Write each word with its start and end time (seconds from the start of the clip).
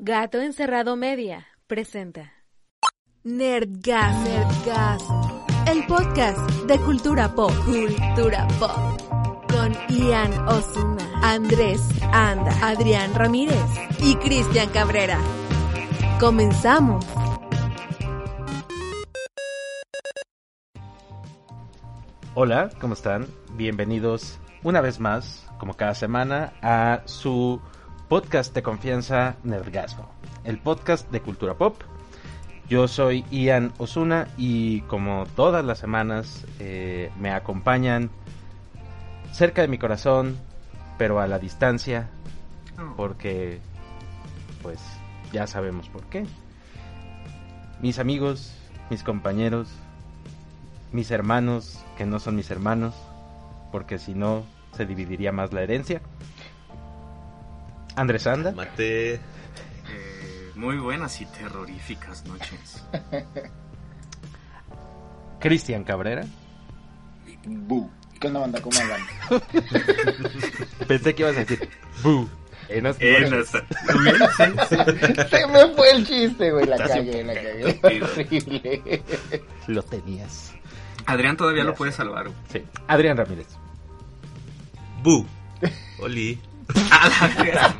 Gato 0.00 0.40
Encerrado 0.40 0.94
Media 0.94 1.48
presenta 1.66 2.32
Nerdgas, 3.24 4.16
Nerdgas, 4.22 5.02
el 5.66 5.84
podcast 5.86 6.38
de 6.68 6.78
cultura 6.78 7.34
pop, 7.34 7.50
cultura 7.64 8.46
pop, 8.60 9.50
con 9.50 9.72
Ian 9.88 10.32
Osuna, 10.46 11.04
Andrés 11.20 11.82
Anda, 12.12 12.52
Adrián 12.62 13.12
Ramírez 13.12 13.58
y 13.98 14.14
Cristian 14.14 14.68
Cabrera. 14.68 15.18
Comenzamos. 16.20 17.04
Hola, 22.34 22.70
¿cómo 22.80 22.94
están? 22.94 23.26
Bienvenidos 23.54 24.38
una 24.62 24.80
vez 24.80 25.00
más, 25.00 25.50
como 25.58 25.74
cada 25.74 25.96
semana, 25.96 26.52
a 26.62 27.02
su 27.06 27.60
podcast 28.08 28.54
de 28.54 28.62
confianza 28.62 29.36
Nerdgasmo, 29.44 30.08
el 30.44 30.58
podcast 30.58 31.10
de 31.10 31.20
cultura 31.20 31.54
pop. 31.54 31.82
Yo 32.66 32.88
soy 32.88 33.22
Ian 33.30 33.72
Osuna 33.76 34.28
y 34.38 34.80
como 34.82 35.26
todas 35.36 35.62
las 35.62 35.78
semanas 35.78 36.46
eh, 36.58 37.10
me 37.18 37.30
acompañan 37.30 38.10
cerca 39.32 39.60
de 39.60 39.68
mi 39.68 39.76
corazón, 39.76 40.38
pero 40.96 41.20
a 41.20 41.26
la 41.26 41.38
distancia, 41.38 42.08
porque 42.96 43.60
pues 44.62 44.80
ya 45.30 45.46
sabemos 45.46 45.90
por 45.90 46.04
qué. 46.04 46.24
Mis 47.82 47.98
amigos, 47.98 48.54
mis 48.88 49.02
compañeros, 49.02 49.68
mis 50.92 51.10
hermanos, 51.10 51.78
que 51.98 52.06
no 52.06 52.20
son 52.20 52.36
mis 52.36 52.50
hermanos, 52.50 52.94
porque 53.70 53.98
si 53.98 54.14
no 54.14 54.44
se 54.72 54.86
dividiría 54.86 55.30
más 55.30 55.52
la 55.52 55.62
herencia. 55.62 56.00
Andrés 57.98 58.26
Anda. 58.26 58.52
Mate. 58.52 59.14
Eh, 59.14 59.20
muy 60.54 60.76
buenas 60.78 61.20
y 61.20 61.26
terroríficas 61.26 62.24
noches. 62.26 62.84
Cristian 65.40 65.84
Cabrera. 65.84 66.24
Bu. 67.46 67.90
¿Qué 68.20 68.26
onda, 68.26 68.40
banda? 68.40 68.60
¿Cómo 68.60 68.76
andan? 68.80 69.00
Pensé 70.88 71.14
que 71.14 71.22
ibas 71.22 71.36
a 71.36 71.40
decir 71.40 71.68
Bu. 72.02 72.28
En 72.68 72.84
las- 72.84 73.00
En 73.00 73.32
esta- 73.32 73.60
Sí, 73.60 74.46
sí. 74.68 74.76
Se 75.30 75.46
me 75.46 75.74
fue 75.74 75.90
el 75.92 76.06
chiste, 76.06 76.50
güey. 76.50 76.66
La 76.66 76.76
cagué, 76.76 77.24
la 77.24 77.34
cagué. 77.34 77.80
Horrible. 78.02 79.02
Lo 79.68 79.82
tenías. 79.84 80.52
Adrián 81.06 81.36
todavía 81.36 81.64
lo 81.64 81.74
puede 81.74 81.92
salvar. 81.92 82.24
güey. 82.24 82.36
Sí. 82.52 82.62
Adrián 82.88 83.16
Ramírez. 83.16 83.46
Bu. 85.02 85.24
Oli. 86.00 86.38
A. 86.90 87.74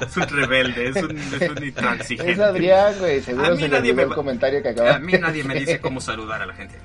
Es 0.04 0.16
un 0.16 0.28
rebelde, 0.28 0.88
es 0.90 0.96
un, 0.96 1.16
es 1.16 1.50
un 1.50 1.64
intransigente. 1.64 2.32
Es 2.32 2.38
Adrián, 2.38 2.94
güey. 2.98 3.18
A 3.18 3.22
Seguro 3.22 3.54
mí 3.56 3.62
se 3.62 3.68
nadie 3.68 3.94
me 3.94 4.02
el 4.02 4.08
comentario 4.10 4.62
que 4.62 4.68
acaba. 4.68 4.94
A 4.96 4.98
mí 4.98 5.12
nadie 5.14 5.42
me 5.44 5.54
dice 5.54 5.80
cómo 5.80 6.00
saludar 6.00 6.42
a 6.42 6.46
la 6.46 6.54
gente. 6.54 6.78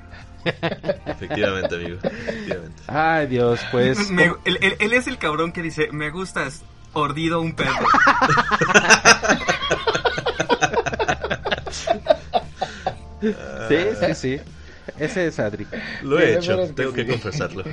Efectivamente, 1.05 1.75
amigo. 1.75 1.97
Efectivamente. 2.03 2.81
Ay, 2.87 3.27
Dios, 3.27 3.59
pues. 3.71 4.09
Me- 4.11 4.31
él, 4.45 4.57
él- 4.61 4.75
él 4.79 4.93
es 4.93 5.07
el 5.07 5.17
cabrón 5.17 5.51
que 5.51 5.61
dice, 5.61 5.89
me 5.91 6.09
gustas 6.11 6.63
ordido 6.93 7.41
un 7.41 7.53
perro. 7.53 7.71
Sí, 13.21 13.77
sí, 13.99 14.15
sí. 14.15 14.39
Ese 14.97 15.27
es 15.27 15.39
Adri. 15.39 15.67
Lo 16.03 16.19
he 16.19 16.35
hecho, 16.37 16.57
tengo 16.73 16.93
que 16.93 17.03
sí. 17.03 17.09
confesarlo. 17.11 17.63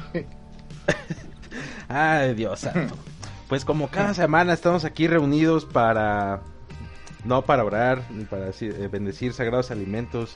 Ay, 1.88 2.34
Dios 2.34 2.60
santo. 2.60 2.96
Pues 3.48 3.64
como 3.64 3.86
cada 3.86 4.12
semana 4.12 4.52
estamos 4.52 4.84
aquí 4.84 5.06
reunidos 5.06 5.64
para... 5.66 6.40
No 7.24 7.42
para 7.42 7.62
orar, 7.64 8.02
ni 8.10 8.24
para 8.24 8.46
decir- 8.46 8.74
eh, 8.76 8.88
bendecir 8.88 9.32
sagrados 9.32 9.70
alimentos. 9.70 10.34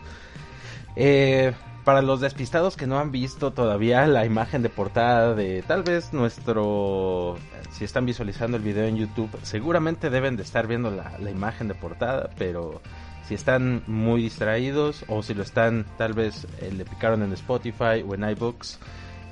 Eh, 0.94 1.52
para 1.84 2.02
los 2.02 2.20
despistados 2.20 2.76
que 2.76 2.86
no 2.86 3.00
han 3.00 3.10
visto 3.10 3.52
todavía 3.52 4.06
la 4.06 4.24
imagen 4.26 4.62
de 4.62 4.68
portada 4.68 5.34
de 5.34 5.62
tal 5.62 5.82
vez 5.82 6.12
nuestro... 6.12 7.36
Si 7.72 7.84
están 7.84 8.06
visualizando 8.06 8.56
el 8.58 8.62
video 8.62 8.84
en 8.86 8.96
YouTube, 8.96 9.30
seguramente 9.42 10.08
deben 10.08 10.36
de 10.36 10.44
estar 10.44 10.68
viendo 10.68 10.92
la, 10.92 11.18
la 11.18 11.30
imagen 11.32 11.66
de 11.66 11.74
portada, 11.74 12.30
pero 12.38 12.80
si 13.26 13.34
están 13.34 13.82
muy 13.88 14.22
distraídos 14.22 15.04
o 15.08 15.24
si 15.24 15.34
lo 15.34 15.42
están, 15.42 15.84
tal 15.98 16.12
vez 16.12 16.46
eh, 16.60 16.70
le 16.72 16.84
picaron 16.84 17.24
en 17.24 17.32
Spotify 17.32 18.04
o 18.08 18.14
en 18.14 18.22
iBooks 18.30 18.78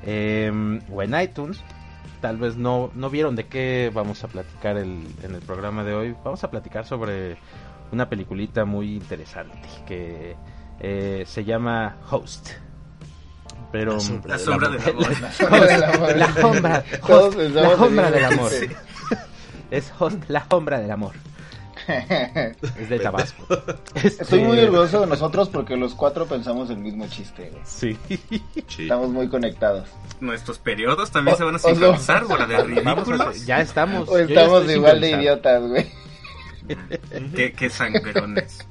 eh, 0.05 0.81
o 0.93 1.03
en 1.03 1.21
iTunes, 1.21 1.63
tal 2.21 2.37
vez 2.39 2.57
no, 2.57 2.91
no 2.95 3.11
vieron 3.11 3.37
de 3.37 3.47
qué 3.47 3.91
vamos 3.95 4.25
a 4.25 4.29
platicar 4.29 4.77
el, 4.77 5.03
en 5.23 5.35
el 5.35 5.41
programa 5.43 5.85
de 5.85 5.95
hoy. 5.95 6.15
Vamos 6.25 6.43
a 6.45 6.51
platicar 6.51 6.85
sobre 6.87 7.37
una 7.93 8.09
peliculita 8.09 8.65
muy 8.65 8.95
interesante 8.97 9.69
que 9.87 10.37
eh, 10.81 11.25
se 11.27 11.45
llama 11.45 11.97
Host. 12.11 12.51
Pero 13.71 13.95
La 13.95 14.01
sombra 14.01 14.31
La 14.31 14.37
del 14.37 14.47
sombra 14.47 14.69
amor. 14.69 14.81
del 14.81 14.95
amor. 15.03 15.33
Sombra 15.33 15.67
del 15.67 15.83
amor. 15.85 16.17
la 16.17 17.77
sombra, 17.77 18.11
del 18.11 18.25
amor. 18.25 18.53
Es 19.71 19.93
Host, 19.99 20.25
la 20.29 20.47
sombra 20.49 20.81
del 20.81 20.91
amor. 20.91 21.13
Es 21.89 22.89
de 22.89 22.99
Tabasco. 22.99 23.47
Estoy 23.95 24.41
muy 24.41 24.59
orgulloso 24.61 25.01
de 25.01 25.07
nosotros 25.07 25.49
porque 25.49 25.77
los 25.77 25.95
cuatro 25.95 26.27
pensamos 26.27 26.69
el 26.71 26.79
mismo 26.79 27.07
chiste. 27.09 27.51
güey. 27.51 27.63
Sí. 27.65 27.99
Sí. 28.67 28.83
Estamos 28.83 29.09
muy 29.11 29.29
conectados. 29.29 29.89
Nuestros 30.21 30.59
periodos 30.59 31.11
también 31.11 31.37
se 31.37 31.45
van 31.45 31.55
a 31.55 31.59
no. 31.59 31.65
sincronizar, 31.65 32.25
bola 32.27 32.47
de 32.47 32.55
Vamos 32.83 33.09
a 33.09 33.13
ridículos. 33.13 33.21
hacer- 33.21 33.45
ya 33.47 33.61
estamos. 33.61 34.09
O 34.09 34.19
estamos 34.19 34.71
igual 34.71 35.01
de 35.01 35.11
idiotas, 35.11 35.63
güey. 35.63 35.87
Qué, 37.35 37.53
qué 37.53 37.71
sangrones. 37.71 38.67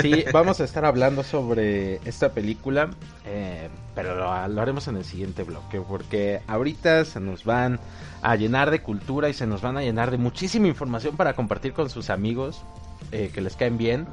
Sí, 0.00 0.24
vamos 0.32 0.60
a 0.60 0.64
estar 0.64 0.84
hablando 0.84 1.22
sobre 1.22 1.96
esta 2.04 2.32
película, 2.32 2.90
eh, 3.26 3.68
pero 3.94 4.16
lo, 4.16 4.30
haremos 4.30 4.88
en 4.88 4.96
el 4.96 5.04
siguiente 5.04 5.42
bloque, 5.42 5.80
porque 5.80 6.40
ahorita 6.46 7.04
se 7.04 7.20
nos 7.20 7.44
van 7.44 7.80
a 8.22 8.36
llenar 8.36 8.70
de 8.70 8.80
cultura 8.80 9.28
y 9.28 9.34
se 9.34 9.46
nos 9.46 9.60
van 9.62 9.76
a 9.76 9.82
llenar 9.82 10.10
de 10.10 10.18
muchísima 10.18 10.68
información 10.68 11.16
para 11.16 11.34
compartir 11.34 11.72
con 11.72 11.90
sus 11.90 12.10
amigos 12.10 12.64
eh, 13.12 13.30
que 13.32 13.40
les 13.40 13.56
caen 13.56 13.76
bien 13.76 14.06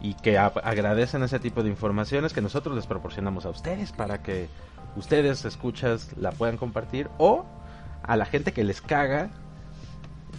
y 0.00 0.14
que 0.14 0.38
agradecen 0.38 1.22
ese 1.22 1.38
tipo 1.40 1.62
de 1.62 1.68
informaciones 1.68 2.32
que 2.32 2.40
nosotros 2.40 2.76
les 2.76 2.86
proporcionamos 2.86 3.44
a 3.46 3.50
ustedes 3.50 3.92
para 3.92 4.22
que 4.22 4.48
ustedes 4.96 5.44
escuchas 5.44 6.10
la 6.16 6.30
puedan 6.32 6.56
compartir 6.56 7.08
o 7.18 7.44
a 8.02 8.16
la 8.16 8.24
gente 8.24 8.52
que 8.52 8.64
les 8.64 8.80
caga 8.80 9.30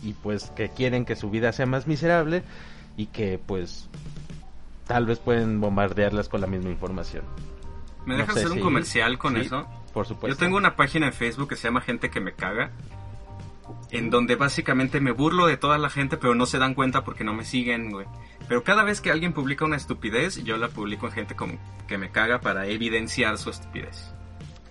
y 0.01 0.13
pues 0.13 0.51
que 0.51 0.69
quieren 0.69 1.05
que 1.05 1.16
su 1.16 1.29
vida 1.29 1.51
sea 1.51 1.66
más 1.66 1.87
miserable 1.87 2.43
y 2.99 3.05
que 3.05 3.39
pues 3.39 3.87
tal 4.85 5.05
vez 5.05 5.19
pueden 5.19 5.61
bombardearlas 5.61 6.27
con 6.27 6.41
la 6.41 6.47
misma 6.47 6.69
información. 6.69 7.23
¿Me 8.05 8.13
No 8.15 8.19
dejas 8.19 8.33
sé 8.33 8.39
hacer 8.41 8.51
un 8.51 8.57
si- 8.57 8.63
comercial 8.63 9.17
con 9.17 9.35
sí, 9.35 9.41
eso? 9.41 9.65
Por 9.93 10.05
supuesto. 10.05 10.27
Yo 10.27 10.37
tengo 10.37 10.57
una 10.57 10.75
página 10.75 11.07
en 11.07 11.13
Facebook 11.13 11.47
que 11.49 11.55
se 11.55 11.63
llama 11.69 11.79
Gente 11.81 12.09
que 12.09 12.19
me 12.19 12.33
caga. 12.33 12.71
En 13.91 14.09
donde 14.09 14.35
básicamente 14.35 14.99
me 14.99 15.11
burlo 15.11 15.45
de 15.47 15.55
toda 15.55 15.77
la 15.77 15.89
gente, 15.89 16.17
pero 16.17 16.33
no 16.35 16.45
se 16.45 16.57
dan 16.57 16.73
cuenta 16.73 17.03
porque 17.05 17.23
no 17.23 17.33
me 17.33 17.45
siguen, 17.45 17.91
güey. 17.91 18.05
Pero 18.47 18.63
cada 18.63 18.83
vez 18.83 18.99
que 18.99 19.11
alguien 19.11 19.31
publica 19.31 19.63
una 19.63 19.77
estupidez, 19.77 20.43
yo 20.43 20.57
la 20.57 20.67
publico 20.69 21.05
en 21.07 21.13
gente 21.13 21.35
como 21.35 21.53
que 21.87 21.97
me 21.97 22.09
caga 22.11 22.41
para 22.41 22.66
evidenciar 22.66 23.37
su 23.37 23.49
estupidez. 23.51 24.11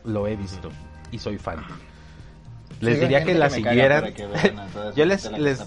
Lo 0.05 0.27
he 0.27 0.37
visto 0.37 0.71
y 1.13 1.19
soy 1.19 1.39
fan. 1.39 1.61
Ajá. 1.61 1.77
Les 2.81 2.97
Sí, 2.97 3.01
diría 3.03 3.25
que 3.25 3.35
la 3.35 3.49
siguieran. 3.51 4.13
Yo 4.97 5.05
les- 5.07 5.31
les-. 5.33 5.65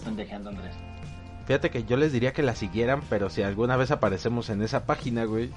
Fíjate 1.47 1.69
que 1.69 1.83
yo 1.83 1.97
les 1.97 2.11
diría 2.13 2.33
que 2.33 2.43
la 2.43 2.55
siguieran, 2.55 3.01
pero 3.09 3.29
si 3.29 3.41
alguna 3.41 3.75
vez 3.77 3.91
aparecemos 3.91 4.49
en 4.49 4.61
esa 4.61 4.85
página, 4.85 5.25
güey, 5.25 5.49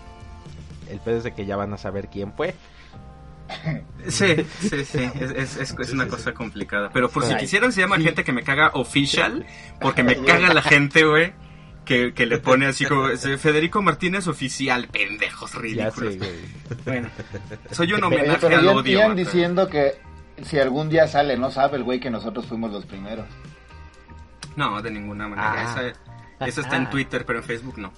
el 0.90 0.98
pedo 1.00 1.18
es 1.18 1.24
de 1.24 1.32
que 1.34 1.46
ya 1.46 1.56
van 1.56 1.72
a 1.72 1.78
saber 1.78 2.08
quién 2.08 2.32
fue. 2.32 2.54
Sí, 4.08 4.36
sí, 4.60 4.84
sí, 4.84 5.10
es, 5.20 5.30
es, 5.30 5.56
es- 5.56 5.74
es 5.78 5.86
Sí, 5.88 5.92
una 5.94 6.04
sí, 6.04 6.10
cosa 6.10 6.34
complicada. 6.34 6.90
Pero 6.92 7.08
por 7.08 7.24
si 7.24 7.34
quisieran, 7.36 7.72
se 7.72 7.80
llama 7.80 7.98
gente 7.98 8.22
que 8.24 8.32
me 8.32 8.42
caga 8.42 8.70
official, 8.74 9.46
porque 9.80 10.02
me 10.02 10.16
caga 10.24 10.52
la 10.52 10.60
gente, 10.62 11.04
güey, 11.04 11.32
que, 11.86 12.12
que 12.14 12.26
le 12.26 12.38
pone 12.38 12.66
así 12.66 12.84
como 12.84 13.08
Federico 13.08 13.80
Martínez 13.82 14.26
oficial, 14.26 14.88
pendejos 14.88 15.54
ridículos. 15.54 16.14
sé. 16.14 16.20
Bueno, 16.84 17.08
soy 17.70 17.92
un 17.94 18.04
homenaje 18.04 18.38
pero 18.42 18.58
al 18.58 18.64
ya 18.64 18.72
odio. 18.72 19.14
diciendo 19.14 19.68
que 19.68 19.92
si 20.42 20.58
algún 20.58 20.88
día 20.90 21.06
sale, 21.08 21.36
no 21.38 21.50
sabe 21.50 21.76
el 21.78 21.84
güey 21.84 22.00
que 22.00 22.10
nosotros 22.10 22.46
fuimos 22.46 22.72
los 22.72 22.84
primeros. 22.86 23.26
No, 24.56 24.80
de 24.82 24.90
ninguna 24.90 25.28
manera. 25.28 25.52
Ah. 25.56 25.82
Esa, 25.88 25.98
esa 26.46 26.60
está 26.60 26.76
en 26.76 26.90
Twitter, 26.90 27.24
pero 27.26 27.38
en 27.40 27.44
Facebook 27.44 27.78
no. 27.78 27.92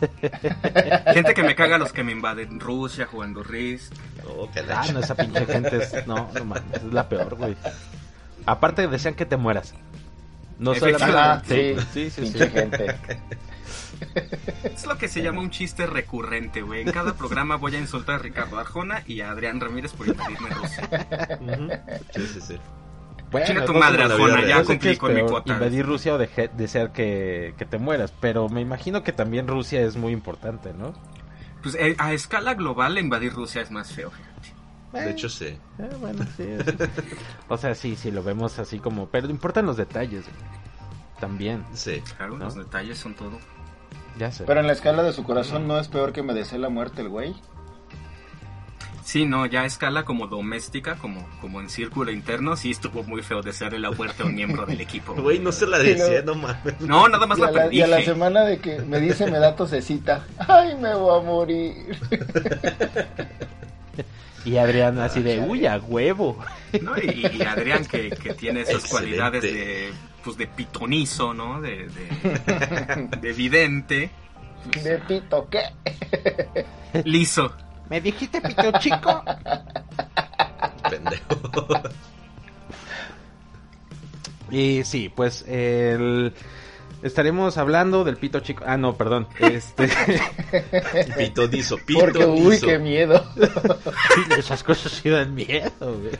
Gente 1.14 1.34
que 1.34 1.42
me 1.44 1.54
caga 1.54 1.78
los 1.78 1.92
que 1.92 2.02
me 2.02 2.12
invaden 2.12 2.58
Rusia 2.58 3.06
jugando 3.06 3.42
Risk. 3.42 3.92
Oh, 4.26 4.48
Ah, 4.70 4.84
no, 4.92 5.00
esa 5.00 5.14
pinche 5.14 5.46
gente 5.46 5.76
es. 5.76 6.06
No, 6.06 6.28
no 6.34 6.44
mames, 6.44 6.64
es 6.74 6.82
la 6.84 7.08
peor, 7.08 7.36
güey. 7.36 7.56
Aparte, 8.46 8.88
desean 8.88 9.14
que 9.14 9.26
te 9.26 9.36
mueras. 9.36 9.74
No 10.58 10.74
solamente. 10.74 11.04
Ajá, 11.04 11.42
Sí, 11.46 11.76
sí, 11.92 12.10
sí. 12.10 12.20
pinche 12.22 12.46
sí. 12.46 12.50
gente. 12.50 12.96
Es 14.64 14.84
lo 14.84 14.98
que 14.98 15.06
se 15.06 15.22
llama 15.22 15.40
un 15.40 15.50
chiste 15.50 15.86
recurrente, 15.86 16.60
güey. 16.62 16.82
En 16.82 16.90
cada 16.90 17.14
programa 17.14 17.54
voy 17.54 17.76
a 17.76 17.78
insultar 17.78 18.16
a 18.16 18.18
Ricardo 18.18 18.58
Arjona 18.58 19.04
y 19.06 19.20
a 19.20 19.30
Adrián 19.30 19.60
Ramírez 19.60 19.92
por 19.92 20.08
invadirme 20.08 20.48
Rusia. 20.50 20.88
Ujú. 21.40 21.68
Sí, 22.12 22.26
sí, 22.26 22.40
sí. 22.40 22.58
Bueno, 23.32 23.64
tu 23.64 23.74
madre, 23.74 24.02
Arjona, 24.04 24.46
ya 24.46 24.58
no 24.58 24.60
sé 24.60 24.66
cumplí 24.66 24.96
con 24.96 25.14
mi 25.14 25.22
cuota. 25.22 25.54
invadir 25.54 25.84
Rusia 25.86 26.14
o 26.14 26.18
deje- 26.18 26.50
desear 26.56 26.92
que, 26.92 27.54
que 27.58 27.64
te 27.64 27.78
mueras, 27.78 28.12
pero 28.20 28.48
me 28.48 28.60
imagino 28.60 29.02
que 29.02 29.12
también 29.12 29.48
Rusia 29.48 29.80
es 29.80 29.96
muy 29.96 30.12
importante, 30.12 30.72
¿no? 30.74 30.92
Pues 31.62 31.74
eh, 31.76 31.94
a 31.98 32.12
escala 32.12 32.54
global 32.54 32.98
invadir 32.98 33.32
Rusia 33.32 33.62
es 33.62 33.70
más 33.70 33.92
feo, 33.92 34.10
fíjate. 34.10 34.52
De 35.06 35.10
hecho, 35.10 35.28
sí. 35.30 35.46
Eh, 35.46 35.90
bueno, 36.00 36.24
sí. 36.36 36.44
o 37.48 37.56
sea, 37.56 37.74
sí, 37.74 37.96
sí, 37.96 38.10
lo 38.10 38.22
vemos 38.22 38.58
así 38.58 38.78
como... 38.78 39.06
Pero 39.08 39.30
importan 39.30 39.64
los 39.64 39.76
detalles, 39.78 40.24
güey. 40.24 40.36
También, 41.18 41.64
Sí. 41.72 42.02
Claro, 42.16 42.36
¿No? 42.36 42.44
los 42.46 42.56
detalles 42.56 42.98
son 42.98 43.14
todo. 43.14 43.38
ya 44.18 44.30
sé. 44.32 44.44
Pero 44.44 44.60
en 44.60 44.66
la 44.66 44.72
escala 44.74 45.02
de 45.02 45.12
su 45.12 45.22
corazón 45.24 45.66
no 45.68 45.78
es 45.78 45.88
peor 45.88 46.12
que 46.12 46.22
me 46.22 46.34
desee 46.34 46.58
la 46.58 46.68
muerte 46.68 47.00
el 47.00 47.08
güey. 47.08 47.34
Sí, 49.04 49.26
no, 49.26 49.46
ya 49.46 49.62
a 49.62 49.66
escala 49.66 50.04
como 50.04 50.26
doméstica, 50.28 50.94
como, 50.96 51.26
como 51.40 51.60
en 51.60 51.68
círculo 51.68 52.12
interno, 52.12 52.56
sí 52.56 52.70
estuvo 52.70 53.02
muy 53.02 53.22
feo 53.22 53.42
desearle 53.42 53.78
la 53.80 53.90
muerte 53.90 54.22
a 54.22 54.26
un 54.26 54.34
miembro 54.34 54.64
del 54.64 54.80
equipo. 54.80 55.14
Güey, 55.22 55.38
no 55.40 55.52
se 55.52 55.66
la 55.66 55.78
decía, 55.78 56.22
no. 56.24 56.34
no 56.34 56.42
mames. 56.42 56.80
No, 56.80 57.08
nada 57.08 57.26
más 57.26 57.38
Y 57.38 57.42
a, 57.42 57.50
la 57.50 57.52
la, 57.66 57.74
y 57.74 57.80
a 57.82 57.86
la 57.86 58.02
semana 58.02 58.44
de 58.44 58.58
que 58.58 58.78
me 58.80 59.00
dice 59.00 59.30
me 59.30 59.38
da 59.38 59.56
tosecita. 59.56 60.24
Ay, 60.38 60.76
me 60.76 60.94
voy 60.94 61.20
a 61.20 61.22
morir. 61.22 61.98
Y 64.44 64.56
Adrián 64.56 64.98
así 64.98 65.22
de, 65.22 65.38
uy, 65.38 65.66
a 65.66 65.78
huevo. 65.78 66.36
¿no? 66.80 66.96
Y, 66.98 67.30
y 67.32 67.42
Adrián 67.42 67.84
que, 67.84 68.10
que 68.10 68.34
tiene 68.34 68.62
esas 68.62 68.74
Excelente. 68.82 68.90
cualidades 68.90 69.42
de 69.42 69.92
pues 70.24 70.36
de 70.36 70.46
pitonizo, 70.46 71.34
¿no? 71.34 71.60
De, 71.60 71.88
de, 71.88 73.08
de 73.20 73.32
vidente, 73.32 74.10
De 74.82 74.98
pito, 74.98 75.48
¿qué? 75.50 75.62
liso. 77.04 77.52
¿Me 77.92 78.00
dijiste 78.00 78.40
pito 78.40 78.72
chico? 78.78 79.22
Pendejo. 80.90 81.36
Y 84.50 84.82
sí, 84.84 85.12
pues 85.14 85.44
el... 85.46 86.32
estaremos 87.02 87.58
hablando 87.58 88.02
del 88.02 88.16
pito 88.16 88.40
chico. 88.40 88.64
Ah, 88.66 88.78
no, 88.78 88.96
perdón. 88.96 89.28
Este, 89.38 89.90
Pitonizo, 91.18 91.76
Porque, 92.00 92.24
uy, 92.24 92.58
qué 92.60 92.78
miedo. 92.78 93.26
esas 94.38 94.64
cosas 94.64 94.90
sí 94.92 95.10
dan 95.10 95.34
miedo, 95.34 95.70
güey. 95.78 96.18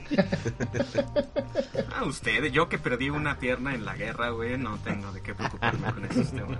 Ah, 1.97 2.05
ustedes, 2.05 2.53
yo 2.53 2.69
que 2.69 2.77
perdí 2.77 3.09
una 3.09 3.39
pierna 3.39 3.75
en 3.75 3.87
la 3.87 3.95
guerra, 3.97 4.29
güey, 4.29 4.59
no 4.59 4.77
tengo 4.85 5.11
de 5.11 5.23
qué 5.23 5.35
preocuparme 5.35 5.91
con 5.91 6.05
esos 6.05 6.33
temas. 6.33 6.59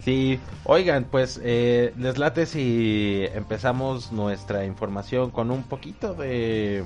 Sí, 0.00 0.40
oigan, 0.64 1.04
pues 1.04 1.40
eh, 1.42 1.92
les 1.98 2.16
late 2.18 2.46
si 2.46 3.26
empezamos 3.34 4.12
nuestra 4.12 4.64
información 4.64 5.30
con 5.30 5.50
un 5.50 5.62
poquito 5.62 6.14
de 6.14 6.84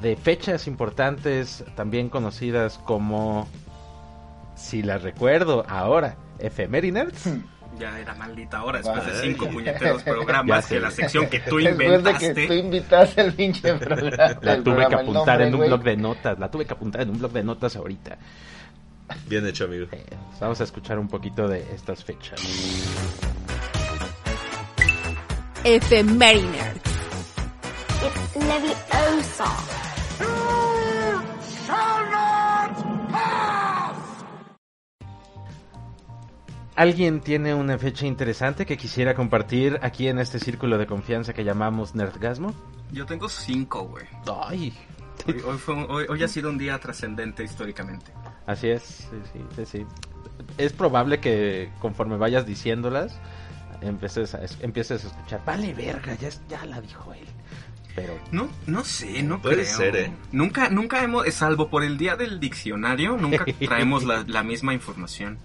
de 0.00 0.16
fechas 0.16 0.66
importantes, 0.66 1.64
también 1.74 2.08
conocidas 2.08 2.78
como, 2.78 3.48
si 4.54 4.82
las 4.82 5.02
recuerdo 5.02 5.64
ahora, 5.68 6.16
efemérides. 6.38 7.28
Ya 7.78 7.98
era 7.98 8.14
maldita 8.14 8.64
hora 8.64 8.78
después 8.78 9.04
de 9.04 9.12
Vale. 9.12 9.22
cinco 9.22 9.48
puñeteros 9.52 10.02
programas 10.02 10.66
que 10.66 10.80
la 10.80 10.90
sección 10.90 11.26
que 11.28 11.40
tú 11.40 11.56
Después 11.56 11.78
de 11.78 11.84
inventaste. 11.86 12.34
que 12.34 12.46
tú 12.46 12.52
invitaste 12.54 13.20
el 13.20 13.34
pinche 13.34 13.74
programa. 13.78 14.38
La 14.40 14.56
tuve 14.62 14.62
que 14.62 14.62
programa, 14.62 15.00
apuntar 15.00 15.42
en 15.42 15.54
un 15.54 15.60
blog 15.66 15.82
de 15.82 15.96
notas, 15.96 16.38
la 16.38 16.50
tuve 16.50 16.64
que 16.64 16.72
apuntar 16.72 17.02
en 17.02 17.10
un 17.10 17.18
blog 17.18 17.32
de 17.32 17.42
notas 17.44 17.76
ahorita. 17.76 18.16
Bien 19.26 19.46
hecho, 19.46 19.64
amigo. 19.64 19.86
Eh, 19.92 20.04
vamos 20.40 20.60
a 20.60 20.64
escuchar 20.64 20.98
un 20.98 21.08
poquito 21.08 21.48
de 21.48 21.60
estas 21.74 22.04
fechas. 22.04 22.40
Efemérides. 25.64 26.76
It's 28.04 28.36
Leviosa. 28.36 29.46
¿Alguien 36.74 37.20
tiene 37.20 37.54
una 37.54 37.78
fecha 37.78 38.06
interesante 38.06 38.66
que 38.66 38.76
quisiera 38.76 39.14
compartir 39.14 39.78
aquí 39.82 40.08
en 40.08 40.18
este 40.18 40.38
círculo 40.38 40.76
de 40.76 40.86
confianza 40.86 41.32
que 41.32 41.42
llamamos 41.42 41.94
Nerdgasmo? 41.94 42.54
Yo 42.92 43.06
tengo 43.06 43.28
cinco, 43.28 43.84
güey. 43.84 44.04
Ay, 44.46 44.76
Hoy, 45.26 45.40
hoy, 45.46 45.58
fue 45.58 45.74
un- 45.74 45.86
hoy, 45.90 46.04
hoy 46.08 46.22
ha 46.22 46.28
sido 46.28 46.50
un 46.50 46.58
día 46.58 46.78
trascendente 46.78 47.42
históricamente. 47.42 48.12
Así 48.46 48.68
es, 48.68 48.82
sí, 48.82 49.16
sí, 49.32 49.40
sí, 49.56 49.66
sí. 49.66 49.86
Es 50.58 50.72
probable 50.72 51.20
que 51.20 51.70
conforme 51.80 52.16
vayas 52.16 52.46
diciéndolas, 52.46 53.18
empieces 53.80 54.34
a, 54.34 54.42
es- 54.44 54.58
empieces 54.60 55.04
a 55.04 55.08
escuchar, 55.08 55.42
vale 55.44 55.74
verga, 55.74 56.14
ya, 56.14 56.28
ya 56.48 56.64
la 56.66 56.80
dijo 56.80 57.12
él. 57.12 57.26
Pero 57.94 58.18
No, 58.30 58.48
no 58.66 58.84
sé, 58.84 59.22
no 59.22 59.40
Puede 59.40 59.62
creo. 59.64 59.76
ser, 59.76 59.96
¿eh? 59.96 60.12
Nunca, 60.32 60.68
nunca 60.68 61.02
hemos, 61.02 61.26
salvo 61.32 61.68
por 61.70 61.82
el 61.82 61.96
día 61.96 62.14
del 62.16 62.38
diccionario, 62.40 63.16
nunca 63.16 63.44
traemos 63.64 64.04
la, 64.04 64.22
la 64.26 64.42
misma 64.42 64.74
información. 64.74 65.38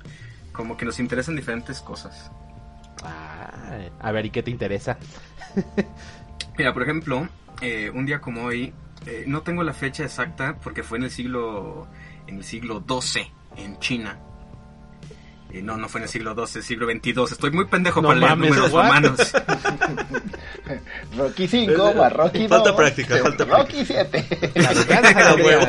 Como 0.52 0.76
que 0.76 0.84
nos 0.86 1.00
interesan 1.00 1.36
diferentes 1.38 1.80
cosas. 1.80 2.30
ah, 3.04 3.50
a 4.02 4.12
ver, 4.12 4.26
¿y 4.26 4.30
qué 4.32 4.44
te 4.44 4.52
interesa? 4.52 4.98
Mira, 6.58 6.74
por 6.74 6.84
ejemplo, 6.84 7.28
eh, 7.62 7.90
un 7.94 8.06
día 8.06 8.20
como 8.20 8.44
hoy, 8.44 8.74
eh, 9.06 9.24
no 9.28 9.42
tengo 9.42 9.64
la 9.64 9.74
fecha 9.74 10.04
exacta 10.04 10.58
porque 10.62 10.84
fue 10.84 10.98
en 10.98 11.06
el 11.06 11.12
siglo, 11.12 11.88
en 12.32 12.38
el 12.38 12.44
siglo 12.44 12.84
XII, 12.88 13.32
en 13.58 13.78
China. 13.80 14.18
Eh, 15.52 15.62
no, 15.62 15.76
no 15.76 15.90
fue 15.90 16.00
en 16.00 16.04
el 16.04 16.10
siglo 16.10 16.34
XII, 16.48 16.62
siglo 16.62 16.88
XXII. 16.90 17.24
Estoy 17.30 17.52
muy 17.52 17.66
pendejo 17.66 18.02
No 18.02 18.08
para 18.10 18.20
leer 18.22 18.30
mames, 18.32 18.50
números 18.52 18.72
what? 18.72 18.84
romanos. 18.86 19.34
Rocky 21.18 21.48
5 21.48 21.94
más 21.94 22.14
Rocky 22.14 22.48
2. 22.48 22.50
Falta 22.50 22.76
práctica, 22.76 23.18
falta 23.18 23.44
Rocky 23.46 23.86
7. 23.86 24.28
A 24.66 25.36
huevo. 25.36 25.68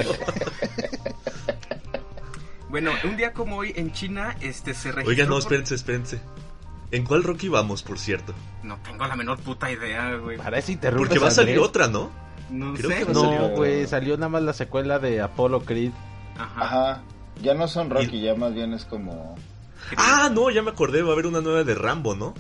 bueno, 2.68 2.92
un 3.04 3.16
día 3.16 3.32
como 3.32 3.56
hoy 3.56 3.72
en 3.74 3.92
China, 3.92 4.36
este 4.40 4.72
se 4.74 4.92
registró. 4.92 5.10
Oiga, 5.10 5.26
no, 5.26 5.38
espérense, 5.38 5.74
espérense. 5.74 6.20
¿En 6.92 7.04
cuál 7.04 7.24
Rocky 7.24 7.48
vamos, 7.48 7.82
por 7.82 7.98
cierto? 7.98 8.34
No 8.62 8.78
tengo 8.84 9.04
la 9.06 9.16
menor 9.16 9.38
puta 9.40 9.70
idea, 9.70 10.14
güey. 10.14 10.36
Para 10.36 10.58
eso 10.58 10.70
interrumpes 10.70 11.08
Porque 11.08 11.18
va 11.18 11.28
a 11.28 11.32
salir 11.32 11.58
otra, 11.58 11.88
¿no? 11.88 12.10
No 12.50 12.74
Creo 12.74 12.90
sé. 12.90 13.06
que 13.06 13.12
No, 13.12 13.20
salió. 13.22 13.48
güey, 13.56 13.86
salió 13.88 14.16
nada 14.16 14.28
más 14.28 14.42
la 14.42 14.52
secuela 14.52 14.98
de 15.00 15.20
Apollo 15.22 15.60
Creed. 15.64 15.90
Ajá. 16.38 16.64
Ajá. 16.64 17.02
Ya 17.42 17.54
no 17.54 17.66
son 17.68 17.90
Rocky, 17.90 18.20
ya 18.20 18.34
más 18.34 18.52
bien 18.54 18.72
es 18.74 18.84
como. 18.84 19.36
Ah, 19.96 20.30
no, 20.32 20.50
ya 20.50 20.62
me 20.62 20.70
acordé, 20.70 21.02
va 21.02 21.10
a 21.10 21.12
haber 21.12 21.26
una 21.26 21.40
nueva 21.40 21.64
de 21.64 21.74
Rambo, 21.74 22.14
¿no? 22.14 22.34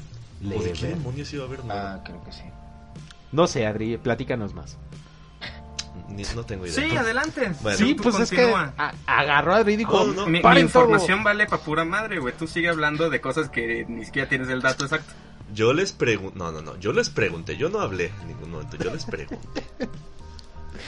¿O 0.44 0.62
de 0.62 0.72
qué 0.72 0.88
demonios 0.88 1.32
iba 1.32 1.44
a 1.44 1.46
haber 1.46 1.64
nueva? 1.64 1.94
Ah, 1.94 2.00
creo 2.04 2.22
que 2.24 2.32
sí. 2.32 2.42
No 3.32 3.46
sé, 3.46 3.66
Adri, 3.66 3.96
platícanos 3.96 4.54
más. 4.54 4.76
Ni- 6.08 6.24
no 6.34 6.44
tengo 6.44 6.66
idea. 6.66 6.74
Sí, 6.74 6.94
adelante. 6.96 7.52
Bueno. 7.62 7.78
sí, 7.78 7.94
pues 7.94 8.18
es 8.18 8.30
que 8.30 8.44
a- 8.52 8.92
agarró 9.06 9.54
a 9.54 9.56
Adri 9.58 9.74
y 9.74 9.76
dijo, 9.78 10.04
No, 10.06 10.12
no, 10.12 10.26
Mi, 10.26 10.42
mi 10.42 10.60
información 10.60 11.24
vale 11.24 11.46
pa' 11.46 11.58
pura 11.58 11.84
madre, 11.84 12.18
güey. 12.18 12.34
Tú 12.36 12.46
sigue 12.46 12.68
hablando 12.68 13.08
de 13.08 13.20
cosas 13.20 13.48
que 13.48 13.86
ni 13.88 14.04
siquiera 14.04 14.28
tienes 14.28 14.48
el 14.50 14.60
dato 14.60 14.84
exacto. 14.84 15.12
Yo 15.54 15.72
les 15.72 15.92
pregunté, 15.92 16.38
no, 16.38 16.50
no, 16.52 16.60
no, 16.62 16.76
yo 16.78 16.92
les 16.92 17.08
pregunté, 17.10 17.56
yo 17.56 17.68
no 17.68 17.80
hablé 17.80 18.12
en 18.22 18.28
ningún 18.28 18.50
momento, 18.52 18.76
yo 18.76 18.90
les 18.92 19.04
pregunté. 19.04 19.64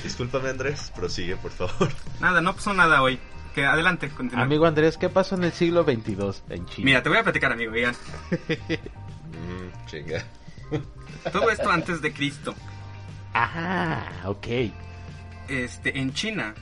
Discúlpame 0.02 0.50
Andrés, 0.50 0.92
prosigue 0.94 1.36
por 1.36 1.50
favor. 1.50 1.88
Nada, 2.20 2.40
no 2.40 2.54
pasó 2.54 2.72
nada 2.74 3.02
hoy. 3.02 3.18
Que 3.54 3.64
adelante, 3.64 4.08
continúa. 4.08 4.44
Amigo 4.44 4.66
Andrés, 4.66 4.96
¿qué 4.96 5.08
pasó 5.08 5.36
en 5.36 5.44
el 5.44 5.52
siglo 5.52 5.84
22 5.84 6.42
en 6.48 6.66
China? 6.66 6.84
Mira, 6.84 7.02
te 7.02 7.08
voy 7.08 7.18
a 7.18 7.22
platicar, 7.22 7.52
amigo. 7.52 7.74
Ian. 7.74 7.94
Mm, 9.34 9.86
chinga. 9.86 10.24
Todo 11.32 11.50
esto 11.50 11.68
antes 11.70 12.00
de 12.00 12.12
Cristo. 12.12 12.54
Ah, 13.34 14.06
ok. 14.24 14.46
Este, 15.48 15.98
en 15.98 16.14
China 16.14 16.54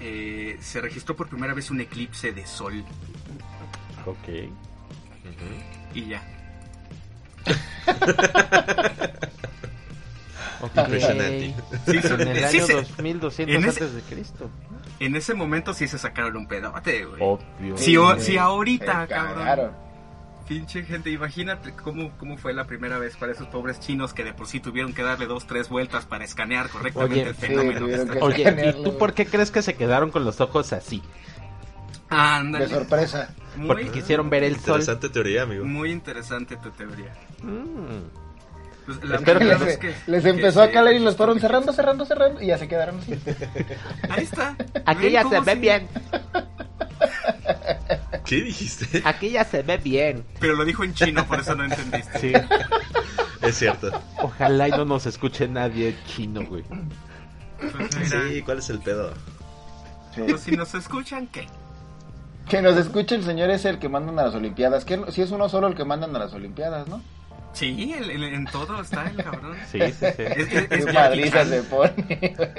eh, 0.00 0.56
se 0.60 0.80
registró 0.80 1.14
por 1.14 1.28
primera 1.28 1.54
vez 1.54 1.70
un 1.70 1.80
eclipse 1.80 2.32
de 2.32 2.46
sol. 2.46 2.82
Ok. 4.06 4.50
Y 5.94 6.06
ya. 6.06 6.22
Impresionante. 10.62 11.54
Sí, 11.86 11.98
En 12.02 12.20
el 12.28 12.36
sí, 12.48 12.56
año 12.58 12.66
sí. 12.66 12.72
2200 12.72 13.38
En 13.38 13.50
ese- 13.64 13.68
antes 13.84 13.94
de 13.94 14.00
Cristo. 14.02 14.50
En 14.98 15.14
ese 15.16 15.34
momento 15.34 15.74
sí 15.74 15.86
se 15.88 15.98
sacaron 15.98 16.36
un 16.36 16.46
pedote, 16.46 17.04
güey. 17.04 17.20
Obvio. 17.22 17.76
Sí, 17.76 17.96
o- 17.96 18.18
sí, 18.18 18.36
ahorita, 18.38 19.06
cabrón. 19.06 19.72
Pinche 20.48 20.84
gente, 20.84 21.10
imagínate 21.10 21.72
cómo, 21.72 22.12
cómo 22.18 22.36
fue 22.38 22.54
la 22.54 22.66
primera 22.68 22.98
vez 22.98 23.16
para 23.16 23.32
esos 23.32 23.48
pobres 23.48 23.80
chinos 23.80 24.14
que 24.14 24.22
de 24.22 24.32
por 24.32 24.46
sí 24.46 24.60
tuvieron 24.60 24.92
que 24.94 25.02
darle 25.02 25.26
dos, 25.26 25.44
tres 25.48 25.68
vueltas 25.68 26.06
para 26.06 26.24
escanear 26.24 26.68
correctamente 26.68 27.14
Oye, 27.20 27.28
el 27.30 27.34
sí, 27.34 27.40
fenómeno. 27.48 27.86
que 27.86 27.94
está- 27.94 28.12
que- 28.12 28.18
Oye, 28.20 28.72
¿y 28.78 28.84
tú 28.84 28.96
por 28.96 29.12
qué 29.12 29.26
crees 29.26 29.50
que 29.50 29.60
se 29.62 29.74
quedaron 29.74 30.12
con 30.12 30.24
los 30.24 30.40
ojos 30.40 30.72
así? 30.72 31.02
Ándale. 32.08 32.66
De 32.68 32.74
sorpresa. 32.74 33.34
Muy, 33.56 33.66
Porque 33.66 33.88
quisieron 33.88 34.30
ver 34.30 34.44
el 34.44 34.54
sol. 34.54 34.80
Interesante 34.80 35.08
teoría, 35.08 35.42
amigo. 35.42 35.64
muy 35.64 35.90
interesante 35.90 36.56
tu 36.58 36.70
teoría. 36.70 37.12
Mm. 37.42 38.25
Pues, 38.86 39.02
la 39.04 39.16
Espero 39.16 39.38
primera 39.40 39.58
que 39.58 39.64
vez 39.64 39.96
Les, 40.06 40.24
empezó 40.24 40.60
que 40.60 40.66
a 40.66 40.72
calar 40.72 40.94
y 40.94 41.00
los 41.00 41.16
fueron 41.16 41.40
cerrando, 41.40 41.72
cerrando, 41.72 42.04
cerrando 42.06 42.40
y 42.40 42.46
ya 42.46 42.58
se 42.58 42.68
quedaron 42.68 42.98
así. 42.98 43.14
Ahí 44.08 44.22
está. 44.24 44.56
Aquí 44.84 45.02
¿Ven 45.02 45.12
ya 45.12 45.28
se 45.28 45.40
ve 45.40 45.52
sí? 45.54 45.58
bien. 45.58 45.88
¿Qué 48.24 48.36
dijiste? 48.42 49.02
Aquí 49.04 49.30
ya 49.30 49.44
se 49.44 49.62
ve 49.62 49.76
bien. 49.78 50.24
Pero 50.40 50.54
lo 50.54 50.64
dijo 50.64 50.84
en 50.84 50.94
chino, 50.94 51.26
por 51.26 51.40
eso 51.40 51.54
no 51.54 51.64
entendiste. 51.64 52.18
Sí. 52.18 52.32
Es 53.42 53.56
cierto. 53.56 53.90
Ojalá 54.22 54.68
y 54.68 54.70
no 54.72 54.84
nos 54.84 55.06
escuche 55.06 55.46
nadie 55.48 55.96
chino, 56.06 56.44
güey. 56.46 56.64
Pues 57.58 58.08
Sí, 58.08 58.42
¿cuál 58.42 58.58
es 58.58 58.70
el 58.70 58.80
pedo? 58.80 59.12
Sí. 60.14 60.22
pues 60.28 60.40
si 60.42 60.52
nos 60.56 60.74
escuchan, 60.74 61.26
¿qué? 61.28 61.46
Que 62.48 62.62
nos 62.62 62.76
escuche 62.76 63.14
el 63.16 63.24
señor 63.24 63.50
es 63.50 63.64
el 63.64 63.78
que 63.78 63.88
mandan 63.88 64.18
a 64.18 64.24
las 64.24 64.34
Olimpiadas. 64.34 64.84
Que 64.84 65.00
si 65.10 65.22
es 65.22 65.30
uno 65.30 65.48
solo 65.48 65.66
el 65.68 65.74
que 65.74 65.84
mandan 65.84 66.14
a 66.14 66.18
las 66.20 66.32
Olimpiadas, 66.32 66.88
¿no? 66.88 67.02
Sí, 67.56 67.94
el- 67.96 68.10
el- 68.10 68.22
en 68.24 68.44
todo 68.46 68.80
está 68.82 69.06
el 69.08 69.16
cabrón. 69.16 69.56
Sí, 69.72 69.78
sí, 69.80 69.92
sí. 70.16 70.22
Es, 70.22 70.38
es- 70.38 70.52
es 70.52 70.68
Qué 70.68 70.78
Jackie 70.92 70.92
madriza 70.94 71.38
Chan. 71.38 71.48
se 71.48 71.62
pone. 71.62 71.92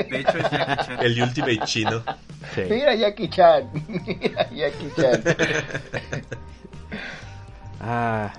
De 0.09 0.19
hecho, 0.19 0.37
es 0.39 0.51
Jackie 0.51 0.85
Chan. 0.87 0.97
El 1.01 1.21
Ultimate 1.21 1.59
chino. 1.65 2.03
sí. 2.55 2.61
Mira 2.69 2.95
Jackie 2.95 3.29
Chan. 3.29 3.69
Mira 3.87 4.49
Jackie 4.49 4.91
Chan. 4.95 5.23
Ah, 7.79 8.33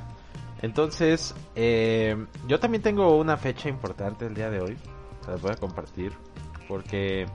entonces, 0.62 1.34
eh, 1.54 2.16
yo 2.48 2.58
también 2.58 2.82
tengo 2.82 3.16
una 3.16 3.36
fecha 3.36 3.68
importante 3.68 4.26
el 4.26 4.34
día 4.34 4.50
de 4.50 4.60
hoy. 4.60 4.76
Se 5.24 5.30
las 5.30 5.40
voy 5.40 5.52
a 5.52 5.56
compartir. 5.56 6.12
Porque, 6.66 7.26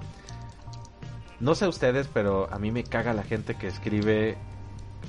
no 1.39 1.55
sé 1.55 1.67
ustedes, 1.67 2.09
pero 2.13 2.49
a 2.51 2.59
mí 2.59 2.71
me 2.71 2.83
caga 2.83 3.13
la 3.13 3.23
gente 3.23 3.55
que 3.55 3.67
escribe 3.67 4.37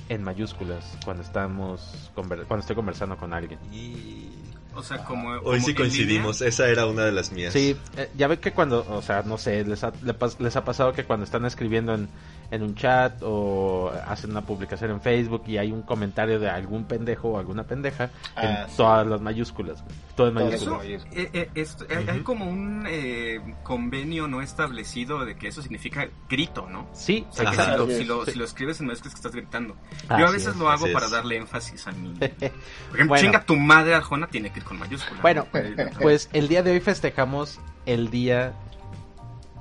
en 0.09 0.23
mayúsculas 0.23 0.97
cuando 1.03 1.23
estamos 1.23 2.11
cuando 2.13 2.59
estoy 2.59 2.75
conversando 2.75 3.17
con 3.17 3.33
alguien. 3.33 3.59
Y... 3.71 4.29
O 4.75 4.83
sea, 4.83 4.97
como. 5.05 5.29
Hoy 5.29 5.41
como 5.41 5.59
sí 5.59 5.73
coincidimos, 5.73 6.41
esa 6.41 6.67
era 6.67 6.85
una 6.85 7.05
de 7.05 7.13
las 7.13 7.31
mías. 7.31 7.53
Sí, 7.53 7.77
eh, 7.95 8.09
ya 8.17 8.27
ven 8.27 8.39
que 8.39 8.51
cuando, 8.51 8.85
o 8.89 9.01
sea, 9.01 9.23
no 9.23 9.37
sé, 9.37 9.63
les 9.63 9.85
ha, 9.85 9.93
les 10.39 10.55
ha 10.57 10.65
pasado 10.65 10.91
que 10.91 11.05
cuando 11.05 11.23
están 11.23 11.45
escribiendo 11.45 11.93
en, 11.93 12.09
en 12.55 12.63
un 12.63 12.75
chat 12.75 13.21
o 13.21 13.91
hacen 14.07 14.31
una 14.31 14.41
publicación 14.41 14.91
en 14.91 15.01
Facebook 15.01 15.43
y 15.47 15.57
hay 15.57 15.71
un 15.71 15.81
comentario 15.83 16.39
de 16.39 16.49
algún 16.49 16.85
pendejo 16.85 17.29
o 17.29 17.37
alguna 17.39 17.63
pendeja 17.63 18.09
Ah, 18.35 18.43
en 18.63 18.69
sí. 18.69 18.77
todas 18.77 19.05
las 19.07 19.21
mayúsculas, 19.21 19.83
todo 20.15 20.29
en 20.29 20.33
mayúsculas. 20.33 20.83
eso. 20.85 21.05
Eh, 21.11 21.29
eh, 21.33 21.49
esto- 21.55 21.85
hay- 21.89 22.21
como 22.21 22.45
un 22.49 22.85
eh, 22.87 23.39
convenio 23.63 24.27
no 24.27 24.41
establecido 24.41 25.23
de 25.25 25.35
que 25.35 25.47
eso 25.49 25.61
significa 25.61 26.07
grito, 26.29 26.67
¿no? 26.69 26.87
Sí, 26.93 27.25
O 27.29 27.33
sea, 27.33 27.51
que 27.51 27.57
si, 27.57 27.71
lo, 27.77 27.87
si, 27.87 28.03
lo, 28.05 28.25
si 28.25 28.37
lo 28.39 28.45
escribes 28.45 28.79
en 28.79 28.87
mayúsculas 28.87 29.13
que 29.13 29.19
estás 29.19 29.31
gritando. 29.33 29.75
Así 30.09 30.21
Yo 30.21 30.27
a 30.27 30.31
veces 30.31 30.47
es, 30.49 30.55
lo 30.57 30.69
hago 30.69 30.85
para 30.93 31.05
es. 31.05 31.11
darle 31.11 31.37
énfasis 31.37 31.85
a 31.87 31.91
mi... 31.91 32.09
Por 32.15 32.23
ejemplo, 32.25 33.05
Bueno. 33.07 33.15
chinga 33.17 33.45
tu 33.45 33.55
madre 33.55 33.93
Arjona 33.95 34.27
tiene 34.27 34.51
que 34.51 34.59
ir 34.59 34.65
con 34.65 34.79
mayúsculas. 34.79 35.21
Bueno, 35.21 35.45
¿no? 35.53 35.99
pues 36.01 36.29
el 36.33 36.47
día 36.47 36.63
de 36.63 36.71
hoy 36.71 36.79
festejamos 36.79 37.59
el 37.85 38.09
día 38.09 38.53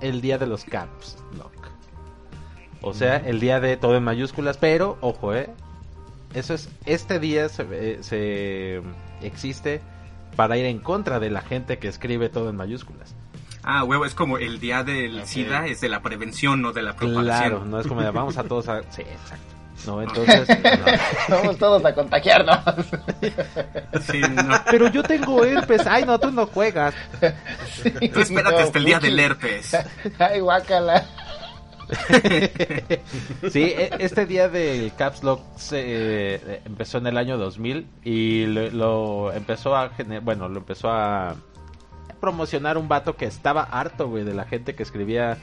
el 0.00 0.20
día 0.20 0.38
de 0.38 0.46
los 0.46 0.64
caps 0.64 1.16
lock. 1.38 1.52
O 2.86 2.92
sea, 2.92 3.16
el 3.16 3.40
día 3.40 3.60
de 3.60 3.76
todo 3.76 3.96
en 3.96 4.04
mayúsculas, 4.04 4.58
pero 4.58 4.98
ojo, 5.00 5.34
eh. 5.34 5.48
Eso 6.34 6.52
es 6.52 6.68
este 6.84 7.18
día 7.18 7.48
se, 7.48 7.64
eh, 7.70 7.98
se 8.02 8.82
existe 9.22 9.80
para 10.36 10.58
ir 10.58 10.66
en 10.66 10.80
contra 10.80 11.18
de 11.18 11.30
la 11.30 11.40
gente 11.40 11.78
que 11.78 11.88
escribe 11.88 12.28
todo 12.28 12.50
en 12.50 12.56
mayúsculas. 12.56 13.14
Ah, 13.62 13.84
huevo, 13.84 14.04
es 14.04 14.14
como 14.14 14.36
el 14.36 14.60
día 14.60 14.84
del. 14.84 15.24
SIDA, 15.26 15.66
es 15.66 15.80
de 15.80 15.88
la 15.88 16.02
prevención, 16.02 16.60
no 16.60 16.72
de 16.72 16.82
la 16.82 16.94
propagación. 16.94 17.24
Claro, 17.24 17.64
no 17.64 17.80
es 17.80 17.86
como 17.86 18.02
de 18.02 18.10
vamos 18.10 18.36
a 18.36 18.44
todos 18.44 18.68
a 18.68 18.82
sí, 18.90 19.00
exacto. 19.00 19.54
No, 19.86 20.00
entonces 20.00 20.48
Vamos 21.28 21.58
todos 21.58 21.84
a 21.84 21.94
contagiarnos. 21.94 22.58
Sí, 24.02 24.20
no. 24.20 24.60
Pero 24.70 24.88
yo 24.88 25.02
tengo 25.02 25.44
herpes. 25.44 25.86
Ay, 25.86 26.04
no, 26.04 26.18
tú 26.18 26.30
no 26.30 26.46
juegas. 26.46 26.94
Tú 28.12 28.20
espérate 28.20 28.62
hasta 28.62 28.78
el 28.78 28.84
día 28.84 29.00
del 29.00 29.18
herpes. 29.18 29.76
Ay, 30.18 30.40
guácala. 30.40 31.06
Sí, 33.50 33.62
e- 33.62 33.90
este 33.98 34.26
día 34.26 34.48
del 34.48 34.92
Caps 34.94 35.22
Lock 35.22 35.40
se, 35.56 35.80
eh, 36.34 36.60
empezó 36.64 36.98
en 36.98 37.06
el 37.06 37.16
año 37.18 37.38
2000 37.38 37.86
y 38.04 38.46
lo, 38.46 38.70
lo 38.70 39.32
empezó 39.32 39.76
a 39.76 39.90
bueno, 40.22 40.48
lo 40.48 40.58
empezó 40.58 40.90
a 40.90 41.36
promocionar 42.20 42.78
un 42.78 42.88
vato 42.88 43.16
que 43.16 43.26
estaba 43.26 43.64
harto, 43.64 44.08
güey, 44.08 44.24
de 44.24 44.32
la 44.32 44.44
gente 44.44 44.74
que 44.74 44.82
escribía 44.82 45.36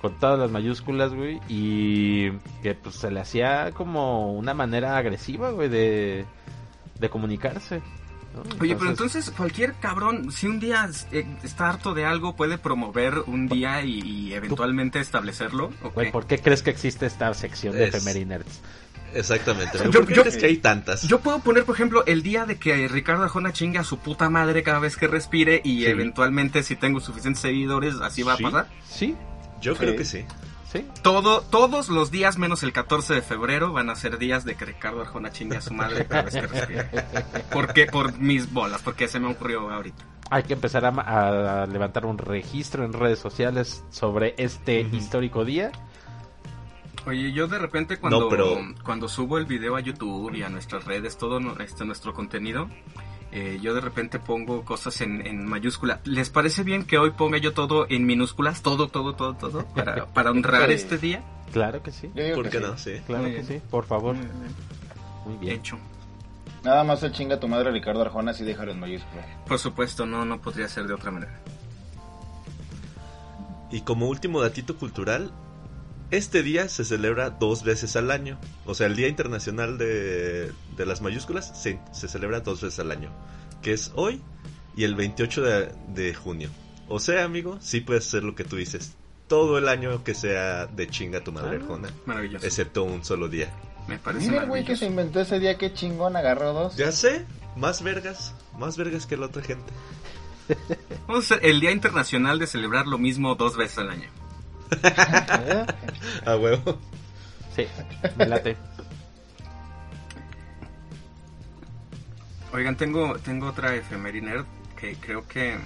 con 0.00 0.20
todas 0.20 0.38
las 0.38 0.50
mayúsculas, 0.52 1.12
güey, 1.12 1.40
y 1.48 2.30
que 2.62 2.74
pues 2.80 2.94
se 2.94 3.10
le 3.10 3.18
hacía 3.18 3.72
como 3.72 4.32
una 4.34 4.54
manera 4.54 4.96
agresiva, 4.96 5.50
güey, 5.50 5.68
de, 5.68 6.24
de 7.00 7.10
comunicarse. 7.10 7.82
¿No? 8.44 8.56
Oye, 8.60 8.74
pero 8.76 8.90
entonces 8.90 9.30
cualquier 9.30 9.74
cabrón, 9.74 10.30
si 10.32 10.46
un 10.46 10.60
día 10.60 10.88
eh, 11.12 11.26
está 11.42 11.68
harto 11.68 11.94
de 11.94 12.04
algo, 12.04 12.36
puede 12.36 12.58
promover 12.58 13.14
un 13.26 13.48
día 13.48 13.82
y, 13.82 14.00
y 14.00 14.32
eventualmente 14.34 15.00
establecerlo. 15.00 15.70
¿por 16.12 16.26
qué 16.26 16.38
crees 16.38 16.62
que 16.62 16.70
existe 16.70 17.06
esta 17.06 17.32
sección 17.34 17.74
de 17.74 17.84
Es- 17.88 17.94
Efemerinerds? 17.94 18.60
Exactamente. 19.14 19.78
Yo- 19.84 19.90
¿Por 19.90 20.06
qué 20.06 20.14
yo- 20.14 20.22
crees 20.22 20.36
que 20.36 20.46
hay 20.46 20.56
tantas? 20.58 21.02
Yo 21.02 21.20
puedo 21.20 21.38
poner, 21.40 21.64
por 21.64 21.74
ejemplo, 21.74 22.04
el 22.06 22.22
día 22.22 22.44
de 22.44 22.58
que 22.58 22.88
Ricardo 22.88 23.22
Arjona 23.24 23.52
chinga 23.52 23.80
a 23.80 23.84
su 23.84 23.98
puta 23.98 24.28
madre 24.28 24.62
cada 24.62 24.78
vez 24.80 24.96
que 24.96 25.08
respire 25.08 25.62
y 25.64 25.78
Sí. 25.80 25.86
eventualmente 25.86 26.62
si 26.62 26.76
tengo 26.76 27.00
suficientes 27.00 27.40
seguidores 27.40 27.94
así 28.02 28.22
va 28.22 28.36
Sí, 28.36 28.44
a 28.44 28.50
pasar. 28.50 28.66
Sí, 28.88 29.16
Yo 29.60 29.74
creo 29.76 29.96
que 29.96 30.04
sí. 30.04 30.24
Sí. 30.70 30.86
Todo, 31.02 31.40
todos 31.42 31.88
los 31.88 32.10
días 32.10 32.38
menos 32.38 32.62
el 32.62 32.72
14 32.72 33.14
de 33.14 33.22
febrero 33.22 33.72
van 33.72 33.90
a 33.90 33.96
ser 33.96 34.18
días 34.18 34.44
de 34.44 34.54
que 34.56 34.64
Ricardo 34.66 35.00
Arjona 35.02 35.30
chingue 35.32 35.56
a 35.56 35.60
su 35.60 35.72
madre 35.74 36.06
cada 36.06 36.22
vez 36.22 36.34
que 36.34 36.46
respire. 36.46 36.84
¿Por 37.52 37.72
qué? 37.72 37.86
Por 37.86 38.18
mis 38.18 38.52
bolas, 38.52 38.82
porque 38.82 39.08
se 39.08 39.18
me 39.20 39.28
ocurrió 39.28 39.70
ahorita. 39.70 40.04
Hay 40.30 40.42
que 40.42 40.52
empezar 40.52 40.84
a, 40.84 41.62
a 41.62 41.66
levantar 41.66 42.04
un 42.04 42.18
registro 42.18 42.84
en 42.84 42.92
redes 42.92 43.18
sociales 43.18 43.82
sobre 43.90 44.34
este 44.36 44.80
histórico 44.82 45.44
día. 45.44 45.72
Oye, 47.06 47.32
yo 47.32 47.46
de 47.48 47.58
repente 47.58 47.96
cuando, 47.98 48.20
No, 48.20 48.28
pero- 48.28 48.58
cuando 48.84 49.08
subo 49.08 49.38
el 49.38 49.46
video 49.46 49.76
a 49.76 49.80
YouTube 49.80 50.34
y 50.34 50.42
a 50.42 50.50
nuestras 50.50 50.84
redes, 50.84 51.16
todo 51.16 51.38
este, 51.60 51.86
nuestro 51.86 52.12
contenido, 52.12 52.68
eh, 53.32 53.58
yo 53.60 53.74
de 53.74 53.80
repente 53.80 54.18
pongo 54.18 54.64
cosas 54.64 55.00
en, 55.00 55.26
en 55.26 55.44
mayúscula. 55.46 56.00
¿Les 56.04 56.30
parece 56.30 56.62
bien 56.62 56.84
que 56.84 56.98
hoy 56.98 57.10
ponga 57.10 57.38
yo 57.38 57.52
todo 57.52 57.86
en 57.90 58.06
minúsculas? 58.06 58.62
Todo, 58.62 58.88
todo, 58.88 59.14
todo, 59.14 59.34
todo, 59.34 59.64
para, 59.74 60.06
para 60.14 60.30
honrar 60.30 60.68
Sí. 60.68 60.74
este 60.74 60.98
día. 60.98 61.22
Claro 61.52 61.82
que 61.82 61.92
sí, 61.92 62.08
¿Por 62.08 62.44
que 62.44 62.50
qué 62.50 62.58
sí. 62.58 62.64
no? 62.64 62.78
Sí. 62.78 62.92
claro 63.06 63.22
Muy 63.22 63.32
que 63.32 63.42
bien. 63.42 63.60
sí, 63.60 63.66
por 63.70 63.84
favor. 63.86 64.14
Mm. 64.16 65.28
Muy 65.28 65.36
bien. 65.38 65.56
Hecho. 65.56 65.78
Nada 66.64 66.82
más 66.84 67.02
el 67.02 67.12
chinga 67.12 67.38
tu 67.38 67.48
madre 67.48 67.70
Ricardo 67.70 68.02
Arjona 68.02 68.32
así 68.32 68.44
déjalo 68.44 68.72
en 68.72 68.80
mayúsculas. 68.80 69.24
Por 69.46 69.58
supuesto, 69.58 70.04
no, 70.06 70.24
no 70.24 70.40
podría 70.40 70.68
ser 70.68 70.86
de 70.86 70.94
otra 70.94 71.10
manera. 71.10 71.38
Y 73.70 73.82
como 73.82 74.08
último 74.08 74.40
datito 74.40 74.76
cultural, 74.76 75.30
este 76.10 76.42
día 76.42 76.68
se 76.68 76.84
celebra 76.84 77.30
dos 77.30 77.64
veces 77.64 77.96
al 77.96 78.10
año. 78.10 78.38
O 78.66 78.74
sea, 78.74 78.86
el 78.86 78.96
Día 78.96 79.08
Internacional 79.08 79.78
de, 79.78 80.52
de 80.76 80.86
las 80.86 81.00
Mayúsculas 81.02 81.60
se, 81.60 81.80
se 81.92 82.08
celebra 82.08 82.40
dos 82.40 82.62
veces 82.62 82.78
al 82.80 82.90
año. 82.90 83.10
Que 83.62 83.72
es 83.72 83.92
hoy 83.94 84.22
y 84.76 84.84
el 84.84 84.94
28 84.94 85.42
de, 85.42 85.72
de 85.88 86.14
junio. 86.14 86.50
O 86.88 87.00
sea, 87.00 87.24
amigo, 87.24 87.58
sí 87.60 87.80
puedes 87.80 88.06
hacer 88.06 88.24
lo 88.24 88.34
que 88.34 88.44
tú 88.44 88.56
dices. 88.56 88.94
Todo 89.26 89.58
el 89.58 89.68
año 89.68 90.02
que 90.04 90.14
sea 90.14 90.66
de 90.66 90.88
chinga 90.88 91.22
tu 91.22 91.32
madre 91.32 91.56
Ah. 91.58 91.60
Arjona. 91.60 91.88
Maravilloso. 92.06 92.46
Excepto 92.46 92.84
un 92.84 93.04
solo 93.04 93.28
día. 93.28 93.50
Me 93.86 93.98
parece 93.98 94.28
Mira 94.30 94.42
el 94.42 94.48
güey 94.48 94.64
que 94.64 94.76
se 94.76 94.86
inventó 94.86 95.20
ese 95.20 95.38
día, 95.38 95.56
qué 95.58 95.72
chingón, 95.72 96.16
agarró 96.16 96.52
dos. 96.52 96.76
Ya 96.76 96.92
sé, 96.92 97.26
más 97.56 97.82
vergas. 97.82 98.34
Más 98.58 98.76
vergas 98.76 99.06
que 99.06 99.16
la 99.16 99.26
otra 99.26 99.42
gente. 99.42 99.70
Vamos 101.06 101.30
a 101.30 101.34
hacer 101.34 101.46
el 101.46 101.60
Día 101.60 101.70
Internacional 101.72 102.38
de 102.38 102.46
celebrar 102.46 102.86
lo 102.86 102.96
mismo 102.98 103.34
dos 103.34 103.56
veces 103.56 103.78
al 103.78 103.90
año. 103.90 104.08
A 106.26 106.36
huevo. 106.36 106.78
Sí, 107.54 107.66
me 108.16 108.26
late. 108.26 108.56
Oigan, 112.52 112.76
tengo, 112.76 113.18
tengo 113.18 113.46
otra 113.48 113.74
efemeriner 113.74 114.44
que 114.76 114.96
creo 114.96 115.26
que 115.26 115.56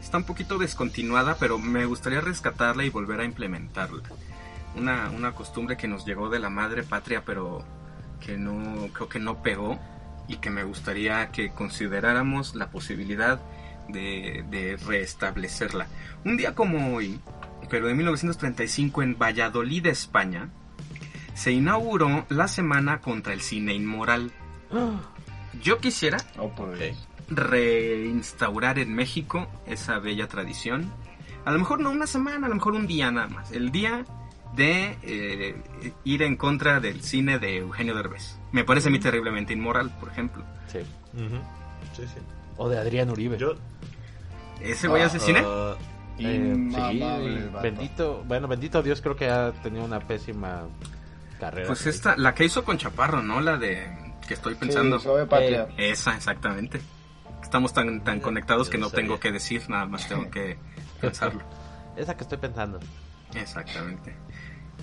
está 0.00 0.18
un 0.18 0.24
poquito 0.24 0.58
descontinuada, 0.58 1.36
pero 1.38 1.58
me 1.58 1.84
gustaría 1.84 2.20
rescatarla 2.20 2.84
y 2.84 2.90
volver 2.90 3.20
a 3.20 3.24
implementarla. 3.24 4.02
Una, 4.76 5.10
una 5.10 5.34
costumbre 5.34 5.76
que 5.76 5.88
nos 5.88 6.04
llegó 6.04 6.28
de 6.28 6.38
la 6.38 6.50
madre 6.50 6.82
patria, 6.82 7.22
pero 7.24 7.64
que 8.24 8.36
no, 8.36 8.88
creo 8.92 9.08
que 9.08 9.18
no 9.18 9.42
pegó 9.42 9.78
y 10.28 10.36
que 10.36 10.50
me 10.50 10.62
gustaría 10.62 11.30
que 11.30 11.50
consideráramos 11.50 12.54
la 12.54 12.70
posibilidad 12.70 13.40
de, 13.88 14.44
de 14.50 14.76
restablecerla. 14.76 15.86
Un 16.24 16.36
día 16.36 16.54
como 16.54 16.94
hoy, 16.94 17.20
pero 17.68 17.86
de 17.88 17.94
1935 17.94 19.02
en 19.02 19.18
Valladolid, 19.18 19.86
España, 19.86 20.50
se 21.34 21.52
inauguró 21.52 22.26
la 22.28 22.48
Semana 22.48 23.00
contra 23.00 23.32
el 23.32 23.40
Cine 23.40 23.74
Inmoral. 23.74 24.32
Yo 25.62 25.78
quisiera 25.78 26.18
Oh. 26.38 26.50
Dios. 26.78 27.08
reinstaurar 27.28 28.78
en 28.78 28.94
México 28.94 29.48
esa 29.66 29.98
bella 29.98 30.28
tradición. 30.28 30.92
A 31.44 31.50
lo 31.52 31.58
mejor 31.58 31.80
no 31.80 31.90
una 31.90 32.06
semana, 32.06 32.46
a 32.46 32.48
lo 32.48 32.54
mejor 32.56 32.74
un 32.74 32.86
día 32.86 33.10
nada 33.10 33.28
más. 33.28 33.52
El 33.52 33.70
día 33.70 34.04
de 34.54 34.96
eh, 35.02 35.92
ir 36.04 36.22
en 36.22 36.36
contra 36.36 36.80
del 36.80 37.02
cine 37.02 37.38
de 37.38 37.58
Eugenio 37.58 37.94
Derbez. 37.94 38.38
Me 38.52 38.64
parece 38.64 38.88
a 38.88 38.90
mí 38.90 38.98
terriblemente 38.98 39.52
inmoral, 39.52 39.94
por 39.98 40.08
ejemplo. 40.10 40.44
Sí. 40.68 40.80
Sí, 41.96 42.02
sí. 42.06 42.20
O 42.56 42.68
de 42.68 42.78
Adrián 42.78 43.10
Uribe. 43.10 43.38
Yo. 43.38 43.54
¿Ese 44.60 44.88
güey 44.88 45.02
hace 45.02 45.18
cine? 45.20 45.42
ah, 45.44 45.74
Eh, 46.18 46.68
sí, 46.70 47.50
bendito, 47.62 48.24
bueno, 48.26 48.48
bendito 48.48 48.82
Dios, 48.82 49.00
creo 49.00 49.16
que 49.16 49.28
ha 49.28 49.52
tenido 49.52 49.84
una 49.84 50.00
pésima 50.00 50.62
carrera. 51.38 51.68
Pues 51.68 51.86
esta, 51.86 52.16
la 52.16 52.34
que 52.34 52.44
hizo 52.44 52.64
con 52.64 52.78
Chaparro, 52.78 53.22
¿no? 53.22 53.40
La 53.40 53.56
de 53.56 53.86
que 54.26 54.34
estoy 54.34 54.54
pensando. 54.54 54.98
Sí, 54.98 55.04
suave 55.04 55.26
patria. 55.26 55.68
Esa, 55.76 56.14
exactamente. 56.16 56.80
Estamos 57.42 57.72
tan, 57.72 58.02
tan 58.02 58.20
conectados 58.20 58.66
yo 58.66 58.72
que 58.72 58.78
no 58.78 58.90
tengo 58.90 59.18
que 59.18 59.32
decir, 59.32 59.62
nada 59.68 59.86
más 59.86 60.08
tengo 60.08 60.30
que 60.30 60.58
pensarlo. 61.00 61.42
Esa 61.96 62.16
que 62.16 62.22
estoy 62.22 62.38
pensando. 62.38 62.78
Exactamente. 63.34 64.14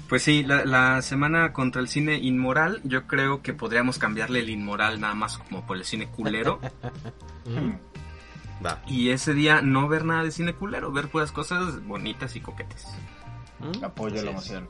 Pues 0.09 0.23
sí, 0.23 0.43
la, 0.43 0.65
la 0.65 1.01
semana 1.01 1.53
contra 1.53 1.81
el 1.81 1.87
cine 1.87 2.17
inmoral, 2.17 2.81
yo 2.83 3.07
creo 3.07 3.41
que 3.41 3.53
podríamos 3.53 3.97
cambiarle 3.97 4.39
el 4.39 4.49
inmoral 4.49 4.99
nada 4.99 5.15
más 5.15 5.37
como 5.37 5.65
por 5.65 5.77
el 5.77 5.85
cine 5.85 6.07
culero. 6.07 6.59
Va. 8.63 8.81
y 8.87 9.09
ese 9.09 9.33
día 9.33 9.61
no 9.61 9.87
ver 9.87 10.05
nada 10.05 10.23
de 10.23 10.31
cine 10.31 10.53
culero, 10.53 10.91
ver 10.91 11.07
puras 11.09 11.31
cosas 11.31 11.83
bonitas 11.85 12.35
y 12.35 12.41
coquetes. 12.41 12.85
¿Mm? 13.59 13.83
Apoyo 13.83 14.15
Así 14.15 14.25
la 14.25 14.31
es. 14.31 14.35
emoción. 14.37 14.69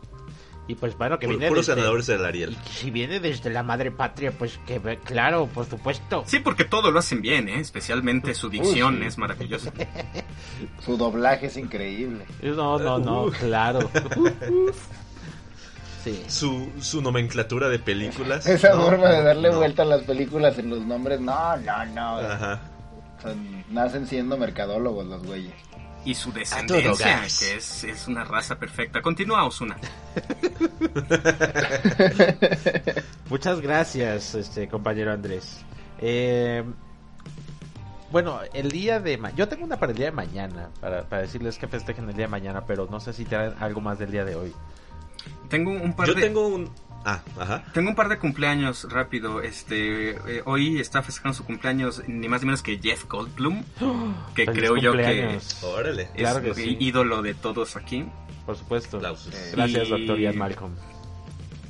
Y 0.67 0.73
pues 0.73 0.97
bueno, 0.97 1.19
que 1.19 1.27
viene 1.27 1.47
puros 1.47 1.67
desde- 1.67 1.79
ganadores 1.79 2.07
del 2.07 2.51
Y 2.51 2.55
que 2.55 2.69
si 2.71 2.89
viene 2.89 3.19
desde 3.19 3.51
la 3.51 3.61
madre 3.61 3.91
patria, 3.91 4.31
pues 4.31 4.59
que 4.65 4.79
ve- 4.79 4.97
claro, 4.97 5.45
por 5.45 5.67
supuesto. 5.67 6.23
Sí, 6.25 6.39
porque 6.39 6.65
todo 6.65 6.89
lo 6.89 6.97
hacen 6.97 7.21
bien, 7.21 7.47
¿eh? 7.49 7.59
especialmente 7.59 8.33
su 8.33 8.49
dicción 8.49 8.97
sí. 9.01 9.05
es 9.05 9.17
maravillosa. 9.19 9.71
Su 10.83 10.97
doblaje 10.97 11.45
es 11.47 11.57
increíble. 11.57 12.25
No, 12.41 12.79
no, 12.79 12.97
no, 12.97 13.25
Uh. 13.25 13.31
claro. 13.31 13.91
Sí. 16.03 16.23
Su, 16.27 16.71
su 16.81 17.01
nomenclatura 17.01 17.67
de 17.67 17.79
películas. 17.79 18.45
Esa 18.45 18.75
no, 18.75 18.83
forma 18.83 19.09
de 19.09 19.23
darle 19.23 19.49
no. 19.49 19.57
vuelta 19.57 19.81
a 19.81 19.85
las 19.85 20.03
películas 20.03 20.55
en 20.59 20.69
los 20.69 20.81
nombres, 20.85 21.19
no, 21.19 21.57
no, 21.57 21.85
no. 21.87 22.17
Ajá. 22.19 22.61
Son- 23.25 23.65
nacen 23.73 24.07
siendo 24.07 24.37
mercadólogos 24.37 25.05
los 25.05 25.25
güeyes. 25.25 25.53
Y 26.05 26.13
su 26.13 26.31
descendencia, 26.31 27.21
que 27.39 27.55
es, 27.55 27.83
es 27.83 28.07
una 28.07 28.23
raza 28.23 28.59
perfecta. 28.59 29.01
Continúa, 29.01 29.43
Osuna. 29.45 29.75
Muchas 33.29 33.61
gracias, 33.61 34.35
este 34.35 34.67
compañero 34.67 35.11
Andrés. 35.11 35.63
Eh, 35.99 36.63
bueno, 38.11 38.39
el 38.53 38.71
día 38.71 38.99
de 38.99 39.17
ma- 39.17 39.33
yo 39.35 39.47
tengo 39.47 39.65
una 39.65 39.77
para 39.77 39.91
el 39.91 39.97
día 39.97 40.07
de 40.07 40.11
mañana 40.11 40.69
para, 40.79 41.03
para 41.09 41.23
decirles 41.23 41.57
que 41.57 41.67
festejen 41.67 42.07
el 42.09 42.15
día 42.15 42.25
de 42.25 42.31
mañana, 42.31 42.65
pero 42.65 42.87
no 42.89 42.99
sé 42.99 43.13
si 43.13 43.25
traen 43.25 43.53
algo 43.59 43.81
más 43.81 43.99
del 43.99 44.11
día 44.11 44.23
de 44.25 44.35
hoy. 44.35 44.53
Tengo 45.49 45.71
un 45.71 45.93
par 45.93 46.07
Yo 46.07 46.13
de... 46.13 46.21
tengo 46.21 46.47
un. 46.47 46.69
Ah, 47.07 47.21
ajá. 47.39 47.63
Tengo 47.73 47.89
un 47.91 47.95
par 47.95 48.09
de 48.09 48.17
cumpleaños 48.17 48.87
rápido. 48.91 49.41
Este, 49.41 50.11
eh, 50.11 50.41
hoy 50.45 50.79
está 50.79 51.03
festejando 51.03 51.37
su 51.37 51.45
cumpleaños 51.45 52.01
ni 52.07 52.27
más 52.27 52.41
ni 52.41 52.47
menos 52.47 52.63
que 52.63 52.79
Jeff 52.81 53.05
Goldblum, 53.07 53.63
que 54.33 54.45
creo 54.47 54.75
yo 54.77 54.93
que. 54.93 55.37
Órale. 55.61 56.01
es 56.03 56.09
Claro 56.15 56.41
que 56.41 56.55
sí. 56.55 56.77
ídolo 56.79 57.21
de 57.21 57.35
todos 57.35 57.75
aquí. 57.75 58.05
Por 58.45 58.55
supuesto. 58.57 58.97
Aplausos. 58.97 59.33
Gracias, 59.53 59.87
Y- 59.87 59.91
doctor 59.91 60.19
Ian 60.19 60.37
Malcolm. 60.37 60.73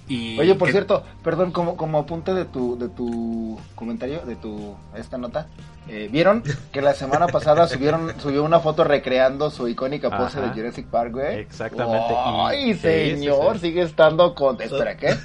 Y 0.08 0.40
Oye, 0.40 0.54
por 0.54 0.68
que- 0.68 0.74
cierto, 0.74 1.04
perdón, 1.24 1.52
como, 1.52 1.76
como 1.76 1.98
apunte 1.98 2.34
de 2.34 2.46
tu, 2.46 2.78
de 2.78 2.90
tu 2.90 3.60
comentario, 3.74 4.22
de 4.22 4.36
tu 4.36 4.76
esta 4.96 5.18
nota, 5.18 5.48
eh, 5.88 6.10
¿vieron 6.12 6.44
que 6.72 6.82
la 6.82 6.94
semana 6.94 7.26
pasada 7.28 7.68
subieron 7.70 8.14
subió 8.22 8.44
una 8.44 8.60
foto 8.60 8.84
recreando 8.84 9.50
su 9.50 9.68
icónica 9.68 10.16
pose 10.16 10.38
Ajá. 10.38 10.48
de 10.50 10.54
Jurassic 10.54 10.86
Park, 10.88 11.12
güey? 11.14 11.40
Exactamente, 11.40 12.14
y- 12.14 12.18
Ay, 12.18 12.74
sí, 12.76 12.80
señor, 12.80 13.54
sí, 13.56 13.60
sí. 13.62 13.68
sigue 13.68 13.82
estando 13.82 14.36
con... 14.36 14.62
Espera, 14.62 14.96
¿qué? 14.96 15.08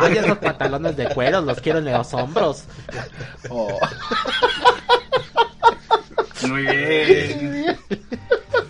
Ay, 0.00 0.12
esos 0.16 0.38
pantalones 0.38 0.96
de 0.96 1.08
cuero 1.08 1.40
los 1.40 1.60
quiero 1.60 1.80
en 1.80 1.86
los 1.92 2.14
hombros. 2.14 2.64
Oh. 3.50 3.78
Muy 6.46 6.62
bien. 6.62 7.76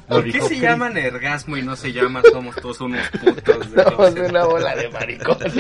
¿Por 0.08 0.25
qué 0.25 0.40
se 0.40 0.46
Chris. 0.48 0.60
llaman 0.60 0.96
ergasmo 0.96 1.56
y 1.56 1.62
no 1.62 1.75
se 1.76 1.92
llama 1.92 2.22
somos 2.30 2.54
todos 2.56 2.80
unos 2.80 3.08
putos? 3.10 3.70
de 3.72 3.82
Somos 3.82 3.96
closet? 3.96 4.30
una 4.30 4.44
bola 4.44 4.76
de 4.76 4.88
maricones. 4.90 5.52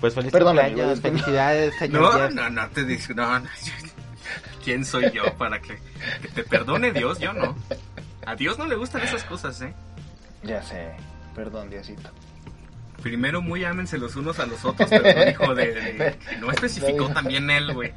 Pues 0.00 0.14
feliz 0.14 0.32
Perdón, 0.32 0.56
felicidades, 1.02 1.74
señor 1.76 2.00
No, 2.02 2.12
Jeff. 2.12 2.32
no, 2.34 2.48
no 2.50 2.68
te 2.70 2.84
digo, 2.84 3.02
no, 3.14 3.38
no. 3.40 3.48
¿Quién 4.64 4.84
soy 4.84 5.10
yo 5.10 5.24
para 5.36 5.60
que, 5.60 5.78
que 6.22 6.28
te 6.28 6.42
perdone 6.44 6.92
Dios? 6.92 7.18
Yo 7.18 7.32
no. 7.34 7.54
A 8.24 8.34
Dios 8.34 8.58
no 8.58 8.66
le 8.66 8.76
gustan 8.76 9.02
esas 9.02 9.24
cosas, 9.24 9.60
¿eh? 9.62 9.74
Ya 10.42 10.62
sé, 10.62 10.92
perdón, 11.34 11.68
Diosito. 11.70 12.08
Primero 13.02 13.40
muy 13.42 13.64
ámense 13.64 13.98
los 13.98 14.16
unos 14.16 14.38
a 14.38 14.46
los 14.46 14.64
otros, 14.64 14.88
pero 14.90 15.02
no 15.14 15.24
dijo 15.24 15.54
de, 15.54 15.66
de- 15.74 16.18
que 16.18 16.36
no 16.36 16.50
especificó 16.50 17.08
también 17.10 17.50
él, 17.50 17.72
güey. 17.72 17.92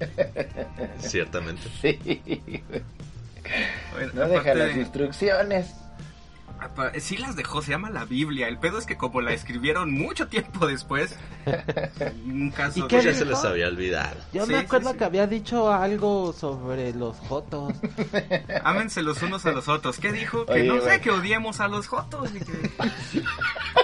Ciertamente. 0.99 1.63
Sí, 1.81 1.99
Bueno, 3.93 4.11
no 4.13 4.27
deja 4.29 4.53
las 4.55 4.73
de- 4.73 4.81
instrucciones. 4.81 5.73
apa- 6.59 6.91
sí 6.99 7.17
las 7.17 7.35
dejó, 7.35 7.61
se 7.61 7.71
llama 7.71 7.89
la 7.89 8.05
Biblia. 8.05 8.47
El 8.47 8.57
pedo 8.57 8.77
es 8.79 8.85
que 8.85 8.95
como 8.95 9.19
la 9.19 9.33
escribieron 9.33 9.91
mucho 9.91 10.27
tiempo 10.29 10.65
después, 10.65 11.15
un 12.25 12.51
caso 12.51 12.79
¿Y 12.79 12.81
de- 12.83 12.87
qué 12.87 13.01
Ya 13.03 13.13
se 13.13 13.25
les 13.25 13.43
había 13.43 13.67
olvidado. 13.67 14.15
Yo 14.31 14.45
Sí, 14.45 14.53
me 14.53 14.59
acuerdo 14.59 14.91
sí. 14.93 14.97
que 14.97 15.03
había 15.03 15.27
dicho 15.27 15.71
algo 15.73 16.31
sobre 16.31 16.93
los 16.93 17.17
jotos. 17.17 17.73
Ámense 18.63 19.01
los 19.03 19.21
unos 19.21 19.45
a 19.45 19.51
los 19.51 19.67
otros. 19.67 19.97
¿Qué 19.99 20.13
dijo? 20.13 20.45
Que 20.45 20.63
no 20.63 20.79
sé, 20.79 21.01
que 21.01 21.11
odiemos 21.11 21.59
a 21.59 21.67
los 21.67 21.87
jotos. 21.87 22.29
y 22.33 22.39
que- 22.39 22.71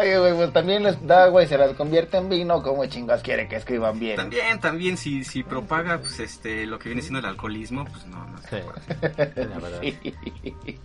Oye, 0.00 0.18
güey, 0.18 0.34
pues 0.34 0.52
también 0.52 0.82
les 0.82 1.06
da, 1.06 1.26
güey, 1.28 1.46
se 1.46 1.58
las 1.58 1.74
convierte 1.74 2.16
en 2.16 2.28
vino, 2.28 2.62
¿cómo 2.62 2.86
chingas 2.86 3.22
quiere 3.22 3.48
que 3.48 3.56
escriban 3.56 3.98
bien? 3.98 4.16
También, 4.16 4.58
también, 4.60 4.96
si, 4.96 5.24
si 5.24 5.42
propaga 5.42 5.98
pues 5.98 6.20
este 6.20 6.66
lo 6.66 6.78
que 6.78 6.88
viene 6.88 7.02
siendo 7.02 7.18
el 7.18 7.26
alcoholismo, 7.26 7.84
pues 7.84 8.06
no, 8.06 8.24
no 8.26 8.38
Sí, 8.38 8.56
puede. 8.64 9.46
la 9.46 9.58
verdad. 9.58 9.82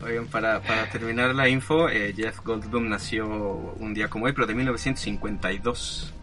Oigan, 0.04 0.28
para, 0.28 0.62
para 0.62 0.90
terminar 0.90 1.34
la 1.34 1.48
info, 1.48 1.88
eh, 1.90 2.14
Jeff 2.16 2.40
Goldblum 2.44 2.90
nació 2.90 3.28
un 3.28 3.94
día 3.94 4.10
como 4.10 4.26
hoy, 4.26 4.34
pero 4.34 4.48
de 4.48 4.56
1952. 4.56 6.14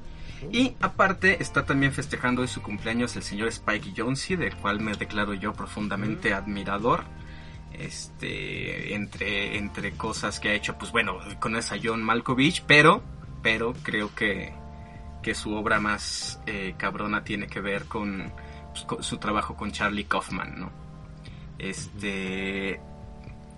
Y 0.50 0.74
aparte 0.80 1.40
está 1.40 1.64
también 1.64 1.92
festejando 1.92 2.42
hoy 2.42 2.48
su 2.48 2.62
cumpleaños 2.62 3.14
el 3.16 3.22
señor 3.22 3.48
Spike 3.48 3.92
Jonze, 3.96 4.36
del 4.36 4.54
cual 4.56 4.80
me 4.80 4.92
declaro 4.94 5.34
yo 5.34 5.52
profundamente 5.52 6.34
admirador. 6.34 7.04
Este, 7.78 8.94
entre, 8.94 9.56
entre 9.56 9.92
cosas 9.92 10.38
que 10.38 10.50
ha 10.50 10.54
hecho, 10.54 10.76
pues 10.78 10.92
bueno, 10.92 11.18
conoces 11.40 11.72
a 11.72 11.76
John 11.82 12.02
Malkovich, 12.02 12.62
pero, 12.66 13.02
pero 13.42 13.74
creo 13.82 14.14
que, 14.14 14.52
que 15.22 15.34
su 15.34 15.54
obra 15.54 15.80
más 15.80 16.40
eh, 16.46 16.74
cabrona 16.76 17.24
tiene 17.24 17.46
que 17.46 17.60
ver 17.60 17.86
con, 17.86 18.32
pues, 18.72 18.84
con 18.84 19.02
su 19.02 19.18
trabajo 19.18 19.56
con 19.56 19.72
Charlie 19.72 20.04
Kaufman, 20.04 20.60
¿no? 20.60 20.70
Este, 21.58 22.80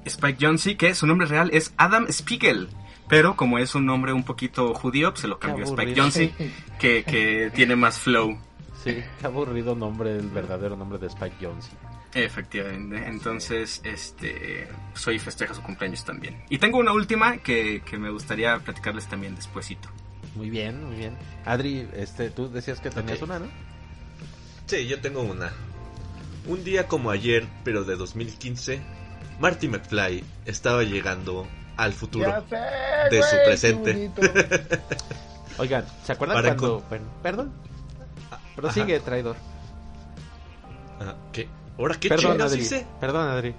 Spike 0.05 0.39
Jonze, 0.41 0.77
que 0.77 0.95
su 0.95 1.07
nombre 1.07 1.27
real 1.27 1.51
es 1.53 1.75
Adam 1.77 2.07
Spiegel. 2.11 2.69
Pero 3.09 3.37
como 3.37 3.59
es 3.59 3.75
un 3.75 3.85
nombre 3.85 4.13
un 4.15 4.25
poquito 4.25 4.73
judío, 4.73 5.11
pues 5.11 5.21
se 5.21 5.29
lo 5.29 5.39
cambió 5.39 5.65
a 5.65 5.69
Spike. 5.69 6.01
Jonze, 6.01 6.33
que, 6.79 7.05
que 7.05 7.51
tiene 7.55 7.77
más 7.77 7.99
flow. 7.99 8.39
Sí, 8.83 8.97
qué 9.21 9.27
aburrido 9.27 9.75
nombre, 9.75 10.17
el 10.17 10.29
verdadero 10.29 10.77
nombre 10.77 10.99
de 10.99 11.09
Spike 11.09 11.37
Jonze. 11.41 11.71
Efectivamente. 12.15 13.05
Entonces, 13.07 13.81
este, 13.85 14.69
soy 14.95 15.19
festeja 15.19 15.53
su 15.53 15.63
cumpleaños 15.63 16.05
también. 16.05 16.43
Y 16.49 16.59
tengo 16.59 16.79
una 16.79 16.93
última 16.93 17.39
que, 17.39 17.83
que 17.85 17.99
me 17.99 18.11
gustaría 18.11 18.59
platicarles 18.59 19.07
también 19.07 19.35
despuesito. 19.35 19.89
Muy 20.35 20.51
bien, 20.51 20.85
muy 20.85 20.97
bien. 20.97 21.17
Adri, 21.45 21.89
este, 21.95 22.31
tú 22.31 22.51
decías 22.51 22.81
que 22.81 22.91
tenías 22.91 23.21
una, 23.23 23.39
¿no? 23.39 23.47
Sí, 24.67 24.87
yo 24.87 25.01
tengo 25.01 25.23
una. 25.23 25.53
Un 26.47 26.63
día 26.65 26.89
como 26.89 27.11
ayer, 27.11 27.47
pero 27.65 27.85
de 27.85 27.97
2015, 27.97 28.81
Marty 29.41 29.69
McFly 29.69 30.25
estaba 30.45 30.83
llegando 30.83 31.47
al 31.77 31.93
futuro. 31.93 32.27
Ya 32.27 32.41
sé, 32.49 33.15
de 33.17 33.23
su 33.23 33.35
güey, 33.35 33.47
presente. 33.47 33.93
bonito. 33.93 34.23
Oigan, 35.59 35.85
¿se 36.05 36.13
acuerdan 36.13 36.37
Para 36.37 36.57
cuando... 36.57 36.81
bueno, 36.89 37.07
perdón. 37.23 37.53
Prosigue, 38.57 39.01
traidor. 39.01 39.37
Ah, 41.01 41.15
¿Qué? 41.33 41.49
¿Ahora 41.79 41.97
qué 41.99 42.09
Perdón, 42.09 42.33
chingas 42.33 42.53
Adri. 42.53 42.63
hice? 42.63 42.87
Perdón, 43.01 43.29
Adri. 43.29 43.55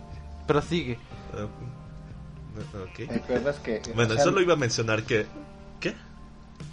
Prosigue. 0.47 0.97
Ah, 1.34 1.45
ok. 2.84 3.10
¿Te 3.10 3.15
acuerdas 3.15 3.58
que... 3.60 3.82
Bueno, 3.93 4.13
o 4.13 4.15
sea, 4.15 4.23
solo 4.23 4.41
iba 4.41 4.54
a 4.54 4.58
mencionar 4.58 5.04
que... 5.04 5.25
¿Qué? 5.80 5.93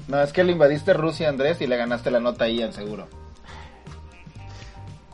No, 0.09 0.21
es 0.21 0.33
que 0.33 0.45
le 0.45 0.53
invadiste 0.53 0.93
Rusia, 0.95 1.29
Andrés, 1.29 1.61
y 1.61 1.67
le 1.67 1.77
ganaste 1.77 2.11
la 2.11 2.21
nota 2.21 2.45
ahí 2.45 2.63
al 2.63 2.73
seguro. 2.73 3.09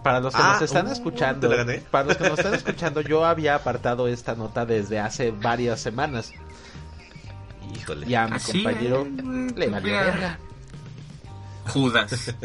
Para 0.02 0.20
los 0.20 0.34
que 0.34 0.40
Ah, 0.42 0.52
nos 0.54 0.62
están 0.62 0.86
uh, 0.86 0.92
escuchando, 0.92 1.48
te 1.48 1.56
la 1.56 1.64
gané. 1.64 1.78
para 1.90 2.04
los 2.08 2.16
que 2.16 2.28
nos 2.28 2.38
están 2.38 2.54
escuchando, 2.62 3.00
yo 3.00 3.24
había 3.24 3.54
apartado 3.54 4.06
esta 4.08 4.34
nota 4.34 4.64
desde 4.64 4.98
hace 5.00 5.30
varias 5.32 5.80
semanas. 5.80 6.32
Híjole. 7.74 8.06
Y 8.08 8.14
a 8.14 8.26
mi 8.28 8.36
Así, 8.36 8.62
compañero 8.62 9.06
le 9.56 9.68
valió 9.68 9.92
verga. 9.94 10.38
Judas. 11.68 12.35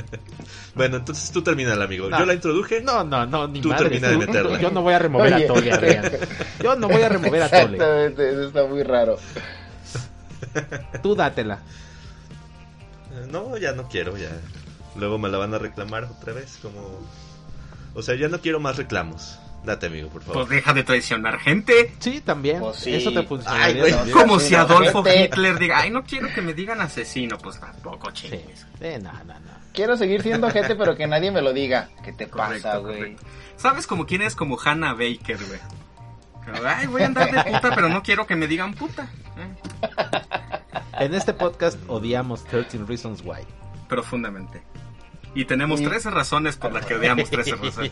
Bueno, 0.75 0.97
entonces 0.97 1.29
tú 1.31 1.43
termina, 1.43 1.73
amigo. 1.73 2.09
No. 2.09 2.17
Yo 2.17 2.25
la 2.25 2.33
introduje. 2.33 2.81
No, 2.81 3.03
no, 3.03 3.27
no, 3.27 3.47
ni 3.47 3.61
Tú 3.61 3.69
madre. 3.69 3.89
termina 3.89 4.07
de 4.09 4.17
meterla. 4.17 4.59
Yo 4.59 4.71
no 4.71 4.81
voy 4.81 4.93
a 4.95 4.97
remover 4.99 5.31
Oye. 5.31 5.45
a 5.45 5.47
Tole, 5.47 5.71
Adrián. 5.71 6.11
Yo 6.63 6.75
no 6.75 6.87
voy 6.89 7.01
a 7.03 7.09
remover 7.09 7.43
a 7.43 7.49
Tole. 7.49 7.61
Exactamente, 7.75 8.31
eso 8.31 8.47
está 8.47 8.65
muy 8.65 8.81
raro. 8.81 9.19
Tú 11.03 11.13
dátela. 11.15 11.59
Eh, 13.13 13.27
No, 13.31 13.55
ya 13.57 13.73
no 13.73 13.87
quiero, 13.87 14.17
ya. 14.17 14.31
Luego 14.95 15.19
me 15.19 15.29
la 15.29 15.37
van 15.37 15.53
a 15.53 15.59
reclamar 15.59 16.05
otra 16.05 16.33
vez, 16.33 16.57
como... 16.61 16.99
O 17.93 18.01
sea, 18.01 18.15
ya 18.15 18.27
no 18.29 18.39
quiero 18.41 18.59
más 18.59 18.77
reclamos. 18.77 19.37
Date, 19.63 19.85
amigo, 19.87 20.09
por 20.09 20.21
favor. 20.23 20.47
Pues 20.47 20.49
deja 20.49 20.73
de 20.73 20.83
traicionar 20.83 21.39
gente. 21.39 21.93
Sí, 21.99 22.21
también. 22.21 22.59
Pues 22.59 22.77
sí. 22.77 22.93
Eso 22.95 23.13
te 23.13 23.21
güey. 23.21 23.41
también. 23.43 24.11
Como 24.11 24.39
si 24.39 24.55
Adolfo 24.55 25.03
gente. 25.03 25.25
Hitler 25.25 25.57
diga, 25.57 25.79
ay, 25.79 25.89
no 25.89 26.03
quiero 26.03 26.27
que 26.33 26.41
me 26.41 26.53
digan 26.53 26.81
asesino. 26.81 27.37
Pues 27.37 27.59
tampoco, 27.59 28.11
chingues. 28.11 28.65
Sí, 28.79 28.87
no, 29.01 29.11
no, 29.13 29.39
no. 29.39 29.63
Quiero 29.73 29.95
seguir 29.97 30.21
siendo 30.21 30.49
gente, 30.51 30.75
pero 30.75 30.95
que 30.95 31.07
nadie 31.07 31.31
me 31.31 31.41
lo 31.41 31.53
diga. 31.53 31.89
¿Qué 32.03 32.11
te 32.11 32.27
Correcto, 32.27 32.63
pasa, 32.63 32.77
güey? 32.77 33.15
¿Sabes 33.55 33.87
como 33.87 34.05
quién 34.05 34.21
es? 34.21 34.35
Como 34.35 34.59
Hannah 34.59 34.93
Baker, 34.93 35.37
güey. 35.47 35.59
Ay, 36.65 36.87
voy 36.87 37.01
a 37.01 37.05
andar 37.05 37.31
de 37.31 37.51
puta, 37.51 37.73
pero 37.73 37.87
no 37.87 38.03
quiero 38.03 38.27
que 38.27 38.35
me 38.35 38.47
digan 38.47 38.73
puta. 38.73 39.07
Eh, 39.37 39.89
En 40.99 41.13
este 41.15 41.33
podcast 41.33 41.77
odiamos 41.87 42.43
13 42.45 42.79
Reasons 42.85 43.21
Why. 43.25 43.39
Profundamente. 43.89 44.61
Y 45.35 45.45
tenemos 45.45 45.81
Y- 45.81 45.85
13 45.85 46.11
razones 46.11 46.57
por 46.57 46.71
las 46.73 46.85
que 46.85 46.93
odiamos 46.95 47.29
13 47.29 47.55
razones. 47.55 47.91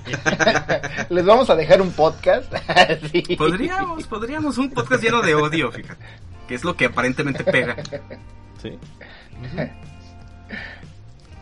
Les 1.10 1.26
vamos 1.26 1.50
a 1.50 1.56
dejar 1.56 1.82
un 1.82 1.92
podcast. 1.92 2.54
Sí. 3.12 3.36
Podríamos, 3.36 4.06
podríamos, 4.08 4.58
un 4.58 4.70
podcast 4.72 5.02
lleno 5.04 5.22
de 5.22 5.34
odio, 5.36 5.72
fíjate. 5.72 6.04
Que 6.48 6.56
es 6.56 6.64
lo 6.64 6.76
que 6.76 6.86
aparentemente 6.86 7.44
pega. 7.44 7.76
Sí. 8.62 8.78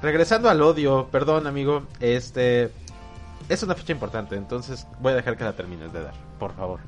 Regresando 0.01 0.49
al 0.49 0.61
odio, 0.61 1.09
perdón 1.11 1.45
amigo, 1.47 1.85
este 1.99 2.71
es 3.49 3.63
una 3.63 3.75
fecha 3.75 3.91
importante, 3.91 4.35
entonces 4.35 4.87
voy 5.01 5.11
a 5.11 5.15
dejar 5.15 5.35
que 5.35 5.43
la 5.43 5.53
termines 5.53 5.91
de 5.91 6.03
dar, 6.03 6.13
por 6.39 6.55
favor. 6.55 6.79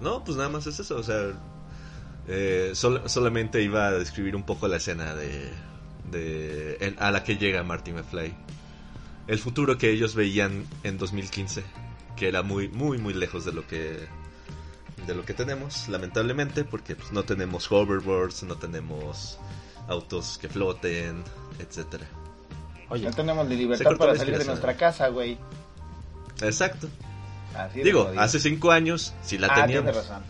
No, 0.00 0.22
pues 0.22 0.36
nada 0.36 0.48
más 0.48 0.66
es 0.68 0.78
eso, 0.78 0.96
o 0.96 1.02
sea, 1.02 1.16
eh, 2.28 2.70
sol- 2.74 3.02
solamente 3.06 3.60
iba 3.62 3.88
a 3.88 3.90
describir 3.92 4.36
un 4.36 4.44
poco 4.44 4.68
la 4.68 4.76
escena 4.76 5.14
de, 5.14 5.50
de 6.10 6.76
en- 6.80 6.96
a 6.98 7.10
la 7.10 7.22
que 7.24 7.36
llega 7.36 7.62
Marty 7.62 7.92
McFly. 7.92 8.34
El 9.26 9.38
futuro 9.38 9.78
que 9.78 9.90
ellos 9.90 10.14
veían 10.14 10.64
en 10.82 10.98
2015, 10.98 11.62
que 12.16 12.28
era 12.28 12.42
muy, 12.42 12.68
muy, 12.68 12.98
muy 12.98 13.14
lejos 13.14 13.44
de 13.44 13.52
lo 13.52 13.66
que 13.66 14.08
de 15.06 15.14
lo 15.14 15.24
que 15.24 15.32
tenemos, 15.32 15.88
lamentablemente, 15.88 16.62
porque 16.64 16.94
pues, 16.94 17.10
no 17.10 17.22
tenemos 17.22 17.70
hoverboards, 17.72 18.42
no 18.42 18.56
tenemos 18.56 19.38
autos 19.88 20.36
que 20.38 20.48
floten, 20.48 21.24
etcétera. 21.58 22.06
Oye, 22.90 23.06
No 23.06 23.12
tenemos 23.12 23.46
ni 23.48 23.54
Se 23.54 23.60
libertad 23.62 23.96
para 23.96 24.12
la 24.12 24.18
salir 24.18 24.36
de 24.38 24.44
nuestra 24.44 24.76
casa, 24.76 25.08
güey. 25.08 25.38
Exacto. 26.42 26.88
Así 27.56 27.82
Digo, 27.82 28.10
hace 28.18 28.38
cinco 28.40 28.70
años 28.72 29.14
sí 29.22 29.38
la 29.38 29.46
Ah, 29.50 29.54
teníamos. 29.62 29.90
tienes 29.92 30.08
razón. 30.08 30.22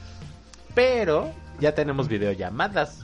pero 0.75 1.33
ya 1.59 1.75
tenemos 1.75 2.07
videollamadas. 2.09 3.01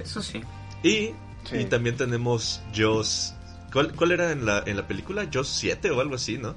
Eso 0.00 0.20
sí. 0.22 0.42
Y, 0.82 1.12
Sí. 1.44 1.56
y 1.58 1.64
también 1.66 1.96
tenemos 1.96 2.62
Jaws. 2.74 3.34
¿Cuál, 3.72 3.92
cuál 3.94 4.12
era 4.12 4.32
en 4.32 4.44
la, 4.46 4.62
en 4.66 4.76
la 4.76 4.86
película? 4.86 5.26
Jaws 5.32 5.48
7 5.48 5.90
o 5.90 6.00
algo 6.00 6.14
así, 6.16 6.38
¿no? 6.38 6.54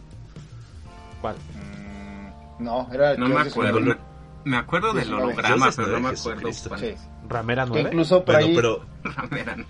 ¿Cuál? 1.21 1.35
Mm, 1.35 2.63
no, 2.63 2.87
era 2.93 3.15
No 3.17 3.27
me 3.29 3.39
acuerdo. 3.41 3.79
Me, 3.79 3.95
me 4.43 4.57
acuerdo 4.57 4.93
del 4.93 5.11
holograma, 5.13 5.69
pero 5.75 5.87
no 5.87 5.99
me 6.01 6.09
acuerdo 6.09 6.51
Sí. 6.53 6.93
¿Ramera 7.27 7.63
Que 7.63 7.69
9? 7.69 7.89
incluso 7.89 8.23
por 8.23 8.35
Bueno, 8.35 8.47
ahí, 8.49 8.55
pero 8.55 8.85
Espérame. 9.23 9.65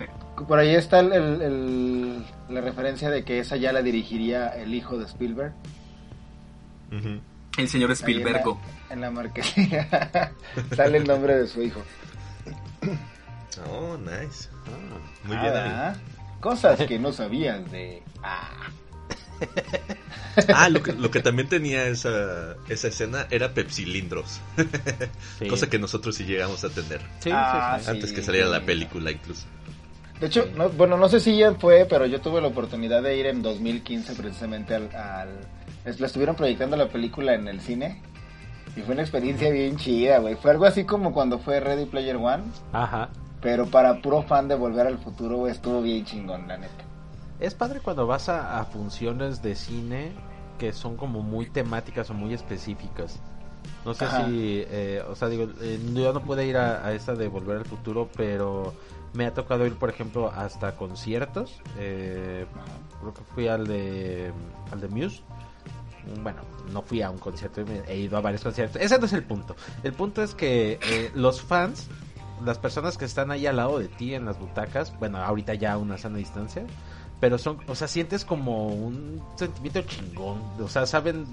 por 0.46 0.58
ahí 0.58 0.74
está 0.74 1.00
el, 1.00 1.12
el- 1.12 1.42
el- 1.42 2.26
la 2.50 2.60
referencia 2.60 3.08
de 3.08 3.24
que 3.24 3.38
esa 3.38 3.56
ya 3.56 3.72
la 3.72 3.80
dirigiría 3.82 4.48
el 4.48 4.74
hijo 4.74 4.98
de 4.98 5.06
Spielberg. 5.06 5.54
ujú. 6.92 7.20
El 7.56 7.68
señor 7.70 7.88
Ahí 7.88 7.94
Spielbergo. 7.96 8.60
En 8.60 8.88
la, 8.88 8.94
en 8.94 9.00
la 9.00 9.10
marquesina 9.22 9.88
sale 10.76 10.98
el 10.98 11.04
nombre 11.06 11.36
de 11.36 11.46
su 11.46 11.62
hijo. 11.62 11.80
Oh, 13.70 13.96
nice. 13.98 14.48
Muy 15.24 15.36
Ah, 15.36 15.42
bien, 15.42 15.52
¿verdad? 15.54 15.88
amigo. 15.88 16.00
Cosas 16.40 16.78
que 16.86 16.98
no 16.98 17.12
sabías 17.12 17.70
de... 17.70 18.02
Ah, 18.22 18.50
Ah, 20.54 20.68
lo 20.68 20.82
que, 20.82 20.92
lo 20.92 21.10
que 21.10 21.20
también 21.20 21.48
tenía 21.48 21.86
esa, 21.86 22.56
esa 22.68 22.88
escena 22.88 23.26
era 23.30 23.52
pepsilindros. 23.54 24.40
Sí. 25.38 25.46
Cosa 25.48 25.68
que 25.68 25.78
nosotros 25.78 26.14
sí 26.14 26.24
llegamos 26.24 26.62
a 26.64 26.68
tener. 26.68 27.00
Sí, 27.20 27.30
Ah, 27.32 27.76
sí, 27.78 27.84
sí. 27.84 27.90
Antes 27.90 28.10
Sí, 28.10 28.16
que 28.16 28.22
saliera 28.22 28.46
la 28.48 28.60
película, 28.60 29.10
incluso. 29.10 29.46
De 30.20 30.26
hecho, 30.26 30.46
no- 30.56 30.68
bueno, 30.70 30.96
no 30.98 31.08
sé 31.08 31.20
si 31.20 31.36
ya 31.38 31.52
fue, 31.54 31.86
pero 31.88 32.04
yo 32.06 32.20
tuve 32.20 32.40
la 32.42 32.48
oportunidad 32.48 33.02
de 33.02 33.16
ir 33.16 33.26
en 33.26 33.42
2015 33.42 34.14
precisamente 34.14 34.74
al... 34.74 34.94
al 34.94 35.28
la 35.98 36.06
estuvieron 36.06 36.34
proyectando 36.36 36.76
la 36.76 36.88
película 36.88 37.34
en 37.34 37.48
el 37.48 37.60
cine. 37.60 38.02
Y 38.76 38.80
fue 38.82 38.92
una 38.94 39.02
experiencia 39.02 39.48
bien 39.50 39.76
chida, 39.76 40.18
güey. 40.18 40.34
Fue 40.34 40.50
algo 40.50 40.66
así 40.66 40.84
como 40.84 41.12
cuando 41.14 41.38
fue 41.38 41.60
Ready 41.60 41.86
Player 41.86 42.16
One. 42.16 42.42
Ajá. 42.72 43.08
Pero 43.40 43.66
para 43.66 44.00
puro 44.00 44.22
fan 44.22 44.48
de 44.48 44.54
Volver 44.54 44.86
al 44.86 44.98
Futuro, 44.98 45.36
güey, 45.36 45.52
estuvo 45.52 45.82
bien 45.82 46.04
chingón, 46.04 46.48
la 46.48 46.56
neta. 46.56 46.84
Es 47.38 47.54
padre 47.54 47.80
cuando 47.80 48.06
vas 48.06 48.28
a, 48.28 48.58
a 48.60 48.64
funciones 48.64 49.42
de 49.42 49.54
cine 49.54 50.12
que 50.58 50.72
son 50.72 50.96
como 50.96 51.22
muy 51.22 51.46
temáticas 51.46 52.08
o 52.10 52.14
muy 52.14 52.32
específicas. 52.32 53.20
No 53.84 53.94
sé 53.94 54.06
Ajá. 54.06 54.26
si, 54.26 54.64
eh, 54.68 55.02
o 55.08 55.14
sea, 55.14 55.28
digo, 55.28 55.48
eh, 55.60 55.78
yo 55.94 56.12
no 56.12 56.22
pude 56.22 56.46
ir 56.46 56.56
a, 56.56 56.86
a 56.86 56.92
esta 56.92 57.14
de 57.14 57.28
Volver 57.28 57.58
al 57.58 57.64
Futuro, 57.64 58.08
pero 58.16 58.74
me 59.12 59.26
ha 59.26 59.34
tocado 59.34 59.66
ir, 59.66 59.74
por 59.74 59.90
ejemplo, 59.90 60.30
hasta 60.34 60.76
conciertos. 60.76 61.60
Eh, 61.78 62.46
creo 63.00 63.14
que 63.14 63.22
fui 63.34 63.48
al 63.48 63.66
de, 63.66 64.32
al 64.72 64.80
de 64.80 64.88
Muse. 64.88 65.20
Bueno, 66.22 66.38
no 66.72 66.82
fui 66.82 67.02
a 67.02 67.10
un 67.10 67.18
concierto, 67.18 67.64
he 67.88 67.96
ido 67.96 68.16
a 68.16 68.20
varios 68.20 68.42
conciertos. 68.42 68.80
Ese 68.80 68.98
no 68.98 69.06
es 69.06 69.12
el 69.12 69.24
punto. 69.24 69.56
El 69.82 69.92
punto 69.92 70.22
es 70.22 70.34
que 70.34 70.78
eh, 70.82 71.10
los 71.14 71.42
fans, 71.42 71.88
las 72.44 72.58
personas 72.58 72.98
que 72.98 73.04
están 73.04 73.30
ahí 73.30 73.46
al 73.46 73.56
lado 73.56 73.78
de 73.78 73.88
ti 73.88 74.14
en 74.14 74.24
las 74.24 74.38
butacas, 74.38 74.92
bueno, 74.98 75.18
ahorita 75.18 75.54
ya 75.54 75.72
a 75.72 75.78
una 75.78 75.96
sana 75.98 76.18
distancia, 76.18 76.64
pero 77.20 77.38
son, 77.38 77.58
o 77.66 77.74
sea, 77.74 77.88
sientes 77.88 78.24
como 78.24 78.68
un 78.68 79.22
sentimiento 79.36 79.82
chingón, 79.82 80.42
o 80.60 80.68
sea, 80.68 80.86
saben 80.86 81.26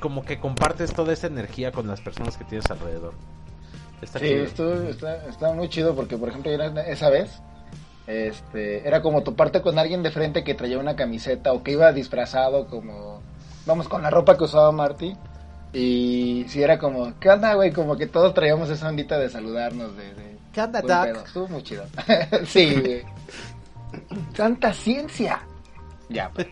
como 0.00 0.24
que 0.24 0.40
compartes 0.40 0.92
toda 0.92 1.12
esa 1.12 1.28
energía 1.28 1.70
con 1.70 1.86
las 1.86 2.00
personas 2.00 2.36
que 2.36 2.44
tienes 2.44 2.68
alrededor. 2.70 3.14
Está 4.00 4.18
Sí, 4.18 4.26
estuvo, 4.32 4.72
está, 4.88 5.26
está 5.28 5.52
muy 5.52 5.68
chido 5.68 5.94
porque, 5.94 6.16
por 6.18 6.28
ejemplo, 6.28 6.50
era- 6.50 6.82
esa 6.88 7.08
vez, 7.08 7.40
este, 8.08 8.86
era 8.86 9.00
como 9.00 9.22
toparte 9.22 9.62
con 9.62 9.78
alguien 9.78 10.02
de 10.02 10.10
frente 10.10 10.42
que 10.42 10.54
traía 10.54 10.78
una 10.78 10.96
camiseta 10.96 11.52
o 11.52 11.62
que 11.62 11.72
iba 11.72 11.92
disfrazado 11.92 12.66
como, 12.66 13.20
vamos, 13.64 13.88
con 13.88 14.02
la 14.02 14.10
ropa 14.10 14.36
que 14.36 14.44
usaba 14.44 14.72
Marty. 14.72 15.16
Y 15.72 16.44
sí 16.48 16.62
era 16.62 16.78
como, 16.78 17.18
¿qué 17.20 17.30
onda, 17.30 17.54
güey? 17.54 17.70
Como 17.72 17.96
que 17.96 18.06
todos 18.06 18.34
traíamos 18.34 18.68
esa 18.70 18.88
ondita 18.88 19.18
de 19.18 19.30
saludarnos, 19.30 19.96
de... 19.96 20.14
de 20.14 20.31
¿Qué 20.52 20.60
onda, 20.60 20.80
buen 20.80 20.94
Doc? 20.94 21.04
pedo. 21.04 21.24
Estuvo 21.24 21.48
muy 21.48 21.62
chido. 21.62 21.84
sí, 22.46 22.74
güey. 22.80 23.02
¡Santa 24.34 24.72
ciencia! 24.72 25.40
Ya, 26.08 26.30
pues, 26.30 26.46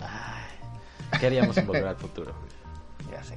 Ay, 0.00 1.18
¿Qué 1.20 1.26
haríamos 1.26 1.56
en 1.56 1.66
Volver 1.66 1.86
al 1.86 1.96
Futuro? 1.96 2.32
ya 3.10 3.22
sé. 3.22 3.36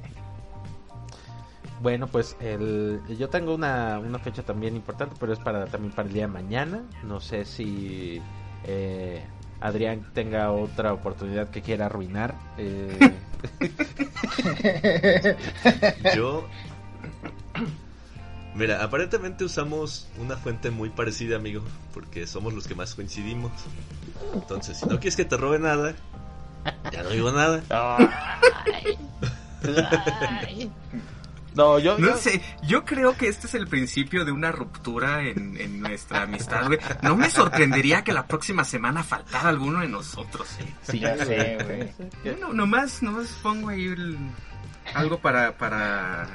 Bueno, 1.80 2.06
pues 2.08 2.36
el, 2.40 3.00
yo 3.18 3.28
tengo 3.30 3.54
una, 3.54 3.98
una 3.98 4.18
fecha 4.18 4.42
también 4.42 4.76
importante, 4.76 5.16
pero 5.18 5.32
es 5.32 5.38
para 5.38 5.64
también 5.66 5.94
para 5.94 6.08
el 6.08 6.14
día 6.14 6.22
de 6.26 6.32
mañana. 6.32 6.82
No 7.02 7.20
sé 7.20 7.44
si 7.46 8.20
eh, 8.64 9.24
Adrián 9.60 10.10
tenga 10.12 10.52
otra 10.52 10.92
oportunidad 10.92 11.48
que 11.48 11.62
quiera 11.62 11.86
arruinar. 11.86 12.34
eh, 12.58 12.98
Yo. 16.14 16.46
Mira, 18.54 18.82
aparentemente 18.82 19.44
usamos 19.44 20.08
una 20.18 20.36
fuente 20.36 20.70
muy 20.70 20.90
parecida, 20.90 21.36
amigo, 21.36 21.62
porque 21.94 22.26
somos 22.26 22.52
los 22.52 22.66
que 22.66 22.74
más 22.74 22.94
coincidimos. 22.94 23.52
Entonces, 24.34 24.78
si 24.78 24.86
no 24.86 24.98
quieres 24.98 25.16
que 25.16 25.24
te 25.24 25.36
robe 25.36 25.58
nada, 25.58 25.94
ya 26.92 27.02
no 27.02 27.10
digo 27.10 27.30
nada. 27.32 27.62
no, 31.54 31.78
yo, 31.78 31.98
No 31.98 32.08
yo- 32.08 32.16
sé, 32.16 32.40
yo 32.62 32.84
creo 32.84 33.16
que 33.16 33.28
este 33.28 33.46
es 33.46 33.54
el 33.54 33.66
principio 33.66 34.24
de 34.24 34.32
una 34.32 34.52
ruptura 34.52 35.22
en, 35.22 35.56
en 35.60 35.80
nuestra 35.80 36.22
amistad, 36.22 36.66
güey. 36.66 36.78
No 37.02 37.16
me 37.16 37.30
sorprendería 37.30 38.02
que 38.04 38.12
la 38.12 38.26
próxima 38.26 38.64
semana 38.64 39.02
faltara 39.02 39.48
alguno 39.48 39.80
de 39.80 39.88
nosotros, 39.88 40.48
¿eh? 40.60 40.74
sí, 40.82 41.00
Ya 41.00 41.16
sí. 41.18 41.24
sé, 41.26 41.58
güey. 41.64 41.92
Bueno, 42.24 42.52
nomás, 42.52 43.02
nomás 43.02 43.28
pongo 43.42 43.68
ahí 43.70 43.84
el- 43.86 44.18
algo 44.94 45.18
para, 45.20 45.56
para 45.56 46.28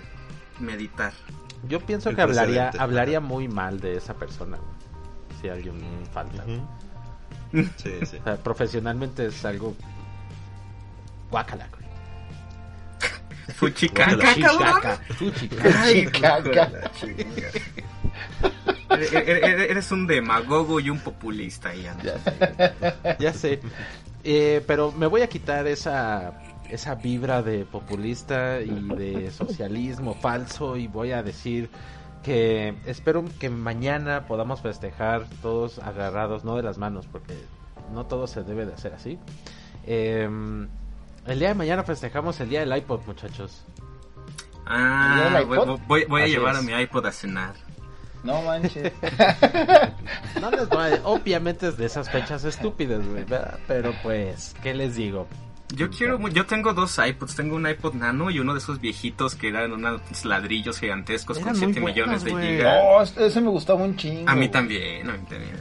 meditar. 0.60 1.14
Yo 1.68 1.80
pienso 1.80 2.14
que 2.16 2.22
hablaría, 2.22 2.72
hablaría 2.78 3.20
muy 3.20 3.48
mal 3.48 3.80
de 3.80 3.98
esa 3.98 4.14
persona. 4.14 4.58
Si 5.42 5.50
alguien 5.50 5.76
falta. 6.14 6.44
Sí, 6.46 7.70
sí. 8.06 8.18
O 8.20 8.24
sea, 8.24 8.36
profesionalmente 8.38 9.28
es 9.28 9.44
algo. 9.46 9.76
Guácala, 11.30 11.68
güey. 11.70 11.86
Fuchicaca, 13.56 14.28
fuchicaca. 14.28 15.00
Ay, 15.76 16.06
Caca. 16.08 16.40
hijo 16.40 16.50
de 16.50 16.56
la 16.56 16.92
chingada. 16.92 17.52
Eres- 18.90 19.14
Eres 19.14 19.70
eres 19.72 19.92
un 19.92 20.08
demagogo 20.08 20.80
y 20.80 20.90
un 20.90 21.00
populista, 21.00 21.74
Ian. 21.76 21.98
Ya 22.02 22.18
sé. 22.20 23.16
Ya 23.20 23.34
sé. 23.34 23.60
Eh, 24.24 24.64
pero 24.66 24.92
me 24.92 25.06
voy 25.08 25.22
a 25.22 25.28
quitar 25.30 25.68
esa 25.68 26.34
esa 26.70 26.96
vibra 26.96 27.42
de 27.42 27.66
populista 27.66 28.62
y 28.62 28.70
de 28.96 29.32
socialismo 29.32 30.14
falso 30.16 30.78
y 30.78 30.88
voy 30.88 31.12
a 31.12 31.24
decir 31.24 31.70
que 32.24 32.76
espero 32.86 33.24
que 33.40 33.50
mañana 33.50 34.26
podamos 34.28 34.62
festejar 34.62 35.26
todos 35.42 35.80
agarrados, 35.80 36.44
no 36.44 36.56
de 36.56 36.64
las 36.64 36.78
manos, 36.78 37.08
porque 37.12 37.36
no 37.94 38.06
todo 38.08 38.26
se 38.28 38.44
debe 38.44 38.66
de 38.66 38.74
hacer 38.74 38.94
así. 38.94 39.20
Em, 39.86 40.68
El 41.28 41.40
día 41.40 41.50
de 41.50 41.54
mañana 41.56 41.84
festejamos 41.84 42.40
el 42.40 42.50
día 42.50 42.60
del 42.62 42.76
iPod, 42.78 43.02
muchachos. 43.08 43.64
Ah, 44.66 45.36
¿El 45.40 45.46
voy, 45.46 45.58
iPod? 45.58 45.80
voy- 45.88 46.06
voy 46.06 46.22
a 46.24 46.28
llevar 46.28 46.54
es. 46.56 46.60
a 46.60 46.62
mi 46.64 46.74
iPod 46.74 47.06
a 47.06 47.12
cenar. 47.12 47.54
No 48.24 48.42
manches. 48.42 48.92
No 50.42 50.50
les 50.52 50.68
voy 50.70 50.94
a- 50.94 51.02
Obviamente 51.04 51.68
es 51.68 51.78
de 51.78 51.86
esas 51.86 52.10
fechas 52.10 52.44
estúpidas, 52.44 53.06
güey, 53.08 53.24
¿verdad? 53.24 53.60
Pero 53.68 53.94
pues, 54.04 54.56
¿qué 54.64 54.74
les 54.74 54.96
digo? 54.96 55.28
Yo 55.74 55.90
quiero, 55.90 56.20
mu- 56.20 56.30
yo 56.30 56.46
tengo 56.46 56.74
dos 56.74 57.00
iPods, 57.00 57.36
tengo 57.36 57.56
un 57.56 57.68
iPod 57.68 57.96
Nano 57.96 58.30
y 58.30 58.40
uno 58.40 58.54
de 58.54 58.60
esos 58.60 58.80
viejitos 58.80 59.34
que 59.36 59.48
eran 59.50 59.72
unos 59.74 60.00
ladrillos 60.24 60.80
gigantescos 60.80 61.38
Eran 61.38 61.50
con 61.54 61.60
muy 61.60 61.74
7 61.74 61.80
buenos, 61.82 61.96
millones 61.96 62.24
de 62.24 62.48
gigas. 62.58 62.82
Oh, 62.84 63.02
ese 63.26 63.42
me 63.42 63.50
gustaba 63.50 63.84
un 63.84 63.96
chingo. 63.98 64.30
A 64.30 64.36
mí 64.36 64.48
también, 64.50 65.10
a 65.10 65.14
mí 65.14 65.26
también. 65.28 65.52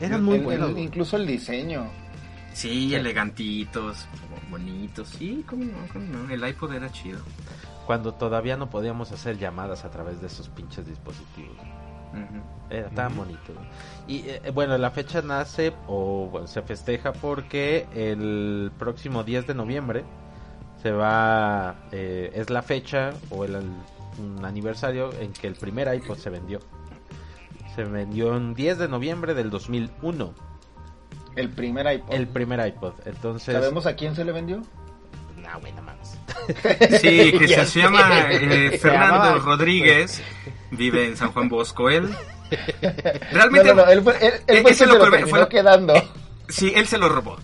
Eran 0.00 0.22
muy 0.22 0.38
buenos. 0.38 0.76
incluso 0.78 1.16
el 1.16 1.26
diseño. 1.26 1.86
Sí, 2.52 2.94
elegantitos, 2.94 4.06
bonitos, 4.50 5.08
sí, 5.08 5.44
cómo 5.48 5.64
no, 5.64 5.78
cómo 5.92 6.04
no, 6.06 6.30
el 6.32 6.46
iPod 6.48 6.72
era 6.74 6.90
chido. 6.92 7.20
Cuando 7.86 8.12
todavía 8.12 8.56
no 8.56 8.68
podíamos 8.68 9.12
hacer 9.12 9.38
llamadas 9.38 9.84
a 9.84 9.90
través 9.90 10.20
de 10.20 10.26
esos 10.26 10.48
pinches 10.50 10.86
dispositivos. 10.86 11.56
Ujú. 12.12 12.42
Era 12.70 12.88
tan 12.90 13.16
bonito. 13.16 13.52
güey. 13.54 13.66
Y 14.06 14.28
eh, 14.28 14.50
bueno, 14.54 14.76
la 14.78 14.90
fecha 14.90 15.22
nace 15.22 15.72
o 15.86 16.28
bueno, 16.30 16.46
se 16.46 16.62
festeja 16.62 17.12
porque 17.12 17.86
el 17.94 18.70
próximo 18.78 19.24
10 19.24 19.46
de 19.46 19.54
noviembre 19.54 20.04
se 20.82 20.92
va, 20.92 21.76
eh, 21.92 22.30
es 22.34 22.50
la 22.50 22.62
fecha 22.62 23.10
o 23.30 23.44
el, 23.44 23.56
un 23.56 24.44
aniversario 24.44 25.10
en 25.20 25.32
que 25.32 25.46
el 25.46 25.54
primer 25.54 25.92
iPod 25.94 26.18
se 26.18 26.30
vendió. 26.30 26.60
Se 27.74 27.84
vendió 27.84 28.36
en 28.36 28.54
10 28.54 28.78
de 28.78 28.88
noviembre 28.88 29.34
del 29.34 29.50
2001, 29.50 30.34
El 31.36 31.48
primer 31.50 31.92
iPod. 31.94 32.12
el 32.14 32.26
primer 32.28 32.66
iPod. 32.66 32.92
Entonces, 33.06 33.54
¿Sabemos 33.54 33.86
a 33.86 33.94
quién 33.94 34.14
se 34.14 34.24
le 34.24 34.32
vendió? 34.32 34.62
no, 35.36 35.60
güey, 35.60 35.72
no 35.72 35.82
mames. 35.82 36.18
Sí, 37.00 37.32
que 37.38 37.48
se 37.64 37.80
llama 37.80 38.30
eh, 38.30 38.70
Se 38.72 38.78
Fernando 38.78 39.24
llamaba- 39.24 39.38
Rodríguez, 39.38 40.22
vive 40.70 41.06
en 41.06 41.16
San 41.16 41.32
Juan 41.32 41.48
Bosco, 41.48 41.90
él. 41.90 42.08
Realmente, 43.32 43.68
no, 43.74 43.84
no, 43.84 43.86
él 43.90 44.02
fue, 44.02 44.14
él, 44.26 44.34
él 44.46 44.62
fue 44.62 44.70
el 44.70 44.74
ese 44.76 44.84
que 44.84 44.90
lo 44.92 45.04
se 45.04 45.20
lo 45.20 45.26
fue- 45.28 45.48
quedando. 45.48 45.94
sí, 46.48 46.72
él 46.74 46.86
se 46.86 46.98
lo 46.98 47.08
robó. 47.08 47.36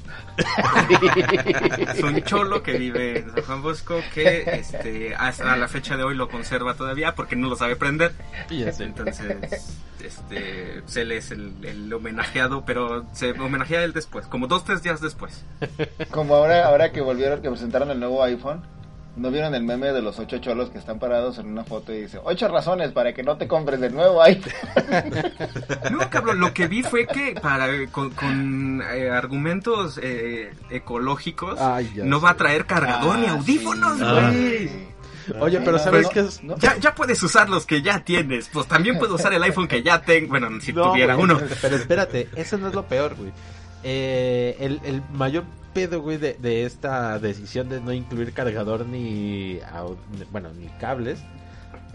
Es 1.95 2.03
un 2.03 2.21
cholo 2.23 2.63
que 2.63 2.73
vive 2.79 3.19
en 3.19 3.33
San 3.33 3.43
Juan 3.45 3.63
Bosco 3.63 4.01
que 4.13 4.43
este, 4.59 5.15
hasta 5.15 5.57
la 5.57 5.69
fecha 5.69 5.97
de 5.97 6.03
hoy 6.03 6.15
lo 6.17 6.29
conserva 6.29 6.75
todavía 6.75 7.15
porque 7.15 7.37
no 7.37 7.49
lo 7.49 7.57
sabe 7.57 7.77
prender. 7.77 8.13
Ya 8.51 8.73
sé. 8.73 8.85
Entonces, 8.85 9.77
este, 10.03 10.81
pues, 10.83 10.97
él 10.97 11.13
es 11.13 11.31
el, 11.31 11.53
el 11.63 11.93
homenajeado, 11.93 12.65
pero 12.65 13.07
se 13.13 13.31
homenajea 13.33 13.81
a 13.81 13.85
él 13.85 13.93
después, 13.93 14.27
como 14.27 14.47
dos, 14.49 14.65
tres 14.65 14.83
días 14.83 15.01
después. 15.01 15.45
Como 16.11 16.35
ahora, 16.35 16.67
ahora 16.67 16.91
que 16.93 17.01
volvieron, 17.01 17.41
que 17.43 17.49
presentaron 17.51 17.91
el 17.91 18.01
nuevo 18.01 18.23
iPhone, 18.25 18.63
¿no 19.17 19.31
vieron 19.31 19.55
el 19.55 19.63
meme 19.63 19.93
de 19.93 20.03
los 20.03 20.19
ocho 20.19 20.39
cholos 20.39 20.71
que 20.71 20.79
están 20.79 20.99
parados 20.99 21.39
en 21.39 21.47
una 21.47 21.65
foto 21.65 21.93
y 21.93 22.03
dice, 22.03 22.19
ocho 22.25 22.49
razones 22.49 22.93
para 22.93 23.13
que 23.13 23.23
no 23.23 23.37
te 23.37 23.47
compres 23.49 23.81
el 23.83 23.95
nuevo 23.95 24.23
iPhone? 24.23 24.53
No, 25.91 26.11
cabrón, 26.11 26.41
lo 26.41 26.53
que 26.53 26.67
vi 26.67 26.83
fue 26.83 27.07
que 27.07 27.35
para 27.41 27.67
con, 27.93 28.11
con, 28.11 28.83
eh, 28.93 29.11
argumentos 29.11 29.99
eh, 30.03 30.53
ecológicos 30.71 31.61
Ay, 31.61 31.91
no 32.05 32.19
sé. 32.19 32.25
va 32.25 32.31
a 32.31 32.37
traer 32.37 32.67
cargador 32.67 33.19
ni 33.19 33.27
Ah, 33.27 33.33
audífonos, 33.33 33.99
sí. 33.99 34.05
güey. 34.05 34.95
Oye, 35.41 35.61
pero 35.61 35.79
¿sabes 35.79 36.05
no, 36.05 36.11
qué 36.11 36.21
es? 36.21 36.43
no. 36.43 36.57
Ya, 36.59 36.77
ya 36.77 36.95
puedes 36.95 37.23
usar 37.23 37.49
los 37.49 37.65
que 37.65 37.81
ya 37.81 38.01
tienes. 38.05 38.49
Pues 38.53 38.67
también 38.67 38.99
puedo 38.99 39.15
usar 39.15 39.33
el 39.33 39.43
iPhone 39.43 39.67
que 39.69 39.83
ya 39.83 40.03
tengo. 40.03 40.29
Bueno, 40.29 40.49
si 40.61 40.73
No, 40.73 40.91
tuviera 40.91 41.15
güey, 41.15 41.25
uno. 41.25 41.41
Pero 41.63 41.77
espérate, 41.77 42.29
eso 42.37 42.59
no 42.59 42.69
es 42.69 42.75
lo 42.75 42.85
peor, 42.85 43.15
güey. 43.15 43.33
Eh, 43.85 44.57
el, 44.61 44.81
el 44.85 45.03
mayor 45.15 45.45
pedo, 45.75 46.01
güey, 46.01 46.17
de, 46.17 46.35
de 46.35 46.65
esta 46.65 47.19
decisión 47.19 47.69
de 47.69 47.81
no 47.81 47.93
incluir 47.93 48.33
cargador 48.33 48.87
ni, 48.87 49.59
bueno, 50.33 50.51
ni 50.55 50.69
cables, 50.81 51.19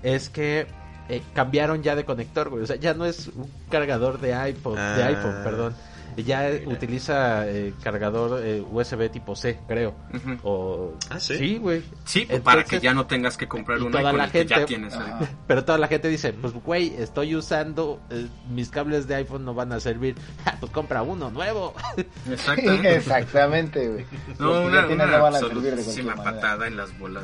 es 0.04 0.30
que 0.30 0.68
eh, 1.10 1.24
cambiaron 1.34 1.82
ya 1.82 1.96
de 1.96 2.06
conector, 2.06 2.50
güey. 2.50 2.63
O 2.63 2.68
sea, 2.68 2.76
ya 2.76 2.94
no 2.94 3.06
es 3.06 3.28
un 3.28 3.50
cargador 3.72 4.20
de 4.20 4.50
iPod, 4.50 4.76
de 4.76 5.04
Ah. 5.04 5.08
iPhone, 5.08 5.36
perdón. 5.44 5.74
Ya 6.17 6.50
Mira. 6.50 6.69
utiliza 6.69 7.48
eh, 7.48 7.74
cargador 7.84 8.41
eh, 8.43 8.62
USB 8.69 9.10
tipo 9.10 9.36
C, 9.36 9.60
creo. 9.67 9.95
O... 10.43 10.93
Ah, 11.10 11.19
¿sí? 11.19 11.58
güey. 11.58 11.84
Sí, 12.06 12.26
pues, 12.28 12.41
para 12.41 12.63
que 12.63 12.80
ya 12.80 12.93
no 12.93 13.06
tengas 13.08 13.38
que 13.38 13.48
comprar 13.48 13.80
uno 13.80 13.91
toda 13.91 14.10
con 14.12 14.17
la 14.17 14.26
el 14.26 14.32
que 14.32 14.45
ya 14.45 14.56
gente- 14.58 14.67
tienes. 14.67 14.93
Ahorita. 14.93 15.30
Pero 15.48 15.65
toda 15.65 15.78
la 15.78 15.88
gente 15.88 16.08
dice, 16.08 16.34
pues 16.34 16.54
güey, 16.54 16.93
estoy 16.98 17.36
usando, 17.36 18.02
eh, 18.10 18.28
mis 18.50 18.69
cables 18.69 19.08
de 19.08 19.15
iPhone 19.15 19.45
no 19.45 19.54
van 19.54 19.72
a 19.74 19.80
servir. 19.80 20.15
Ah, 20.45 20.56
pues 20.60 20.72
compra 20.72 21.02
uno 21.04 21.30
nuevo. 21.30 21.74
Exactamente. 22.32 22.95
Exactamente, 22.95 23.88
güey. 23.88 24.06
No, 24.39 24.62
una, 24.62 24.88
una 24.88 25.06
no 25.06 25.22
van 25.22 25.36
a 25.36 25.39
servir 25.39 25.76
de 25.76 26.04
manera. 26.04 26.24
patada 26.24 26.67
en 26.67 26.78
las 26.78 26.98
bolas. 26.98 27.24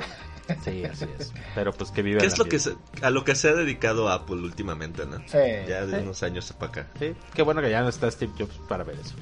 Sí, 0.64 0.84
así 0.86 1.06
es. 1.20 1.34
Pero 1.56 1.74
pues 1.74 1.90
que 1.92 2.02
vive 2.02 2.20
¿Qué 2.20 2.28
es 2.28 2.38
lo 2.38 2.46
que 2.46 2.60
se- 2.60 2.76
a 3.02 3.10
lo 3.10 3.24
que 3.24 3.34
se 3.36 3.50
ha 3.50 3.54
dedicado 3.54 4.10
Apple 4.10 4.36
últimamente, 4.38 5.06
no? 5.06 5.18
Sí. 5.28 5.38
Ya 5.68 5.86
de 5.86 5.98
Sí. 5.98 6.04
unos 6.04 6.22
años 6.24 6.54
para 6.54 6.72
acá. 6.72 6.88
Sí, 7.00 7.14
qué 7.34 7.42
bueno 7.42 7.62
que 7.62 7.70
ya 7.72 7.82
no 7.82 7.90
está 7.90 8.10
Steve 8.12 8.32
Jobs 8.38 8.56
para 8.68 8.84
ver 8.84 8.98
eso. 9.00 9.16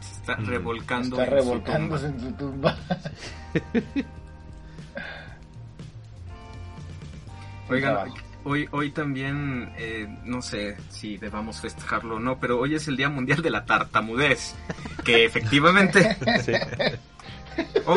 Está 0.00 0.36
revolcando. 0.36 1.18
Está 1.20 1.24
en 1.24 1.38
revolcándose 1.42 2.06
en 2.06 2.20
su 2.20 2.32
tumba. 2.32 2.76
Oigan, 7.70 8.12
hoy, 8.44 8.68
hoy 8.70 8.90
también, 8.92 9.72
eh, 9.76 10.06
no 10.24 10.40
sé 10.40 10.76
si 10.90 11.18
debamos 11.18 11.60
festejarlo 11.60 12.16
o 12.16 12.20
no, 12.20 12.38
pero 12.38 12.58
hoy 12.58 12.74
es 12.74 12.88
el 12.88 12.96
Día 12.96 13.08
Mundial 13.10 13.42
de 13.42 13.50
la 13.50 13.64
Tartamudez. 13.66 14.54
Que 15.04 15.24
efectivamente, 15.26 16.16
ho- 16.26 17.17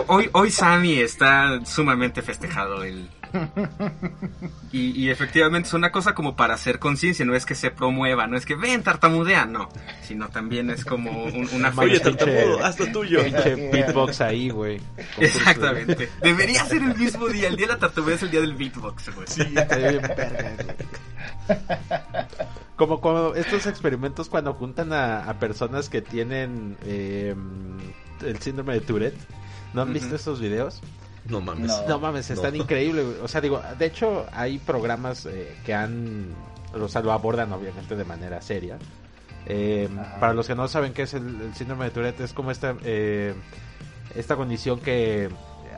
hoy, 0.07 0.29
hoy 0.33 0.49
Sammy 0.51 0.99
está 0.99 1.63
sumamente 1.65 2.21
festejado. 2.21 2.83
El... 2.83 3.09
Y, 4.73 4.91
y 4.91 5.09
efectivamente 5.09 5.67
es 5.67 5.73
una 5.73 5.91
cosa 5.91 6.15
como 6.15 6.37
para 6.37 6.53
hacer 6.53 6.79
conciencia, 6.79 7.25
no 7.25 7.35
es 7.35 7.45
que 7.45 7.55
se 7.55 7.71
promueva, 7.71 8.25
no 8.25 8.37
es 8.37 8.45
que 8.45 8.55
ven 8.55 8.83
tartamudea, 8.83 9.45
no, 9.45 9.67
sino 10.01 10.29
también 10.29 10.69
es 10.69 10.85
como 10.85 11.25
un- 11.25 11.49
una 11.53 11.73
Oye, 11.75 11.99
tartamudo, 11.99 12.63
haz 12.63 12.79
lo 12.79 12.87
tuyo. 12.87 13.21
Pinche 13.21 13.55
beatbox 13.69 14.21
ahí, 14.21 14.49
güey. 14.49 14.79
Exactamente. 15.17 16.07
Debería 16.21 16.63
ser 16.63 16.83
el 16.83 16.95
mismo 16.95 17.27
día, 17.27 17.49
el 17.49 17.57
día 17.57 17.67
de 17.67 17.73
la 17.73 17.79
tartamudea 17.79 18.15
es 18.15 18.23
el 18.23 18.31
día 18.31 18.39
del 18.39 18.55
beatbox, 18.55 19.13
güey. 19.13 19.27
Sí, 19.27 19.41
estaría 19.41 19.91
bien. 19.91 20.01
Como, 22.77 23.01
como 23.01 23.35
estos 23.35 23.65
experimentos 23.67 24.29
cuando 24.29 24.53
juntan 24.53 24.93
a, 24.93 25.29
a 25.29 25.33
personas 25.39 25.89
que 25.89 26.01
tienen 26.01 26.77
eh, 26.85 27.35
el 28.25 28.39
síndrome 28.39 28.73
de 28.75 28.81
Tourette. 28.81 29.19
¿No 29.73 29.81
han 29.83 29.93
visto 29.93 30.15
estos 30.15 30.39
videos? 30.39 30.81
No 31.25 31.39
mames. 31.41 31.67
No. 31.67 31.87
No 31.87 31.99
mames, 31.99 32.29
están 32.29 32.53
No. 32.57 32.63
increíbles. 32.63 33.05
O 33.21 33.27
sea, 33.27 33.41
digo, 33.41 33.61
de 33.77 33.85
hecho 33.85 34.25
hay 34.33 34.57
programas 34.57 35.25
eh, 35.27 35.55
que 35.65 35.73
han, 35.73 36.27
o 36.73 36.87
sea, 36.87 37.01
lo 37.01 37.11
abordan 37.11 37.51
obviamente 37.53 37.95
de 37.95 38.03
manera 38.05 38.41
seria. 38.41 38.77
Eh, 39.45 39.89
para 40.19 40.33
los 40.33 40.47
que 40.47 40.55
no 40.55 40.67
saben 40.67 40.93
qué 40.93 41.03
es 41.03 41.13
el, 41.13 41.41
el 41.41 41.53
síndrome 41.55 41.85
de 41.85 41.91
Tourette, 41.91 42.21
es 42.21 42.33
como 42.33 42.51
esta, 42.51 42.75
eh, 42.83 43.33
esta 44.15 44.35
condición 44.35 44.79
que 44.79 45.29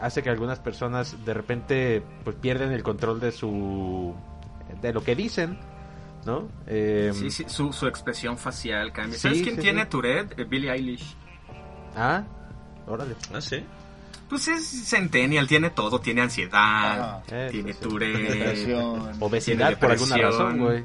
hace 0.01 0.21
que 0.23 0.29
algunas 0.29 0.59
personas 0.59 1.23
de 1.25 1.33
repente 1.33 2.03
pues 2.23 2.35
pierden 2.37 2.71
el 2.71 2.83
control 2.83 3.19
de 3.21 3.31
su, 3.31 4.13
de 4.81 4.91
lo 4.93 5.01
que 5.03 5.15
dicen, 5.15 5.57
¿no? 6.25 6.47
Eh, 6.67 7.11
Sí, 7.13 7.31
sí, 7.31 7.45
su, 7.47 7.71
su 7.73 7.87
expresión 7.87 8.37
facial 8.37 8.91
cambia. 8.91 9.15
Sí, 9.15 9.21
¿Sabes 9.23 9.41
quién 9.43 9.55
sí, 9.55 9.61
tiene 9.61 9.83
sí. 9.83 9.89
Tourette? 9.89 10.39
Eh, 10.39 10.43
Billie 10.45 10.71
Eilish. 10.71 11.15
Ah, 11.95 12.23
órale. 12.87 13.15
Ah, 13.33 13.39
sí. 13.41 13.63
Pues 14.33 14.47
es 14.47 14.65
centennial, 14.89 15.47
tiene 15.47 15.69
todo, 15.69 15.99
tiene 15.99 16.21
ansiedad. 16.21 17.23
Eh, 17.29 17.49
tiene. 17.51 17.73
Tourette. 17.75 18.17
Depresión. 18.33 19.11
Obesidad 19.19 19.67
Tiene 19.67 19.77
por 19.77 19.91
alguna 19.91 20.15
depresión. 20.15 20.43
razón, 20.47 20.57
güey. 20.59 20.83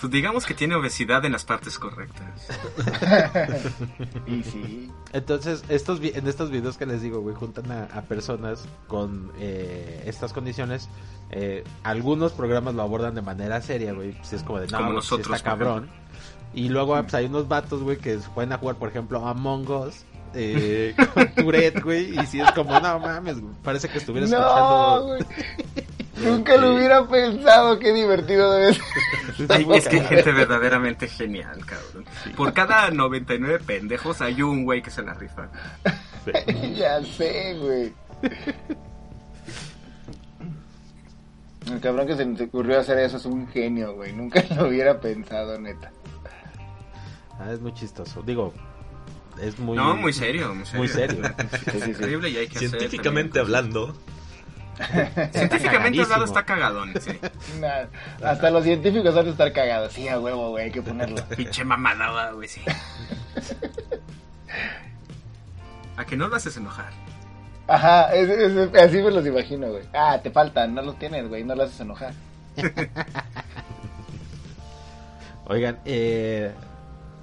Pues 0.00 0.12
digamos 0.12 0.44
que 0.46 0.54
tiene 0.54 0.74
obesidad 0.76 1.24
en 1.24 1.32
las 1.32 1.44
partes 1.44 1.76
correctas. 1.78 2.48
y 4.26 4.42
sí. 4.44 4.92
Entonces, 5.12 5.64
estos 5.68 5.98
vi- 6.00 6.12
en 6.14 6.26
estos 6.28 6.50
videos 6.50 6.76
que 6.76 6.86
les 6.86 7.02
digo, 7.02 7.20
güey, 7.20 7.34
juntan 7.34 7.70
a, 7.72 7.84
a 7.84 8.02
personas 8.02 8.66
con 8.86 9.32
eh, 9.38 10.02
estas 10.06 10.32
condiciones. 10.32 10.88
eh, 11.30 11.64
algunos 11.82 12.32
programas 12.32 12.74
lo 12.74 12.82
abordan 12.82 13.14
de 13.14 13.22
manera 13.22 13.60
seria, 13.60 13.92
güey. 13.92 14.12
Pues 14.12 14.32
es 14.34 14.42
como 14.42 14.60
de, 14.60 14.68
no, 14.68 14.78
Como 14.78 14.98
está 15.00 15.38
cabrón. 15.40 15.88
Y 16.52 16.68
luego 16.68 16.94
pues, 17.02 17.14
hay 17.14 17.26
unos 17.26 17.48
vatos, 17.48 17.82
güey, 17.82 17.96
que 17.98 18.18
se 18.20 18.28
pueden 18.28 18.52
a 18.52 18.58
jugar, 18.58 18.76
por 18.76 18.88
ejemplo, 18.88 19.26
Among 19.26 19.68
Us. 19.68 20.04
Eh, 20.34 20.94
con 21.14 21.28
Tourette, 21.34 21.80
güey. 21.82 22.18
Y 22.18 22.26
si 22.26 22.40
es 22.40 22.50
como, 22.52 22.78
no 22.80 22.98
mames, 22.98 23.40
güey, 23.40 23.54
parece 23.62 23.88
que 23.88 23.98
estuvieras 23.98 24.30
No, 24.30 24.38
escuchando. 24.38 25.06
güey. 25.06 25.24
Nunca 26.30 26.56
lo 26.56 26.74
hubiera 26.76 27.06
pensado. 27.08 27.78
Qué 27.78 27.92
divertido 27.92 28.52
debe 28.52 28.74
ser. 28.74 28.82
Es 29.72 29.88
que 29.88 29.96
hay 30.00 30.06
gente 30.06 30.32
verdaderamente 30.32 31.08
genial, 31.08 31.64
cabrón. 31.66 32.04
Por 32.36 32.52
cada 32.52 32.90
99 32.90 33.60
pendejos 33.66 34.20
hay 34.20 34.40
un 34.42 34.64
güey 34.64 34.80
que 34.82 34.90
se 34.90 35.02
la 35.02 35.14
rifa. 35.14 35.48
ya 36.76 37.02
sé, 37.02 37.56
güey. 37.60 37.92
El 41.70 41.80
cabrón 41.80 42.06
que 42.06 42.16
se 42.16 42.24
nos 42.26 42.40
ocurrió 42.42 42.78
hacer 42.78 42.98
eso 42.98 43.16
es 43.16 43.24
un 43.26 43.48
genio, 43.48 43.94
güey. 43.94 44.12
Nunca 44.12 44.42
lo 44.54 44.68
hubiera 44.68 45.00
pensado, 45.00 45.58
neta. 45.58 45.90
Ah, 47.40 47.50
es 47.52 47.60
muy 47.60 47.72
chistoso. 47.74 48.22
Digo, 48.22 48.52
es 49.40 49.58
muy... 49.58 49.76
No, 49.76 49.96
muy 49.96 50.12
serio, 50.12 50.54
muy 50.54 50.64
serio. 50.66 50.78
Muy 50.78 50.88
serio. 50.88 51.22
Sí. 51.84 51.90
Increíble 51.90 52.30
y 52.30 52.36
hay 52.38 52.48
que 52.48 52.58
Científicamente 52.68 53.40
hablando. 53.40 53.96
Científicamente 55.32 56.02
hablado 56.02 56.24
está 56.24 56.44
cagadón, 56.44 56.92
sí. 57.00 57.12
Nah, 57.60 57.84
hasta 58.24 58.50
los 58.50 58.64
científicos 58.64 59.14
van 59.14 59.26
a 59.28 59.30
estar 59.30 59.52
cagados. 59.52 59.92
Sí, 59.92 60.08
a 60.08 60.18
huevo, 60.18 60.50
güey, 60.50 60.64
hay 60.64 60.70
que 60.72 60.82
ponerlo. 60.82 61.24
Pinche 61.36 61.64
mamada, 61.64 62.32
güey, 62.32 62.48
sí. 62.48 62.60
A 65.96 66.04
que 66.04 66.16
no 66.16 66.26
lo 66.28 66.34
haces 66.36 66.56
enojar. 66.56 66.90
Ajá, 67.68 68.12
es- 68.14 68.28
es- 68.28 68.74
así 68.74 69.00
me 69.00 69.10
los 69.12 69.24
imagino, 69.26 69.68
güey. 69.68 69.84
Ah, 69.94 70.18
te 70.22 70.30
faltan, 70.30 70.74
no 70.74 70.82
los 70.82 70.98
tienes, 70.98 71.28
güey, 71.28 71.44
no 71.44 71.54
los 71.54 71.68
haces 71.68 71.80
enojar. 71.80 72.12
Oigan, 75.46 75.78
eh, 75.84 76.52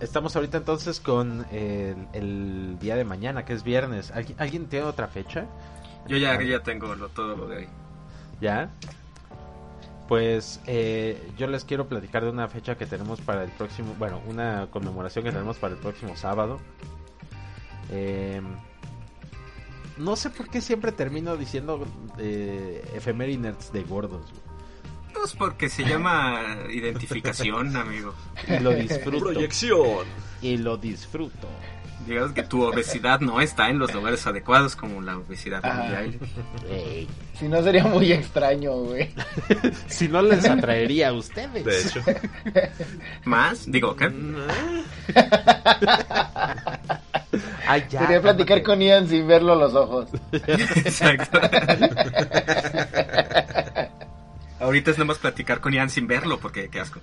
estamos 0.02 0.36
ahorita 0.36 0.58
entonces 0.58 1.00
con 1.00 1.46
el, 1.52 2.08
el 2.14 2.78
día 2.80 2.96
de 2.96 3.06
mañana, 3.06 3.46
que 3.46 3.54
es 3.54 3.64
viernes. 3.64 4.12
¿Alguien, 4.12 4.38
¿alguien 4.40 4.66
tiene 4.68 4.86
otra 4.86 5.08
fecha? 5.08 5.46
Yo 6.08 6.18
ya, 6.18 6.42
ya 6.42 6.62
tengo 6.64 6.94
lo- 6.96 7.10
todo 7.10 7.36
lo 7.36 7.48
de 7.48 7.58
ahí. 7.60 7.68
¿Ya? 8.42 8.70
Pues 10.08 10.60
eh, 10.68 11.32
yo 11.38 11.48
les 11.48 11.64
quiero 11.64 11.88
platicar 11.88 12.24
de 12.24 12.32
una 12.32 12.48
fecha 12.50 12.76
que 12.78 12.86
tenemos 12.86 13.22
para 13.22 13.44
el 13.44 13.52
próximo, 13.52 13.96
bueno, 13.98 14.20
una 14.28 14.68
conmemoración 14.70 15.24
que 15.24 15.32
tenemos 15.32 15.58
para 15.58 15.76
el 15.76 15.80
próximo 15.80 16.18
sábado. 16.18 16.60
Eh, 17.92 18.42
no 19.98 20.16
sé 20.16 20.30
por 20.32 20.50
qué 20.50 20.60
siempre 20.62 20.92
termino 20.92 21.38
diciendo 21.38 21.86
eh, 22.18 22.84
efemérides 22.96 23.72
de 23.72 23.84
gordos. 23.84 24.22
güey. 24.32 24.51
Pues 25.14 25.34
porque 25.34 25.70
se 25.70 25.84
llama 25.84 26.58
identificación, 26.70 27.76
amigo. 27.76 28.14
Y 28.48 28.60
lo 28.60 28.72
disfruto. 28.72 29.26
proyección. 29.26 30.06
y 30.42 30.58
lo 30.58 30.78
disfruto. 30.78 31.48
Digamos 32.08 32.32
que 32.32 32.42
tu 32.44 32.64
obesidad 32.64 33.20
no 33.20 33.42
está 33.42 33.70
en 33.70 33.78
los 33.78 33.94
lugares 33.94 34.26
adecuados 34.26 34.76
como 34.76 35.02
la 35.02 35.18
obesidad 35.18 35.64
mundial. 35.64 36.18
Si 37.40 37.48
no 37.48 37.62
sería 37.62 37.84
muy 37.84 38.12
extraño, 38.12 38.74
güey. 38.74 39.12
Si 39.88 40.08
no 40.08 40.22
les 40.22 40.46
atraería 40.46 41.10
a 41.10 41.14
ustedes. 41.14 41.64
De 41.64 41.82
hecho. 41.82 42.02
¿Más? 43.26 43.72
Digo, 43.72 43.96
¿qué? 43.96 44.12
Ay, 47.68 47.86
ya, 47.90 48.00
Quería 48.02 48.22
platicar 48.22 48.64
con 48.64 48.82
Ian 48.82 49.08
sin 49.08 49.28
verlo 49.28 49.54
a 49.54 49.56
los 49.56 49.74
ojos. 49.76 50.10
Exacto. 50.32 51.40
Ahorita 54.62 54.92
es 54.92 54.98
nomás 54.98 55.18
platicar 55.18 55.60
con 55.60 55.74
Ian 55.74 55.90
sin 55.90 56.08
verlo, 56.08 56.40
porque 56.40 56.70
qué 56.70 56.80
asco. 56.80 57.00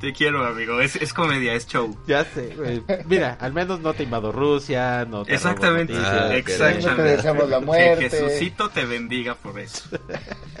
Te 0.00 0.12
quiero, 0.12 0.44
amigo. 0.44 0.80
Es, 0.80 0.96
es 0.96 1.12
comedia, 1.14 1.54
es 1.54 1.66
show. 1.68 1.96
Ya 2.08 2.24
sé, 2.24 2.52
güey. 2.56 2.82
Mira, 3.06 3.36
al 3.40 3.52
menos 3.52 3.78
no 3.80 3.94
te 3.94 4.02
invado 4.02 4.32
Rusia, 4.32 5.04
no 5.08 5.24
te 5.24 5.34
Exactamente, 5.34 5.94
Ah, 5.96 6.30
exactamente. 6.34 6.90
No 6.90 6.96
te 6.96 7.02
deseamos 7.02 7.48
la 7.48 7.60
Que 7.60 7.64
muerte. 7.64 8.10
Jesucito 8.10 8.68
te 8.70 8.84
bendiga 8.84 9.36
por 9.36 9.60
eso. 9.60 9.84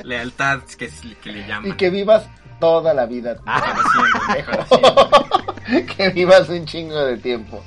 Lealtad 0.04 0.62
que, 0.78 0.84
es- 0.84 1.00
que 1.20 1.32
le 1.32 1.46
llaman. 1.46 1.70
Y 1.70 1.72
que 1.72 1.90
vivas 1.90 2.28
toda 2.62 2.94
la 2.94 3.06
vida. 3.06 3.34
Para 3.44 3.74
siempre, 3.74 4.44
para 4.44 4.66
siempre. 4.66 5.86
que 5.96 6.08
vivas 6.10 6.48
un 6.48 6.64
chingo 6.64 6.96
de 7.04 7.16
tiempo. 7.16 7.60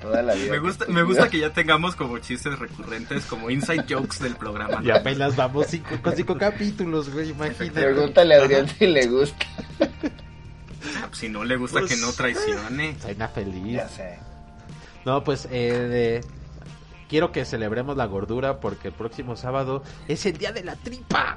Toda 0.00 0.22
la 0.22 0.34
vida. 0.34 0.52
Me 0.52 0.58
gusta, 0.60 0.84
me 0.86 1.02
gusta 1.02 1.28
que 1.28 1.40
ya 1.40 1.52
tengamos 1.52 1.96
como 1.96 2.16
chistes 2.18 2.56
recurrentes, 2.56 3.24
como 3.24 3.50
inside 3.50 3.86
jokes 3.88 4.20
del 4.20 4.36
programa. 4.36 4.80
Y 4.84 4.90
apenas 4.90 5.34
vamos 5.34 5.66
cinco, 5.68 5.96
con 6.00 6.14
cinco 6.14 6.38
capítulos, 6.38 7.12
güey, 7.12 7.30
imagínate. 7.30 7.70
Pregúntale 7.70 8.36
a 8.36 8.42
Adrián 8.44 8.68
si 8.68 8.86
le 8.86 9.06
gusta. 9.08 9.44
Ah, 9.80 11.06
pues, 11.08 11.18
si 11.18 11.28
no 11.28 11.42
le 11.42 11.56
gusta 11.56 11.80
Pues- 11.80 11.92
que 11.92 12.00
no 12.00 12.12
traicione. 12.12 12.96
Soy 13.02 13.14
una 13.14 13.26
feliz. 13.26 13.72
Ya 13.74 13.88
sé. 13.88 14.20
No, 15.04 15.24
pues, 15.24 15.48
eh, 15.50 15.72
de- 15.72 16.24
quiero 17.08 17.32
que 17.32 17.44
celebremos 17.44 17.96
la 17.96 18.04
gordura 18.06 18.60
porque 18.60 18.88
el 18.88 18.94
próximo 18.94 19.34
sábado 19.34 19.82
es 20.06 20.24
el 20.24 20.38
día 20.38 20.52
de 20.52 20.62
la 20.62 20.76
tripa. 20.76 21.36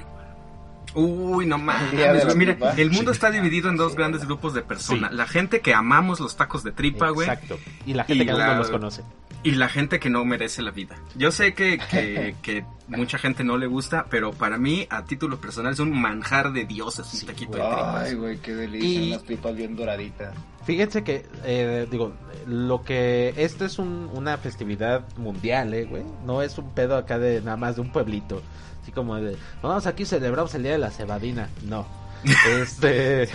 Uy, 0.96 1.46
no 1.46 1.58
mames. 1.58 1.94
Mira, 1.94 2.20
tripa. 2.56 2.72
el 2.78 2.92
mundo 2.92 3.12
está 3.12 3.30
dividido 3.32 3.70
en 3.70 3.78
dos 3.78 3.96
grandes 3.96 4.26
grupos 4.26 4.54
de 4.54 4.62
personas. 4.62 5.12
Sí. 5.12 5.18
La 5.18 5.28
gente 5.28 5.62
que 5.62 5.74
amamos 5.74 6.20
los 6.20 6.36
tacos 6.36 6.64
de 6.64 6.72
tripa, 6.72 7.10
güey. 7.10 7.28
Exacto. 7.30 7.60
Y 7.86 7.94
la 7.94 8.04
gente 8.06 8.24
Y 8.24 8.28
que 8.28 8.34
la- 8.34 8.48
no 8.54 8.56
los 8.56 8.70
conoce. 8.70 9.04
Y 9.42 9.52
la 9.52 9.70
gente 9.70 10.02
que 10.02 10.10
no 10.10 10.26
merece 10.26 10.62
la 10.62 10.72
vida. 10.72 10.98
Yo 11.16 11.32
sé 11.32 11.54
que, 11.54 11.80
que, 11.90 12.36
que 12.42 12.66
mucha 12.88 13.18
gente 13.18 13.44
no 13.46 13.58
le 13.58 13.68
gusta, 13.68 14.08
pero 14.10 14.32
para 14.34 14.58
mí, 14.58 14.86
a 14.90 15.06
título 15.06 15.40
personal, 15.40 15.72
es 15.74 15.80
un 15.80 15.98
manjar 16.00 16.52
de 16.52 16.66
dioses 16.66 17.14
un 17.22 17.28
taquito 17.28 17.54
de 17.58 17.64
tripas. 17.64 18.04
Ay, 18.10 18.16
güey, 18.16 18.38
qué 18.40 18.54
delicia. 18.56 18.90
Y- 19.02 19.08
Unas 19.14 19.24
tripas 19.24 19.56
bien 19.56 19.76
doraditas. 19.78 20.34
Fíjense 20.66 21.04
que, 21.06 21.26
eh, 21.46 21.88
digo, 21.90 22.14
lo 22.48 22.84
que 22.84 23.34
esto 23.38 23.64
es 23.64 23.80
un- 23.80 24.10
una 24.14 24.38
festividad 24.38 25.06
mundial, 25.18 25.74
eh, 25.74 25.86
güey. 25.86 26.04
No 26.26 26.42
es 26.42 26.58
un 26.58 26.72
pedo 26.74 26.98
acá 26.98 27.18
de 27.18 27.42
nada 27.42 27.56
más 27.58 27.76
de 27.76 27.82
un 27.82 27.92
pueblito. 27.94 28.42
Así 28.82 28.92
como 28.92 29.16
de, 29.18 29.38
vamos 29.62 29.86
aquí 29.88 30.06
celebramos 30.06 30.54
el 30.56 30.64
día 30.64 30.72
de 30.74 30.78
la 30.78 30.90
cebadina. 30.92 31.50
No. 31.66 31.86
Este. 32.62 33.28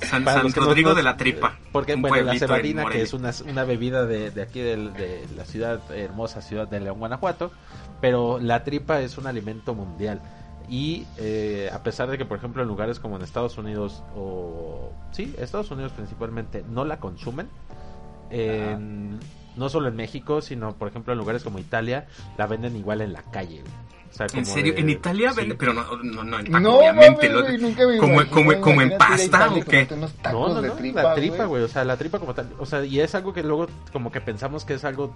San, 0.00 0.24
San 0.24 0.50
Rodrigo 0.52 0.90
no- 0.90 0.94
de 0.96 1.02
la 1.02 1.16
Tripa. 1.16 1.58
Porque, 1.72 1.94
bueno, 1.94 2.16
la 2.22 2.38
cebadina, 2.38 2.86
que 2.86 3.02
es 3.02 3.12
una, 3.12 3.32
una 3.48 3.64
bebida 3.64 4.06
de, 4.06 4.30
de 4.30 4.42
aquí 4.42 4.60
de, 4.60 5.26
la 5.36 5.44
ciudad, 5.44 5.80
hermosa 5.94 6.40
ciudad 6.40 6.66
de 6.66 6.80
León, 6.80 6.98
Guanajuato, 6.98 7.52
pero 8.00 8.38
la 8.40 8.64
tripa 8.64 9.00
es 9.02 9.18
un 9.18 9.26
alimento 9.26 9.74
mundial. 9.74 10.22
Y 10.70 11.04
eh, 11.18 11.68
a 11.72 11.82
pesar 11.82 12.08
de 12.10 12.16
que, 12.16 12.24
por 12.24 12.38
ejemplo, 12.38 12.62
en 12.62 12.68
lugares 12.68 12.98
como 12.98 13.16
en 13.16 13.22
Estados 13.22 13.58
Unidos, 13.58 14.02
o 14.16 14.90
sí, 15.12 15.34
Estados 15.38 15.70
Unidos 15.70 15.92
principalmente, 15.92 16.64
no 16.68 16.84
la 16.86 16.98
consumen, 16.98 17.48
en- 18.30 19.18
no 19.56 19.68
solo 19.68 19.88
en 19.88 19.96
México, 19.96 20.40
sino, 20.40 20.74
por 20.76 20.88
ejemplo, 20.88 21.12
en 21.12 21.18
lugares 21.18 21.42
como 21.44 21.58
Italia, 21.58 22.06
la 22.38 22.46
venden 22.46 22.74
igual 22.76 23.00
en 23.02 23.12
la 23.12 23.22
calle. 23.24 23.60
güey. 23.60 23.72
O 24.10 24.12
sea, 24.12 24.26
¿En 24.34 24.44
serio? 24.44 24.74
de- 24.74 24.80
¿En 24.80 24.90
Italia 24.90 25.32
sí. 25.32 25.52
Pero 25.58 25.72
no, 25.72 25.84
no, 26.02 26.24
no 26.24 26.38
en 26.40 26.46
taco, 26.46 26.60
No, 26.60 26.78
obviamente. 26.78 27.28
mames, 27.28 27.32
lo- 27.32 27.42
güey, 27.46 27.58
nunca 27.58 27.86
me 27.86 27.98
como, 27.98 28.26
como, 28.26 28.60
como 28.60 28.82
en 28.82 28.98
pasta 28.98 29.50
o 29.50 29.60
qué? 29.64 29.88
No, 30.30 30.48
no, 30.48 30.60
de 30.60 30.68
no, 30.68 30.74
tripa, 30.74 31.02
la 31.02 31.14
tripa, 31.14 31.44
güey, 31.44 31.62
o 31.62 31.68
sea, 31.68 31.84
la 31.84 31.96
tripa 31.96 32.18
como 32.18 32.34
tal, 32.34 32.50
o 32.58 32.66
sea, 32.66 32.84
y 32.84 33.00
es 33.00 33.14
algo 33.14 33.32
que 33.32 33.42
luego 33.42 33.68
como 33.92 34.10
que 34.12 34.20
pensamos 34.20 34.64
que 34.64 34.74
es 34.74 34.84
algo 34.84 35.14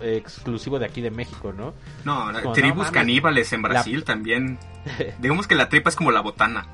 exclusivo 0.00 0.78
de 0.78 0.86
aquí 0.86 1.00
de 1.02 1.10
México, 1.10 1.52
¿no? 1.52 1.74
No, 2.04 2.32
Como, 2.40 2.54
tribus 2.54 2.90
caníbales 2.90 3.52
en 3.52 3.62
Brasil 3.62 4.04
también. 4.04 4.58
Digamos 5.18 5.46
que 5.46 5.54
la 5.56 5.68
tripa 5.68 5.90
es 5.90 5.96
como 5.96 6.10
la 6.10 6.20
botana. 6.22 6.66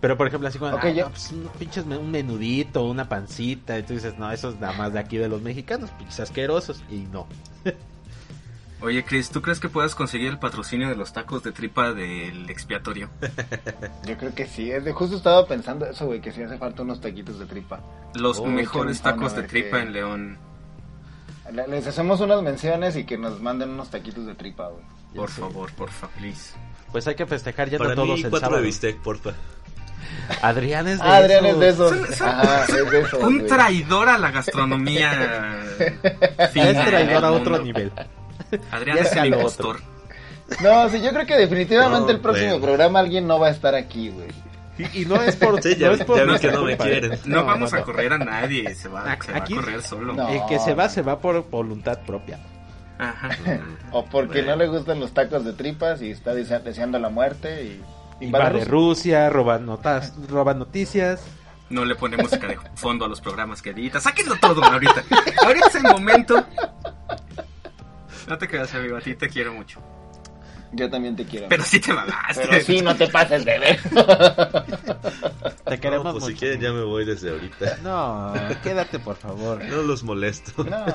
Pero 0.00 0.16
por 0.16 0.26
ejemplo, 0.26 0.48
así 0.48 0.58
como, 0.58 0.74
Ok, 0.74 0.84
ah, 0.84 0.90
yo- 0.90 1.04
no, 1.04 1.10
pues, 1.10 1.30
un 1.32 1.48
pinches 1.58 1.84
un 1.86 2.10
menudito, 2.10 2.84
una 2.84 3.08
pancita, 3.08 3.78
y 3.78 3.82
tú 3.84 3.94
dices, 3.94 4.18
no, 4.18 4.30
eso 4.32 4.50
es 4.50 4.60
nada 4.60 4.72
más 4.74 4.92
de 4.92 4.98
aquí 4.98 5.16
de 5.16 5.28
los 5.28 5.40
mexicanos, 5.42 5.90
pinches 5.90 6.20
asquerosos, 6.20 6.82
y 6.90 7.06
no. 7.12 7.26
Oye, 8.82 9.04
Chris, 9.04 9.30
¿tú 9.30 9.40
crees 9.42 9.60
que 9.60 9.68
puedas 9.68 9.94
conseguir 9.94 10.28
el 10.28 10.38
patrocinio 10.38 10.88
de 10.88 10.96
los 10.96 11.12
tacos 11.12 11.42
de 11.44 11.52
tripa 11.52 11.92
del 11.92 12.50
expiatorio? 12.50 13.10
Yo 14.06 14.16
creo 14.18 14.34
que 14.34 14.46
sí. 14.46 14.70
Justo 14.92 15.16
estaba 15.16 15.46
pensando 15.46 15.86
eso, 15.86 16.06
güey, 16.06 16.20
que 16.20 16.32
sí 16.32 16.42
hace 16.42 16.58
falta 16.58 16.82
unos 16.82 17.00
taquitos 17.00 17.38
de 17.38 17.46
tripa. 17.46 17.80
Los 18.14 18.38
Oh, 18.40 18.46
mejores 18.46 19.00
tacos 19.00 19.36
de 19.36 19.44
tripa 19.44 19.80
en 19.80 19.92
León. 19.92 20.38
Le- 21.52 21.68
Les 21.68 21.86
hacemos 21.86 22.20
unas 22.20 22.42
menciones 22.42 22.96
y 22.96 23.04
que 23.04 23.16
nos 23.18 23.40
manden 23.40 23.70
unos 23.70 23.88
taquitos 23.90 24.26
de 24.26 24.34
tripa, 24.34 24.68
güey. 24.68 24.82
Por 25.14 25.30
sé. 25.30 25.40
favor, 25.42 25.70
por 25.74 25.90
favor, 25.90 26.16
please. 26.16 26.54
Pues 26.90 27.06
hay 27.06 27.14
que 27.14 27.26
festejar 27.26 27.68
ya 27.70 27.78
Para 27.78 27.90
no 27.90 28.02
todos 28.02 28.16
mí, 28.18 28.24
el 28.24 28.30
cuatro 28.30 28.40
sábado. 28.48 28.60
de 28.62 28.66
bistec, 28.66 28.96
porfa. 28.98 29.30
Adrián 30.42 30.88
es 30.88 30.98
de 30.98 31.04
Ah, 31.06 31.16
Adrián 31.16 31.46
es 31.46 31.58
de 31.58 31.68
esos. 31.68 31.90
Son- 31.90 32.14
son- 32.14 32.28
Ajá, 32.28 32.64
es 32.64 32.90
de 32.90 33.00
esos. 33.00 33.22
Un 33.22 33.36
güey. 33.38 33.46
traidor 33.48 34.08
a 34.08 34.18
la 34.18 34.30
gastronomía. 34.32 35.60
Es 36.38 36.52
traidor 36.52 37.24
a 37.24 37.32
otro 37.32 37.52
mundo. 37.58 37.62
nivel. 37.64 37.92
Adrián 38.70 38.96
Ya 38.98 39.02
es 39.02 39.16
el 39.16 39.30
lo. 39.30 39.38
No, 40.60 40.88
sí, 40.90 41.00
yo 41.02 41.10
creo 41.12 41.26
que 41.26 41.36
definitivamente 41.36 42.00
No, 42.00 42.10
el 42.10 42.20
próximo 42.20 42.50
bueno. 42.50 42.64
programa 42.64 42.98
alguien 43.00 43.26
no 43.26 43.38
va 43.38 43.46
a 43.48 43.50
estar 43.50 43.74
aquí, 43.74 44.10
güey. 44.10 44.28
Y, 44.78 45.02
y 45.02 45.04
no 45.06 45.16
es 45.22 45.36
por... 45.36 45.62
Sí, 45.62 45.76
ya- 45.76 45.88
no 45.88 45.94
es 45.94 46.04
por 46.04 46.16
ya 46.16 46.22
vi 46.24 46.28
nuestra 46.28 46.50
que 46.50 46.56
no 46.56 46.64
me 46.64 46.76
quieren. 46.76 47.18
No, 47.24 47.44
vamos 47.44 47.72
no, 47.72 47.78
a 47.78 47.82
correr 47.82 48.12
a 48.12 48.18
nadie, 48.18 48.74
se 48.74 48.88
va, 48.88 49.16
se 49.22 49.32
va 49.32 49.38
Aquí- 49.38 49.54
a 49.54 49.56
correr 49.56 49.82
solo. 49.82 50.12
No. 50.14 50.28
El 50.28 50.40
que 50.48 50.58
se 50.58 50.74
va, 50.74 50.88
se 50.88 51.02
va 51.02 51.18
por 51.20 51.48
voluntad 51.48 52.00
propia. 52.06 52.38
Ajá. 52.98 53.30
O 53.92 54.04
porque 54.04 54.42
Bueno. 54.42 54.50
no 54.50 54.56
le 54.56 54.68
gustan 54.68 55.00
los 55.00 55.12
tacos 55.12 55.44
de 55.44 55.52
tripas 55.54 56.02
y 56.02 56.10
está 56.10 56.34
desea- 56.34 56.60
deseando 56.60 56.98
la 56.98 57.08
muerte 57.08 57.64
y... 57.64 57.82
Y 58.26 58.30
va 58.30 58.50
de 58.50 58.50
Rusia. 58.64 58.64
Rusia, 58.70 59.30
roba, 59.30 59.58
notas, 59.58 60.12
roba 60.28 60.54
noticias. 60.54 61.22
No 61.70 61.84
le 61.84 61.94
pone 61.96 62.16
música 62.18 62.46
de 62.46 62.56
fondo 62.76 63.04
a 63.06 63.08
los 63.08 63.20
programas 63.20 63.60
que 63.62 63.70
edita. 63.70 63.98
Sáquenlo 64.00 64.36
todo 64.36 64.62
ahorita. 64.62 65.02
Ahorita 65.44 65.66
es 65.68 65.74
el 65.76 65.82
momento. 65.84 66.46
No 68.28 68.38
te 68.38 68.48
creas, 68.48 68.74
amigo. 68.74 68.96
A 68.96 69.00
ti 69.00 69.14
te 69.14 69.28
quiero 69.28 69.52
mucho. 69.54 69.80
Yo 70.74 70.88
también 70.88 71.14
te 71.14 71.26
quiero. 71.26 71.48
Pero 71.50 71.62
sí 71.64 71.80
te 71.80 71.92
mamaste. 71.92 72.46
Pero 72.48 72.64
sí, 72.64 72.80
no 72.80 72.96
te 72.96 73.06
pases 73.08 73.44
de 73.44 73.58
ver. 73.58 73.78
Te 75.66 75.78
queremos 75.78 76.04
No, 76.06 76.12
pues 76.12 76.24
si 76.24 76.30
mucho. 76.30 76.40
quieren 76.40 76.60
ya 76.60 76.72
me 76.72 76.82
voy 76.82 77.04
desde 77.04 77.28
ahorita. 77.30 77.76
No, 77.82 78.32
quédate 78.62 78.98
por 78.98 79.16
favor. 79.16 79.62
No 79.64 79.82
los 79.82 80.02
molesto. 80.02 80.64
No. 80.64 80.86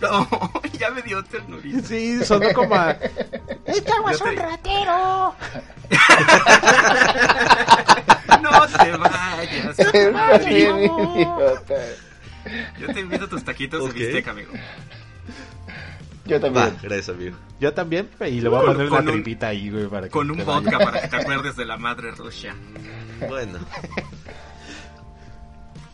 No, 0.00 0.28
ya 0.78 0.90
me 0.92 1.02
dio 1.02 1.24
ternurita. 1.24 1.88
Sí, 1.88 2.24
sonó 2.24 2.52
como 2.54 2.76
a... 2.76 2.92
Este 3.66 3.92
agua 3.92 4.12
es 4.12 4.18
te- 4.22 4.28
un 4.28 4.36
ratero. 4.36 5.34
No 8.40 8.50
te 8.68 8.92
vayas. 10.10 10.44
Bien 10.44 10.78
idiota. 10.78 11.74
Yo 12.78 12.86
te 12.94 13.00
invito 13.00 13.24
a 13.24 13.28
tus 13.28 13.42
taquitos 13.44 13.82
Ok. 13.82 13.94
de 13.94 13.98
bistec, 13.98 14.28
amigo. 14.28 14.52
Yo 16.28 16.36
Va, 16.36 16.40
también. 16.40 16.78
gracias, 16.82 17.08
amigo. 17.08 17.36
Yo 17.58 17.72
también, 17.74 18.08
y 18.20 18.40
le 18.40 18.48
voy 18.48 18.58
a 18.58 18.66
poner 18.72 18.88
con 18.88 18.98
una 18.98 19.10
un- 19.10 19.16
tripita 19.22 19.48
ahí, 19.48 19.70
güey, 19.70 19.86
para 19.88 20.02
que 20.06 20.10
Con 20.10 20.30
un 20.30 20.36
vaya. 20.38 20.52
vodka 20.60 20.78
para 20.78 21.00
que 21.02 21.08
te 21.08 21.16
acuerdes 21.16 21.56
de 21.56 21.64
la 21.64 21.76
madre 21.76 22.10
Rusia. 22.12 22.54
Bueno, 23.28 23.58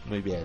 Muy 0.06 0.20
bien. 0.20 0.44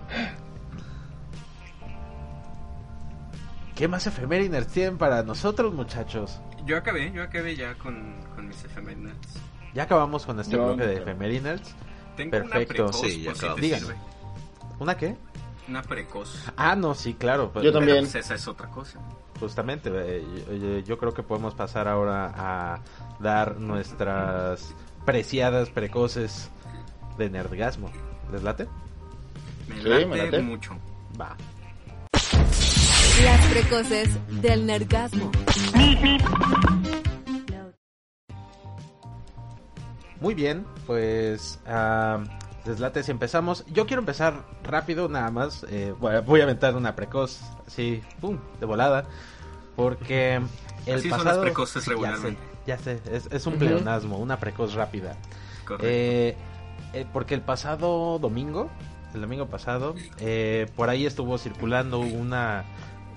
¿Qué 3.75 3.87
más 3.87 4.05
efemérides 4.07 4.67
tienen 4.67 4.97
para 4.97 5.23
nosotros, 5.23 5.73
muchachos? 5.73 6.39
Yo 6.65 6.77
acabé, 6.77 7.11
yo 7.13 7.23
acabé 7.23 7.55
ya 7.55 7.75
con, 7.75 8.13
con 8.35 8.47
mis 8.47 8.63
efemérides. 8.63 9.15
Ya 9.73 9.83
acabamos 9.83 10.25
con 10.25 10.39
este 10.39 10.53
Yo 10.55 10.65
bloque 10.65 10.81
no 10.83 10.87
de 10.87 10.97
efemérides. 10.97 11.61
Tengo 12.17 12.31
Perfecto. 12.31 12.57
una 12.83 12.91
precoz, 12.91 13.01
Sí, 13.01 13.21
ya 13.21 13.29
por 13.31 13.35
si 13.35 13.61
te 13.61 13.75
acabamos. 13.75 13.95
¿Una 14.79 14.97
qué? 14.97 15.15
Una 15.67 15.81
precoz. 15.83 16.43
Ah, 16.57 16.75
no, 16.75 16.93
sí, 16.93 17.13
claro. 17.13 17.51
pues, 17.53 17.63
Yo 17.63 17.71
también. 17.71 17.97
Pero, 17.99 18.11
pues, 18.11 18.15
esa 18.25 18.35
es 18.35 18.47
otra 18.47 18.67
cosa. 18.69 18.99
Justamente, 19.39 19.89
eh, 19.93 20.23
yo, 20.61 20.79
yo 20.79 20.97
creo 20.97 21.13
que 21.13 21.23
podemos 21.23 21.53
pasar 21.55 21.87
ahora 21.87 22.33
a 22.35 22.79
dar 23.19 23.57
nuestras 23.57 24.73
preciadas 25.05 25.69
precoces 25.69 26.49
de 27.17 27.29
nerdgasmo. 27.29 27.89
¿Les 28.31 28.43
late? 28.43 28.67
Me 29.67 29.81
Sí, 29.81 29.87
late, 29.87 30.05
me 30.05 30.17
late. 30.17 30.41
mucho. 30.41 30.77
Va. 31.19 31.35
Las 33.23 33.45
precoces 33.47 34.17
del 34.41 34.65
nergasmo. 34.65 35.31
Muy 40.21 40.33
bien, 40.35 40.65
pues 40.85 41.59
ah, 41.65 42.21
deslate 42.65 43.03
si 43.03 43.11
empezamos. 43.11 43.65
Yo 43.67 43.85
quiero 43.85 44.01
empezar 44.01 44.43
rápido 44.63 45.07
nada 45.09 45.31
más. 45.31 45.65
eh, 45.69 45.93
voy, 45.99 46.39
a 46.41 46.43
aventar 46.43 46.75
una 46.75 46.95
precoz, 46.95 47.39
así, 47.67 48.01
pum, 48.21 48.37
de 48.59 48.65
volada. 48.65 49.05
Porque 49.75 50.41
el 50.85 50.99
Así 50.99 51.09
son 51.09 51.19
pasado... 51.19 51.37
las 51.37 51.45
precoces 51.45 51.75
Ya 51.75 51.81
sé, 51.85 51.89
regularmente. 51.91 52.41
ya 52.67 52.77
sé, 52.77 52.99
es, 53.11 53.27
es 53.31 53.45
un 53.47 53.55
pleonasmo, 53.57 54.17
una 54.17 54.37
precoz 54.39 54.73
rápida. 54.73 55.15
Correcto. 55.65 55.87
Eh, 55.87 56.35
eh, 56.93 57.05
porque 57.13 57.33
el 57.35 57.41
pasado 57.41 58.19
domingo, 58.19 58.69
el 59.13 59.21
domingo 59.21 59.45
pasado, 59.47 59.95
eh, 60.19 60.67
por 60.75 60.89
ahí 60.89 61.05
estuvo 61.05 61.37
circulando 61.37 61.99
una 61.99 62.65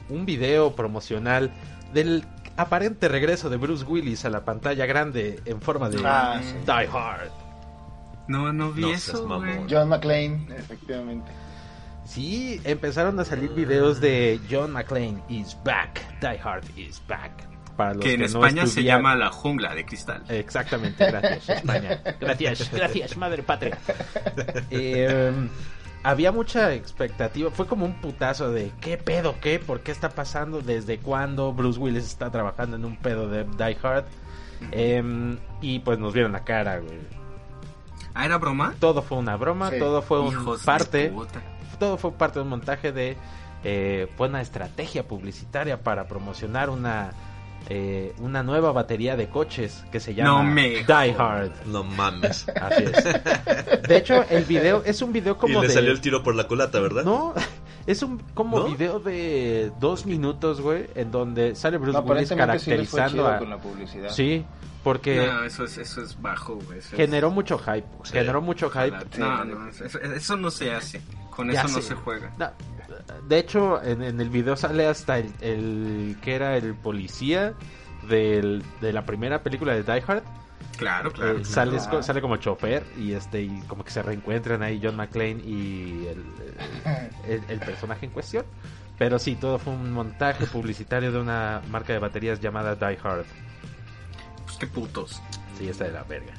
un 0.09 0.27
video 0.27 0.77
promocional 0.77 1.53
del 1.93 2.25
aparente 2.57 3.09
regreso 3.09 3.49
de 3.51 3.57
Bruce 3.57 3.85
Willis 3.85 4.25
a 4.25 4.31
la 4.31 4.45
pantalla 4.45 4.85
grande 4.87 5.41
en 5.47 5.61
forma 5.63 5.89
de 5.89 6.01
Ah, 6.05 6.41
sí. 6.43 6.55
Die 6.67 6.89
Hard. 6.93 7.31
No, 8.29 8.53
no 8.53 8.73
vi 8.73 8.83
no 8.83 8.91
eso, 8.93 9.27
güey. 9.27 9.67
John 9.69 9.89
McClane, 9.89 10.47
efectivamente. 10.57 11.31
Sí, 12.05 12.61
empezaron 12.65 13.19
a 13.21 13.25
salir 13.25 13.51
videos 13.51 14.01
de 14.01 14.41
John 14.51 14.73
McClane 14.73 15.23
is 15.29 15.57
back, 15.65 16.01
Die 16.21 16.39
Hard 16.43 16.65
is 16.77 17.01
back. 17.07 17.31
Para 17.77 17.95
los 17.95 18.05
Que 18.05 18.15
en 18.15 18.21
no 18.21 18.27
España 18.27 18.67
se 18.67 18.83
llama 18.83 19.15
la 19.15 19.31
jungla 19.31 19.75
de 19.75 19.87
cristal. 19.87 20.23
Exactamente, 20.29 21.07
gracias, 21.07 21.49
España. 21.49 22.03
Gracias, 22.21 22.71
gracias, 22.71 23.17
madre 23.17 23.43
patria. 23.43 23.79
Eh, 24.71 25.33
había 26.03 26.33
mucha 26.33 26.75
expectativa, 26.75 27.51
fue 27.51 27.67
como 27.67 27.87
un 27.87 28.01
putazo 28.01 28.51
de 28.51 28.73
¿qué 28.81 28.99
pedo? 28.99 29.37
¿Qué? 29.41 29.59
¿Por 29.59 29.81
qué 29.81 29.93
está 29.93 30.11
pasando? 30.11 30.61
¿Desde 30.61 30.99
cuándo 30.99 31.53
Bruce 31.53 31.79
Willis 31.79 32.05
está 32.05 32.31
trabajando 32.31 32.77
en 32.77 32.85
un 32.85 32.97
pedo 32.97 33.29
de 33.29 33.45
Die 33.45 33.79
Hard? 33.83 34.05
Eh, 34.73 35.39
y 35.61 35.79
pues 35.79 35.99
nos 35.99 36.13
vieron 36.13 36.33
la 36.33 36.45
cara, 36.45 36.79
güey. 36.79 37.22
¿Ah, 38.15 38.25
era 38.27 38.39
broma? 38.39 38.75
Todo 38.79 39.03
fue 39.03 39.19
una 39.19 39.37
broma, 39.37 39.71
Sí. 39.71 39.79
todo 39.79 40.03
fue 40.03 40.21
un 40.21 40.33
Hijos 40.33 40.61
de 40.61 40.67
parte, 40.67 41.13
todo 41.79 41.97
fue 41.97 42.13
parte 42.13 42.39
de 42.39 42.43
un 42.43 42.49
montaje 42.51 42.93
de 42.93 43.17
eh, 43.65 44.09
fue 44.17 44.29
una 44.29 44.41
estrategia 44.41 45.07
publicitaria 45.07 45.83
para 45.83 46.07
promocionar 46.09 46.69
una 46.71 47.13
eh, 47.69 48.13
una 48.19 48.43
nueva 48.43 48.73
batería 48.73 49.15
de 49.17 49.29
coches 49.29 49.85
que 49.93 50.01
se 50.01 50.15
llama 50.15 50.43
No 50.43 50.43
me 50.43 50.69
Die. 50.85 51.15
Hard. 51.17 51.53
no 51.67 51.85
mames. 51.85 52.47
Así 52.61 52.83
es. 52.85 53.05
De 53.89 53.97
hecho, 53.97 54.25
el 54.31 54.45
video 54.45 54.83
es 54.85 55.01
un 55.01 55.13
video 55.13 55.35
Y 55.35 55.37
como 55.37 55.63
le 55.63 55.69
de 55.69 55.75
salió 55.75 55.93
el 55.93 56.01
tiro 56.01 56.25
por 56.25 56.35
la 56.35 56.49
culata, 56.49 56.81
¿verdad? 56.81 57.05
no, 57.05 57.35
es 57.87 58.03
un 58.03 58.19
como 58.35 58.59
¿No? 58.59 58.65
video 58.67 58.99
de 58.99 59.71
dos 59.79 60.07
minutos, 60.07 60.61
güey, 60.61 60.89
en 60.97 61.13
donde 61.13 61.55
sale 61.55 61.79
Bruce 61.79 61.99
No, 62.01 62.05
Willis 62.05 62.29
sí 62.31 62.35
caracterizando 62.35 63.11
chido 63.13 63.29
a 63.29 63.39
con 63.39 63.51
la 63.51 63.59
publicidad. 63.59 64.11
sí, 64.11 64.45
porque 64.83 65.27
No, 65.27 65.45
eso 65.45 65.65
es, 65.65 65.79
eso 65.79 66.03
es 66.03 66.21
bajo, 66.21 66.55
güey. 66.57 66.79
Eso 66.79 66.89
es- 66.93 66.97
generó 66.97 67.31
mucho 67.31 67.59
hype, 67.59 67.87
Sí. 68.05 68.13
generó 68.13 68.41
mucho 68.41 68.71
hype. 68.71 68.97
No, 69.19 69.45
no, 69.45 69.69
eso, 69.69 69.99
eso 70.01 70.37
no 70.37 70.51
se 70.51 70.73
hace. 70.73 71.01
Con 71.31 71.51
Ya 71.51 71.61
eso 71.63 71.69
no 71.77 71.83
sé. 71.83 71.89
se 71.89 71.95
juega. 71.95 72.33
No, 72.39 72.51
de 73.29 73.39
hecho, 73.39 73.83
en, 73.83 74.03
en 74.03 74.21
el 74.21 74.29
video 74.29 74.55
sale 74.57 74.87
hasta 74.87 75.19
el, 75.19 75.33
el 75.41 76.17
que 76.23 76.35
era 76.35 76.57
el 76.57 76.75
policía 76.75 77.55
del- 78.09 78.63
de 78.81 78.93
la 78.93 79.07
primera 79.07 79.43
película 79.43 79.73
de 79.75 79.83
Die 79.83 80.03
Hard. 80.07 80.23
Claro, 80.77 81.11
Eh, 81.11 81.13
claro. 81.13 81.45
sale, 81.45 81.77
claro. 81.79 82.03
sale 82.03 82.21
como 82.21 82.37
chofer 82.39 82.83
y 82.99 83.13
este 83.13 83.43
y 83.43 83.61
como 83.69 83.85
que 83.85 83.91
se 83.91 84.03
reencuentran 84.03 84.63
ahí 84.63 84.81
John 84.83 84.97
McClane 84.97 85.41
y 85.45 86.07
el, 86.09 86.25
el- 87.29 87.43
el 87.49 87.59
personaje 87.61 88.07
en 88.07 88.13
cuestión. 88.13 88.45
Pero 88.99 89.19
sí, 89.19 89.37
todo 89.37 89.59
fue 89.59 89.73
un 89.73 89.91
montaje 89.93 90.47
publicitario 90.47 91.13
de 91.13 91.19
una 91.21 91.63
marca 91.71 91.93
de 91.93 91.99
baterías 91.99 92.41
llamada 92.41 92.75
Die 92.75 92.99
Hard. 93.03 93.25
Qué 94.63 94.69
putos. 94.69 95.21
Sí, 95.59 95.69
está 95.69 95.87
de 95.87 95.91
la 95.91 96.05
verga. 96.05 96.35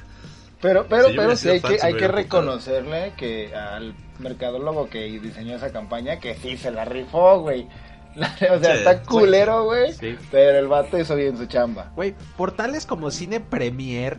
Pero, 0.62 0.86
pero, 0.88 1.08
Sí, 1.08 1.14
pero 1.14 1.36
sí 1.36 1.48
hay 1.50 1.60
que, 1.60 1.78
hay 1.82 1.94
que 1.94 2.08
reconocerle 2.08 3.12
que 3.18 3.54
al 3.54 3.94
mercadólogo 4.18 4.88
que 4.88 5.04
diseñó 5.20 5.54
esa 5.56 5.72
campaña, 5.72 6.20
que 6.20 6.34
sí 6.36 6.56
se 6.56 6.70
la 6.70 6.86
rifó, 6.86 7.40
güey. 7.40 7.68
O 8.16 8.58
sea, 8.60 8.72
Sí, 8.72 8.78
está 8.78 9.02
culero, 9.02 9.64
güey. 9.64 9.92
Sí. 9.92 10.16
Pero 10.30 10.58
el 10.58 10.68
vato 10.68 10.98
hizo 10.98 11.14
bien 11.16 11.36
su 11.36 11.44
chamba. 11.44 11.92
Güey, 11.96 12.14
portales 12.38 12.86
como 12.86 13.10
Cine 13.10 13.40
Premier. 13.40 14.16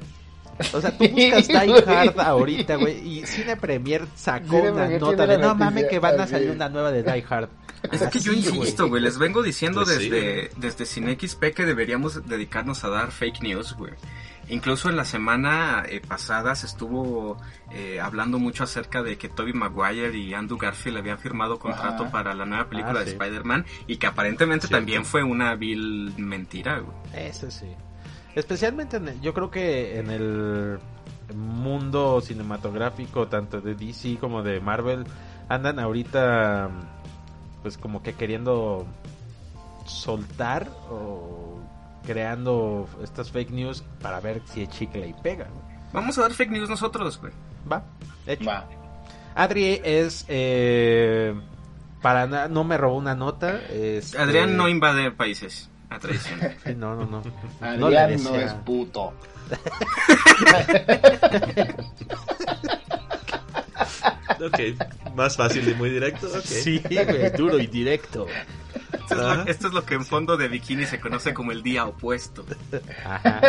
O 0.74 0.82
sea, 0.82 0.98
tú 0.98 1.06
buscas 1.10 1.48
Die. 1.48 1.84
Hard 1.86 2.20
ahorita, 2.20 2.76
güey, 2.76 2.98
y 3.20 3.26
Cine 3.26 3.58
Premier 3.58 4.06
sacó 4.16 4.48
Cine 4.58 4.72
una 4.72 4.82
Premier 4.84 5.02
nota 5.02 5.28
de 5.28 5.38
la 5.38 5.48
no 5.48 5.56
mames 5.56 5.86
que 5.86 6.00
van 6.00 6.20
a 6.20 6.28
salir 6.28 6.52
una 6.52 6.70
nueva 6.70 6.92
de 6.92 7.04
Die 7.04 7.26
Hard. 7.30 7.50
Es 7.92 8.02
que 8.08 8.20
yo 8.20 8.34
insisto, 8.34 8.88
güey, 8.88 9.00
les 9.02 9.20
vengo 9.20 9.44
diciendo 9.44 9.84
Pues 9.84 9.98
sí, 9.98 10.10
desde, 10.10 10.50
desde 10.58 10.86
CineXP 10.88 11.54
que 11.54 11.66
deberíamos 11.66 12.28
dedicarnos 12.28 12.84
a 12.84 12.90
dar 12.90 13.12
fake 13.12 13.42
news, 13.44 13.76
güey. 13.78 13.92
Incluso 14.48 14.90
en 14.90 14.96
la 14.96 15.06
semana 15.06 15.84
eh, 15.88 16.02
pasada 16.08 16.56
se 16.56 16.66
estuvo 16.68 17.38
eh, 17.72 18.00
hablando 18.00 18.40
mucho 18.40 18.64
acerca 18.64 19.04
de 19.04 19.18
que 19.18 19.28
Tobey 19.30 19.54
Maguire 19.54 20.16
y 20.18 20.34
Andrew 20.34 20.58
Garfield 20.58 20.98
habían 20.98 21.18
firmado 21.20 21.60
contrato 21.60 22.04
Ajá. 22.04 22.12
para 22.12 22.34
la 22.34 22.46
nueva 22.46 22.70
película 22.70 23.00
Ah, 23.00 23.04
de 23.04 23.12
sí. 23.12 23.12
Spider-Man 23.12 23.66
y 23.88 23.98
que 23.98 24.08
aparentemente 24.08 24.68
Cierto. 24.68 24.78
también 24.78 25.04
fue 25.06 25.22
una 25.24 25.54
vil 25.56 26.14
mentira, 26.18 26.80
güey. 26.80 26.96
Eso 27.28 27.50
sí. 27.52 27.68
Especialmente, 28.36 28.98
en 28.98 29.08
el- 29.08 29.22
yo 29.22 29.34
creo 29.34 29.50
que 29.50 29.98
en 29.98 30.12
el 30.12 30.78
mundo 31.34 32.22
cinematográfico, 32.22 33.28
tanto 33.28 33.62
de 33.62 33.74
DC 33.76 34.18
como 34.20 34.44
de 34.44 34.60
Marvel, 34.60 35.06
andan 35.50 35.80
ahorita, 35.80 36.70
pues 37.64 37.78
como 37.78 38.04
que 38.04 38.14
queriendo 38.14 38.86
soltar 39.86 40.70
o 40.90 41.60
creando 42.06 42.88
estas 43.04 43.32
fake 43.32 43.52
news 43.52 43.84
para 44.02 44.20
ver 44.20 44.42
si 44.46 44.62
el 44.62 44.70
chicle 44.70 45.08
y 45.08 45.14
pega. 45.14 45.48
Vamos 45.94 46.18
a 46.18 46.24
dar 46.24 46.34
fake 46.34 46.52
news 46.52 46.70
nosotros, 46.70 47.20
güey. 47.20 47.34
Va, 47.72 47.84
hecho. 48.28 48.46
Va. 48.46 48.68
Adri 49.34 49.80
es, 49.84 50.26
eh, 50.28 51.34
para 52.02 52.48
no 52.48 52.64
me 52.64 52.78
robó 52.78 52.98
una 52.98 53.16
nota. 53.16 53.60
este- 53.70 54.18
Adrián 54.18 54.56
no 54.58 54.68
invade 54.70 55.12
países 55.12 55.70
a 55.90 56.00
traición. 56.00 56.40
Sí, 56.66 56.76
no, 56.76 56.96
no, 56.96 57.06
no. 57.06 57.24
Adrián 57.62 58.24
No 58.24 58.32
no, 58.32 58.36
es 58.36 58.54
puto. 58.66 59.14
Ok, 64.42 64.60
más 65.16 65.36
fácil 65.38 65.68
y 65.70 65.74
muy 65.76 65.90
directo. 65.90 66.28
Sí, 66.42 66.82
güey, 66.84 67.32
duro 67.32 67.60
y 67.60 67.68
directo. 67.68 68.28
Esto 68.94 69.14
es, 69.14 69.38
lo, 69.38 69.44
esto 69.46 69.68
es 69.68 69.74
lo 69.74 69.86
que 69.86 69.96
en 69.96 70.06
fondo 70.06 70.36
de 70.38 70.48
bikini 70.48 70.86
se 70.86 71.00
conoce 71.00 71.34
como 71.34 71.52
el 71.52 71.62
día 71.64 71.86
opuesto. 71.86 72.46
Ajá. 73.06 73.42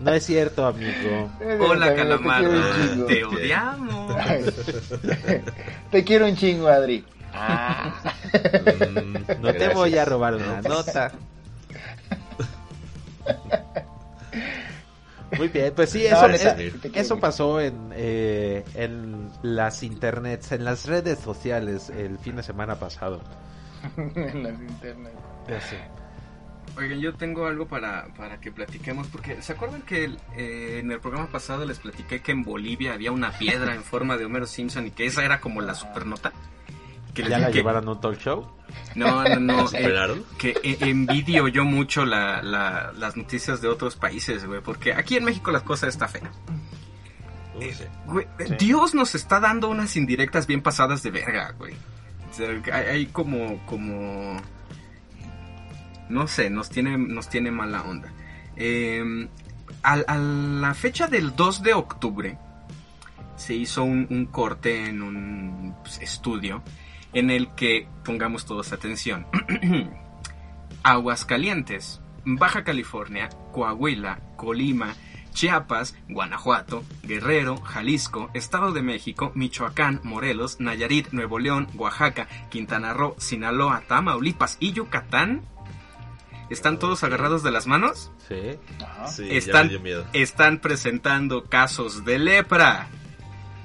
No 0.00 0.12
es 0.12 0.24
cierto, 0.24 0.66
amigo. 0.66 1.30
Hola, 1.60 1.88
Te 1.88 1.96
calamardo. 1.96 2.50
chingo. 2.88 3.06
Te 3.06 3.24
odiamos. 3.24 4.14
Te 5.90 6.04
quiero 6.04 6.26
un 6.26 6.36
chingo, 6.36 6.68
Adri. 6.68 7.04
Ah. 7.36 7.94
Mm, 8.32 9.12
No 9.40 9.52
te 9.52 9.58
gracias. 9.58 9.74
voy 9.74 9.98
a 9.98 10.04
robar 10.04 10.34
una 10.36 10.60
No. 10.62 10.68
nota. 10.68 11.12
Muy 15.36 15.48
bien, 15.48 15.72
pues 15.74 15.90
sí, 15.90 16.06
eso, 16.06 16.26
es- 16.28 16.54
quiero 16.54 16.76
eso 16.94 17.18
pasó 17.18 17.60
en, 17.60 17.90
eh, 17.94 18.64
en 18.74 19.28
las 19.42 19.82
internets, 19.82 20.52
en 20.52 20.64
las 20.64 20.86
redes 20.86 21.18
sociales 21.18 21.90
el 21.90 22.18
fin 22.18 22.36
de 22.36 22.42
semana 22.42 22.76
pasado. 22.76 23.20
en 23.96 24.42
las 24.44 24.54
sé. 25.60 25.78
Oigan, 26.78 27.00
yo 27.00 27.14
tengo 27.14 27.46
algo 27.46 27.66
para, 27.66 28.06
para 28.16 28.38
que 28.38 28.52
platiquemos, 28.52 29.06
porque 29.08 29.40
¿se 29.42 29.52
acuerdan 29.52 29.82
que 29.82 30.04
el- 30.04 30.18
eh, 30.36 30.78
en 30.82 30.92
el 30.92 31.00
programa 31.00 31.26
pasado 31.26 31.64
les 31.64 31.78
platiqué 31.80 32.20
que 32.22 32.32
en 32.32 32.44
Bolivia 32.44 32.92
había 32.94 33.10
una 33.12 33.30
piedra 33.32 33.74
en 33.74 33.82
forma 33.82 34.16
de 34.16 34.26
Homero 34.26 34.46
Simpson 34.46 34.86
y 34.86 34.90
que 34.90 35.06
esa 35.06 35.24
era 35.24 35.40
como 35.40 35.60
la 35.60 35.74
supernota? 35.74 36.32
Que 37.16 37.22
les 37.22 37.30
¿Ya 37.30 37.38
la 37.38 37.46
que- 37.48 37.54
llevaron 37.54 37.88
a 37.88 37.92
un 37.92 38.00
talk 38.00 38.18
show? 38.18 38.46
No, 38.94 39.24
no, 39.24 39.40
no. 39.40 39.66
eh, 39.72 40.22
que 40.38 40.50
eh, 40.62 40.76
envidio 40.82 41.48
yo 41.48 41.64
mucho 41.64 42.04
la, 42.04 42.42
la- 42.42 42.92
las 42.92 43.16
noticias 43.16 43.60
de 43.62 43.68
otros 43.68 43.96
países, 43.96 44.44
güey, 44.46 44.60
porque 44.60 44.92
aquí 44.92 45.16
en 45.16 45.24
México 45.24 45.50
las 45.50 45.62
cosas 45.62 45.88
está 45.88 46.06
fea. 46.08 46.30
Güey, 48.04 48.26
eh, 48.38 48.46
Sí. 48.48 48.54
Dios 48.66 48.94
nos 48.94 49.14
está 49.14 49.40
dando 49.40 49.68
unas 49.70 49.96
indirectas 49.96 50.46
bien 50.46 50.60
pasadas 50.62 51.02
de 51.02 51.10
verga, 51.10 51.54
güey. 51.58 51.72
O 52.30 52.34
sea, 52.34 52.50
hay, 52.72 52.84
hay 52.84 53.06
como, 53.06 53.64
como, 53.64 54.36
no 56.10 56.28
sé, 56.28 56.50
nos 56.50 56.68
tiene, 56.68 56.98
nos 56.98 57.28
tiene 57.30 57.50
mala 57.50 57.82
onda. 57.82 58.12
Eh, 58.56 59.26
al- 59.82 60.04
a, 60.06 60.16
la 60.18 60.74
fecha 60.74 61.06
del 61.06 61.34
2 61.34 61.62
de 61.62 61.72
octubre 61.72 62.38
se 63.36 63.54
hizo 63.54 63.84
un, 63.84 64.06
un 64.10 64.26
corte 64.26 64.86
en 64.86 65.02
un 65.02 65.74
pues, 65.82 65.98
estudio 66.00 66.62
en 67.16 67.30
el 67.30 67.48
que 67.54 67.88
pongamos 68.04 68.44
todos 68.44 68.72
atención. 68.72 69.26
Aguascalientes, 70.82 72.00
Baja 72.24 72.62
California, 72.64 73.28
Coahuila, 73.52 74.20
Colima, 74.36 74.94
Chiapas, 75.32 75.94
Guanajuato, 76.08 76.84
Guerrero, 77.02 77.56
Jalisco, 77.58 78.30
Estado 78.34 78.72
de 78.72 78.82
México, 78.82 79.32
Michoacán, 79.34 80.00
Morelos, 80.02 80.60
Nayarit, 80.60 81.08
Nuevo 81.12 81.38
León, 81.38 81.68
Oaxaca, 81.74 82.26
Quintana 82.50 82.92
Roo, 82.94 83.14
Sinaloa, 83.18 83.82
Tamaulipas 83.88 84.56
y 84.60 84.72
Yucatán. 84.72 85.42
¿Están 86.48 86.78
todos 86.78 87.02
agarrados 87.02 87.42
de 87.42 87.50
las 87.50 87.66
manos? 87.66 88.12
Sí. 88.28 88.56
Ajá. 88.82 89.08
Sí, 89.08 89.26
ya 89.28 89.34
Están, 89.34 89.66
me 89.66 89.70
dio 89.70 89.80
miedo. 89.80 90.06
están 90.12 90.58
presentando 90.58 91.44
casos 91.44 92.04
de 92.04 92.18
lepra. 92.20 92.88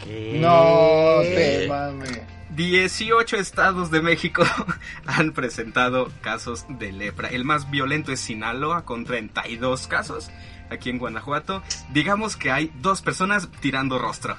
¿Qué? 0.03 0.39
No 0.41 1.21
te 1.21 1.67
mames. 1.67 2.21
18 2.55 3.37
estados 3.37 3.91
de 3.91 4.01
México 4.01 4.43
han 5.05 5.31
presentado 5.31 6.11
casos 6.21 6.65
de 6.67 6.91
lepra. 6.91 7.29
El 7.29 7.45
más 7.45 7.69
violento 7.69 8.11
es 8.11 8.19
Sinaloa 8.19 8.83
con 8.85 9.05
32 9.05 9.87
casos. 9.87 10.29
Aquí 10.69 10.89
en 10.89 10.99
Guanajuato, 10.99 11.63
digamos 11.91 12.37
que 12.37 12.51
hay 12.51 12.71
dos 12.81 13.01
personas 13.01 13.49
tirando 13.59 13.99
rostro. 13.99 14.37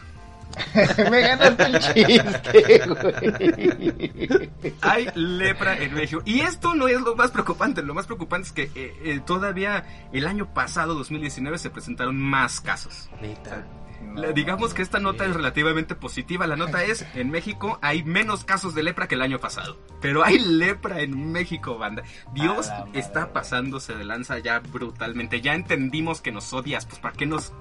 Me 1.11 1.21
ganaste 1.21 1.63
el 1.65 1.79
chiste, 1.79 2.83
güey. 2.87 4.51
Hay 4.83 5.09
lepra 5.15 5.77
en 5.79 5.95
México. 5.95 6.23
Y 6.25 6.41
esto 6.41 6.75
no 6.75 6.89
es 6.89 7.01
lo 7.01 7.17
más 7.17 7.31
preocupante. 7.31 7.83
Lo 7.83 7.95
más 7.95 8.07
preocupante 8.07 8.47
es 8.49 8.53
que 8.53 8.63
eh, 8.75 8.95
eh, 9.05 9.21
todavía 9.25 9.85
el 10.13 10.27
año 10.27 10.53
pasado, 10.53 10.95
2019, 10.95 11.59
se 11.59 11.71
presentaron 11.71 12.19
más 12.19 12.61
casos. 12.61 13.09
Neta. 13.21 13.65
La- 14.15 14.33
digamos 14.33 14.75
que 14.75 14.83
esta 14.83 14.99
nota 15.01 15.25
es 15.25 15.35
relativamente 15.35 15.95
positiva. 15.95 16.47
La 16.47 16.57
nota 16.57 16.83
es, 16.85 17.05
en 17.15 17.31
México 17.31 17.79
hay 17.83 18.03
menos 18.03 18.45
casos 18.45 18.75
de 18.75 18.83
lepra 18.83 19.09
que 19.09 19.15
el 19.15 19.23
año 19.23 19.39
pasado. 19.39 19.79
Pero 20.01 20.25
hay 20.25 20.39
lepra 20.39 21.01
en 21.01 21.33
México, 21.33 21.79
banda. 21.79 22.03
Dios 22.35 22.69
A 22.69 22.81
la 22.81 22.85
madre. 22.87 23.01
está 23.01 23.33
pasándose 23.33 23.95
de 23.95 24.05
lanza 24.05 24.39
ya 24.39 24.59
brutalmente. 24.61 25.41
Ya 25.41 25.55
entendimos 25.55 26.21
que 26.21 26.31
nos 26.33 26.53
odias. 26.53 26.85
Pues 26.87 26.99
¿para 27.01 27.15
qué 27.17 27.25
nos 27.27 27.53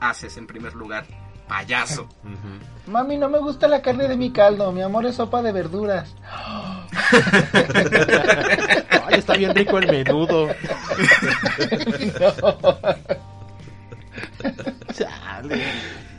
haces 0.00 0.36
en 0.36 0.46
primer 0.46 0.74
lugar? 0.74 1.06
Payaso. 1.48 2.08
Mami, 2.86 3.16
no 3.18 3.28
me 3.28 3.38
gusta 3.38 3.66
la 3.68 3.82
carne 3.82 4.06
de 4.08 4.16
mi 4.16 4.30
caldo. 4.32 4.70
Mi 4.72 4.82
amor 4.82 5.06
es 5.06 5.16
sopa 5.16 5.42
de 5.42 5.52
verduras. 5.52 6.14
Ay, 9.06 9.18
está 9.18 9.34
bien 9.36 9.54
rico 9.54 9.78
el 9.78 9.86
menudo. 9.90 10.48
Chale. 14.96 15.62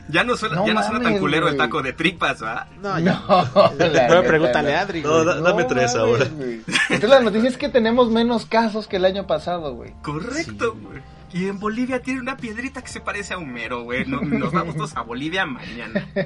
Ya 0.08 0.24
no 0.24 0.36
suena, 0.36 0.56
No 0.56 0.66
ya 0.66 0.72
no 0.72 0.80
suena 0.82 0.94
tan 1.00 1.04
mames, 1.04 1.20
culero 1.20 1.48
el 1.48 1.56
taco 1.58 1.82
de 1.82 1.92
tripas, 1.92 2.42
¿va? 2.42 2.66
No, 2.80 2.98
ya. 2.98 3.22
No, 3.28 3.72
neta, 3.78 4.22
pregúntale 4.22 4.72
no. 4.72 4.78
a 4.78 4.80
Adri, 4.80 5.02
No, 5.02 5.24
dame 5.24 5.64
tres 5.64 5.94
ahora. 5.96 6.24
güey. 6.34 6.62
Entonces 6.88 7.10
la 7.10 7.20
noticia 7.20 7.48
es 7.50 7.58
que 7.58 7.68
tenemos 7.68 8.10
menos 8.10 8.46
casos 8.46 8.86
que 8.88 8.96
el 8.96 9.04
año 9.04 9.26
pasado, 9.26 9.74
güey. 9.74 9.92
Correcto, 10.02 10.74
güey. 10.80 11.02
Y 11.34 11.46
en 11.48 11.58
Bolivia 11.58 12.00
tiene 12.00 12.20
una 12.20 12.38
piedrita 12.38 12.80
que 12.80 12.88
se 12.88 13.00
parece 13.00 13.34
a 13.34 13.36
Homero, 13.38 13.82
güey. 13.82 14.06
No- 14.06 14.22
nos 14.22 14.50
vamos 14.50 14.76
todos 14.76 14.96
a 14.96 15.02
Bolivia 15.02 15.44
mañana. 15.44 16.06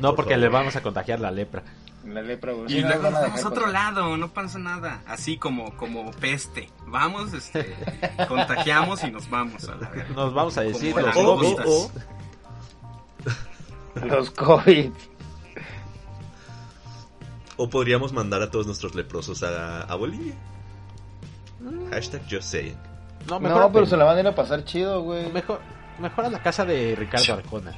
No, 0.00 0.14
porque 0.14 0.38
le 0.38 0.48
vamos 0.48 0.76
a 0.76 0.80
contagiar 0.82 1.20
la 1.20 1.30
lepra. 1.30 1.62
La 2.04 2.20
lepra, 2.22 2.52
güey. 2.52 2.72
Y 2.72 2.80
luego 2.80 3.02
nos 3.10 3.14
a 3.14 3.20
vamos 3.22 3.44
a 3.44 3.48
otro 3.48 3.66
lado, 3.68 4.16
no 4.16 4.28
pasa 4.28 4.58
nada. 4.58 5.02
Así 5.06 5.36
como, 5.38 5.76
como 5.76 6.10
peste. 6.12 6.68
Vamos, 6.86 7.32
este, 7.32 7.74
contagiamos 8.28 9.04
y 9.04 9.10
nos 9.10 9.30
vamos 9.30 9.68
a 9.68 9.76
la 9.76 9.88
verga. 9.88 10.14
Nos 10.14 10.34
vamos 10.34 10.58
a 10.58 10.62
decir 10.62 10.94
los 10.96 11.16
O, 11.16 11.22
langostas. 11.36 11.66
o, 11.66 11.90
o, 14.02 14.06
Los 14.06 14.30
COVID. 14.30 14.90
o 17.56 17.68
podríamos 17.70 18.12
mandar 18.12 18.42
a 18.42 18.50
todos 18.50 18.66
nuestros 18.66 18.94
leprosos 18.94 19.42
a, 19.42 19.82
a 19.82 19.94
Bolivia. 19.94 20.34
Hashtag 21.90 22.22
just 22.28 22.48
saying. 22.50 22.76
No, 23.28 23.38
mejor, 23.38 23.60
No, 23.60 23.72
pero 23.72 23.86
se 23.86 23.96
la 23.96 24.04
van 24.04 24.16
a 24.16 24.20
ir 24.20 24.26
a 24.26 24.34
pasar 24.34 24.64
chido, 24.64 25.02
güey. 25.02 25.30
mejor, 25.30 25.60
mejor 26.00 26.24
a 26.24 26.30
la 26.30 26.42
casa 26.42 26.64
de 26.64 26.96
Ricardo 26.96 27.34
Arjona. 27.34 27.72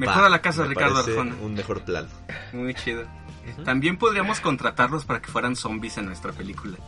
Mejor 0.00 0.22
Va, 0.22 0.26
a 0.26 0.30
la 0.30 0.40
casa 0.40 0.62
de 0.62 0.68
Ricardo 0.68 0.98
Arjona. 0.98 1.34
Un 1.42 1.54
mejor 1.54 1.82
plan. 1.84 2.08
Muy 2.52 2.74
chido. 2.74 3.04
También 3.64 3.98
podríamos 3.98 4.40
contratarlos 4.40 5.04
para 5.04 5.20
que 5.20 5.28
fueran 5.30 5.56
zombies 5.56 5.98
en 5.98 6.06
nuestra 6.06 6.32
película. 6.32 6.78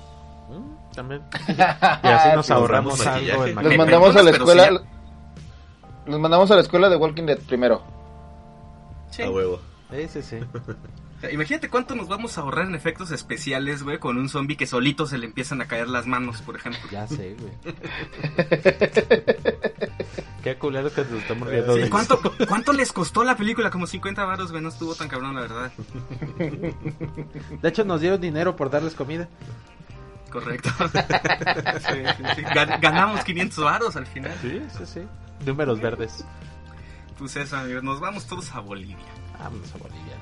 Mm, 0.48 0.94
También. 0.94 1.22
Y 1.48 2.06
así 2.06 2.28
nos 2.34 2.50
ahorramos 2.50 3.06
algo 3.06 3.46
en 3.46 3.54
Los 3.62 3.76
mandamos 3.76 4.16
a 4.16 4.22
la 4.22 4.30
escuela. 4.30 4.68
sí 4.68 4.78
Los 6.06 6.20
mandamos 6.20 6.50
a 6.50 6.54
la 6.54 6.60
escuela 6.62 6.88
de 6.88 6.96
Walking 6.96 7.24
Dead 7.26 7.38
primero. 7.40 7.82
Sí. 9.10 9.22
A 9.22 9.30
huevo. 9.30 9.60
Sí, 9.90 10.08
sí, 10.08 10.22
sí. 10.22 10.38
Sea, 11.22 11.30
imagínate 11.32 11.68
cuánto 11.70 11.94
nos 11.94 12.08
vamos 12.08 12.36
a 12.36 12.40
ahorrar 12.40 12.66
en 12.66 12.74
efectos 12.74 13.12
especiales, 13.12 13.82
güey, 13.84 13.98
con 13.98 14.18
un 14.18 14.28
zombie 14.28 14.56
que 14.56 14.66
solito 14.66 15.06
se 15.06 15.18
le 15.18 15.26
empiezan 15.26 15.60
a 15.62 15.66
caer 15.66 15.88
las 15.88 16.06
manos, 16.06 16.42
por 16.42 16.56
ejemplo. 16.56 16.80
Ya 16.90 17.06
sé, 17.06 17.36
güey. 17.38 17.52
Qué 20.42 20.56
culero 20.56 20.92
que 20.92 21.02
nos 21.04 21.22
estamos 21.22 21.48
riendo 21.48 21.76
de 21.76 21.88
¿Cuánto, 21.88 22.20
¿Cuánto 22.48 22.72
les 22.72 22.92
costó 22.92 23.22
la 23.22 23.36
película? 23.36 23.70
Como 23.70 23.86
50 23.86 24.24
varos, 24.24 24.50
güey, 24.50 24.60
no 24.62 24.70
estuvo 24.70 24.94
tan 24.96 25.06
cabrón, 25.08 25.36
la 25.36 25.42
verdad. 25.42 25.72
De 27.62 27.68
hecho, 27.68 27.84
nos 27.84 28.00
dieron 28.00 28.20
dinero 28.20 28.56
por 28.56 28.68
darles 28.70 28.94
comida. 28.94 29.28
Correcto. 30.30 30.70
Sí, 30.82 31.98
sí, 32.16 32.22
sí. 32.36 32.42
Gan- 32.42 32.80
Ganamos 32.80 33.22
500 33.24 33.64
varos 33.64 33.96
al 33.96 34.06
final. 34.06 34.32
Sí, 34.40 34.60
sí, 34.78 34.86
sí. 34.86 35.00
Números 35.46 35.80
verdes. 35.80 36.24
Pues 37.18 37.36
eso, 37.36 37.56
amigos, 37.56 37.82
nos 37.84 38.00
vamos 38.00 38.26
todos 38.26 38.52
a 38.54 38.60
Bolivia. 38.60 38.96
Vámonos 39.38 39.72
a 39.74 39.78
Bolivia. 39.78 40.16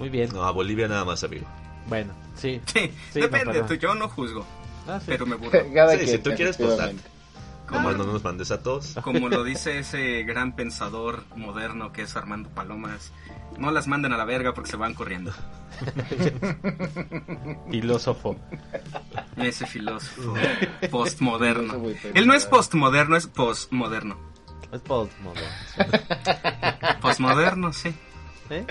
Muy 0.00 0.08
bien. 0.08 0.30
No, 0.32 0.42
a 0.42 0.50
Bolivia 0.50 0.88
nada 0.88 1.04
más, 1.04 1.22
amigo. 1.22 1.46
Bueno, 1.86 2.12
sí. 2.34 2.60
Sí, 2.66 2.90
Sí, 3.12 3.20
depende, 3.20 3.62
tú, 3.62 3.74
yo 3.74 3.94
no 3.94 4.08
juzgo, 4.08 4.44
Ah, 4.88 4.98
sí. 4.98 5.04
pero 5.06 5.26
me 5.26 5.36
burlo. 5.36 5.60
Cada 5.72 5.92
Sí, 5.92 5.98
quien, 5.98 6.08
si 6.10 6.18
tú 6.18 6.30
quieres, 6.34 6.56
pues, 6.56 6.70
efectivamente. 6.70 7.08
Nomás 7.70 7.96
no 7.96 8.04
nos 8.04 8.24
mandes 8.24 8.50
a 8.50 8.60
todos. 8.64 8.96
Como 9.04 9.28
lo 9.28 9.44
dice 9.44 9.78
ese 9.78 10.24
gran 10.24 10.56
pensador 10.56 11.22
moderno 11.36 11.92
que 11.92 12.02
es 12.02 12.16
Armando 12.16 12.48
Palomas, 12.50 13.12
no 13.58 13.70
las 13.70 13.86
manden 13.86 14.12
a 14.12 14.16
la 14.16 14.24
verga 14.24 14.52
porque 14.54 14.70
se 14.70 14.76
van 14.76 14.94
corriendo. 14.94 15.32
Filósofo. 17.70 18.36
Ese 19.36 19.66
filósofo 19.66 20.34
postmoderno. 20.90 21.80
Él 22.14 22.26
no 22.26 22.34
es 22.34 22.44
postmoderno, 22.46 23.16
es 23.16 23.26
postmoderno. 23.28 24.16
Es 24.72 24.80
postmoderno. 24.80 25.48
Postmoderno, 27.00 27.72
sí. 27.72 27.94
¿Eh? 28.50 28.66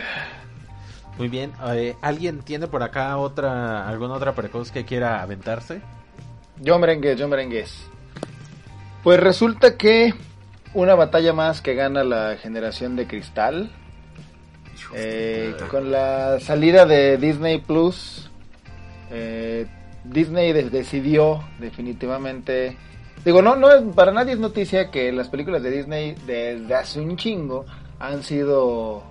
Muy 1.19 1.27
bien. 1.27 1.51
eh, 1.73 1.95
¿Alguien 2.01 2.39
tiene 2.39 2.67
por 2.67 2.81
acá 2.81 3.15
otra 3.17 3.87
alguna 3.87 4.13
otra 4.15 4.33
precoz 4.33 4.71
que 4.71 4.85
quiera 4.85 5.21
aventarse? 5.21 5.81
Yo 6.61 6.79
merengues, 6.79 7.19
yo 7.19 7.27
merengues. 7.27 7.83
Pues 9.03 9.19
resulta 9.19 9.77
que 9.77 10.13
una 10.73 10.95
batalla 10.95 11.33
más 11.33 11.61
que 11.61 11.75
gana 11.75 12.03
la 12.03 12.37
generación 12.37 12.95
de 12.95 13.05
cristal. 13.05 13.69
Eh, 14.95 15.55
con 15.69 15.91
la 15.91 16.39
salida 16.39 16.85
de 16.85 17.17
Disney 17.17 17.59
Plus, 17.59 18.29
eh, 19.11 19.67
Disney 20.05 20.53
de- 20.53 20.69
decidió 20.69 21.43
definitivamente. 21.59 22.77
Digo, 23.25 23.41
no, 23.41 23.57
no 23.57 23.69
es 23.71 23.81
para 23.93 24.13
nadie 24.13 24.33
es 24.33 24.39
noticia 24.39 24.89
que 24.89 25.11
las 25.11 25.27
películas 25.27 25.61
de 25.63 25.71
Disney 25.71 26.15
desde 26.25 26.73
hace 26.75 27.01
un 27.01 27.17
chingo 27.17 27.65
han 27.99 28.23
sido 28.23 29.03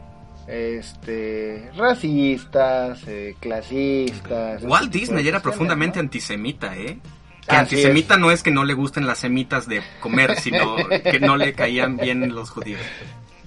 este 0.48 1.70
racistas, 1.76 3.06
eh, 3.06 3.36
clasistas. 3.38 4.62
Walt 4.64 4.90
Disney 4.90 5.26
era 5.28 5.40
profundamente 5.40 5.98
¿no? 5.98 6.02
antisemita, 6.02 6.76
¿eh? 6.76 6.98
Que 7.46 7.56
Así 7.56 7.76
antisemita 7.76 8.16
no 8.16 8.30
es 8.30 8.42
que 8.42 8.50
no 8.50 8.64
le 8.64 8.74
gusten 8.74 9.06
las 9.06 9.18
semitas 9.18 9.68
de 9.68 9.82
comer, 10.00 10.38
sino 10.40 10.76
que 11.02 11.20
no 11.20 11.36
le 11.36 11.52
caían 11.54 11.96
bien 11.96 12.34
los 12.34 12.50
judíos. 12.50 12.80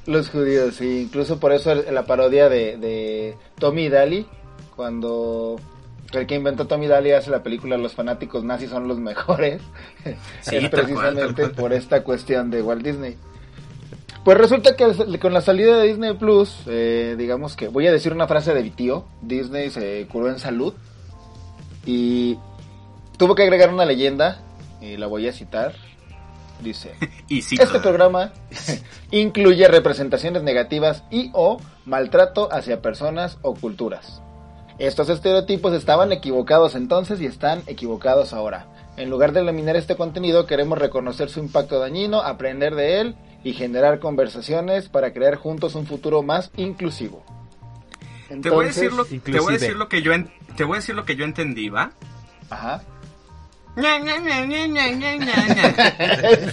Los 0.05 0.29
judíos, 0.29 0.75
sí. 0.75 1.03
Incluso 1.03 1.39
por 1.39 1.51
eso 1.51 1.73
la 1.75 2.05
parodia 2.05 2.49
de, 2.49 2.77
de 2.77 3.35
Tommy 3.59 3.89
Daly, 3.89 4.25
cuando 4.75 5.59
el 6.13 6.25
que 6.27 6.35
inventó 6.35 6.67
Tommy 6.67 6.87
Daly 6.87 7.11
hace 7.11 7.29
la 7.29 7.41
película 7.43 7.77
Los 7.77 7.93
fanáticos 7.93 8.43
nazis 8.43 8.69
son 8.69 8.87
los 8.87 8.99
mejores, 8.99 9.61
Sí, 10.41 10.55
es 10.55 10.69
tal 10.69 10.87
cual, 10.89 11.15
precisamente 11.15 11.43
tal 11.43 11.51
cual. 11.51 11.55
por 11.55 11.73
esta 11.73 12.03
cuestión 12.03 12.49
de 12.49 12.61
Walt 12.61 12.83
Disney. 12.83 13.17
Pues 14.23 14.37
resulta 14.37 14.75
que 14.75 15.19
con 15.19 15.33
la 15.33 15.41
salida 15.41 15.77
de 15.77 15.87
Disney 15.87 16.13
Plus, 16.13 16.55
eh, 16.67 17.15
digamos 17.17 17.55
que 17.55 17.69
voy 17.69 17.87
a 17.87 17.91
decir 17.91 18.13
una 18.13 18.27
frase 18.27 18.53
de 18.53 18.61
mi 18.61 18.69
tío, 18.69 19.05
Disney 19.23 19.71
se 19.71 20.05
curó 20.07 20.29
en 20.29 20.37
salud 20.37 20.75
y 21.87 22.37
tuvo 23.17 23.33
que 23.33 23.41
agregar 23.41 23.73
una 23.73 23.83
leyenda 23.83 24.43
y 24.79 24.97
la 24.97 25.07
voy 25.07 25.27
a 25.27 25.33
citar. 25.33 25.73
Dice, 26.61 26.93
Y 27.27 27.39
este 27.39 27.79
programa 27.79 28.31
incluye 29.11 29.67
representaciones 29.67 30.43
negativas 30.43 31.03
y 31.09 31.31
o 31.33 31.57
maltrato 31.85 32.47
hacia 32.51 32.83
personas 32.83 33.39
o 33.41 33.55
culturas. 33.55 34.21
Estos 34.77 35.09
estereotipos 35.09 35.73
estaban 35.73 36.11
equivocados 36.11 36.75
entonces 36.75 37.19
y 37.21 37.25
están 37.25 37.63
equivocados 37.65 38.33
ahora. 38.33 38.67
En 38.97 39.09
lugar 39.09 39.31
de 39.31 39.39
eliminar 39.39 39.77
este 39.77 39.95
contenido, 39.95 40.45
queremos 40.45 40.77
reconocer 40.77 41.29
su 41.29 41.39
impacto 41.39 41.79
dañino, 41.79 42.21
aprender 42.21 42.75
de 42.75 43.01
él 43.01 43.15
y 43.43 43.53
generar 43.53 43.99
conversaciones 43.99 44.89
para 44.89 45.13
crear 45.13 45.35
juntos 45.35 45.75
un 45.75 45.85
futuro 45.87 46.21
más 46.23 46.51
inclusivo. 46.57 47.23
te 48.41 48.49
voy 48.49 48.65
a 48.65 48.67
decir 48.69 48.93
lo, 48.93 49.03
Entonces- 49.05 49.23
te 49.23 49.39
voy 49.39 49.55
a 49.55 49.57
decir 49.57 49.75
lo 49.75 49.89
que 49.89 50.01
yo 50.01 50.13
en- 50.13 50.31
te 50.55 50.63
voy 50.63 50.75
a 50.75 50.79
decir 50.79 50.95
lo 50.95 51.03
que 51.05 51.15
yo 51.15 51.25
entendí, 51.25 51.69
¿va? 51.69 51.91
Ajá. 52.49 52.81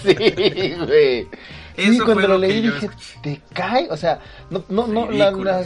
Sí, 0.02 0.14
güey. 0.86 1.26
Sí, 1.76 1.96
Eso 1.96 2.04
cuando 2.04 2.14
fue 2.14 2.22
lo 2.22 2.28
lo 2.28 2.38
leí 2.38 2.62
yo 2.62 2.72
dije, 2.72 2.90
te 3.22 3.40
cae, 3.52 3.88
o 3.90 3.96
sea, 3.96 4.18
no, 4.50 4.64
no, 4.68 4.86
no, 4.88 5.10
la, 5.10 5.26
Ridículo. 5.30 5.50
la- 5.52 5.64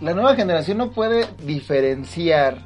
la 0.00 0.12
nueva 0.14 0.34
generación 0.36 0.76
no 0.78 0.90
puede 0.90 1.26
diferenciar 1.42 2.58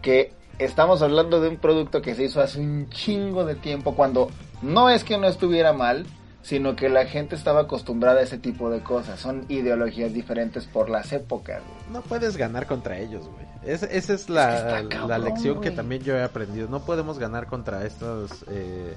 que 0.00 0.32
estamos 0.58 1.02
hablando 1.02 1.40
de 1.40 1.48
un 1.48 1.56
producto 1.58 2.00
que 2.00 2.14
se 2.14 2.24
hizo 2.24 2.40
hace 2.40 2.60
un 2.60 2.88
chingo 2.88 3.44
de 3.44 3.54
tiempo, 3.54 3.94
cuando 3.94 4.30
no 4.62 4.88
es 4.88 5.04
que 5.04 5.18
no 5.18 5.26
estuviera 5.26 5.72
mal, 5.74 6.06
sino 6.42 6.74
que 6.76 6.88
la 6.88 7.06
gente 7.06 7.34
estaba 7.36 7.62
acostumbrada 7.62 8.20
a 8.20 8.22
ese 8.22 8.36
tipo 8.38 8.68
de 8.70 8.80
cosas. 8.82 9.20
Son 9.20 9.44
ideologías 9.48 10.12
diferentes 10.12 10.66
por 10.66 10.90
las 10.90 11.12
épocas. 11.12 11.62
güey. 11.62 11.92
No 11.92 12.02
puedes 12.02 12.36
ganar 12.36 12.66
contra 12.66 12.98
ellos, 12.98 13.26
güey. 13.28 13.46
Es- 13.64 13.84
esa 13.84 14.12
es 14.14 14.28
la, 14.28 14.56
Es 14.56 14.62
que 14.62 14.68
está 14.80 14.88
cabrón, 14.88 15.08
la 15.10 15.18
lección 15.18 15.60
que 15.60 15.70
también 15.70 16.02
yo 16.02 16.16
he 16.16 16.22
aprendido. 16.22 16.68
No 16.68 16.84
podemos 16.84 17.18
ganar 17.18 17.46
contra 17.46 17.86
estas 17.86 18.44
eh, 18.48 18.94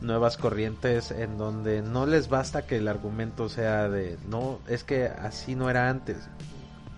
nuevas 0.00 0.38
corrientes 0.38 1.10
en 1.10 1.36
donde 1.36 1.82
no 1.82 2.06
les 2.06 2.28
basta 2.30 2.62
que 2.66 2.78
el 2.78 2.88
argumento 2.88 3.50
sea 3.50 3.88
de, 3.90 4.16
no, 4.26 4.58
es 4.66 4.82
que 4.84 5.04
así 5.06 5.54
no 5.54 5.68
era 5.68 5.90
antes. 5.90 6.16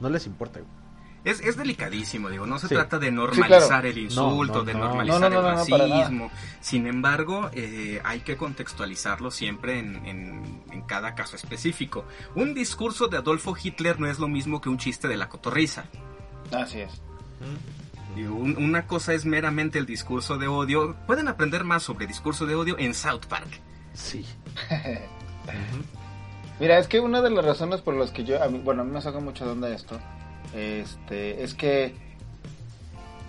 No 0.01 0.09
les 0.11 0.26
importa, 0.26 0.61
güey. 0.61 0.82
Es, 1.25 1.41
es 1.41 1.57
delicadísimo, 1.57 2.29
digo, 2.31 2.47
no 2.47 2.59
se 2.59 2.66
Sí. 2.68 2.75
trata 2.75 2.99
de 2.99 3.12
normalizar 3.12 3.68
claro. 3.68 3.89
el 3.89 3.99
insulto, 3.99 4.53
No, 4.55 4.59
no, 4.61 4.64
de 4.64 4.75
no. 4.75 4.79
normalizar 4.81 5.20
No, 5.20 5.29
no, 5.31 5.43
no, 5.43 5.49
el 5.62 5.91
racismo. 5.91 6.31
Sin 6.61 6.87
embargo, 6.89 7.49
eh, 7.53 8.01
hay 8.05 8.20
que 8.20 8.37
contextualizarlo 8.37 9.31
siempre 9.31 9.79
en, 9.79 10.05
en- 10.07 10.62
en 10.73 10.83
cada 10.83 11.14
caso 11.14 11.37
específico. 11.37 12.05
Un 12.35 12.55
discurso 12.55 13.07
de 13.07 13.18
Adolfo 13.18 13.55
Hitler 13.62 14.01
no 14.01 14.09
es 14.09 14.18
lo 14.18 14.27
mismo 14.27 14.61
que 14.61 14.68
un 14.68 14.79
chiste 14.79 15.07
de 15.07 15.16
la 15.16 15.29
cotorriza. 15.29 15.85
Así 16.53 16.81
es. 16.81 17.01
Un- 18.16 18.57
una 18.59 18.87
cosa 18.89 19.14
es 19.14 19.25
meramente 19.25 19.79
el 19.79 19.87
discurso 19.87 20.37
de 20.39 20.49
odio. 20.49 20.97
Pueden 21.07 21.29
aprender 21.29 21.62
más 21.64 21.83
sobre 21.85 22.07
discurso 22.07 22.47
de 22.47 22.55
odio 22.57 22.77
en 22.79 22.95
South 22.95 23.27
Park. 23.29 23.61
Sí. 23.95 24.27
Mira, 26.61 26.79
es 26.79 26.87
que 26.89 27.01
una 27.01 27.20
de 27.23 27.31
las 27.31 27.45
razones 27.45 27.81
por 27.81 27.95
las 27.95 28.11
que 28.11 28.25
yo, 28.25 28.43
a 28.43 28.49
mí- 28.49 28.61
bueno, 28.62 28.83
a 28.83 28.85
mí 28.85 28.91
me 28.93 29.01
saca 29.01 29.18
mucho 29.20 29.45
de 29.45 29.53
onda 29.53 29.68
esto, 29.70 29.99
este, 30.55 31.43
es 31.43 31.55
que 31.55 31.95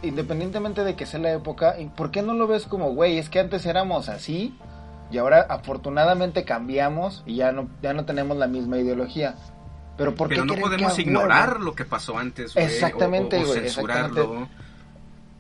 independientemente 0.02 0.84
de 0.84 0.96
que 0.96 1.06
sea 1.06 1.20
la 1.20 1.32
época, 1.32 1.80
¿y 1.80 1.86
¿por 1.86 2.12
qué 2.12 2.22
no 2.22 2.34
lo 2.34 2.48
ves 2.48 2.66
como, 2.66 2.92
güey, 2.94 3.18
es 3.18 3.30
que 3.30 3.40
antes 3.40 3.66
éramos 3.66 4.10
así 4.10 4.54
y 5.12 5.18
ahora 5.18 5.46
afortunadamente 5.50 6.44
cambiamos 6.44 7.24
y 7.26 7.36
ya 7.38 7.52
no, 7.52 7.70
ya 7.82 7.94
no 7.94 8.06
tenemos 8.06 8.38
la 8.38 8.48
misma 8.48 8.78
ideología? 8.78 9.36
Pero 9.98 10.16
¿por 10.16 10.28
qué 10.28 10.36
Pero 10.36 10.46
no 10.46 10.56
podemos 10.56 10.98
ignorar 11.00 11.52
huevo? 11.54 11.64
lo 11.66 11.76
que 11.76 11.86
pasó 11.86 12.18
antes. 12.18 12.54
güey, 12.54 12.66
Exactamente, 12.66 13.38
o- 13.38 13.46
güey, 13.46 13.60
censurarlo. 13.62 14.08
exactamente. 14.24 14.54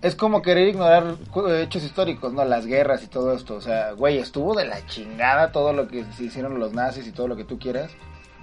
Es 0.03 0.15
como 0.15 0.41
querer 0.41 0.67
ignorar 0.67 1.15
cu- 1.31 1.47
hechos 1.47 1.81
históricos, 1.83 2.33
¿no? 2.33 2.43
Las 2.45 2.65
guerras 2.65 3.03
y 3.03 3.07
todo 3.07 3.33
esto. 3.33 3.55
O 3.55 3.61
sea, 3.61 3.93
güey, 3.93 4.17
estuvo 4.19 4.53
de 4.53 4.65
la 4.65 4.85
chingada 4.85 5.51
todo 5.53 5.71
lo 5.73 5.87
que 5.87 6.03
se 6.11 6.25
hicieron 6.25 6.59
los 6.59 6.73
nazis 6.73 7.07
y 7.07 7.11
todo 7.13 7.27
lo 7.29 7.35
que 7.37 7.45
tú 7.45 7.57
quieras. 7.57 7.89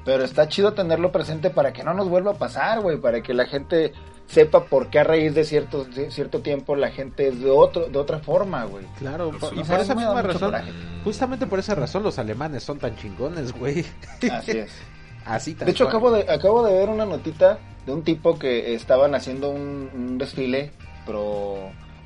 Pero 0.05 0.25
está 0.25 0.49
chido 0.49 0.73
tenerlo 0.73 1.13
presente 1.13 1.51
para 1.51 1.73
que 1.73 1.85
no 1.85 1.93
nos 1.95 2.09
vuelva 2.09 2.33
a 2.33 2.35
pasar, 2.35 2.81
güey. 2.81 2.97
Para 2.99 3.23
que 3.23 3.35
la 3.35 3.47
gente 3.47 3.93
sepa 4.27 4.65
por 4.65 4.89
qué 4.89 5.01
a 5.01 5.05
raíz 5.05 5.35
de 5.35 5.45
cierto, 5.45 5.85
de 5.85 6.11
cierto 6.11 6.41
tiempo 6.41 6.77
la 6.77 6.91
gente 6.91 7.29
es 7.29 7.41
de, 7.41 7.51
otro, 7.51 7.87
de 7.87 7.99
otra 7.99 8.19
forma, 8.21 8.65
güey. 8.65 8.85
Claro, 8.99 9.31
y 9.35 9.39
por 9.39 9.81
esa 9.81 9.95
misma 9.95 10.23
razón, 10.23 10.51
coraje. 10.53 10.73
justamente 11.05 11.47
por 11.47 11.59
esa 11.59 11.75
razón 11.75 12.03
los 12.03 12.19
alemanes 12.19 12.63
son 12.63 12.79
tan 12.79 12.97
chingones, 12.97 13.53
güey. 13.53 13.85
Así 14.33 14.53
es. 14.53 14.71
Así 15.27 15.55
De 15.55 15.71
hecho, 15.71 15.87
acabo 15.87 16.11
de, 16.13 16.23
acabo 16.33 16.65
de 16.65 16.73
ver 16.73 16.89
una 16.89 17.05
notita 17.05 17.59
de 17.85 17.93
un 17.93 18.03
tipo 18.03 18.39
que 18.39 18.75
estaban 18.75 19.15
haciendo 19.15 19.51
un, 19.51 19.91
un 19.95 20.17
desfile, 20.19 20.71
pero 21.05 21.57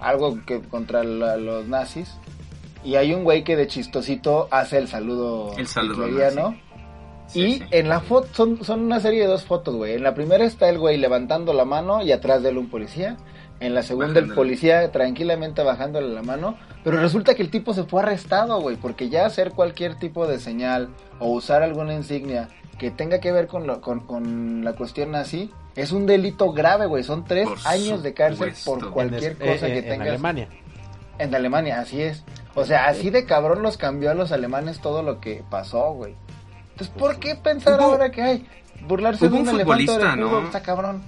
algo 0.01 0.38
que 0.45 0.61
contra 0.62 1.05
la- 1.05 1.36
los 1.36 1.68
nazis. 1.68 2.12
Y 2.82 2.97
hay 2.97 3.14
un 3.14 3.24
güey 3.24 3.45
que 3.45 3.57
de 3.57 3.66
chistosito 3.66 4.49
hace 4.51 4.78
el 4.78 4.88
saludo, 4.88 5.53
El 5.57 5.66
saludo. 5.66 6.55
Sí, 7.26 7.40
y 7.42 7.52
sí. 7.54 7.62
en 7.70 7.88
la 7.88 8.00
foto, 8.00 8.28
son, 8.32 8.64
son 8.64 8.80
una 8.82 9.00
serie 9.00 9.20
de 9.22 9.26
dos 9.26 9.44
fotos, 9.44 9.74
güey. 9.74 9.94
En 9.94 10.02
la 10.02 10.14
primera 10.14 10.44
está 10.44 10.68
el 10.68 10.78
güey 10.78 10.96
levantando 10.98 11.52
la 11.52 11.64
mano 11.64 12.02
y 12.02 12.12
atrás 12.12 12.42
de 12.42 12.50
él 12.50 12.58
un 12.58 12.68
policía. 12.70 13.16
En 13.60 13.72
la 13.74 13.82
segunda 13.82 14.18
el 14.20 14.34
policía 14.34 14.90
tranquilamente 14.90 15.62
bajándole 15.62 16.12
la 16.12 16.22
mano. 16.22 16.56
Pero 16.82 17.00
resulta 17.00 17.34
que 17.34 17.42
el 17.42 17.50
tipo 17.50 17.72
se 17.72 17.84
fue 17.84 18.02
arrestado, 18.02 18.60
güey. 18.60 18.76
Porque 18.76 19.08
ya 19.08 19.24
hacer 19.26 19.52
cualquier 19.52 19.94
tipo 19.96 20.26
de 20.26 20.38
señal 20.38 20.88
o 21.18 21.28
usar 21.30 21.62
alguna 21.62 21.94
insignia 21.94 22.48
que 22.78 22.90
tenga 22.90 23.20
que 23.20 23.32
ver 23.32 23.46
con, 23.46 23.66
lo- 23.66 23.80
con, 23.80 24.00
con 24.00 24.64
la 24.64 24.72
cuestión 24.74 25.12
nazi 25.12 25.50
es 25.76 25.92
un 25.92 26.04
delito 26.04 26.52
grave, 26.52 26.86
güey. 26.86 27.04
Son 27.04 27.24
tres 27.24 27.48
Por 27.48 27.58
años 27.64 28.02
de 28.02 28.12
cárcel 28.12 28.54
supuesto. 28.54 28.70
por 28.74 28.84
En 28.86 28.92
cualquier 28.92 29.32
En 29.40 29.52
cosa 29.52 29.66
eh, 29.68 29.72
que 29.72 29.78
eh, 29.78 29.82
en 29.82 29.88
tengas. 29.88 30.08
Alemania. 30.08 30.48
En 31.18 31.34
Alemania, 31.34 31.80
así 31.80 32.02
es. 32.02 32.24
O 32.56 32.64
sea, 32.64 32.86
así 32.88 33.10
de 33.10 33.24
cabrón 33.24 33.62
los 33.62 33.76
cambió 33.76 34.10
a 34.10 34.14
los 34.14 34.30
alemanes 34.32 34.80
todo 34.80 35.02
lo 35.02 35.20
que 35.20 35.42
pasó, 35.48 35.92
güey. 35.94 36.16
Entonces, 36.74 36.96
¿por 36.98 37.18
qué 37.18 37.36
pensar 37.36 37.78
Hubo- 37.78 37.84
ahora 37.84 38.10
que 38.10 38.22
hay? 38.22 38.46
Burlarse 38.86 39.28
de 39.28 39.34
un, 39.38 39.46
futbolista, 39.46 39.94
fútbol 40.12 40.20
¿no? 40.20 40.44
está 40.44 40.62
cabrón. 40.62 41.02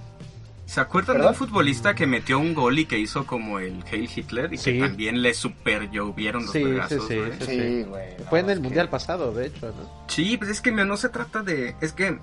¿Se 0.67 0.81
acuerdan 0.81 1.21
de 1.21 1.27
un 1.29 1.35
futbolista 1.35 1.95
que 1.95 2.07
metió 2.07 2.39
un 2.41 2.53
gol 2.55 2.79
y 2.79 2.87
que 2.87 2.99
hizo 2.99 3.25
como 3.27 3.59
el 3.61 3.85
Heil 3.91 4.09
Hitler 4.15 4.53
y 4.53 4.59
Sí. 4.59 4.73
que 4.73 4.81
también 4.81 5.23
le 5.23 5.33
super 5.35 5.89
llovieron 5.91 6.43
los 6.43 6.53
Sí, 6.53 6.65
sí, 6.89 6.97
sí, 7.09 7.17
güey? 7.17 7.33
sí. 7.39 7.47
Sí, 7.47 7.83
güey. 7.85 8.17
no, 8.19 8.25
Fue 8.25 8.41
en 8.41 8.51
el 8.51 8.57
que- 8.59 8.63
mundial 8.65 8.89
pasado, 8.89 9.33
de 9.33 9.47
hecho, 9.47 9.67
¿no? 9.67 10.05
Sí, 10.09 10.37
pues 10.37 10.51
es 10.51 10.61
que 10.61 10.73
no 10.73 10.97
se 10.97 11.09
trata 11.09 11.43
de... 11.43 11.77
Es 11.81 11.93
que, 11.93 12.19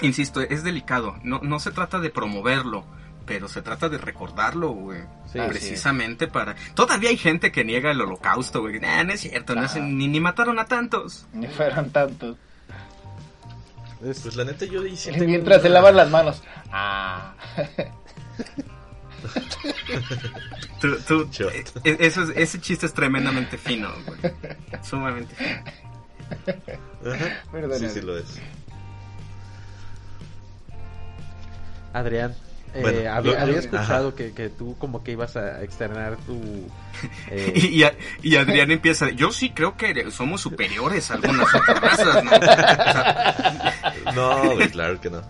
insisto, 0.00 0.40
es 0.40 0.64
delicado. 0.64 1.14
No, 1.22 1.38
no 1.42 1.60
se 1.60 1.70
trata 1.70 2.00
de 2.00 2.10
promoverlo, 2.10 2.84
pero 3.24 3.48
se 3.48 3.62
trata 3.62 3.88
de 3.88 3.98
recordarlo, 3.98 4.70
güey. 4.70 5.00
Sí. 5.32 5.38
Precisamente 5.48 6.26
para... 6.28 6.54
Todavía 6.74 7.10
hay 7.10 7.16
gente 7.16 7.50
que 7.52 7.64
niega 7.64 7.90
el 7.90 8.00
holocausto, 8.00 8.60
güey. 8.60 8.78
Nah, 8.80 9.02
no 9.04 9.12
es 9.12 9.20
cierto, 9.20 9.54
no 9.54 9.64
es- 9.64 9.76
ni, 9.76 10.08
ni 10.08 10.20
mataron 10.20 10.58
a 10.58 10.66
tantos. 10.66 11.26
Ni 11.32 11.46
fueron 11.48 11.90
tantos. 11.90 12.36
Es- 14.04 14.20
Pues 14.20 14.36
la 14.36 14.44
neta 14.44 14.64
yo 14.66 14.82
tengo 14.82 15.24
mientras 15.26 15.62
se 15.62 15.68
lavan 15.68 15.96
las 15.96 16.10
manos. 16.10 16.42
Ah. 16.70 17.34
Tú- 20.80 20.98
tú- 21.06 21.30
eh, 21.50 21.64
eh, 21.84 21.96
eso 22.00 22.22
es- 22.24 22.30
ese 22.36 22.60
chiste 22.60 22.86
es 22.86 22.92
tremendamente 22.94 23.56
fino, 23.56 23.88
güey. 24.06 24.18
Sumamente 24.82 25.34
fino. 25.36 25.62
Ajá. 27.14 27.78
Sí, 27.78 27.88
sí 27.90 28.00
lo 28.00 28.16
es. 28.18 28.40
Adrián, 31.92 32.34
eh, 32.74 32.80
Bueno, 32.80 32.98
había, 33.12 33.32
lo- 33.32 33.38
había 33.40 33.58
ajá. 33.58 33.58
escuchado 33.60 34.14
que, 34.14 34.32
que 34.32 34.48
tú 34.48 34.76
como 34.78 35.02
que 35.04 35.12
ibas 35.12 35.36
a 35.36 35.62
externar 35.62 36.16
tu... 36.26 36.66
eh, 37.30 37.52
Y, 37.54 37.66
y 37.80 37.82
a- 37.84 37.94
y 38.22 38.36
Adrián 38.36 38.70
empieza, 38.70 39.10
yo 39.10 39.30
sí 39.32 39.50
creo 39.50 39.76
que 39.76 40.10
somos 40.10 40.40
superiores 40.40 41.10
a 41.10 41.14
algunas 41.14 41.54
otras 41.54 41.80
razas, 41.80 42.24
¿no? 42.24 42.30
O 42.30 42.40
sea, 42.42 43.74
No, 44.14 44.54
claro 44.70 45.00
que 45.00 45.10
no. 45.10 45.22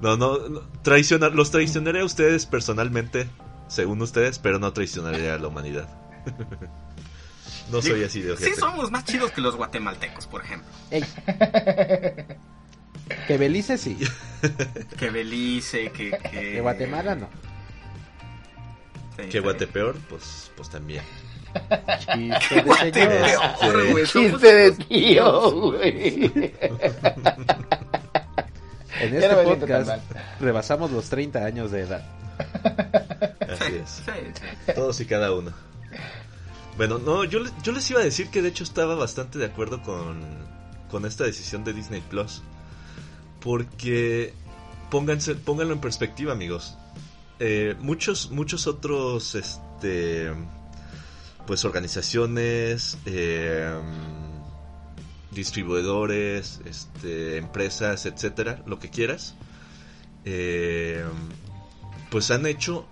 No, 0.00 0.16
no, 0.16 0.48
no. 0.48 0.60
Traicionar, 0.82 1.32
los 1.34 1.50
traicionaré 1.50 2.00
a 2.00 2.04
ustedes 2.04 2.46
personalmente, 2.46 3.28
según 3.68 4.00
ustedes, 4.02 4.38
pero 4.38 4.58
no 4.58 4.72
traicionaré 4.72 5.30
a 5.30 5.38
la 5.38 5.48
humanidad. 5.48 5.88
No 7.70 7.80
soy 7.80 8.02
así 8.02 8.20
de 8.20 8.36
sí 8.36 8.42
ojete. 8.46 8.56
somos 8.60 8.90
más 8.90 9.04
chidos 9.04 9.30
que 9.30 9.40
los 9.40 9.54
guatemaltecos, 9.54 10.26
por 10.26 10.42
ejemplo. 10.44 10.68
ey. 10.90 11.04
que 13.28 13.38
Belice 13.38 13.78
sí, 13.78 13.96
Que 14.98 15.10
Belice, 15.10 15.90
que... 15.90 16.10
Que, 16.10 16.30
que 16.30 16.60
Guatemala 16.60 17.14
no. 17.14 17.28
Sí, 19.16 19.24
Que 19.24 19.32
sí. 19.32 19.38
Guatepeor, 19.38 19.96
pues, 20.08 20.50
pues 20.56 20.70
también. 20.70 21.02
Chiste 21.98 22.62
de 22.92 23.90
güey, 23.90 24.06
Chiste 24.06 24.54
de 24.54 24.72
tío, 24.72 25.50
güey. 25.52 26.32
En 29.00 29.16
este 29.16 29.28
no 29.28 29.42
podcast 29.44 29.90
rebasamos 30.40 30.90
los 30.90 31.08
30 31.08 31.42
años 31.42 31.70
de 31.70 31.80
edad. 31.80 32.04
Así 33.48 33.76
es. 33.76 33.90
Sí, 33.90 34.12
sí. 34.34 34.72
Todos 34.74 35.00
y 35.00 35.06
cada 35.06 35.32
uno. 35.32 35.52
Bueno, 36.76 36.98
no, 36.98 37.24
yo, 37.24 37.40
yo 37.62 37.72
les 37.72 37.90
iba 37.90 38.00
a 38.00 38.04
decir 38.04 38.28
que 38.28 38.42
de 38.42 38.48
hecho 38.48 38.62
estaba 38.62 38.94
bastante 38.94 39.38
de 39.38 39.46
acuerdo 39.46 39.82
con, 39.82 40.20
con 40.90 41.06
esta 41.06 41.24
decisión 41.24 41.64
de 41.64 41.72
Disney 41.72 42.02
Plus. 42.10 42.42
Porque 43.40 44.32
pónganse, 44.90 45.34
pónganlo 45.34 45.74
en 45.74 45.80
perspectiva, 45.80 46.32
amigos. 46.32 46.76
Eh, 47.38 47.74
muchos, 47.80 48.30
muchos 48.30 48.66
otros, 48.66 49.34
este, 49.34 50.30
pues 51.46 51.64
organizaciones, 51.64 52.98
eh, 53.06 53.72
distribuidores, 55.30 56.60
este, 56.66 57.38
empresas, 57.38 58.04
etcétera, 58.04 58.62
lo 58.66 58.78
que 58.78 58.90
quieras, 58.90 59.36
eh, 60.24 61.04
pues 62.10 62.30
han 62.30 62.44
hecho, 62.46 62.86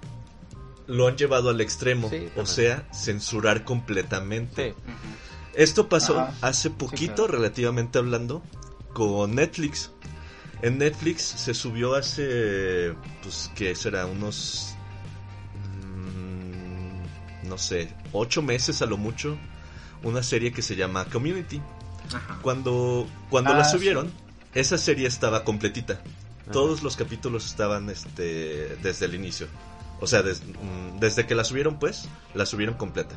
lo 0.86 1.09
han 1.09 1.16
llevado 1.16 1.51
al 1.51 1.61
extremo, 1.61 2.09
Sí, 2.09 2.28
o 2.36 2.46
sea, 2.46 2.88
censurar 2.92 3.64
completamente. 3.64 4.70
Sí. 4.70 4.92
Esto 5.55 5.88
pasó 5.88 6.20
Ajá. 6.20 6.34
hace 6.40 6.70
poquito, 6.70 7.26
claro. 7.26 7.32
relativamente 7.32 7.99
hablando, 7.99 8.42
con 8.94 9.34
Netflix. 9.34 9.90
En 10.62 10.78
Netflix 10.78 11.22
se 11.22 11.54
subió 11.54 11.94
hace, 11.94 12.92
pues, 13.22 13.50
¿qué 13.54 13.74
será? 13.76 14.06
Unos, 14.06 14.74
mm, 15.96 17.48
no 17.48 17.59
sé, 17.59 17.88
ocho 18.12 18.42
meses 18.42 18.82
a 18.82 18.86
lo 18.86 18.96
mucho, 18.96 19.36
una 20.02 20.22
serie 20.22 20.52
que 20.52 20.62
se 20.62 20.76
llama 20.76 21.04
Community. 21.06 21.61
Ajá. 22.14 22.38
Cuando, 22.42 23.06
cuando 23.30 23.52
Ah, 23.52 23.59
la 23.59 23.64
sí. 23.64 23.76
subieron, 23.76 24.11
esa 24.54 24.78
serie 24.78 25.06
estaba 25.06 25.44
completita. 25.44 26.00
Todos 26.52 26.82
los 26.82 26.96
capítulos 26.96 27.44
estaban 27.44 27.90
este, 27.90 28.76
desde 28.82 29.04
el 29.04 29.14
inicio. 29.14 29.46
O 30.00 30.06
sea, 30.06 30.22
des- 30.22 30.42
mm, 30.42 30.98
desde 30.98 31.26
que 31.26 31.34
la 31.34 31.44
subieron, 31.44 31.78
pues, 31.78 32.09
la 32.34 32.46
subieron 32.46 32.76
completa. 32.76 33.16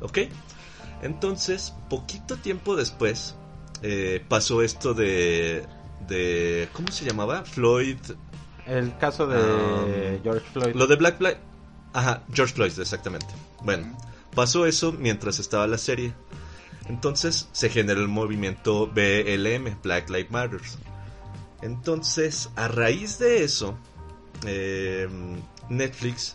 ¿Ok? 0.00 0.18
Entonces, 1.02 1.74
poquito 1.90 2.36
tiempo 2.36 2.76
después, 2.76 3.34
eh, 3.82 4.24
pasó 4.28 4.62
esto 4.62 4.94
de, 4.94 5.66
de... 6.06 6.68
¿Cómo 6.72 6.90
se 6.90 7.04
llamaba? 7.04 7.44
Floyd... 7.44 7.98
El 8.66 8.96
caso 8.98 9.26
de 9.26 9.38
Um, 9.38 10.22
George 10.22 10.46
Floyd. 10.52 10.74
Lo 10.74 10.86
de 10.86 10.96
Black 10.96 11.18
Black... 11.18 11.38
Ajá, 11.94 12.22
George 12.32 12.54
Floyd, 12.54 12.78
exactamente. 12.78 13.28
Bueno, 13.62 13.96
pasó 14.34 14.66
eso 14.66 14.92
mientras 14.92 15.38
estaba 15.38 15.66
la 15.66 15.78
serie. 15.78 16.12
Entonces 16.88 17.48
se 17.52 17.70
generó 17.70 18.00
el 18.00 18.08
movimiento 18.08 18.86
BLM, 18.86 19.80
Black 19.82 20.10
Lives 20.10 20.30
Matter. 20.30 20.60
Entonces, 21.62 22.50
a 22.56 22.68
raíz 22.68 23.18
de 23.18 23.42
eso, 23.42 23.76
eh, 24.46 25.08
Netflix 25.68 26.34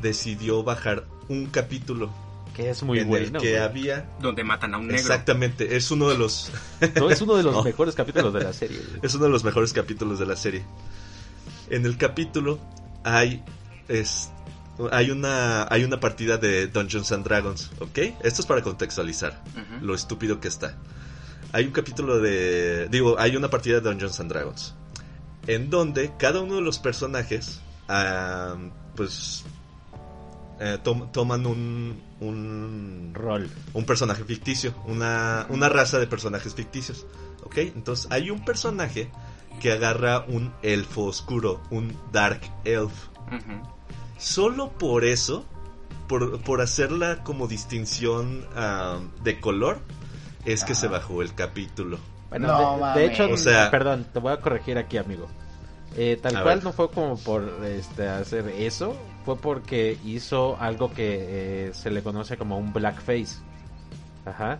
decidió 0.00 0.62
bajar 0.62 1.06
un 1.28 1.46
capítulo 1.46 2.10
que 2.62 2.70
es 2.70 2.82
muy 2.82 2.98
en 3.00 3.08
bueno. 3.08 3.26
el 3.26 3.32
que 3.32 3.38
güey. 3.52 3.56
había... 3.56 4.08
Donde 4.20 4.44
matan 4.44 4.74
a 4.74 4.78
un 4.78 4.86
negro. 4.86 5.00
Exactamente, 5.00 5.76
es 5.76 5.90
uno 5.90 6.08
de 6.08 6.18
los... 6.18 6.50
No, 6.96 7.10
es 7.10 7.20
uno 7.20 7.36
de 7.36 7.42
los 7.42 7.54
No. 7.60 7.62
mejores 7.62 7.94
capítulos 7.94 8.32
de 8.34 8.40
la 8.42 8.52
serie. 8.52 8.78
güey. 8.78 9.00
Es 9.02 9.14
uno 9.14 9.24
de 9.24 9.30
los 9.30 9.44
mejores 9.44 9.72
capítulos 9.72 10.18
de 10.18 10.26
la 10.26 10.36
serie. 10.36 10.64
En 11.70 11.86
el 11.86 11.96
capítulo 11.96 12.58
hay 13.04 13.42
es, 13.88 14.28
hay 14.92 15.10
una 15.10 15.66
hay 15.72 15.84
una 15.84 16.00
partida 16.00 16.36
de 16.36 16.66
Dungeons 16.66 17.10
and 17.12 17.24
Dragons, 17.24 17.70
¿ok? 17.80 17.98
Esto 18.22 18.42
es 18.42 18.46
para 18.46 18.62
contextualizar 18.62 19.42
lo 19.80 19.94
estúpido 19.94 20.40
que 20.40 20.48
está. 20.48 20.76
Hay 21.52 21.64
un 21.66 21.72
capítulo 21.72 22.18
de 22.20 22.88
digo, 22.88 23.18
hay 23.18 23.36
una 23.36 23.48
partida 23.50 23.76
de 23.76 23.80
Dungeons 23.82 24.18
and 24.20 24.30
Dragons 24.30 24.74
en 25.46 25.70
donde 25.70 26.12
cada 26.18 26.40
uno 26.40 26.56
de 26.56 26.62
los 26.62 26.78
personajes 26.78 27.60
pues 28.96 29.44
eh, 30.60 30.78
tom- 30.82 31.10
toman 31.10 31.46
un, 31.46 32.00
un 32.20 33.10
Rol. 33.14 33.50
un 33.74 33.84
personaje 33.84 34.22
ficticio, 34.24 34.74
una, 34.86 35.46
una 35.48 35.68
raza 35.68 35.98
de 35.98 36.06
personajes 36.06 36.54
ficticios. 36.54 37.06
¿Ok? 37.44 37.56
Entonces 37.58 38.06
hay 38.10 38.30
un 38.30 38.44
personaje 38.44 39.10
que 39.60 39.72
agarra 39.72 40.24
un 40.28 40.52
elfo 40.62 41.04
oscuro, 41.04 41.60
un 41.70 41.96
Dark 42.12 42.40
Elf. 42.64 42.92
Solo 44.18 44.70
por 44.70 45.04
eso, 45.04 45.44
por, 46.08 46.40
por 46.42 46.60
hacerla 46.60 47.22
como 47.24 47.46
distinción 47.48 48.46
ah, 48.54 48.98
de 49.22 49.40
color, 49.40 49.78
es 50.44 50.64
que 50.64 50.74
se 50.74 50.88
bajó 50.88 51.22
el 51.22 51.34
capítulo. 51.34 51.98
Bueno, 52.28 52.48
No 52.78 52.94
de- 52.94 53.06
hecho, 53.06 53.28
O 53.30 53.36
sea- 53.36 53.70
perdón, 53.70 54.06
te 54.12 54.18
voy 54.18 54.32
a 54.32 54.40
corregir 54.40 54.78
aquí, 54.78 54.98
amigo. 54.98 55.26
Eh, 55.96 56.18
tal 56.22 56.36
A 56.36 56.42
cual 56.42 56.56
ver. 56.56 56.64
no 56.64 56.72
fue 56.72 56.90
como 56.90 57.18
por 57.18 57.42
este, 57.64 58.08
hacer 58.08 58.48
eso, 58.48 58.94
fue 59.24 59.36
porque 59.36 59.98
hizo 60.04 60.56
algo 60.60 60.92
que 60.92 61.68
eh, 61.68 61.70
se 61.74 61.90
le 61.90 62.02
conoce 62.02 62.36
como 62.36 62.58
un 62.58 62.72
blackface. 62.72 63.38
Ajá. 64.24 64.58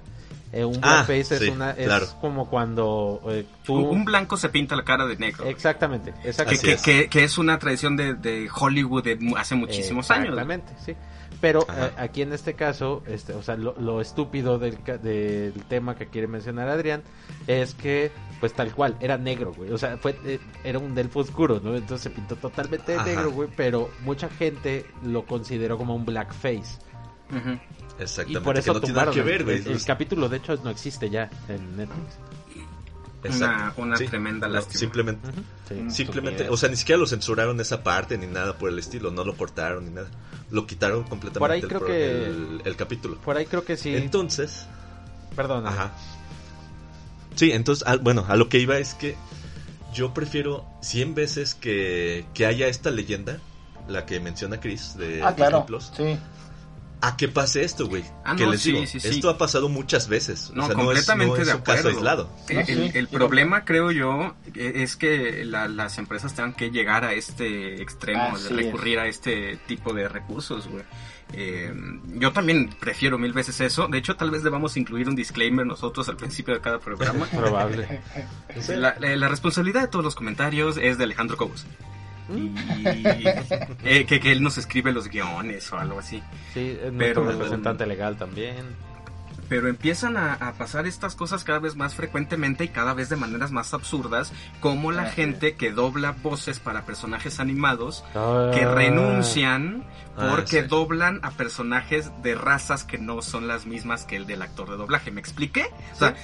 Eh, 0.53 0.65
un 0.65 0.77
Ah, 0.83 1.05
blackface 1.05 1.39
sí, 1.39 1.45
es 1.45 1.51
una 1.51 1.71
es 1.71 1.87
claro. 1.87 2.07
como 2.21 2.49
cuando 2.51 3.21
eh, 3.29 3.47
tú 3.65 3.77
Un 3.77 4.05
blanco 4.05 4.37
se 4.37 4.49
pinta 4.49 4.75
la 4.75 4.83
cara 4.83 5.07
de 5.07 5.17
negro. 5.17 5.45
exactamente, 5.47 6.13
que, 6.23 6.29
exactamente. 6.31 6.67
Que, 6.67 6.73
es. 6.73 6.83
que- 6.83 7.09
que 7.09 7.25
es 7.25 7.39
una 7.39 7.59
tradición 7.59 7.97
de, 7.97 8.15
de 8.15 8.49
Hollywood 8.53 9.05
de 9.05 9.19
hace 9.37 9.55
muchísimos 9.55 10.11
años. 10.11 10.31
Exactamente, 10.31 10.73
sí. 10.85 10.95
Pero 11.41 11.63
eh, 11.75 11.91
aquí 11.97 12.23
en 12.23 12.33
este 12.33 12.55
caso, 12.55 13.03
este, 13.07 13.33
o 13.33 13.43
sea, 13.43 13.57
lo, 13.57 13.75
lo 13.81 14.01
estúpido 14.01 14.59
del, 14.59 14.83
ca- 14.83 14.99
del 14.99 15.53
tema 15.69 15.95
que 15.95 16.07
quiere 16.09 16.27
mencionar 16.27 16.69
Adrián 16.69 17.03
es 17.47 17.75
que, 17.75 18.11
pues 18.41 18.53
tal 18.55 18.73
cual, 18.75 18.97
era 19.01 19.19
negro, 19.19 19.53
güey. 19.53 19.71
O 19.71 19.79
sea, 19.79 19.97
fue, 19.99 20.19
eh, 20.25 20.41
era 20.65 20.79
un 20.79 20.95
delfo 20.95 21.21
oscuro, 21.21 21.61
¿no? 21.63 21.77
Entonces 21.77 22.03
se 22.05 22.11
pintó 22.11 22.37
totalmente 22.37 22.93
de 22.93 22.99
Ajá. 22.99 23.07
negro, 23.07 23.31
güey. 23.31 23.49
Pero 23.55 23.91
mucha 24.03 24.29
gente 24.31 24.87
lo 25.05 25.27
consideró 25.27 25.77
como 25.77 25.95
un 25.95 26.05
blackface. 26.07 26.79
Y 27.31 28.03
Exactamente. 28.03 28.41
por 28.41 28.59
eso 28.59 28.73
que 28.73 28.79
no 28.79 28.81
tiene 28.81 28.95
nada 28.95 29.11
tumbaron 29.11 29.15
que 29.15 29.23
ver, 29.23 29.41
el, 29.43 29.45
güey. 29.45 29.57
el- 29.59 29.69
el 29.73 29.85
capítulo, 29.85 30.29
de 30.29 30.39
hecho, 30.39 30.57
no 30.65 30.71
existe 30.71 31.11
ya 31.11 31.29
en 31.49 31.77
Netflix. 31.77 32.17
Una, 33.37 33.75
una 33.77 33.97
Sí. 33.97 34.07
tremenda 34.07 34.49
No, 34.49 34.55
lástima. 34.55 34.79
simplemente, 34.81 35.29
sí. 35.69 35.91
Simplemente, 35.91 36.49
o 36.49 36.57
sea, 36.57 36.71
ni 36.71 36.77
siquiera 36.77 36.99
lo 36.99 37.07
censuraron 37.07 37.61
esa 37.61 37.83
parte 37.83 38.17
ni 38.17 38.27
nada 38.27 38.57
por 38.57 38.71
el 38.71 38.79
estilo, 38.79 39.11
no 39.11 39.25
lo 39.25 39.37
cortaron 39.37 39.85
ni 39.85 39.91
nada. 39.91 40.09
Lo 40.51 40.67
quitaron 40.67 41.03
completamente 41.05 41.39
Por 41.41 41.51
ahí 41.51 41.61
el, 41.61 41.69
creo 41.69 41.81
pro- 41.81 41.89
que- 41.89 42.25
el- 42.27 42.63
el 42.65 42.77
capítulo. 42.77 43.17
Por 43.19 43.37
ahí 43.37 43.45
creo 43.45 43.63
que 43.63 43.77
sí. 43.77 43.95
Entonces, 43.95 44.67
Perdón. 45.37 45.67
Ajá. 45.67 45.93
Sí, 47.37 47.53
entonces, 47.53 47.87
al- 47.87 48.01
bueno, 48.01 48.25
a 48.29 48.37
lo 48.37 48.49
que 48.49 48.59
iba 48.59 48.79
es 48.79 48.95
que 48.95 49.17
yo 49.95 50.13
prefiero 50.15 50.67
100 50.83 51.15
veces 51.15 51.55
que, 51.55 52.25
que 52.35 52.47
haya 52.47 52.69
esta 52.69 52.91
leyenda, 52.91 53.39
la 53.89 54.07
que 54.07 54.21
menciona 54.21 54.61
Chris 54.61 54.97
de 54.97 55.23
Ah, 55.23 55.35
claro. 55.35 55.59
Disney 55.61 55.67
Plus, 55.67 55.93
Sí. 55.97 56.19
a 57.03 57.17
que 57.17 57.29
pase 57.29 57.65
esto, 57.65 57.89
güey. 57.89 58.05
Ah, 58.25 58.37
que 58.37 58.45
no, 58.45 58.53
les 58.53 58.61
sí, 58.61 58.73
digo, 58.73 58.87
sí, 58.87 59.01
sí. 59.01 59.09
esto 59.09 59.31
ha 59.31 59.39
pasado 59.39 59.69
muchas 59.71 60.07
veces. 60.09 60.53
No, 60.55 60.65
o 60.65 60.67
sea, 60.67 60.75
completamente 60.77 61.27
no 61.27 61.35
es, 61.35 61.39
no 61.39 61.43
es 61.43 61.49
de 61.49 61.55
un 61.55 61.61
caso 61.63 61.79
acuerdo. 61.81 61.99
aislado. 61.99 62.31
El, 62.49 62.57
No, 62.59 62.67
sí, 62.67 62.73
el- 62.73 62.97
el 62.97 63.09
sí. 63.09 63.17
problema, 63.17 63.65
creo 63.65 63.91
yo, 63.91 64.35
e- 64.55 64.83
es 64.83 64.97
que 64.97 65.45
la- 65.45 65.67
las 65.67 65.97
empresas 65.99 66.35
tengan 66.35 66.53
que 66.53 66.71
llegar 66.71 67.05
a 67.05 67.15
este 67.15 67.81
extremo 67.83 68.37
Así 68.37 68.45
de 68.55 68.63
recurrir 68.63 68.99
a 68.99 69.07
este 69.09 69.57
tipo 69.67 69.93
de 69.95 70.09
recursos, 70.09 70.69
güey. 70.69 70.85
Eh, 71.33 71.73
yo 72.15 72.33
también 72.33 72.71
prefiero 72.81 73.19
mil 73.19 73.33
veces 73.33 73.61
eso. 73.61 73.87
De 73.89 73.99
hecho, 73.99 74.17
tal 74.17 74.31
vez 74.31 74.43
debamos 74.43 74.77
incluir 74.77 75.09
un 75.09 75.15
disclaimer 75.15 75.65
nosotros 75.67 76.09
al 76.09 76.17
principio 76.17 76.55
de 76.55 76.61
cada 76.61 76.79
programa. 76.79 77.27
Probable. 77.31 78.01
La, 78.69 78.97
la- 78.99 79.17
la 79.17 79.29
responsabilidad 79.29 79.83
de 79.83 79.89
todos 79.89 80.05
los 80.05 80.15
comentarios 80.15 80.77
es 80.77 80.99
de 80.99 81.05
Alejandro 81.05 81.37
Cobos. 81.37 81.67
Y 82.33 82.53
eh, 83.85 84.05
que, 84.07 84.21
que 84.21 84.31
él 84.33 84.43
nos 84.43 84.57
escribe 84.59 84.93
los 84.93 85.09
guiones 85.09 85.73
o 85.73 85.79
algo 85.79 85.99
así. 85.99 86.23
Sí, 86.55 86.77
es 86.83 86.93
nuestro 86.93 87.25
Pero- 87.25 87.33
representante 87.33 87.87
legal 87.87 88.17
también. 88.17 88.57
Pero 89.51 89.69
empiezan 89.69 90.17
a, 90.17 90.33
a 90.35 90.53
pasar 90.55 90.87
estas 90.87 91.15
cosas 91.15 91.45
cada 91.45 91.59
vez 91.59 91.77
más 91.77 91.95
frecuentemente 91.95 92.65
y 92.65 92.69
cada 92.69 92.95
vez 92.95 93.11
de 93.11 93.17
maneras 93.17 93.51
más 93.53 93.75
absurdas, 93.75 94.33
como 94.61 94.93
la 94.93 95.07
gente 95.11 95.57
que 95.57 95.73
dobla 95.73 96.13
voces 96.13 96.59
para 96.61 96.87
personajes 96.87 97.39
animados, 97.41 98.03
Ah. 98.15 98.51
que 98.55 98.65
renuncian 98.65 99.85
Ah, 100.17 100.29
porque 100.31 100.63
sí. 100.63 100.69
doblan 100.69 101.19
a 101.23 101.31
personajes 101.33 102.11
de 102.23 102.35
razas 102.35 102.85
que 102.85 102.99
no 102.99 103.23
son 103.23 103.49
las 103.49 103.67
mismas 103.67 104.05
que 104.05 104.17
el 104.17 104.27
del 104.27 104.43
actor 104.43 104.71
de 104.71 104.77
doblaje. 104.77 105.11
¿Me 105.11 105.21
expliqué? 105.21 105.67
O 105.95 105.97
sea, 105.97 106.15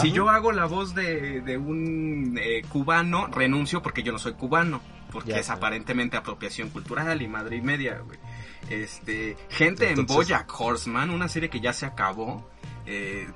si, 0.00 0.12
yo 0.12 0.28
hago 0.28 0.52
la 0.52 0.66
voz 0.66 0.94
de, 0.94 1.40
de 1.40 1.56
un 1.58 2.38
eh, 2.42 2.62
cubano, 2.68 3.28
renuncio 3.28 3.80
porque 3.82 4.02
yo 4.02 4.12
no 4.12 4.18
soy 4.18 4.34
cubano. 4.34 4.80
Porque 5.10 5.30
Ya 5.30 5.36
es 5.38 5.48
aparentemente 5.50 6.16
apropiación 6.16 6.70
cultural 6.70 7.22
y 7.22 7.28
madre 7.28 7.56
y 7.56 7.60
media, 7.62 8.00
güey. 8.04 8.18
Este, 8.68 9.36
gente 9.48 9.90
en 9.90 10.04
Bojack 10.06 10.52
Horseman, 10.58 11.10
una 11.10 11.28
serie 11.28 11.48
que 11.48 11.60
ya 11.60 11.72
se 11.72 11.86
acabó, 11.86 12.50
eh, 12.86 13.26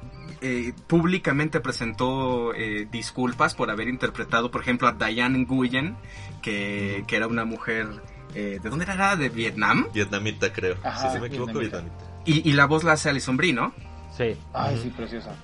eh, 0.41 0.73
públicamente 0.87 1.61
presentó 1.61 2.55
eh, 2.55 2.87
disculpas 2.91 3.55
por 3.55 3.71
haber 3.71 3.89
interpretado, 3.89 4.51
por 4.51 4.63
ejemplo, 4.63 4.89
a 4.89 4.93
Diane 4.93 5.39
Nguyen, 5.39 5.97
que, 6.43 7.05
que 7.07 7.17
era 7.17 7.27
una 7.27 7.45
mujer, 7.45 7.89
eh, 8.35 8.59
¿de 8.63 8.71
dónde 8.71 8.85
era? 8.85 9.17
¿De 9.17 9.29
Vietnam? 9.29 9.89
Vietnamita, 9.93 10.53
creo. 10.53 10.77
Ajá, 10.85 11.09
si 11.09 11.15
se 11.15 11.21
me 11.21 11.27
equivoco, 11.29 11.59
vietnamita. 11.59 11.97
vietnamita. 11.99 12.23
Y, 12.27 12.51
y 12.51 12.53
la 12.53 12.67
voz 12.67 12.85
la 12.85 12.93
hace 12.93 13.09
Alison 13.09 13.37
Brie, 13.37 13.53
¿no? 13.53 13.73
Sí. 14.17 14.37
Ay, 14.53 14.79
sí, 14.83 14.91
preciosa. 14.91 15.35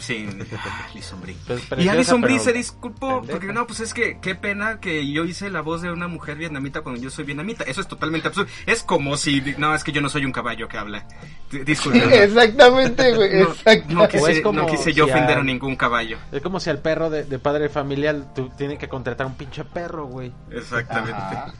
Sí, 0.00 0.28
Alison 0.92 1.20
Brie. 1.20 1.36
Pues, 1.46 1.62
Y 1.78 1.88
Alison 1.88 2.20
Brie 2.20 2.38
se 2.38 2.52
disculpó 2.52 3.18
pendeja. 3.20 3.32
porque 3.38 3.52
no, 3.52 3.66
pues 3.66 3.80
es 3.80 3.94
que 3.94 4.18
qué 4.20 4.34
pena 4.34 4.80
que 4.80 5.10
yo 5.10 5.24
hice 5.24 5.50
la 5.50 5.60
voz 5.60 5.82
de 5.82 5.90
una 5.90 6.08
mujer 6.08 6.36
vietnamita 6.36 6.80
cuando 6.82 7.00
yo 7.00 7.10
soy 7.10 7.24
vietnamita. 7.24 7.64
Eso 7.64 7.80
es 7.80 7.88
totalmente 7.88 8.28
absurdo. 8.28 8.48
Es 8.66 8.82
como 8.82 9.16
si 9.16 9.40
no, 9.58 9.74
es 9.74 9.84
que 9.84 9.92
yo 9.92 10.00
no 10.00 10.08
soy 10.08 10.24
un 10.24 10.32
caballo 10.32 10.68
que 10.68 10.78
habla. 10.78 11.06
Disculpe. 11.50 11.98
Exactamente, 12.24 13.14
güey. 13.14 13.42
No, 13.42 13.48
exacto. 13.50 13.94
no 13.94 14.08
quise, 14.08 14.24
O 14.24 14.28
es 14.28 14.40
como 14.40 14.60
no 14.60 14.66
quise 14.66 14.92
yo 14.92 15.04
si 15.06 15.10
ofender 15.10 15.36
a- 15.38 15.40
a 15.40 15.44
ningún 15.44 15.76
caballo. 15.76 16.18
Es 16.32 16.42
como 16.42 16.58
si 16.60 16.70
al 16.70 16.78
perro 16.78 17.10
de, 17.10 17.24
de 17.24 17.38
padre 17.38 17.68
familiar 17.68 18.34
tú 18.34 18.50
tienes 18.56 18.78
que 18.78 18.88
contratar 18.88 19.26
un 19.26 19.34
pinche 19.36 19.64
perro, 19.64 20.06
güey. 20.06 20.32
Exactamente. 20.50 21.12
Ajá. 21.16 21.52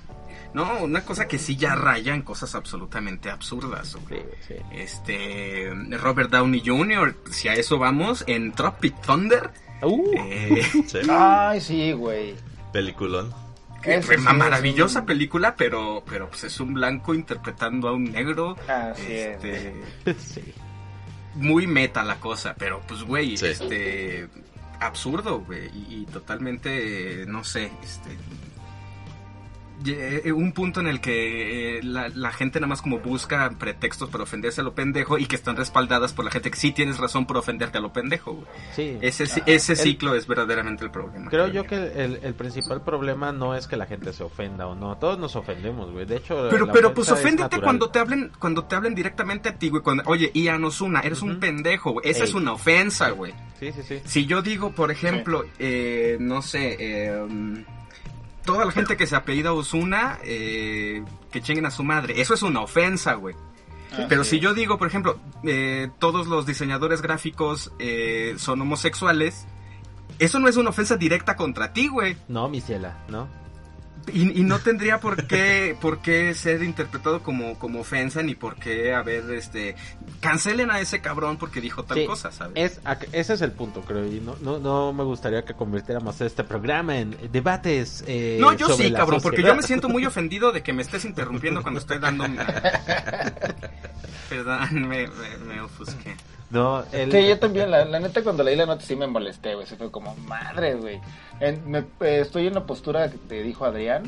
No, 0.54 0.82
una 0.84 1.04
cosa 1.04 1.26
que 1.26 1.38
sí 1.38 1.56
ya 1.56 1.74
raya 1.74 2.14
en 2.14 2.22
cosas 2.22 2.54
absolutamente 2.54 3.30
absurdas. 3.30 3.96
güey. 4.08 4.22
Sí, 4.46 4.54
sí. 4.54 4.54
Este 4.72 5.70
Robert 5.98 6.30
Downey 6.30 6.62
Jr., 6.64 7.16
si 7.30 7.48
a 7.48 7.54
eso 7.54 7.78
vamos, 7.78 8.24
en 8.26 8.52
Tropic 8.52 9.00
Thunder, 9.00 9.50
Uh, 9.84 10.12
eh, 10.16 10.62
Sí. 10.86 10.98
Ay, 11.10 11.60
sí, 11.60 11.90
güey. 11.92 12.36
Peliculón. 12.72 13.34
Eso 13.82 14.12
una 14.16 14.30
es 14.30 14.36
maravillosa 14.36 15.00
un- 15.00 15.06
película, 15.06 15.56
pero, 15.56 16.04
pero 16.08 16.28
pues 16.28 16.44
es 16.44 16.60
un 16.60 16.74
blanco 16.74 17.14
interpretando 17.14 17.88
a 17.88 17.92
un 17.92 18.04
negro. 18.04 18.56
Así 18.68 19.12
es, 19.12 19.42
este, 19.44 19.74
sí. 20.18 20.54
muy 21.34 21.66
meta 21.66 22.04
la 22.04 22.20
cosa, 22.20 22.54
pero 22.56 22.80
pues 22.86 23.02
güey, 23.02 23.36
Sí. 23.36 23.46
este 23.46 24.28
absurdo, 24.78 25.40
güey, 25.40 25.66
y, 25.74 26.02
y 26.02 26.06
totalmente, 26.06 27.24
no 27.26 27.42
sé, 27.42 27.72
este 27.82 28.10
un 30.32 30.52
punto 30.52 30.80
en 30.80 30.86
el 30.86 31.00
que 31.00 31.78
eh, 31.78 31.82
la, 31.82 32.08
la 32.08 32.32
gente 32.32 32.60
nada 32.60 32.68
más 32.68 32.82
como 32.82 32.98
busca 32.98 33.50
pretextos 33.58 34.08
para 34.10 34.24
ofenderse 34.24 34.60
a 34.60 34.64
lo 34.64 34.74
pendejo 34.74 35.18
y 35.18 35.26
que 35.26 35.36
están 35.36 35.56
respaldadas 35.56 36.12
por 36.12 36.24
la 36.24 36.30
gente 36.30 36.50
que 36.50 36.56
sí 36.56 36.72
tienes 36.72 36.98
razón 36.98 37.26
por 37.26 37.36
ofenderte 37.36 37.78
a 37.78 37.80
lo 37.80 37.92
pendejo. 37.92 38.32
güey. 38.34 38.46
Sí. 38.74 38.98
Ese, 39.00 39.24
ese 39.46 39.72
El- 39.72 39.78
ciclo 39.78 40.14
es 40.14 40.26
verdaderamente 40.26 40.84
el 40.84 40.90
problema. 40.90 41.30
Creo 41.30 41.48
yo 41.48 41.64
que 41.64 41.76
el, 41.76 42.20
el 42.22 42.34
principal 42.34 42.82
problema 42.82 43.32
no 43.32 43.54
es 43.54 43.66
que 43.66 43.76
la 43.76 43.86
gente 43.86 44.12
se 44.12 44.22
ofenda 44.22 44.66
o 44.66 44.74
no. 44.74 44.96
Todos 44.98 45.18
nos 45.18 45.34
ofendemos, 45.36 45.90
güey. 45.90 46.06
De 46.06 46.16
hecho, 46.16 46.48
Pero, 46.50 46.70
pero 46.70 46.94
pues 46.94 47.10
oféndete 47.10 47.60
cuando 47.60 47.90
te 47.90 47.98
hablen, 47.98 48.30
cuando 48.38 48.64
te 48.64 48.76
hablen 48.76 48.94
directamente 48.94 49.48
a 49.48 49.58
ti, 49.58 49.68
güey. 49.68 49.82
Cuando, 49.82 50.02
Oye, 50.06 50.30
Ian 50.34 50.64
Osuna, 50.64 51.00
eres 51.00 51.22
un 51.22 51.40
pendejo, 51.40 51.92
güey. 51.92 52.08
Esa 52.08 52.24
Ey. 52.24 52.28
es 52.28 52.34
una 52.34 52.52
ofensa, 52.52 53.10
güey. 53.10 53.32
Sí, 53.58 53.70
sí, 53.72 53.82
sí. 53.82 54.00
Si 54.04 54.26
yo 54.26 54.42
digo, 54.42 54.72
por 54.72 54.90
ejemplo, 54.90 55.44
eh, 55.58 56.16
no 56.20 56.42
sé, 56.42 56.76
eh, 56.80 57.20
um, 57.22 57.62
toda 58.44 58.64
la 58.64 58.72
gente 58.72 58.96
que 58.96 59.06
se 59.06 59.16
apellida 59.16 59.52
Osuna, 59.52 60.18
eh, 60.24 61.04
que 61.30 61.40
chinguen 61.40 61.66
a 61.66 61.70
su 61.70 61.84
madre, 61.84 62.20
eso 62.20 62.34
es 62.34 62.42
una 62.42 62.60
ofensa, 62.60 63.14
güey. 63.14 63.34
Así 63.92 64.02
Pero 64.08 64.24
si 64.24 64.40
yo 64.40 64.54
digo, 64.54 64.78
por 64.78 64.88
ejemplo, 64.88 65.18
eh, 65.44 65.90
todos 65.98 66.26
los 66.26 66.46
diseñadores 66.46 67.02
gráficos 67.02 67.72
eh, 67.78 68.34
son 68.38 68.60
homosexuales, 68.62 69.46
eso 70.18 70.38
no 70.38 70.48
es 70.48 70.56
una 70.56 70.70
ofensa 70.70 70.96
directa 70.96 71.36
contra 71.36 71.72
ti, 71.72 71.88
güey. 71.88 72.16
No, 72.28 72.48
mi 72.48 72.60
ciela, 72.60 73.04
¿no? 73.08 73.28
Y, 74.12 74.40
y 74.40 74.42
no 74.44 74.58
tendría 74.58 74.98
por 75.00 75.26
qué, 75.26 75.76
por 75.80 76.00
qué 76.02 76.34
ser 76.34 76.62
interpretado 76.62 77.22
como, 77.22 77.58
como 77.58 77.80
ofensa, 77.80 78.22
ni 78.22 78.34
por 78.34 78.56
qué 78.56 78.92
haber, 78.94 79.30
este, 79.30 79.76
cancelen 80.20 80.70
a 80.70 80.80
ese 80.80 81.00
cabrón 81.00 81.36
porque 81.36 81.60
dijo 81.60 81.84
tal 81.84 81.98
Sí, 81.98 82.06
cosa, 82.06 82.32
¿sabes? 82.32 82.52
Es, 82.56 82.80
ese 83.12 83.34
es 83.34 83.40
el 83.42 83.52
punto, 83.52 83.82
creo. 83.82 84.04
Y 84.06 84.20
no, 84.20 84.36
no, 84.40 84.58
no 84.58 84.92
me 84.92 85.04
gustaría 85.04 85.44
que 85.44 85.54
convirtiéramos 85.54 86.20
este 86.20 86.42
programa 86.44 86.98
en 86.98 87.16
debates. 87.30 88.02
eh, 88.06 88.38
No, 88.40 88.52
yo 88.54 88.68
sobre 88.68 88.88
sí, 88.88 88.94
cabrón, 88.94 89.20
porque 89.22 89.42
yo 89.42 89.54
me 89.54 89.62
siento 89.62 89.88
muy 89.88 90.04
ofendido 90.06 90.52
de 90.52 90.62
que 90.62 90.72
me 90.72 90.82
estés 90.82 91.04
interrumpiendo 91.04 91.62
cuando 91.62 91.78
estoy 91.80 91.98
dando... 91.98 92.26
mi- 92.28 92.38
Perdón, 94.36 94.72
me, 94.88 95.06
me, 95.06 95.36
me 95.46 95.60
ofusqué. 95.60 96.16
No, 96.50 96.84
el, 96.92 97.10
Sí, 97.10 97.26
yo 97.26 97.38
también, 97.38 97.70
la, 97.70 97.84
la 97.86 97.98
neta 98.00 98.22
cuando 98.22 98.42
leí 98.42 98.56
la 98.56 98.66
nota 98.66 98.84
sí 98.84 98.94
me 98.94 99.06
molesté, 99.06 99.54
güey, 99.54 99.66
se 99.66 99.76
fue 99.76 99.90
como, 99.90 100.14
madre, 100.16 100.74
güey. 100.74 101.00
En- 101.40 101.70
me- 101.70 101.78
eh, 102.00 102.20
estoy 102.20 102.46
en 102.46 102.54
la 102.54 102.66
postura 102.66 103.10
que 103.10 103.16
te 103.18 103.42
dijo 103.42 103.64
Adrián, 103.64 104.02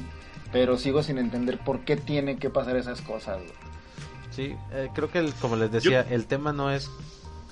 pero 0.52 0.76
sigo 0.76 1.02
sin 1.02 1.18
entender 1.18 1.58
por 1.58 1.80
qué 1.80 1.96
tienen 1.96 2.38
que 2.38 2.50
pasar 2.50 2.76
esas 2.76 3.00
cosas, 3.00 3.38
güey. 3.38 3.52
Sí, 4.30 4.56
eh, 4.72 4.88
creo 4.94 5.10
que 5.10 5.18
el- 5.20 5.32
como 5.34 5.56
les 5.56 5.70
decía, 5.72 6.00
el 6.10 6.26
tema 6.26 6.52
no 6.52 6.70
es 6.70 6.90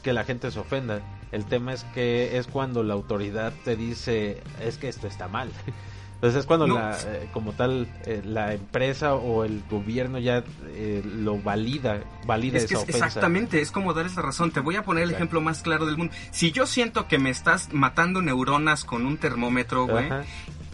que 0.02 0.12
la 0.12 0.24
gente 0.24 0.50
se 0.50 0.58
ofenda. 0.58 1.00
El 1.30 1.46
tema 1.46 1.72
es 1.72 1.84
que 1.94 2.36
es 2.36 2.46
cuando 2.46 2.82
la 2.82 2.92
autoridad 2.92 3.52
te 3.64 3.76
dice, 3.76 4.42
es 4.60 4.76
que 4.76 4.88
esto 4.88 5.06
está 5.06 5.26
mal. 5.28 5.48
Entonces 6.22 6.40
es 6.42 6.46
cuando 6.46 6.68
No. 6.68 6.76
la, 6.76 6.96
eh, 7.04 7.28
como 7.32 7.50
tal, 7.52 7.88
eh, 8.06 8.22
la 8.24 8.54
empresa 8.54 9.14
o 9.14 9.42
el 9.44 9.60
gobierno 9.68 10.20
ya 10.20 10.44
eh, 10.68 11.02
lo 11.04 11.36
valida, 11.42 12.00
valida 12.26 12.58
Es 12.58 12.66
que 12.66 12.74
esa 12.74 12.82
es- 12.84 12.88
ofensa. 12.90 13.06
exactamente, 13.08 13.60
es 13.60 13.72
como 13.72 13.92
darles 13.92 14.14
la 14.14 14.22
razón. 14.22 14.52
Te 14.52 14.60
voy 14.60 14.76
a 14.76 14.84
poner 14.84 15.02
el 15.02 15.08
Exacto. 15.10 15.24
ejemplo 15.24 15.40
más 15.40 15.62
claro 15.62 15.84
del 15.84 15.96
mundo. 15.98 16.14
Si 16.30 16.52
yo 16.52 16.66
siento 16.66 17.08
que 17.08 17.18
me 17.18 17.30
estás 17.30 17.72
matando 17.72 18.22
neuronas 18.22 18.84
con 18.84 19.04
un 19.04 19.16
termómetro, 19.18 19.88
güey, 19.88 20.08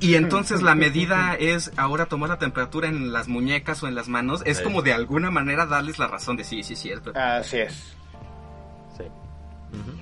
y 0.01 0.17
entonces 0.17 0.61
la 0.61 0.75
medida 0.75 1.35
es 1.35 1.73
ahora 1.79 2.05
tomar 2.05 2.29
la 2.29 2.39
temperatura 2.39 2.89
en 2.89 3.11
las 3.15 3.27
muñecas 3.29 3.83
o 3.83 3.89
en 3.89 3.95
las 3.95 4.07
manos, 4.09 4.43
es 4.45 4.59
Sí. 4.59 4.65
como 4.65 4.83
de 4.83 4.93
alguna 4.93 5.31
manera 5.31 5.65
darles 5.65 5.99
la 5.99 6.09
razón 6.09 6.37
de 6.37 6.45
sí, 6.45 6.63
sí, 6.63 6.75
es 6.75 6.79
cierto. 6.79 7.11
Así 7.19 7.57
es. 7.57 7.73
Sí. 8.99 9.05
Ujú. 9.73 9.98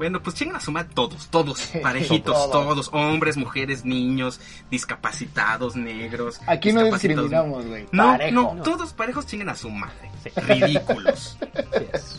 Bueno, 0.00 0.22
pues 0.22 0.34
chingan 0.34 0.56
a 0.56 0.60
su 0.60 0.72
madre 0.72 0.88
todos, 0.94 1.28
todos, 1.28 1.60
parejitos, 1.82 2.34
Todos. 2.34 2.50
todos, 2.50 2.88
hombres, 2.94 3.36
mujeres, 3.36 3.84
niños, 3.84 4.40
discapacitados, 4.70 5.76
negros. 5.76 6.40
Aquí 6.46 6.72
no 6.72 6.82
discriminamos, 6.84 7.66
güey. 7.66 7.86
No, 7.92 8.16
no, 8.32 8.62
todos 8.62 8.94
parejos 8.94 9.26
chingan 9.26 9.50
a 9.50 9.54
su 9.54 9.68
madre. 9.68 10.10
Ridículos. 10.36 11.36
Sí 11.42 11.86
es. 11.92 12.18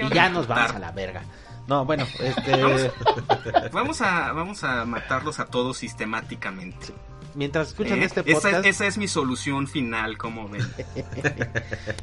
Y 0.00 0.12
ya 0.12 0.30
nos 0.30 0.48
vamos 0.48 0.72
a 0.72 0.78
la 0.80 0.90
verga. 0.90 1.22
No, 1.68 1.84
bueno, 1.84 2.04
este, 2.18 2.90
Vamos 3.70 4.00
a, 4.00 4.32
vamos 4.34 4.64
a 4.64 4.84
matarlos 4.84 5.38
a 5.38 5.46
todos 5.46 5.76
sistemáticamente. 5.76 6.88
mientras 7.36 7.68
escuchan 7.68 8.02
¿Eh? 8.02 8.06
este 8.06 8.22
esa, 8.22 8.32
podcast, 8.32 8.66
es, 8.66 8.74
esa 8.74 8.86
es 8.88 8.98
mi 8.98 9.06
solución 9.06 9.68
final, 9.68 10.18
como 10.18 10.48
ven. 10.48 10.66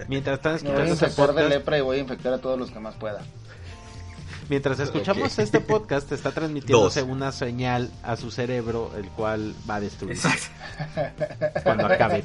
mientras 0.08 0.38
están 0.38 0.54
Me 0.54 0.60
voy 0.62 0.70
escuchando 0.70 0.80
a 0.80 0.94
este 0.94 1.06
infectar 1.08 1.28
de 1.28 1.34
podcast, 1.34 1.50
lepra 1.50 1.78
y 1.78 1.82
voy 1.82 1.98
a 1.98 2.00
infectar 2.00 2.34
a 2.34 2.38
todos 2.38 2.58
los 2.58 2.72
que 2.72 2.80
más 2.80 2.96
pueda. 2.96 3.22
Mientras 4.54 4.80
escuchamos 4.80 5.40
este 5.40 5.60
podcast, 5.62 6.12
está 6.12 6.30
transmitiéndose 6.32 7.00
Dos. 7.02 7.10
una 7.10 7.32
señal 7.32 7.90
a 8.04 8.16
su 8.16 8.30
cerebro, 8.30 8.92
el 8.96 9.08
cual 9.08 9.56
va 9.68 9.76
a 9.78 9.80
destruir 9.80 10.14
Exacto. 10.16 11.02
cuando 11.64 11.88
acabe. 11.88 12.24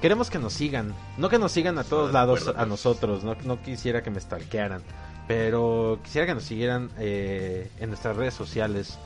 Queremos 0.00 0.30
que 0.30 0.40
nos 0.40 0.52
sigan, 0.52 0.92
no 1.16 1.28
que 1.28 1.38
nos 1.38 1.52
sigan 1.52 1.78
a 1.78 1.84
todos 1.84 2.08
de 2.08 2.14
lados 2.14 2.52
a 2.56 2.66
nosotros, 2.66 3.22
no, 3.22 3.36
no 3.44 3.62
quisiera 3.62 4.02
que 4.02 4.10
me 4.10 4.20
stalkearan, 4.20 4.82
pero 5.28 6.00
quisiera 6.02 6.26
que 6.26 6.34
nos 6.34 6.42
siguieran 6.42 6.90
eh, 6.98 7.70
en 7.78 7.88
nuestras 7.88 8.16
redes 8.16 8.34
sociales. 8.34 8.98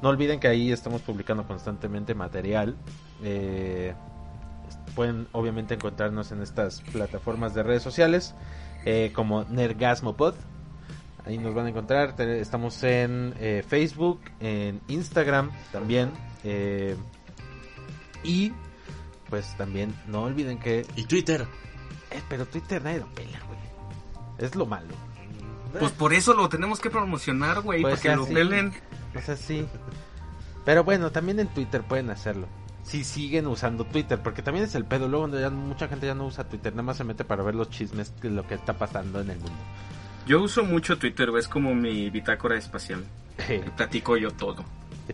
No 0.00 0.10
olviden 0.10 0.38
que 0.38 0.46
ahí 0.46 0.70
estamos 0.70 1.02
publicando 1.02 1.44
constantemente 1.44 2.14
material. 2.14 2.76
eh, 3.24 3.94
pueden 4.94 5.28
obviamente 5.32 5.74
encontrarnos 5.74 6.32
en 6.32 6.42
estas 6.42 6.80
plataformas 6.80 7.54
de 7.54 7.62
redes 7.62 7.82
sociales 7.82 8.34
eh, 8.84 9.12
como 9.14 9.44
Nergasmopod. 9.44 10.34
Ahí 11.26 11.38
nos 11.38 11.54
van 11.54 11.66
a 11.66 11.68
encontrar. 11.70 12.20
Estamos 12.20 12.82
en 12.82 13.34
eh, 13.38 13.64
Facebook, 13.66 14.20
en 14.40 14.80
Instagram 14.88 15.50
también. 15.72 16.10
eh, 16.44 16.96
y 18.22 18.52
pues 19.28 19.54
también 19.56 19.94
no 20.06 20.22
olviden 20.22 20.58
que... 20.58 20.86
Y 20.96 21.04
Twitter. 21.04 21.46
pero 22.28 22.46
Twitter 22.46 22.82
nadie 22.82 23.00
lo 23.00 23.06
pela, 23.08 23.38
güey. 23.46 23.58
Es 24.38 24.54
lo 24.54 24.64
malo. 24.66 24.94
Pues 25.78 25.92
por 25.92 26.14
eso 26.14 26.34
lo 26.34 26.48
tenemos 26.48 26.80
que 26.80 26.88
promocionar, 26.88 27.60
güey, 27.60 27.82
Pues 27.82 27.94
para 27.94 28.02
que 28.02 28.08
ya 28.08 28.16
lo 28.16 28.26
pelen. 28.26 28.72
O 29.14 29.20
sea, 29.20 29.36
sí. 29.36 29.66
Pero 30.64 30.84
bueno, 30.84 31.10
también 31.10 31.40
en 31.40 31.48
Twitter 31.48 31.82
pueden 31.82 32.10
hacerlo. 32.10 32.46
Si 32.84 33.02
siguen 33.02 33.46
usando 33.46 33.84
Twitter, 33.84 34.20
porque 34.22 34.42
también 34.42 34.66
es 34.66 34.74
el 34.74 34.84
pedo. 34.84 35.08
Luego 35.08 35.28
ya 35.38 35.50
mucha 35.50 35.88
gente 35.88 36.06
ya 36.06 36.14
no 36.14 36.26
usa 36.26 36.44
Twitter, 36.44 36.72
nada 36.72 36.84
más 36.84 36.98
se 36.98 37.04
mete 37.04 37.24
para 37.24 37.42
ver 37.42 37.54
los 37.54 37.70
chismes 37.70 38.14
de 38.20 38.30
lo 38.30 38.46
que 38.46 38.54
está 38.54 38.74
pasando 38.74 39.20
en 39.20 39.30
el 39.30 39.38
mundo. 39.38 39.58
Yo 40.26 40.42
uso 40.42 40.64
mucho 40.64 40.98
Twitter, 40.98 41.28
es 41.38 41.48
como 41.48 41.74
mi 41.74 42.10
bitácora 42.10 42.56
espacial. 42.56 43.04
Platico 43.76 44.16
yo 44.16 44.30
todo. 44.30 44.64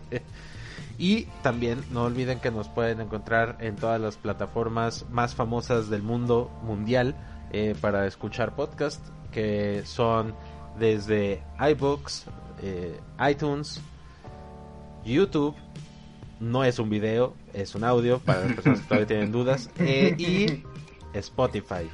Y 1.01 1.23
también 1.41 1.83
no 1.89 2.03
olviden 2.03 2.39
que 2.39 2.51
nos 2.51 2.69
pueden 2.69 3.01
encontrar 3.01 3.57
en 3.59 3.75
todas 3.75 3.99
las 3.99 4.17
plataformas 4.17 5.09
más 5.09 5.33
famosas 5.33 5.89
del 5.89 6.03
mundo 6.03 6.51
mundial 6.61 7.15
eh, 7.51 7.75
para 7.81 8.05
escuchar 8.05 8.55
podcast, 8.55 9.03
que 9.31 9.81
son 9.83 10.35
desde 10.77 11.41
iBooks, 11.59 12.25
eh, 12.61 12.99
iTunes, 13.27 13.81
YouTube. 15.03 15.55
No 16.41 16.63
es 16.63 16.79
un 16.79 16.89
video, 16.89 17.35
es 17.53 17.75
un 17.75 17.83
audio 17.83 18.17
para 18.17 18.41
las 18.41 18.53
personas 18.53 18.79
que 18.79 18.85
todavía 18.87 19.07
tienen 19.07 19.31
dudas. 19.31 19.69
eh, 19.77 20.15
y 20.17 20.63
Spotify. 21.13 21.87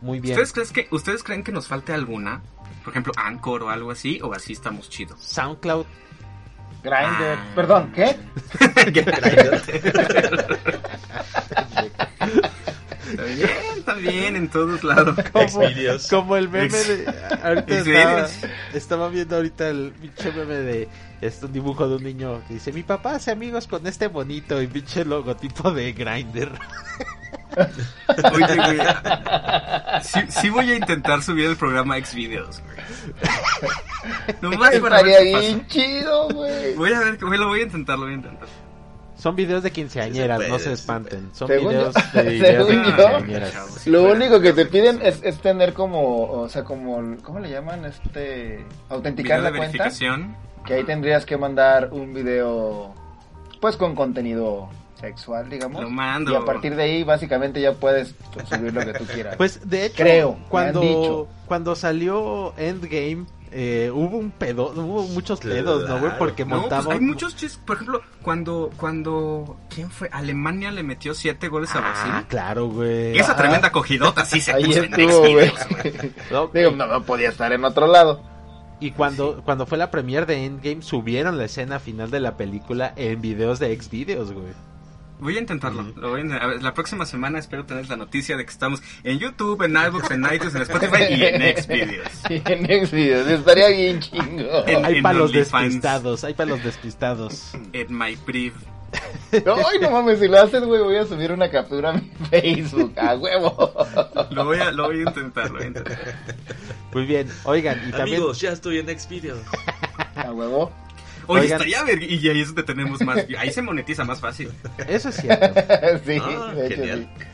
Muy 0.00 0.18
bien. 0.18 0.34
¿Ustedes, 0.34 0.52
crees 0.52 0.72
que, 0.72 0.88
¿Ustedes 0.94 1.22
creen 1.22 1.44
que 1.44 1.52
nos 1.52 1.68
falte 1.68 1.92
alguna? 1.92 2.42
Por 2.82 2.92
ejemplo, 2.92 3.12
Anchor 3.16 3.62
o 3.62 3.70
algo 3.70 3.92
así, 3.92 4.20
o 4.20 4.34
así 4.34 4.52
estamos 4.52 4.90
chidos. 4.90 5.22
SoundCloud. 5.22 5.86
Grindr. 6.82 7.38
Ah. 7.38 7.52
Perdón, 7.54 7.92
¿qué? 7.94 8.16
Está 13.14 13.24
bien, 13.24 13.48
está 13.76 13.94
bien, 13.94 14.36
en 14.36 14.48
todos 14.48 14.82
lados. 14.82 15.16
Xvideos. 15.32 16.08
Como 16.08 16.36
el 16.36 16.48
meme 16.48 16.76
de. 16.76 17.14
Ahorita 17.42 18.28
estaba 18.72 19.08
viendo 19.08 19.36
ahorita 19.36 19.68
el 19.68 19.92
pinche 20.00 20.32
meme 20.32 20.54
de. 20.54 20.88
Es 21.26 21.42
un 21.42 21.52
dibujo 21.52 21.88
de 21.88 21.96
un 21.96 22.04
niño 22.04 22.42
que 22.46 22.54
dice: 22.54 22.72
Mi 22.72 22.82
papá 22.82 23.14
hace 23.14 23.30
amigos 23.30 23.66
con 23.66 23.86
este 23.86 24.08
bonito 24.08 24.60
y 24.60 24.66
pinche 24.66 25.04
logotipo 25.04 25.70
de 25.70 25.92
Grinder. 25.92 26.50
Oye, 28.32 28.56
güey. 28.56 28.78
Sí, 30.02 30.20
sí 30.28 30.50
voy 30.50 30.70
a 30.72 30.76
intentar 30.76 31.22
subir 31.22 31.46
el 31.46 31.56
programa 31.56 31.96
Xvideos, 32.04 32.60
güey. 32.62 32.76
Nomás 34.42 34.78
para 34.80 35.02
ver 35.02 35.22
qué 35.22 35.32
pasa. 35.32 35.40
bien 35.46 35.66
chido, 35.68 36.28
güey. 36.30 36.74
Voy 36.74 36.92
a 36.92 37.00
ver, 37.00 37.16
güey, 37.18 37.38
lo 37.38 37.48
voy 37.48 37.60
a 37.60 37.62
intentar, 37.62 37.98
lo 37.98 38.04
voy 38.04 38.12
a 38.14 38.16
intentar. 38.16 38.48
Son 39.16 39.34
videos 39.36 39.62
de 39.62 39.70
quinceañeras, 39.70 40.38
Sí 40.40 40.44
se 40.44 40.50
no 40.50 40.54
puede, 40.56 40.64
se 40.68 40.72
espanten. 40.72 41.30
Son 41.32 41.48
Según 41.48 41.68
videos 41.70 41.94
yo- 42.12 42.22
de 42.22 42.28
videos 42.30 42.68
de 42.68 42.82
quinceañeras. 42.82 43.86
Lo 43.86 44.02
único 44.12 44.40
que 44.40 44.52
te 44.52 44.66
piden 44.66 45.00
es, 45.00 45.20
es 45.22 45.38
tener 45.40 45.72
como, 45.72 46.24
o 46.30 46.48
sea, 46.50 46.64
como, 46.64 47.16
¿cómo 47.22 47.38
le 47.40 47.48
llaman? 47.50 47.86
Este, 47.86 48.66
autenticar 48.90 49.38
Video 49.40 49.44
de 49.44 49.50
la 49.52 49.56
cuenta. 49.56 49.78
verificación. 49.84 50.36
Que 50.66 50.74
ahí 50.74 50.84
tendrías 50.84 51.24
que 51.26 51.36
mandar 51.36 51.90
un 51.92 52.14
video, 52.14 52.94
pues 53.60 53.76
con 53.76 53.94
contenido 53.94 54.68
sexual, 54.98 55.50
digamos. 55.50 55.82
Lo 55.82 55.90
mando. 55.90 56.32
Y 56.32 56.34
a 56.34 56.40
partir 56.44 56.74
de 56.76 56.82
ahí, 56.84 57.04
básicamente, 57.04 57.60
ya 57.60 57.72
puedes 57.74 58.14
subir 58.48 58.72
lo 58.72 58.80
que 58.84 58.94
tú 58.94 59.04
quieras. 59.04 59.36
Pues 59.36 59.68
de 59.68 59.86
hecho, 59.86 59.96
Creo, 60.02 60.38
cuando, 60.48 60.80
dicho. 60.80 61.28
cuando 61.46 61.74
salió 61.76 62.54
Endgame, 62.56 63.26
eh, 63.56 63.90
hubo 63.94 64.16
un 64.16 64.30
pedo, 64.30 64.72
hubo 64.74 65.02
muchos 65.08 65.38
pedos, 65.40 65.86
¿no, 65.88 65.98
güey? 66.00 66.12
Porque 66.18 66.44
No, 66.44 66.50
pues 66.52 66.60
montamos. 66.62 66.94
hay 66.94 67.00
muchos 67.00 67.36
chistes. 67.36 67.60
Por 67.64 67.76
ejemplo, 67.76 68.00
cuando, 68.22 68.70
cuando, 68.78 69.58
¿quién 69.68 69.90
fue? 69.90 70.08
Alemania 70.10 70.70
le 70.72 70.82
metió 70.82 71.12
siete 71.14 71.48
goles 71.48 71.74
a 71.74 71.78
Ah, 71.78 71.80
Brasil. 71.82 72.26
claro, 72.28 72.68
güey. 72.68 73.18
Esa 73.18 73.36
tremenda 73.36 73.70
cogidota 73.70 74.24
sí 74.24 74.40
se 74.40 74.52
ahí 74.52 74.64
puso 74.64 74.78
en 74.82 74.94
estuvo, 74.94 75.20
güey. 75.30 75.50
Xvideos, 75.50 75.68
güey. 76.00 76.12
No, 76.32 76.46
Digo, 76.48 76.70
no, 76.70 76.86
no 76.86 77.02
podía 77.02 77.28
estar 77.28 77.52
en 77.52 77.64
otro 77.64 77.86
lado. 77.86 78.22
Y 78.84 78.90
cuando, 78.90 79.42
cuando 79.44 79.64
fue 79.66 79.78
la 79.78 79.90
premiere 79.90 80.26
de 80.26 80.44
Endgame, 80.44 80.82
subieron 80.82 81.38
la 81.38 81.44
escena 81.46 81.78
final 81.78 82.10
de 82.10 82.20
la 82.20 82.36
película 82.36 82.92
en 82.96 83.20
videos 83.20 83.58
de 83.58 83.74
Xvideos, 83.80 84.32
güey. 84.32 84.52
Voy 85.20 85.36
a 85.36 85.40
intentarlo. 85.40 85.82
Ujú. 85.82 86.00
lo 86.00 86.10
voy 86.10 86.20
a 86.20 86.24
intentar. 86.24 86.44
A 86.46 86.52
ver, 86.52 86.62
la 86.62 86.74
próxima 86.74 87.06
semana 87.06 87.38
espero 87.38 87.64
tener 87.64 87.88
la 87.88 87.96
noticia 87.96 88.36
de 88.36 88.44
que 88.44 88.50
estamos 88.50 88.82
en 89.04 89.18
YouTube, 89.20 89.62
en 89.62 89.70
iBooks, 89.74 90.10
en 90.10 90.24
iTunes, 90.34 90.54
en 90.54 90.62
Spotify 90.62 91.04
y 91.10 91.22
en 91.24 91.56
Xvideos. 91.56 92.08
Sí, 92.28 92.42
en 92.44 92.86
Xvideos, 92.86 93.26
estaría 93.28 93.68
bien 93.68 94.00
chingo. 94.00 94.66
En- 94.66 94.84
Hay 94.84 95.00
para 95.00 95.18
los 95.18 95.32
despistados, 95.32 96.24
hay 96.24 96.34
para 96.34 96.50
los 96.50 96.62
despistados. 96.64 97.52
En 97.72 97.96
My 97.96 98.16
Ay, 99.32 99.78
no 99.80 99.90
mames, 99.90 100.18
si 100.20 100.28
lo 100.28 100.40
haces, 100.40 100.62
güey, 100.64 100.82
voy 100.82 100.96
a 100.96 101.04
subir 101.06 101.32
una 101.32 101.50
captura 101.50 101.90
a 101.90 101.92
mi 101.94 102.10
Facebook, 102.30 102.92
a 102.98 103.14
huevo. 103.16 103.72
Lo 104.30 104.44
voy 104.44 104.58
a, 104.58 104.70
lo 104.70 104.84
voy 104.86 104.98
a 105.00 105.02
intentar, 105.02 105.46
lo 105.50 105.54
voy 105.56 105.64
a 105.64 105.66
intentar. 105.68 105.98
Muy 106.92 107.04
bien, 107.06 107.28
oigan, 107.44 107.78
y 107.88 107.90
también 107.90 108.18
Amigos, 108.18 108.40
ya 108.40 108.50
estoy 108.52 108.78
en 108.78 108.86
Xvideos. 108.98 109.40
A 110.16 110.32
huevo. 110.32 110.70
Oye, 111.26 111.40
Oigan. 111.42 111.52
estaría 111.62 111.82
ver 111.84 112.02
y 112.02 112.28
ahí 112.28 112.40
es 112.42 112.48
donde 112.48 112.62
tenemos 112.64 113.00
más. 113.00 113.24
Ahí 113.38 113.50
se 113.50 113.62
monetiza 113.62 114.04
más 114.04 114.20
fácil. 114.20 114.52
eso 114.86 115.08
es 115.08 115.16
cierto. 115.16 115.46
sí, 116.06 116.18
Ah, 116.22 116.52
de 116.54 116.66
hecho, 116.66 116.76
genial. 116.76 117.08
sí. 117.18 117.24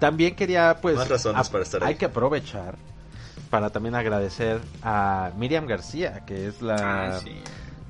También 0.00 0.34
quería, 0.34 0.76
pues, 0.82 0.96
Más 0.96 1.08
razones 1.08 1.48
para 1.48 1.62
estar 1.62 1.82
hay 1.82 1.90
ahí. 1.90 1.94
que 1.94 2.04
aprovechar 2.06 2.74
para 3.48 3.70
también 3.70 3.94
agradecer 3.94 4.60
a 4.82 5.30
Miriam 5.38 5.66
García, 5.66 6.24
que 6.26 6.48
es 6.48 6.60
la, 6.60 7.16
Ah, 7.16 7.20
sí. 7.22 7.30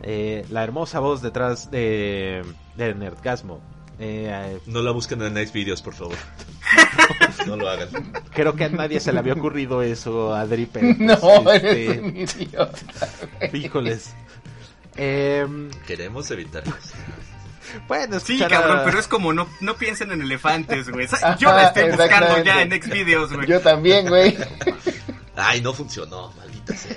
eh, 0.03 0.45
la 0.51 0.63
hermosa 0.63 1.01
voz 1.01 1.23
detrás 1.23 1.71
de, 1.71 2.45
de 2.77 2.95
Nerdgasmo. 2.95 3.61
Eh, 3.99 4.59
No 4.67 4.83
la 4.83 4.91
busquen 4.91 5.23
en 5.23 5.35
Xvideos, 5.47 5.83
por 5.83 5.95
favor. 5.95 6.17
No 7.47 7.57
lo 7.57 7.69
hagan. 7.69 7.89
creo 8.35 8.55
que 8.57 8.65
a 8.65 8.69
nadie 8.69 8.99
se 8.99 9.13
le 9.13 9.21
había 9.21 9.35
ocurrido 9.35 9.81
eso, 9.83 10.35
Adri, 10.35 10.67
pero, 10.67 10.89
pues, 10.97 10.99
No, 11.23 11.53
este, 11.53 11.85
eres 11.85 11.99
un 12.01 12.17
idiota. 12.43 12.79
híjoles. 13.53 14.15
Em, 14.97 15.71
Queremos 15.87 16.29
evitarlos. 16.31 16.75
bueno, 17.87 18.19
Sí, 18.19 18.39
cabrón, 18.39 18.79
a- 18.81 18.85
pero 18.85 18.99
es 18.99 19.07
como 19.07 19.33
no, 19.33 19.47
no 19.61 19.77
piensen 19.77 20.11
en 20.13 20.23
elefantes, 20.23 20.89
güey. 20.91 21.07
Yo 21.39 21.53
la 21.53 21.69
estoy 21.69 21.91
buscando 21.91 22.43
ya 22.43 22.63
en 22.63 22.73
exactamente. 22.73 22.83
Xvideos, 22.83 23.33
güey. 23.33 23.47
Yo 23.47 23.61
también, 23.61 24.09
güey. 24.09 24.37
Ay, 25.37 25.61
no 25.61 25.73
funcionó, 25.73 26.33
maldita 26.37 26.75
sea. 26.75 26.97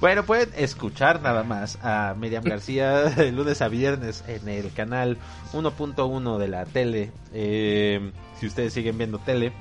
Bueno, 0.00 0.24
pueden 0.24 0.50
escuchar 0.56 1.22
nada 1.22 1.44
más 1.44 1.78
a 1.82 2.14
Miriam 2.18 2.44
García 2.44 2.92
de 3.16 3.32
lunes 3.32 3.62
a 3.62 3.68
viernes 3.68 4.24
en 4.26 4.48
el 4.48 4.72
canal 4.72 5.18
1.1 5.52 6.38
de 6.38 6.48
la 6.48 6.66
tele. 6.66 7.12
Eh, 7.32 8.12
si 8.38 8.46
ustedes 8.46 8.72
siguen 8.72 8.98
viendo 8.98 9.18
tele, 9.18 9.52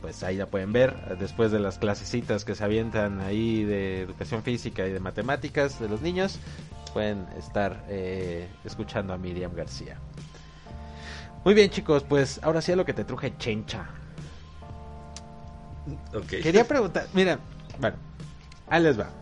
pues 0.00 0.22
ahí 0.22 0.36
la 0.36 0.46
pueden 0.46 0.72
ver. 0.72 1.18
Después 1.18 1.50
de 1.52 1.58
las 1.58 1.78
clasecitas 1.78 2.44
que 2.44 2.54
se 2.54 2.64
avientan 2.64 3.20
ahí 3.20 3.64
de 3.64 4.02
educación 4.02 4.42
física 4.42 4.86
y 4.86 4.92
de 4.92 5.00
matemáticas 5.00 5.78
de 5.78 5.88
los 5.88 6.00
niños, 6.00 6.38
pueden 6.94 7.26
estar 7.36 7.84
eh, 7.88 8.48
escuchando 8.64 9.12
a 9.12 9.18
Miriam 9.18 9.54
García. 9.54 9.98
Muy 11.44 11.54
bien, 11.54 11.70
chicos, 11.70 12.04
pues 12.04 12.40
ahora 12.42 12.62
sí 12.62 12.72
a 12.72 12.76
lo 12.76 12.84
que 12.84 12.94
te 12.94 13.04
truje, 13.04 13.36
chencha. 13.36 13.86
Ok. 16.14 16.42
Quería 16.42 16.66
preguntar, 16.66 17.08
mira, 17.12 17.38
bueno, 17.78 17.96
ahí 18.68 18.82
les 18.82 18.98
va. 18.98 19.19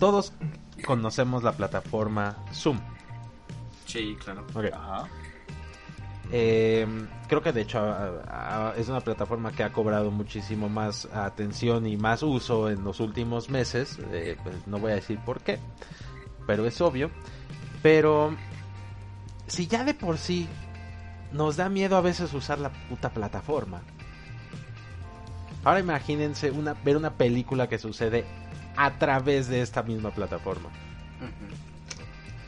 Todos 0.00 0.32
conocemos 0.84 1.44
la 1.44 1.52
plataforma 1.52 2.36
Zoom. 2.52 2.80
Sí, 3.86 4.16
claro. 4.24 4.44
Ok. 4.54 4.64
Ajá. 4.72 5.04
Eh, 6.32 6.86
creo 7.28 7.42
que 7.42 7.52
de 7.52 7.62
hecho 7.62 7.80
a- 7.80 8.70
a- 8.70 8.74
es 8.76 8.88
una 8.88 9.00
plataforma 9.00 9.50
que 9.52 9.64
ha 9.64 9.72
cobrado 9.72 10.10
muchísimo 10.12 10.68
más 10.68 11.06
atención 11.12 11.86
y 11.86 11.96
más 11.96 12.22
uso 12.22 12.70
en 12.70 12.82
los 12.84 13.00
últimos 13.00 13.50
meses. 13.50 13.98
Eh, 14.12 14.36
pues 14.42 14.66
no 14.66 14.78
voy 14.78 14.92
a 14.92 14.94
decir 14.96 15.18
por 15.24 15.40
qué, 15.40 15.58
pero 16.46 16.66
es 16.66 16.80
obvio. 16.80 17.10
Pero 17.82 18.34
si 19.48 19.66
ya 19.66 19.84
de 19.84 19.92
por 19.94 20.18
sí 20.18 20.48
nos 21.32 21.56
da 21.56 21.68
miedo 21.68 21.96
a 21.96 22.00
veces 22.00 22.32
usar 22.32 22.58
la 22.58 22.70
puta 22.88 23.10
plataforma. 23.10 23.82
Ahora 25.64 25.80
imagínense 25.80 26.50
una, 26.52 26.74
ver 26.74 26.96
una 26.96 27.10
película 27.14 27.68
que 27.68 27.78
sucede 27.78 28.24
a 28.76 28.90
través 28.98 29.48
de 29.48 29.62
esta 29.62 29.82
misma 29.82 30.10
plataforma. 30.10 30.68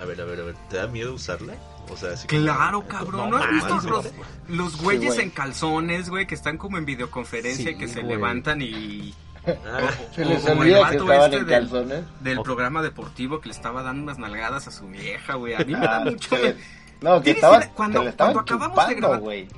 A 0.01 0.05
ver, 0.05 0.20
a 0.20 0.25
ver, 0.25 0.41
a 0.41 0.45
ver, 0.45 0.55
¿te 0.68 0.77
da 0.79 0.87
miedo 0.89 1.14
usarla? 1.14 1.55
O 1.89 1.97
sea, 1.97 2.12
así 2.12 2.27
como- 2.27 2.43
Claro, 2.43 2.87
cabrón. 2.89 3.31
¿No, 3.31 3.39
No 3.39 3.45
has 3.45 3.51
visto 3.51 3.81
los, 3.89 4.11
los 4.49 4.77
güeyes 4.83 5.14
güey. 5.14 5.20
en 5.27 5.31
calzones, 5.31 6.09
güey, 6.11 6.27
que 6.27 6.35
están 6.35 6.59
como 6.59 6.79
en 6.79 6.85
videoconferencia 6.85 7.64
Sí, 7.66 7.70
y 7.70 7.79
que 7.79 7.89
se 7.89 8.01
güey. 8.01 8.16
levantan 8.16 8.62
y... 8.62 9.14
Ah, 9.47 9.91
Se 10.14 10.25
O- 10.25 10.29
les 10.29 10.45
o 10.45 10.53
el 10.53 10.59
olvida 10.59 10.91
que 10.91 10.99
vato 10.99 11.12
este 11.12 11.37
en 11.37 11.47
del- 11.47 11.61
calzones. 11.61 12.05
Del 12.20 12.39
O- 12.39 12.43
programa 12.43 12.83
deportivo 12.83 13.41
que 13.41 13.49
le 13.49 13.55
estaba 13.55 13.83
dando 13.83 14.03
unas 14.05 14.18
nalgadas 14.18 14.66
a 14.68 14.70
su 14.70 14.87
vieja, 14.89 15.35
güey. 15.35 15.55
A 15.55 15.59
mí 15.59 15.73
me 15.73 15.81
da 15.81 16.01
mucho... 16.05 16.37
le- 16.37 16.57
No, 17.01 17.20
que 17.23 17.33
estaban, 17.33 17.68
cuando- 17.75 18.03
estaban 18.09 18.39
acabamos 18.39 18.89
de 18.89 18.95
grabar- 18.95 19.20
güey. 19.20 19.49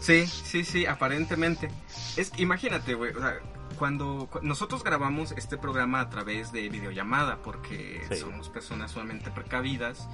Sí, 0.00 0.26
sí, 0.26 0.64
sí, 0.64 0.86
aparentemente. 0.86 1.70
Es 2.16 2.30
que 2.30 2.42
imagínate, 2.42 2.94
güey, 2.94 3.12
o 3.14 3.20
sea, 3.20 3.34
cuando 3.80 4.28
cu- 4.30 4.38
nosotros 4.42 4.84
grabamos 4.84 5.32
este 5.32 5.56
programa 5.58 6.00
a 6.00 6.10
través 6.10 6.52
de 6.52 6.68
videollamada, 6.68 7.38
porque 7.42 8.02
Sí. 8.10 8.18
somos 8.18 8.48
personas 8.50 8.92
sumamente 8.92 9.30
precavidas 9.32 10.06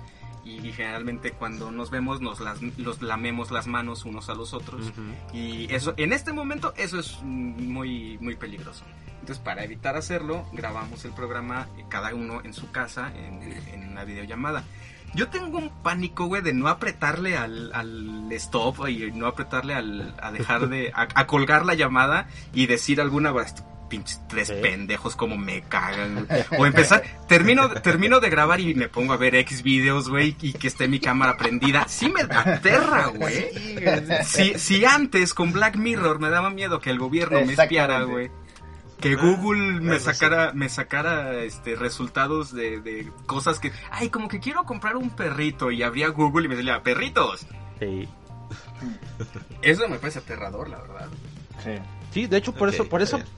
y 0.45 0.61
generalmente 0.73 1.33
cuando 1.33 1.73
nos 1.73 1.91
vemos 1.91 2.21
nos 2.21 2.39
las, 2.41 2.63
los 2.79 3.03
lamemos 3.03 3.51
las 3.51 3.67
manos 3.67 4.05
unos 4.05 4.31
a 4.31 4.35
los 4.35 4.55
otros 4.55 4.93
y 5.33 5.67
eso, 5.75 5.93
en 5.97 6.13
este 6.13 6.33
momento, 6.33 6.73
eso 6.77 7.01
es 7.01 7.21
muy, 7.23 8.17
muy 8.19 8.37
peligroso. 8.37 8.85
Entonces, 9.21 9.43
para 9.43 9.65
evitar 9.65 9.97
hacerlo, 9.97 10.47
grabamos 10.53 11.05
el 11.05 11.11
programa 11.11 11.67
eh, 11.77 11.85
cada 11.89 12.15
uno 12.15 12.43
en 12.45 12.55
su 12.55 12.71
casa 12.71 13.13
en, 13.17 13.43
en 13.43 13.89
una 13.91 14.05
videollamada. 14.05 14.63
Yo 15.17 15.29
tengo 15.29 15.59
un 15.59 15.71
pánico, 15.83 16.27
güey, 16.27 16.43
de 16.43 16.53
no 16.53 16.69
apretarle 16.69 17.37
al, 17.37 17.73
al 17.75 18.29
stop 18.33 18.89
y 18.89 19.11
no 19.13 19.27
apretarle 19.27 19.75
al, 19.75 20.15
a 20.23 20.31
dejar 20.31 20.69
de, 20.69 20.93
a, 20.95 21.09
a 21.15 21.27
colgar 21.27 21.65
la 21.67 21.75
llamada 21.75 22.29
y 22.53 22.67
decir 22.67 23.01
alguna, 23.01 23.33
pinches 23.89 24.21
tres 24.29 24.49
Sí. 24.49 24.55
pendejos 24.63 25.17
como 25.17 25.37
me 25.37 25.63
cagan. 25.63 26.27
O 26.59 26.67
empezar, 26.67 27.03
termino, 27.29 27.71
termino 27.71 28.21
de 28.21 28.31
grabar 28.31 28.61
y 28.61 28.75
me 28.75 28.89
pongo 28.89 29.13
a 29.13 29.17
ver 29.17 29.35
X 29.37 29.63
videos, 29.63 30.09
güey, 30.09 30.37
y 30.43 30.53
que 30.53 30.67
esté 30.69 30.89
mi 30.89 31.01
cámara 31.01 31.37
prendida. 31.37 31.87
Sí 31.89 32.09
me 32.11 32.21
aterra, 32.23 33.07
güey. 33.07 33.49
Si, 34.25 34.59
si 34.59 34.85
antes 34.85 35.35
con 35.35 35.53
Black 35.53 35.77
Mirror 35.77 36.19
me 36.21 36.31
daba 36.31 36.51
miedo 36.51 36.81
que 36.81 36.91
el 36.91 36.99
gobierno 36.99 37.41
me 37.45 37.53
espiara, 37.55 38.03
güey. 38.03 38.31
Que 39.01 39.13
Ah, 39.15 39.17
Google 39.23 39.81
me 39.81 40.01
sacara, 40.01 40.53
me 40.55 40.69
sacara 40.69 41.35
este 41.43 41.77
resultados 41.77 42.53
de, 42.53 42.81
de 42.81 43.13
cosas 43.27 43.61
que, 43.61 43.71
ay, 43.91 44.09
como 44.09 44.29
que 44.29 44.41
quiero 44.41 44.65
comprar 44.65 44.97
un 44.97 45.11
perrito 45.11 45.71
y 45.71 45.83
abría 45.83 46.09
Google 46.09 46.47
y 46.47 46.49
me 46.49 46.57
decía, 46.57 46.83
perritos. 46.83 47.47
Sí. 47.79 48.09
Eso 49.63 49.89
me 49.89 49.99
parece 49.99 50.21
aterrador, 50.21 50.69
la 50.69 50.79
verdad. 50.81 51.09
Sí. 51.63 51.73
Sí, 52.13 52.27
de 52.27 52.39
hecho 52.39 52.55
por 52.55 52.69
eso, 52.71 52.89
por 52.89 53.03
eso 53.03 53.19
bien. 53.19 53.29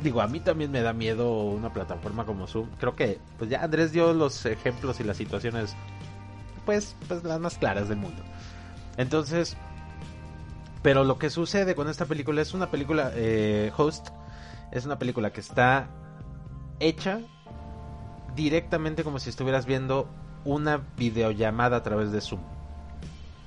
digo, 0.00 0.22
a 0.22 0.26
mí 0.28 0.40
también 0.40 0.70
me 0.70 0.80
da 0.80 0.92
miedo 0.94 1.30
una 1.42 1.72
plataforma 1.72 2.24
como 2.24 2.46
Zoom. 2.46 2.70
Creo 2.78 2.96
que 2.96 3.18
pues 3.38 3.50
ya 3.50 3.62
Andrés 3.62 3.92
dio 3.92 4.14
los 4.14 4.46
ejemplos 4.46 5.00
y 5.00 5.04
las 5.04 5.16
situaciones 5.18 5.76
pues 6.64 6.96
pues 7.08 7.22
las 7.24 7.38
más 7.40 7.58
claras 7.58 7.88
del 7.88 7.98
mundo. 7.98 8.22
Entonces, 8.96 9.56
pero 10.82 11.04
lo 11.04 11.18
que 11.18 11.28
sucede 11.28 11.74
con 11.74 11.88
esta 11.88 12.06
película 12.06 12.40
es 12.40 12.54
una 12.54 12.70
película 12.70 13.10
eh, 13.14 13.70
Host 13.76 14.08
es 14.72 14.84
una 14.84 14.98
película 14.98 15.32
que 15.32 15.40
está 15.40 15.88
hecha 16.80 17.20
directamente 18.34 19.02
como 19.02 19.18
si 19.18 19.30
estuvieras 19.30 19.66
viendo 19.66 20.08
una 20.44 20.80
videollamada 20.96 21.78
a 21.78 21.82
través 21.82 22.12
de 22.12 22.20
Zoom. 22.20 22.40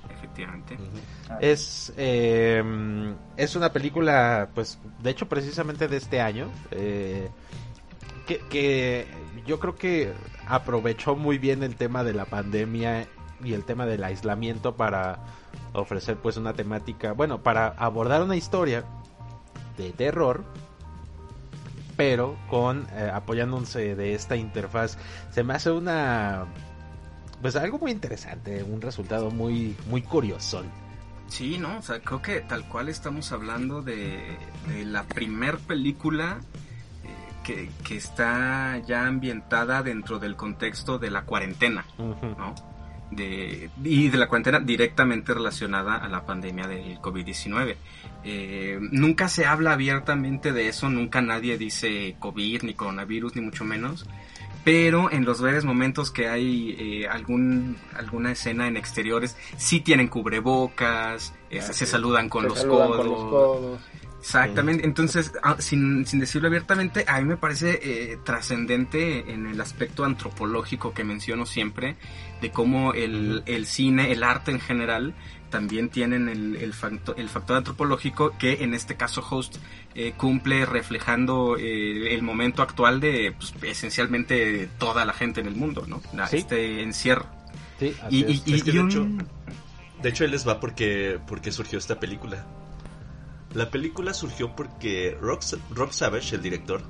Efectivamente. 0.10 0.78
Es, 1.40 1.94
eh, 1.98 2.64
es 3.38 3.56
una 3.56 3.72
película, 3.72 4.50
pues, 4.54 4.80
de 5.02 5.10
hecho, 5.12 5.30
precisamente 5.30 5.88
de 5.88 5.98
este 5.98 6.22
año, 6.22 6.50
eh, 6.72 7.30
que, 8.28 8.40
que 8.50 9.08
yo 9.46 9.60
creo 9.60 9.76
que 9.76 10.14
aprovechó 10.48 11.16
muy 11.16 11.38
bien 11.38 11.64
el 11.64 11.76
tema 11.76 12.04
de 12.04 12.14
la 12.14 12.26
pandemia 12.26 13.08
y 13.44 13.54
el 13.54 13.64
tema 13.64 13.86
del 13.86 14.04
aislamiento 14.04 14.76
para 14.76 15.20
ofrecer, 15.74 16.18
pues, 16.18 16.36
una 16.38 16.54
temática, 16.54 17.14
bueno, 17.14 17.42
para 17.42 17.68
abordar 17.68 18.22
una 18.22 18.36
historia 18.36 18.84
de 19.78 19.92
terror, 19.92 20.44
pero 22.00 22.38
con 22.50 22.88
eh, 22.94 23.12
apoyándose 23.14 23.94
de 23.94 24.14
esta 24.14 24.38
interfaz. 24.38 24.98
Se 25.32 25.44
me 25.44 25.54
hace 25.54 25.70
una, 25.70 26.46
pues, 27.42 27.58
algo 27.58 27.78
muy 27.78 27.92
interesante, 27.92 28.64
un 28.64 28.80
resultado 28.80 29.32
muy, 29.32 29.76
muy 29.90 30.02
curioso. 30.02 30.64
Sí, 31.28 31.58
no, 31.58 31.78
o 31.78 31.82
sea, 31.82 32.00
creo 32.00 32.22
que 32.22 32.40
tal 32.40 32.64
cual 32.70 32.88
estamos 32.88 33.34
hablando 33.34 33.82
de, 33.82 34.38
de 34.70 34.86
la 34.86 35.04
primer 35.04 35.58
película 35.58 36.40
eh, 37.04 37.10
que, 37.44 37.70
que 37.84 37.98
está 37.98 38.78
ya 38.88 39.06
ambientada 39.06 39.84
dentro 39.84 40.20
del 40.20 40.38
contexto 40.38 41.00
de 41.00 41.12
la 41.12 41.24
cuarentena. 41.24 41.86
¿no? 41.98 42.56
De, 43.12 43.72
y 43.84 44.10
de 44.10 44.18
la 44.20 44.28
cuarentena 44.28 44.60
directamente 44.60 45.34
relacionada 45.34 45.96
a 45.96 46.08
la 46.08 46.26
pandemia 46.26 46.68
del 46.68 47.00
COVID-19. 47.00 47.76
Eh, 48.24 48.80
nunca 48.92 49.30
se 49.30 49.46
habla 49.46 49.74
abiertamente 49.74 50.52
de 50.52 50.68
eso, 50.68 50.90
nunca 50.90 51.22
nadie 51.22 51.58
dice 51.58 52.16
COVID 52.20 52.64
ni 52.64 52.74
coronavirus, 52.74 53.36
ni 53.36 53.42
mucho 53.42 53.66
menos. 53.66 54.06
Pero 54.64 55.10
en 55.12 55.26
los 55.26 55.42
breves 55.42 55.64
momentos 55.64 56.12
que 56.12 56.28
hay 56.28 56.76
eh, 56.78 57.08
algún, 57.08 57.78
alguna 57.98 58.34
escena 58.34 58.68
en 58.68 58.76
exteriores, 58.76 59.38
sí 59.58 59.80
tienen 59.80 60.10
cubrebocas, 60.10 61.34
eh, 61.50 61.62
se 61.62 61.86
saludan 61.86 62.28
con, 62.28 62.44
Se 62.44 62.50
los, 62.50 62.60
saludan 62.60 62.88
codos, 62.90 62.98
con 62.98 63.10
los 63.10 63.20
codos. 63.20 63.82
Exactamente, 64.20 64.86
entonces, 64.86 65.32
ah, 65.44 65.56
sin, 65.60 66.06
sin 66.06 66.20
decirlo 66.20 66.48
abiertamente, 66.50 67.06
a 67.08 67.20
mí 67.20 67.26
me 67.26 67.38
parece 67.38 67.80
eh, 67.82 68.18
trascendente 68.26 69.32
en 69.32 69.48
el 69.48 69.60
aspecto 69.62 70.04
antropológico 70.04 70.94
que 70.94 71.04
menciono 71.04 71.46
siempre, 71.46 71.96
de 72.42 72.52
cómo 72.52 72.94
el, 72.94 73.44
el 73.46 73.66
cine, 73.66 74.12
el 74.12 74.24
arte 74.24 74.52
en 74.52 74.60
general, 74.60 75.14
también 75.50 75.90
tienen 75.90 76.30
el, 76.30 76.58
el, 76.58 76.74
facto- 76.74 77.16
el 77.16 77.28
factor 77.30 77.58
antropológico 77.58 78.38
que 78.38 78.62
en 78.64 78.74
este 78.74 78.96
caso 78.96 79.26
Host 79.28 79.56
eh, 79.96 80.14
cumple 80.16 80.66
reflejando 80.66 81.58
eh, 81.58 82.14
el 82.14 82.22
momento 82.22 82.62
actual 82.62 83.00
de 83.00 83.34
pues, 83.38 83.54
esencialmente 83.64 84.70
toda 84.78 85.06
la 85.06 85.14
gente 85.14 85.42
en 85.42 85.48
el 85.48 85.56
mundo, 85.56 85.86
¿no? 85.88 86.02
La- 86.14 86.28
Sí. 86.28 86.38
Este 86.38 86.84
encierro. 86.84 87.26
Sí, 87.80 87.96
Y, 88.10 88.26
y- 88.26 88.34
Es 88.56 88.64
que 88.64 88.70
y 88.70 88.74
de 88.74 88.80
un- 88.82 88.90
hecho- 88.90 89.08
De 90.04 90.10
hecho, 90.10 90.24
ahí 90.24 90.30
les 90.30 90.48
va 90.48 90.60
porque, 90.60 91.20
porque 91.28 91.52
surgió 91.52 91.80
esta 91.80 92.00
película. 92.00 92.46
La 93.54 93.72
película 93.72 94.14
surgió 94.14 94.56
porque 94.56 95.18
Rob, 95.20 95.40
Rob 95.72 95.92
Savage, 95.92 96.36
el 96.36 96.42
director, 96.42 96.82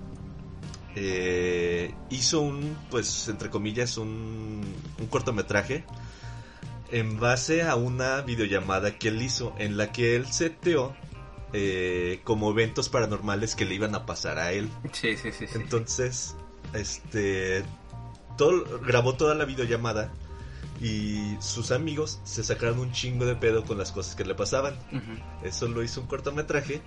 eh, 0.95 1.93
hizo 2.09 2.41
un, 2.41 2.77
pues, 2.89 3.27
entre 3.29 3.49
comillas, 3.49 3.97
un, 3.97 4.61
un 4.99 5.07
cortometraje 5.07 5.85
en 6.91 7.19
base 7.19 7.63
a 7.63 7.75
una 7.75 8.21
videollamada 8.21 8.97
que 8.97 9.09
él 9.09 9.21
hizo 9.21 9.53
en 9.59 9.77
la 9.77 9.91
que 9.91 10.15
él 10.15 10.25
seteó 10.31 10.95
eh, 11.53 12.21
como 12.23 12.51
eventos 12.51 12.89
paranormales 12.89 13.55
que 13.55 13.65
le 13.65 13.75
iban 13.75 13.95
a 13.95 14.05
pasar 14.05 14.39
a 14.39 14.51
él. 14.51 14.69
Sí, 14.91 15.15
sí, 15.17 15.31
sí. 15.31 15.47
sí. 15.47 15.53
Entonces, 15.55 16.35
este, 16.73 17.63
todo, 18.37 18.79
grabó 18.79 19.15
toda 19.15 19.35
la 19.35 19.45
videollamada 19.45 20.11
y 20.81 21.35
sus 21.41 21.71
amigos 21.71 22.19
se 22.23 22.43
sacaron 22.43 22.79
un 22.79 22.91
chingo 22.91 23.25
de 23.25 23.35
pedo 23.35 23.63
con 23.65 23.77
las 23.77 23.91
cosas 23.91 24.15
que 24.15 24.23
le 24.25 24.35
pasaban. 24.35 24.75
Eso 25.43 25.67
lo 25.67 25.83
hizo 25.83 26.01
un 26.01 26.07
cortometraje 26.07 26.81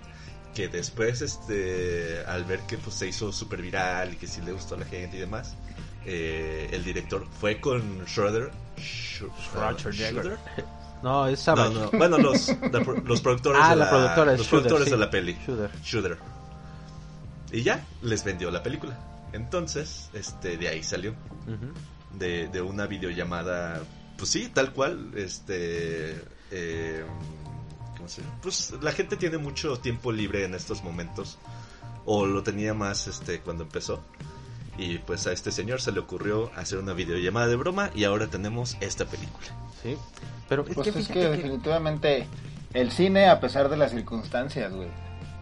que 0.55 0.69
después, 0.69 1.23
este, 1.23 2.23
al 2.27 2.45
ver 2.45 2.61
que 2.61 2.77
pues, 2.79 2.95
se 2.97 3.09
hizo 3.09 3.33
súper 3.33 3.63
viral 3.63 4.13
y 4.15 4.17
que 4.17 4.27
sí 4.27 4.41
le 4.43 4.53
gustó 4.53 4.75
a 4.75 4.79
la 4.79 4.85
gente 4.87 5.17
y 5.17 5.21
demás, 5.21 5.57
eh, 6.05 6.69
el 6.73 6.85
director 6.85 7.27
fue 7.41 7.61
con 7.61 7.83
Schroeder. 8.07 8.51
Roger 9.55 9.95
Schroeder. 9.95 10.23
Degger. 10.25 10.39
No, 11.03 11.27
es 11.27 11.41
No, 11.49 11.57
Savage. 11.57 11.75
no, 11.75 11.91
bueno, 11.99 12.17
los, 12.19 12.47
la 12.71 12.79
los 13.05 13.21
productores, 13.23 13.61
Ah, 13.61 13.71
de, 13.71 13.77
la 13.77 13.85
la, 13.87 13.91
productora 13.91 14.33
los 14.37 14.41
Shooter, 14.47 14.51
productores 14.51 14.85
sí. 14.85 14.91
de 14.93 14.97
la 14.99 15.11
peli. 15.11 15.37
Shooter. 15.45 15.71
Shooter. 15.83 16.19
Y 17.51 17.63
ya, 17.65 17.85
les 18.03 18.23
vendió 18.23 18.53
la 18.53 18.63
película. 18.63 18.97
Entonces, 19.33 20.11
este, 20.13 20.57
de 20.57 20.69
ahí 20.69 20.85
salió. 20.85 21.13
De, 22.19 22.49
de 22.49 22.61
una 22.61 22.87
videollamada, 22.87 23.81
pues 24.19 24.31
sí, 24.31 24.51
tal 24.53 24.73
cual, 24.73 25.13
este... 25.17 26.23
eh, 26.51 27.05
¿cómo 27.97 28.09
se 28.09 28.23
llama? 28.23 28.35
Pues 28.43 28.73
la 28.83 28.93
gente 28.93 29.17
tiene 29.17 29.39
mucho 29.39 29.79
tiempo 29.79 30.13
libre 30.13 30.45
en 30.45 30.55
estos 30.55 30.83
momentos. 30.85 31.39
O 32.05 32.27
lo 32.27 32.43
tenía 32.43 32.75
más, 32.75 33.07
este, 33.07 33.41
cuando 33.41 33.63
empezó. 33.65 34.03
Y 34.79 34.99
pues 34.99 35.27
a 35.27 35.33
este 35.33 35.53
señor 35.53 35.81
se 35.81 35.93
le 35.93 36.01
ocurrió 36.01 36.51
hacer 36.57 36.79
una 36.79 36.93
videollamada 36.95 37.47
de 37.47 37.57
broma 37.57 37.91
y 37.95 38.05
ahora 38.05 38.27
tenemos 38.29 38.77
esta 38.81 39.05
película. 39.05 39.47
Sí. 39.83 39.97
Pero 40.49 40.67
es 40.67 40.75
Pues 40.75 40.93
que 40.93 40.99
es 40.99 41.07
que 41.09 41.13
fíjate 41.15 41.31
que- 41.31 41.37
definitivamente 41.37 42.27
el 42.75 42.91
cine, 42.91 43.29
a 43.29 43.39
pesar 43.41 43.69
de 43.69 43.77
las 43.77 43.91
circunstancias, 43.93 44.73
güey. 44.73 44.89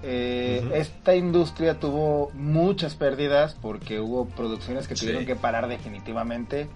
Eh. 0.03 0.69
Esta 0.75 1.15
industria 1.15 1.79
tuvo 1.79 2.31
muchas 2.35 2.95
pérdidas 2.95 3.55
porque 3.61 4.01
hubo 4.01 4.27
producciones 4.27 4.89
que 4.89 4.97
Sí. 4.97 5.07
tuvieron 5.07 5.27
que 5.27 5.37
parar 5.37 5.69
definitivamente. 5.69 6.69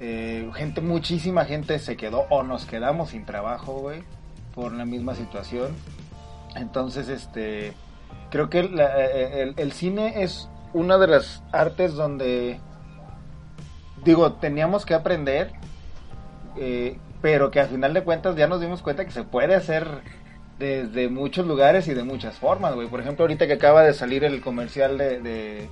Eh, 0.00 0.50
gente, 0.54 0.80
muchísima 0.80 1.44
gente 1.44 1.78
se 1.78 1.96
quedó 1.96 2.26
o 2.30 2.42
nos 2.42 2.64
quedamos 2.66 3.10
sin 3.10 3.24
trabajo, 3.24 3.74
güey. 3.74 4.02
por 4.54 4.72
la 4.72 4.84
misma 4.84 5.14
situación. 5.14 5.74
Entonces, 6.56 7.08
este, 7.08 7.72
creo 8.30 8.50
que 8.50 8.64
la- 8.64 9.00
eh, 9.00 9.42
el, 9.44 9.54
el 9.56 9.72
cine 9.72 10.22
es 10.24 10.46
una 10.74 10.98
de 10.98 11.06
las 11.06 11.42
artes 11.52 11.94
donde, 11.94 12.60
digo, 14.04 14.34
teníamos 14.34 14.84
que 14.84 14.92
aprender, 14.92 15.52
eh, 16.58 16.98
pero 17.22 17.50
que 17.50 17.60
al 17.60 17.68
final 17.68 17.94
de 17.94 18.02
cuentas 18.04 18.36
ya 18.36 18.46
nos 18.46 18.60
dimos 18.60 18.82
cuenta 18.82 19.04
que 19.06 19.10
se 19.10 19.22
puede 19.24 19.54
hacer 19.54 19.86
desde 20.62 21.08
muchos 21.08 21.44
lugares 21.46 21.88
y 21.88 21.94
de 21.94 22.04
muchas 22.04 22.36
formas, 22.38 22.74
güey. 22.74 22.86
Por 22.88 23.00
ejemplo, 23.00 23.24
ahorita 23.24 23.46
que 23.48 23.54
acaba 23.54 23.82
de 23.82 23.92
salir 23.94 24.22
el 24.22 24.40
comercial 24.40 24.96
de, 24.96 25.20
de- 25.20 25.68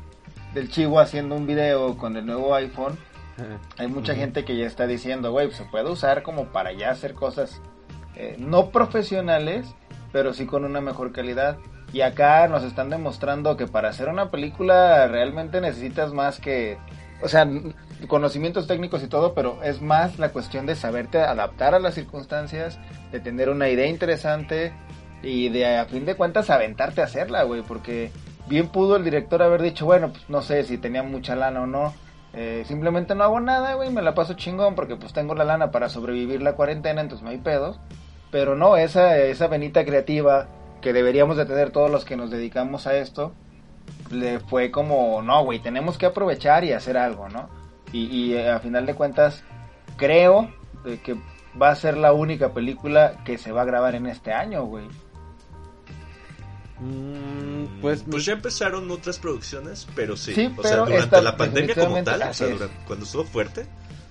del 0.53 0.69
Chivo 0.69 0.99
haciendo 0.99 1.37
un 1.37 1.47
video 1.47 1.97
con 1.97 2.17
el 2.17 2.27
nuevo 2.27 2.55
iPhone, 2.57 2.99
hay 3.79 3.87
mucha 3.87 4.15
gente 4.15 4.45
que 4.45 4.57
ya 4.57 4.67
está 4.67 4.87
diciendo, 4.87 5.31
güey, 5.31 5.47
pues, 5.47 5.57
se 5.59 5.65
puede 5.65 5.89
usar 5.89 6.23
como 6.23 6.47
para 6.47 6.73
ya 6.73 6.91
hacer 6.91 7.15
cosas 7.15 7.63
eh, 8.17 8.35
no 8.39 8.71
profesionales, 8.71 9.65
pero 10.13 10.35
sí 10.35 10.45
con 10.45 10.65
una 10.65 10.81
mejor 10.81 11.13
calidad. 11.13 11.57
Y 11.93 12.03
acá 12.03 12.47
nos 12.49 12.65
están 12.65 12.91
demostrando 12.91 13.57
que 13.57 13.67
para 13.67 13.89
hacer 13.89 14.09
una 14.09 14.31
película 14.31 15.07
realmente 15.09 15.61
necesitas 15.61 16.13
más 16.13 16.39
que, 16.41 16.77
o 17.23 17.29
sea, 17.29 17.49
conocimientos 18.09 18.67
técnicos 18.67 19.03
y 19.03 19.09
todo, 19.09 19.35
pero 19.35 19.63
es 19.63 19.81
más 19.83 20.19
la 20.19 20.31
cuestión 20.31 20.67
de 20.67 20.75
saberte 20.75 21.21
adaptar 21.21 21.75
a 21.75 21.79
las 21.79 21.95
circunstancias, 21.95 22.79
de 23.13 23.21
tener 23.21 23.49
una 23.51 23.69
idea 23.69 23.87
interesante 23.87 24.73
y 25.23 25.49
de 25.49 25.79
a 25.79 25.85
fin 25.87 26.07
de 26.07 26.15
cuentas 26.15 26.51
aventarte 26.51 27.01
a 27.01 27.05
hacerla, 27.05 27.43
güey, 27.43 27.63
porque 27.63 28.11
bien 28.49 28.69
pudo 28.69 28.97
el 28.97 29.05
director 29.05 29.43
haber 29.43 29.63
dicho, 29.63 29.87
bueno, 29.87 30.11
pues 30.13 30.29
no 30.29 30.43
sé 30.43 30.65
si 30.65 30.79
tenía 30.79 31.03
mucha 31.03 31.37
lana 31.37 31.63
o 31.63 31.67
no, 31.67 31.95
eh, 32.33 32.65
simplemente 32.67 33.15
no 33.15 33.25
hago 33.25 33.41
nada, 33.41 33.75
güey, 33.75 33.91
me 33.91 34.03
la 34.03 34.15
paso 34.15 34.35
chingón 34.35 34.75
porque 34.75 34.97
pues 34.97 35.13
tengo 35.13 35.35
la 35.35 35.45
lana 35.45 35.71
para 35.71 35.89
sobrevivir 35.89 36.43
la 36.43 36.55
cuarentena, 36.55 37.01
entonces 37.01 37.25
no 37.25 37.31
hay 37.31 37.39
pedos. 37.39 37.81
Pero 38.31 38.55
no, 38.55 38.77
esa, 38.77 39.19
esa 39.19 39.49
venita 39.49 39.85
creativa 39.85 40.49
que 40.81 40.93
deberíamos 40.93 41.37
de 41.37 41.47
tener 41.47 41.71
todos 41.71 41.91
los 41.91 42.05
que 42.05 42.17
nos 42.17 42.31
dedicamos 42.31 42.87
a 42.87 42.97
esto, 42.97 43.33
le 44.11 44.39
fue 44.39 44.71
como, 44.71 45.21
no, 45.23 45.45
güey, 45.45 45.59
tenemos 45.59 45.99
que 45.99 46.07
aprovechar 46.07 46.65
y 46.65 46.73
hacer 46.73 46.97
algo, 46.97 47.29
¿no? 47.29 47.49
Y, 47.93 48.05
y 48.07 48.35
eh, 48.35 48.51
a 48.51 48.61
final 48.61 48.87
de 48.87 48.95
cuentas, 48.95 49.43
creo 49.97 50.53
eh, 50.85 51.01
que 51.05 51.17
va 51.61 51.71
a 51.71 51.77
ser 51.77 51.97
la 51.97 52.13
única 52.13 52.53
película 52.53 53.23
que 53.25 53.37
se 53.39 53.51
va 53.53 53.63
a 53.63 53.65
grabar 53.65 53.95
en 53.95 54.07
este 54.07 54.33
año, 54.33 54.65
güey. 54.65 54.87
Mm, 56.79 57.81
pues, 57.81 58.05
Pues 58.11 58.25
ya 58.25 58.33
empezaron 58.35 58.91
otras 58.91 59.19
producciones, 59.19 59.87
pero 59.95 60.17
sí. 60.17 60.35
Sí, 60.35 60.47
o 60.47 60.57
pero 60.57 60.69
sea, 60.69 60.77
durante 60.79 60.99
esta 61.05 61.21
la 61.23 61.37
pandemia 61.37 61.75
como 61.75 62.03
tal, 62.03 62.23
o 62.23 62.33
sea, 62.35 62.49
durante- 62.49 62.77
cuando 62.87 63.05
estuvo 63.05 63.25
fuerte, 63.25 63.67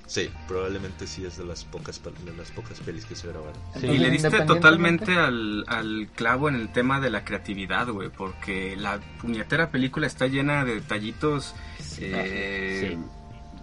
sí, 0.06 0.30
probablemente 0.48 1.08
sí 1.08 1.26
es 1.26 1.38
de 1.38 1.46
las 1.46 1.64
pocas 1.66 2.00
de 2.04 2.34
las 2.38 2.52
pocas 2.52 2.80
pelis 2.82 3.06
que 3.06 3.16
se 3.16 3.28
grabaron. 3.28 3.56
Sí. 3.80 3.88
Y 3.88 3.98
le 3.98 4.12
diste 4.12 4.42
totalmente 4.42 5.16
al, 5.18 5.64
al 5.68 6.10
clavo 6.14 6.48
en 6.50 6.56
el 6.56 6.72
tema 6.72 7.00
de 7.00 7.10
la 7.10 7.24
creatividad, 7.26 7.88
güey, 7.88 8.10
porque 8.10 8.76
la 8.78 9.00
puñetera 9.20 9.72
película 9.72 10.06
está 10.06 10.28
llena 10.28 10.64
de 10.64 10.76
detallitos 10.76 11.56
eh, 11.98 12.98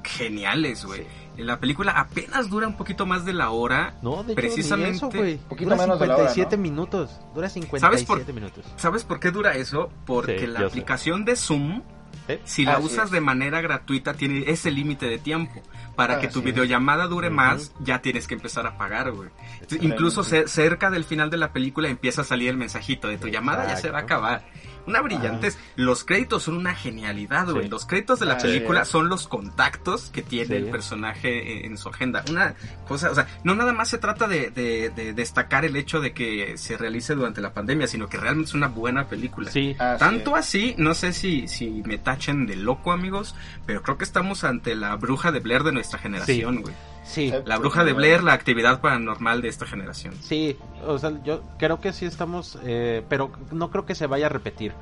geniales, 0.07 0.85
güey. 0.85 1.07
La 1.37 1.61
película 1.61 1.93
apenas 1.93 2.49
dura 2.49 2.67
un 2.67 2.77
poquito 2.79 3.05
más 3.05 3.25
de 3.27 3.35
la 3.35 3.51
hora. 3.51 3.95
No, 4.03 4.23
de 4.23 4.33
hecho, 4.33 4.35
precisamente- 4.37 4.91
ni 4.93 4.97
eso, 4.97 5.11
güey. 5.11 5.37
Poquito 5.37 5.71
Dura 5.71 5.83
menos 5.83 6.01
de 6.01 6.07
la 6.07 6.15
hora, 6.17 6.29
57 6.31 6.57
¿no? 6.57 6.63
minutos. 6.63 7.11
Dura 7.35 7.49
¿Sabes 7.51 7.53
57 7.53 8.25
por- 8.25 8.35
minutos. 8.35 8.65
¿Sabes 8.77 9.05
por 9.05 9.21
qué 9.21 9.31
dura 9.31 9.55
eso? 9.55 9.91
Porque 10.07 10.39
Sí, 10.39 10.47
la 10.47 10.61
sé. 10.61 10.67
aplicación 10.67 11.25
de 11.27 11.37
Zoom, 11.37 11.83
¿Eh? 12.29 12.41
si 12.45 12.65
la 12.65 12.79
usas 12.79 13.11
de 13.11 13.21
manera 13.21 13.61
gratuita, 13.61 14.15
tiene 14.15 14.45
ese 14.51 14.71
límite 14.71 15.07
de 15.07 15.19
tiempo. 15.19 15.63
Para 15.97 16.21
que 16.21 16.29
tu 16.29 16.43
videollamada 16.43 17.07
dure 17.07 17.31
más, 17.31 17.73
ya 17.81 18.01
tienes 18.03 18.27
que 18.27 18.35
empezar 18.35 18.67
a 18.67 18.77
pagar, 18.77 19.11
güey. 19.13 19.31
Entonces. 19.55 19.83
Incluso 19.83 20.23
ce- 20.23 20.47
cerca 20.47 20.91
del 20.91 21.05
final 21.05 21.31
de 21.31 21.39
la 21.39 21.53
película 21.53 21.89
empieza 21.89 22.21
a 22.21 22.25
salir 22.25 22.51
el 22.51 22.57
mensajito 22.57 23.09
de 23.09 23.17
tu 23.19 23.29
llamada 23.29 23.67
ya 23.67 23.77
se 23.77 23.91
va 23.91 23.99
a 24.01 24.03
acabar. 24.03 24.45
Una 24.87 25.01
brillantez. 25.01 25.59
Los 25.75 26.05
créditos 26.05 26.45
son 26.45 26.57
una 26.59 26.73
genialidad, 26.73 27.49
güey. 27.51 27.65
Sí. 27.65 27.69
Los 27.71 27.87
créditos 27.87 28.21
de 28.21 28.27
la 28.27 28.35
Así 28.35 28.47
película 28.47 28.85
son 28.85 29.09
los 29.09 29.27
contactos 29.27 30.11
que 30.11 30.23
tiene 30.23 30.47
Sí. 30.47 30.55
el 30.55 30.67
personaje 30.71 31.65
en, 31.67 31.73
en 31.73 31.79
su 31.79 31.89
agenda. 31.89 32.23
Una 32.31 32.55
cosa, 32.87 33.11
o 33.11 33.15
sea, 33.17 33.27
no 33.43 33.57
nada 33.57 33.73
más 33.73 33.89
se 33.89 33.99
trata 33.99 34.29
de, 34.29 34.51
de- 34.51 34.91
de 34.91 35.13
destacar 35.13 35.65
el 35.65 35.75
hecho 35.75 36.01
de 36.01 36.13
que 36.13 36.57
se 36.57 36.77
realice 36.77 37.17
durante 37.17 37.41
la 37.41 37.53
pandemia, 37.53 37.89
sino 37.89 38.09
que 38.09 38.17
realmente 38.17 38.51
es 38.51 38.55
una 38.55 38.69
buena 38.69 39.09
película. 39.09 39.51
Sí. 39.51 39.75
Así 39.79 39.99
Tanto 39.99 40.37
así, 40.37 40.75
no 40.79 40.95
sé 40.95 41.13
si, 41.13 41.49
si 41.49 41.83
me 41.85 41.99
tachen 41.99 42.47
de 42.47 42.55
loco, 42.55 42.93
amigos, 42.93 43.35
pero 43.67 43.83
creo 43.83 43.99
que 43.99 44.05
estamos 44.05 44.45
ante 44.45 44.77
la 44.77 44.95
bruja 44.95 45.33
de 45.33 45.41
Blair 45.41 45.65
de 45.65 45.73
nuestra 45.73 45.86
generación, 45.99 46.63
güey. 46.63 46.75
Sí. 47.05 47.33
La 47.45 47.59
bruja 47.59 47.85
de 47.85 47.93
Blair, 47.93 48.23
la 48.23 48.33
actividad 48.33 48.81
paranormal 48.81 49.41
de 49.41 49.49
esta 49.49 49.65
generación. 49.65 50.15
Sí, 50.21 50.57
o 50.85 50.99
sea, 50.99 51.13
yo 51.23 51.43
creo 51.57 51.81
que 51.81 51.93
sí 51.93 52.05
estamos, 52.05 52.59
eh, 52.65 53.03
pero 53.09 53.31
no 53.53 53.71
creo 53.71 53.87
que 53.87 53.95
se 53.95 54.07
vaya 54.07 54.27
a 54.27 54.29
repetir. 54.29 54.73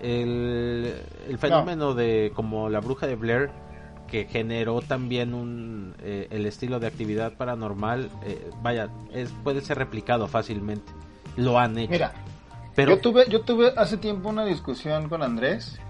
El, 0.00 0.94
el 1.28 1.38
fenómeno 1.38 1.94
de 1.94 2.32
como 2.34 2.68
la 2.68 2.80
bruja 2.80 3.06
de 3.06 3.16
Blair, 3.16 3.50
que 4.06 4.26
generó 4.26 4.80
también 4.82 5.34
un, 5.34 5.94
eh, 6.00 6.28
el 6.30 6.46
estilo 6.46 6.78
de 6.78 6.86
actividad 6.86 7.32
paranormal, 7.32 8.10
eh, 8.24 8.50
vaya, 8.62 8.88
es, 9.12 9.32
puede 9.42 9.60
ser 9.60 9.78
replicado 9.78 10.28
fácilmente. 10.28 10.92
Lo 11.36 11.58
han 11.58 11.76
hecho. 11.78 11.90
Mira, 11.90 12.12
pero... 12.76 12.94
yo 12.94 13.00
tuve, 13.00 13.28
yo 13.28 13.40
tuve 13.40 13.72
hace 13.76 13.96
tiempo 13.96 14.28
una 14.28 14.44
discusión 14.44 15.08
con 15.08 15.22
Andrés 15.22 15.80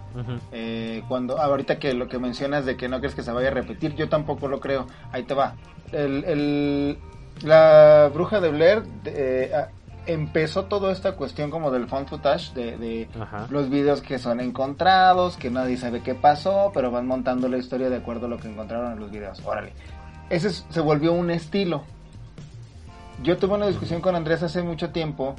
Eh, 0.52 1.02
cuando 1.08 1.38
ahorita 1.38 1.78
que 1.78 1.92
lo 1.94 2.08
que 2.08 2.18
mencionas 2.18 2.64
de 2.64 2.76
que 2.76 2.88
no 2.88 2.98
crees 3.00 3.14
que 3.14 3.22
se 3.22 3.32
vaya 3.32 3.48
a 3.48 3.52
repetir, 3.52 3.94
yo 3.94 4.08
tampoco 4.08 4.48
lo 4.48 4.60
creo. 4.60 4.86
Ahí 5.12 5.24
te 5.24 5.34
va. 5.34 5.54
El, 5.92 6.24
el- 6.24 6.98
la 7.42 8.10
bruja 8.14 8.40
de 8.40 8.48
Blair 8.50 8.84
eh, 9.06 9.50
empezó 10.06 10.66
toda 10.66 10.92
esta 10.92 11.12
cuestión 11.16 11.50
como 11.50 11.70
del 11.72 11.88
found 11.88 12.06
footage 12.08 12.52
de, 12.54 13.08
los 13.50 13.70
videos 13.70 14.02
que 14.02 14.18
son 14.18 14.40
encontrados, 14.40 15.36
que 15.36 15.50
nadie 15.50 15.76
sabe 15.76 16.00
qué 16.02 16.14
pasó, 16.14 16.70
pero 16.72 16.90
van 16.90 17.06
montando 17.06 17.48
la 17.48 17.56
historia 17.56 17.90
de 17.90 17.96
acuerdo 17.96 18.26
a 18.26 18.28
lo 18.28 18.38
que 18.38 18.48
encontraron 18.48 18.92
en 18.92 19.00
los 19.00 19.10
videos. 19.10 19.40
Órale. 19.44 19.72
Ese 20.30 20.48
es- 20.48 20.64
se 20.68 20.80
volvió 20.80 21.12
un 21.12 21.30
estilo. 21.30 21.82
Yo 23.22 23.36
tuve 23.38 23.54
una 23.54 23.66
discusión 23.66 24.00
con 24.00 24.14
Andrés 24.16 24.42
hace 24.42 24.62
mucho 24.62 24.90
tiempo. 24.90 25.34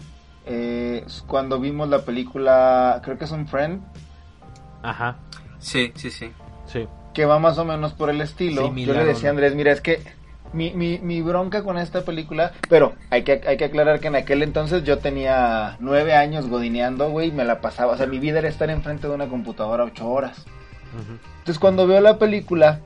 eh, 0.47 1.03
cuando 1.25 1.59
vimos 1.59 1.89
la 1.89 1.99
película, 2.03 3.01
creo 3.03 3.17
que 3.17 3.25
es 3.25 3.31
un 3.31 3.47
friend, 3.47 3.81
Ajá, 4.89 5.17
Sí, 5.59 5.91
sí, 5.95 6.11
sí. 6.11 6.31
sí. 6.67 6.87
que 7.13 7.25
va 7.25 7.39
más 7.39 7.57
o 7.57 7.65
menos 7.65 7.93
por 7.93 8.09
el 8.09 8.21
estilo. 8.21 8.73
Yo 8.75 8.93
le 8.93 9.05
decía 9.05 9.29
a. 9.29 9.31
Andrés, 9.31 9.55
mira, 9.55 9.71
es 9.71 9.81
que 9.81 10.01
mi, 10.53 10.71
mi, 10.71 10.99
mi 10.99 11.21
bronca 11.21 11.63
con 11.63 11.77
esta 11.77 12.03
película, 12.03 12.51
pero 12.69 12.93
hay 13.09 13.23
que, 13.23 13.41
hay 13.47 13.57
que 13.57 13.65
aclarar 13.65 13.99
que 13.99 14.07
en 14.07 14.15
aquel 14.15 14.43
entonces 14.43 14.83
yo 14.83 14.99
tenía 14.99 15.75
nueve 15.79 16.13
años 16.13 16.47
godineando, 16.47 17.09
güey, 17.09 17.29
y 17.29 17.31
me 17.31 17.45
la 17.45 17.61
pasaba, 17.61 17.93
o 17.93 17.97
sea, 17.97 18.05
mi 18.05 18.19
vida 18.19 18.39
era 18.39 18.47
estar 18.47 18.69
enfrente 18.69 19.07
de 19.07 19.13
una 19.13 19.27
computadora 19.27 19.83
ocho 19.85 20.07
horas. 20.09 20.45
Entonces 21.39 21.59
cuando 21.59 21.87
veo 21.87 21.99
la 21.99 22.17
película, 22.17 22.79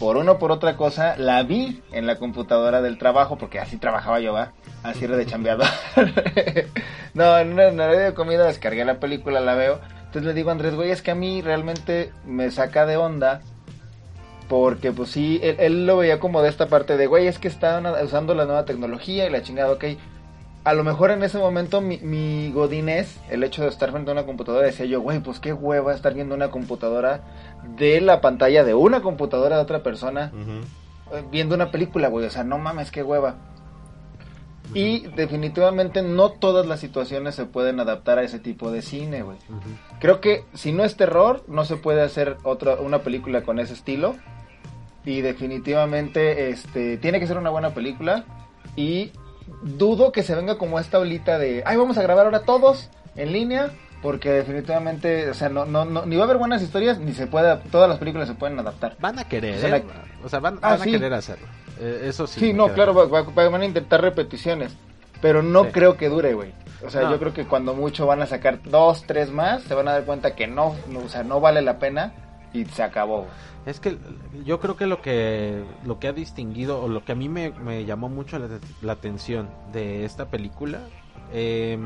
por 0.00 0.16
una 0.16 0.32
o 0.32 0.38
por 0.38 0.50
otra 0.50 0.76
cosa, 0.76 1.16
la 1.16 1.42
vi 1.44 1.80
en 1.92 2.06
la 2.08 2.16
computadora 2.16 2.82
del 2.82 2.98
trabajo, 2.98 3.38
porque 3.38 3.60
así 3.60 3.76
trabajaba 3.76 4.18
yo, 4.18 4.32
¿va? 4.32 4.52
Así 4.82 5.04
era 5.04 5.16
de 5.16 5.26
chambeado. 5.26 5.62
no, 7.14 7.38
en 7.38 7.52
una, 7.52 7.68
en 7.68 7.74
una 7.74 7.84
hora 7.84 7.98
de 7.98 8.14
comida 8.14 8.46
descargué 8.46 8.84
la 8.84 8.98
película, 8.98 9.38
la 9.40 9.54
veo. 9.54 9.80
Entonces 10.12 10.28
le 10.28 10.34
digo 10.34 10.50
a 10.50 10.52
Andrés, 10.52 10.74
güey, 10.74 10.90
es 10.90 11.00
que 11.00 11.10
a 11.10 11.14
mí 11.14 11.40
realmente 11.40 12.12
me 12.26 12.50
saca 12.50 12.84
de 12.84 12.98
onda. 12.98 13.40
Porque 14.46 14.92
pues 14.92 15.08
sí, 15.08 15.40
él, 15.42 15.56
él 15.58 15.86
lo 15.86 15.96
veía 15.96 16.20
como 16.20 16.42
de 16.42 16.50
esta 16.50 16.66
parte 16.66 16.98
de, 16.98 17.06
güey, 17.06 17.28
es 17.28 17.38
que 17.38 17.48
están 17.48 17.86
usando 17.86 18.34
la 18.34 18.44
nueva 18.44 18.66
tecnología 18.66 19.26
y 19.26 19.30
la 19.30 19.40
chingada, 19.40 19.72
ok. 19.72 19.84
A 20.64 20.74
lo 20.74 20.84
mejor 20.84 21.12
en 21.12 21.22
ese 21.22 21.38
momento 21.38 21.80
mi, 21.80 21.96
mi 21.96 22.52
godinés, 22.52 23.18
el 23.30 23.42
hecho 23.42 23.62
de 23.62 23.68
estar 23.68 23.90
frente 23.90 24.10
a 24.10 24.12
una 24.12 24.26
computadora, 24.26 24.66
decía 24.66 24.84
yo, 24.84 25.00
güey, 25.00 25.20
pues 25.20 25.40
qué 25.40 25.54
hueva 25.54 25.94
estar 25.94 26.12
viendo 26.12 26.34
una 26.34 26.50
computadora 26.50 27.22
de 27.78 28.02
la 28.02 28.20
pantalla 28.20 28.64
de 28.64 28.74
una 28.74 29.00
computadora 29.00 29.56
de 29.56 29.62
otra 29.62 29.82
persona 29.82 30.30
viendo 31.30 31.54
una 31.54 31.70
película, 31.70 32.08
güey. 32.08 32.26
O 32.26 32.30
sea, 32.30 32.44
no 32.44 32.58
mames, 32.58 32.90
qué 32.90 33.02
hueva. 33.02 33.36
Y 34.74 35.00
definitivamente 35.08 36.02
no 36.02 36.30
todas 36.30 36.66
las 36.66 36.80
situaciones 36.80 37.34
se 37.34 37.44
pueden 37.46 37.80
adaptar 37.80 38.18
a 38.18 38.22
ese 38.22 38.38
tipo 38.38 38.70
de 38.70 38.82
cine, 38.82 39.22
güey. 39.22 39.36
Creo 40.00 40.20
que 40.20 40.44
si 40.54 40.72
no 40.72 40.84
es 40.84 40.96
terror, 40.96 41.44
no 41.48 41.64
se 41.64 41.76
puede 41.76 42.02
hacer 42.02 42.36
otra 42.42 42.76
una 42.76 43.00
película 43.00 43.42
con 43.42 43.58
ese 43.58 43.74
estilo. 43.74 44.16
Y 45.04 45.20
definitivamente 45.20 46.50
este 46.50 46.96
tiene 46.96 47.18
que 47.20 47.26
ser 47.26 47.36
una 47.36 47.50
buena 47.50 47.70
película 47.70 48.24
y 48.76 49.10
dudo 49.62 50.12
que 50.12 50.22
se 50.22 50.34
venga 50.34 50.56
como 50.58 50.78
esta 50.78 50.98
olita 50.98 51.38
de, 51.38 51.62
"Ay, 51.66 51.76
vamos 51.76 51.98
a 51.98 52.02
grabar 52.02 52.26
ahora 52.26 52.42
todos 52.42 52.88
en 53.16 53.32
línea." 53.32 53.70
Porque 54.00 54.30
definitivamente, 54.30 55.30
o 55.30 55.34
sea, 55.34 55.48
no, 55.48 55.64
no, 55.64 55.84
no, 55.84 56.04
ni 56.06 56.16
va 56.16 56.22
a 56.22 56.24
haber 56.24 56.36
buenas 56.38 56.60
historias, 56.60 56.98
ni 56.98 57.12
se 57.12 57.28
puede, 57.28 57.56
todas 57.70 57.88
las 57.88 57.98
películas 58.00 58.26
se 58.26 58.34
pueden 58.34 58.58
adaptar. 58.58 58.96
Van 58.98 59.16
a 59.16 59.28
querer, 59.28 59.56
O 59.56 59.60
sea, 59.60 59.76
¿eh? 59.76 59.84
O 60.24 60.28
sea, 60.28 60.40
van, 60.40 60.58
Ah, 60.60 60.70
van 60.70 60.82
a 60.82 60.84
querer 60.84 61.14
hacerlo. 61.14 61.46
Eh, 61.82 62.02
eso 62.08 62.26
sí. 62.26 62.38
Sí, 62.40 62.52
no, 62.52 62.68
claro, 62.72 62.94
va- 62.94 63.06
va- 63.06 63.48
van 63.48 63.62
a 63.62 63.64
intentar 63.64 64.00
repeticiones, 64.00 64.76
pero 65.20 65.42
no 65.42 65.64
Sí. 65.64 65.70
creo 65.72 65.96
que 65.96 66.08
dure, 66.08 66.34
güey. 66.34 66.52
O 66.86 66.90
sea, 66.90 67.02
No. 67.02 67.10
yo 67.12 67.18
creo 67.18 67.32
que 67.34 67.44
cuando 67.44 67.74
mucho 67.74 68.06
van 68.06 68.22
a 68.22 68.26
sacar 68.26 68.62
dos, 68.62 69.04
tres 69.06 69.30
más, 69.30 69.62
se 69.62 69.74
van 69.74 69.88
a 69.88 69.92
dar 69.92 70.04
cuenta 70.04 70.34
que 70.36 70.46
no, 70.46 70.74
no, 70.88 71.00
o 71.00 71.08
sea, 71.08 71.22
no 71.24 71.40
vale 71.40 71.62
la 71.62 71.78
pena 71.78 72.12
y 72.52 72.64
se 72.66 72.82
acabó. 72.82 73.26
Es 73.66 73.78
que 73.80 73.96
yo 74.44 74.58
creo 74.60 74.76
que 74.76 74.86
lo 74.86 75.00
que 75.00 75.62
lo 75.84 75.98
que 76.00 76.08
ha 76.08 76.12
distinguido 76.12 76.82
o 76.82 76.88
lo 76.88 77.04
que 77.04 77.12
a 77.12 77.14
mí 77.14 77.28
me, 77.28 77.50
me 77.50 77.84
llamó 77.84 78.08
mucho 78.08 78.38
la, 78.38 78.48
la 78.80 78.92
atención 78.92 79.48
de 79.72 80.04
esta 80.04 80.26
película 80.30 80.80
eh, 81.32 81.78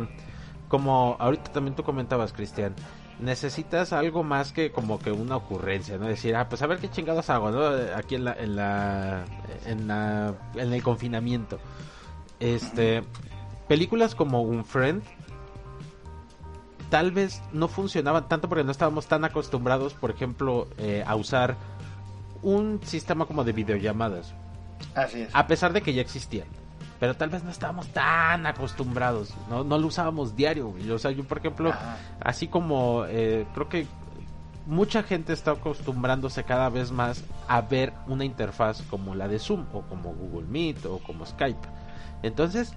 como 0.68 1.16
ahorita 1.20 1.52
también 1.52 1.76
tú 1.76 1.82
comentabas, 1.84 2.32
Cristian, 2.32 2.74
necesitas 3.20 3.92
algo 3.92 4.22
más 4.22 4.52
que 4.52 4.70
como 4.70 4.98
que 4.98 5.10
una 5.10 5.36
ocurrencia, 5.36 5.98
¿no? 5.98 6.06
Decir, 6.06 6.36
ah, 6.36 6.48
pues 6.48 6.62
a 6.62 6.66
ver 6.66 6.78
qué 6.78 6.90
chingados 6.90 7.30
hago, 7.30 7.50
¿no? 7.50 7.64
Aquí 7.96 8.14
en 8.14 8.24
la, 8.24 8.32
en 8.34 8.56
la, 8.56 9.24
en 9.64 9.88
la, 9.88 10.34
en 10.54 10.72
el 10.72 10.82
confinamiento. 10.82 11.58
Este, 12.40 13.02
películas 13.68 14.14
como 14.14 14.42
Un 14.42 14.64
Friend 14.64 15.02
tal 16.90 17.10
vez 17.10 17.42
no 17.52 17.68
funcionaban 17.68 18.28
tanto 18.28 18.48
porque 18.48 18.64
no 18.64 18.70
estábamos 18.70 19.06
tan 19.06 19.24
acostumbrados, 19.24 19.94
por 19.94 20.10
ejemplo, 20.10 20.68
eh, 20.78 21.02
a 21.06 21.16
usar 21.16 21.56
un 22.42 22.80
sistema 22.84 23.26
como 23.26 23.44
de 23.44 23.52
videollamadas. 23.52 24.34
Así 24.94 25.22
es. 25.22 25.30
A 25.34 25.46
pesar 25.46 25.72
de 25.72 25.82
que 25.82 25.94
ya 25.94 26.02
existían. 26.02 26.46
Pero 26.98 27.14
tal 27.14 27.28
vez 27.30 27.44
no 27.44 27.50
estábamos 27.50 27.88
tan 27.88 28.46
acostumbrados. 28.46 29.34
No, 29.50 29.64
no 29.64 29.78
lo 29.78 29.86
usábamos 29.88 30.34
diario. 30.34 30.68
güey. 30.68 30.90
O 30.90 30.98
sea, 30.98 31.10
yo, 31.10 31.24
por 31.24 31.38
ejemplo, 31.38 31.72
así 32.20 32.48
como 32.48 33.04
eh, 33.08 33.46
creo 33.54 33.68
que 33.68 33.86
mucha 34.66 35.02
gente 35.02 35.32
está 35.32 35.52
acostumbrándose 35.52 36.42
cada 36.44 36.68
vez 36.70 36.90
más 36.90 37.22
a 37.48 37.60
ver 37.60 37.92
una 38.08 38.24
interfaz 38.24 38.82
como 38.90 39.14
la 39.14 39.28
de 39.28 39.38
Zoom 39.38 39.66
o 39.72 39.82
como 39.82 40.12
Google 40.14 40.46
Meet 40.48 40.86
o 40.86 40.98
como 41.00 41.24
Skype. 41.26 41.60
Entonces, 42.22 42.72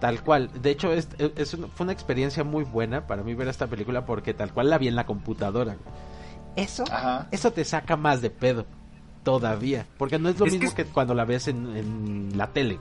tal 0.00 0.22
cual. 0.22 0.50
De 0.62 0.70
hecho, 0.70 0.92
es, 0.92 1.08
es 1.18 1.54
una- 1.54 1.68
fue 1.68 1.84
una 1.84 1.92
experiencia 1.92 2.44
muy 2.44 2.64
buena 2.64 3.06
para 3.06 3.22
mí 3.22 3.34
ver 3.34 3.48
esta 3.48 3.66
película 3.66 4.04
porque 4.04 4.34
tal 4.34 4.52
cual 4.52 4.68
la 4.70 4.76
vi 4.78 4.88
en 4.88 4.96
la 4.96 5.06
computadora. 5.06 5.76
Eso, 6.56 6.84
Ajá. 6.90 7.26
eso 7.30 7.50
te 7.52 7.64
saca 7.64 7.96
más 7.96 8.20
de 8.22 8.30
pedo 8.30 8.66
todavía. 9.24 9.86
Porque 9.98 10.18
no 10.18 10.28
es 10.28 10.38
lo 10.38 10.46
Es 10.46 10.52
mismo 10.52 10.70
que- 10.74 10.84
que, 10.84 10.90
cuando 10.90 11.14
la 11.14 11.24
ves 11.24 11.48
en, 11.48 11.76
en 11.76 12.32
la 12.38 12.48
tele. 12.52 12.78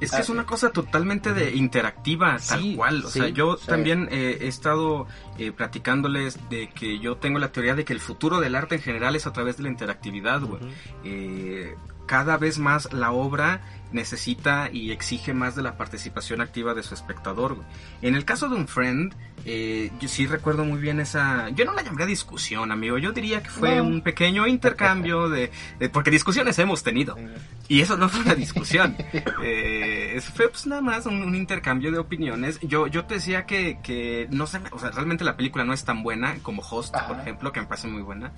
Es 0.00 0.10
que 0.10 0.16
Ah, 0.16 0.20
es 0.20 0.26
sí. 0.26 0.32
una 0.32 0.46
cosa 0.46 0.70
totalmente 0.70 1.32
de 1.34 1.54
interactiva, 1.56 2.36
tal 2.46 2.76
cual. 2.76 3.04
O 3.04 3.10
sí, 3.10 3.18
sea, 3.20 3.28
yo 3.28 3.56
sí. 3.56 3.66
también 3.66 4.08
eh, 4.10 4.38
he 4.40 4.46
estado 4.48 5.06
eh, 5.38 5.50
platicándoles 5.52 6.48
de 6.48 6.68
que 6.70 6.98
yo 6.98 7.16
tengo 7.16 7.38
la 7.38 7.50
teoría 7.52 7.74
de 7.74 7.84
que 7.84 7.92
el 7.92 8.00
futuro 8.00 8.40
del 8.40 8.54
arte 8.54 8.76
en 8.76 8.82
general 8.82 9.16
es 9.16 9.26
a 9.26 9.32
través 9.32 9.56
de 9.56 9.64
la 9.64 9.68
interactividad, 9.70 10.40
güey. 10.40 10.60
Eh, 11.04 11.74
cada 12.06 12.36
vez 12.38 12.58
más 12.58 12.92
la 12.92 13.10
obra 13.12 13.60
necesita 13.92 14.70
y 14.72 14.90
exige 14.90 15.32
más 15.34 15.54
de 15.56 15.62
la 15.62 15.76
participación 15.76 16.40
activa 16.40 16.74
de 16.74 16.82
su 16.82 16.94
espectador. 16.94 17.54
güey. 17.54 17.66
En 18.02 18.14
el 18.14 18.24
caso 18.24 18.48
de 18.48 18.56
un 18.56 18.68
friend, 18.68 19.14
eh, 19.44 19.90
yo 20.00 20.08
sí 20.08 20.26
recuerdo 20.26 20.64
muy 20.64 20.78
bien 20.78 21.00
esa... 21.00 21.48
Yo 21.50 21.64
no 21.64 21.72
la 21.72 21.82
llamaría 21.82 22.06
discusión, 22.06 22.70
amigo. 22.72 22.98
Yo 22.98 23.12
diría 23.12 23.42
que 23.42 23.48
fue 23.50 23.76
No. 23.76 23.84
un 23.84 24.02
pequeño 24.02 24.46
intercambio 24.46 25.28
de, 25.30 25.50
de- 25.78 25.88
Porque 25.88 26.10
discusiones 26.10 26.58
hemos 26.58 26.82
tenido. 26.82 27.16
Y 27.68 27.80
eso 27.80 27.96
no 27.96 28.08
fue 28.08 28.20
una 28.22 28.34
discusión. 28.34 28.96
Eh, 29.42 30.20
fue 30.34 30.48
pues 30.48 30.66
nada 30.66 30.80
más 30.82 31.06
un, 31.06 31.22
un 31.22 31.34
intercambio 31.34 31.90
de 31.92 31.98
opiniones. 31.98 32.58
Yo, 32.60 32.86
yo 32.86 33.04
te 33.04 33.14
decía 33.14 33.46
que, 33.46 33.78
que 33.82 34.26
no 34.30 34.46
sé, 34.46 34.60
o 34.72 34.78
sea, 34.78 34.90
realmente 34.90 35.24
la 35.24 35.36
película 35.36 35.64
no 35.64 35.72
es 35.72 35.84
tan 35.84 36.02
buena 36.02 36.36
como 36.42 36.62
Host, 36.62 36.94
por 37.06 37.18
ejemplo, 37.20 37.52
que 37.52 37.60
me 37.60 37.66
parece 37.66 37.86
muy 37.88 38.02
buena. 38.02 38.32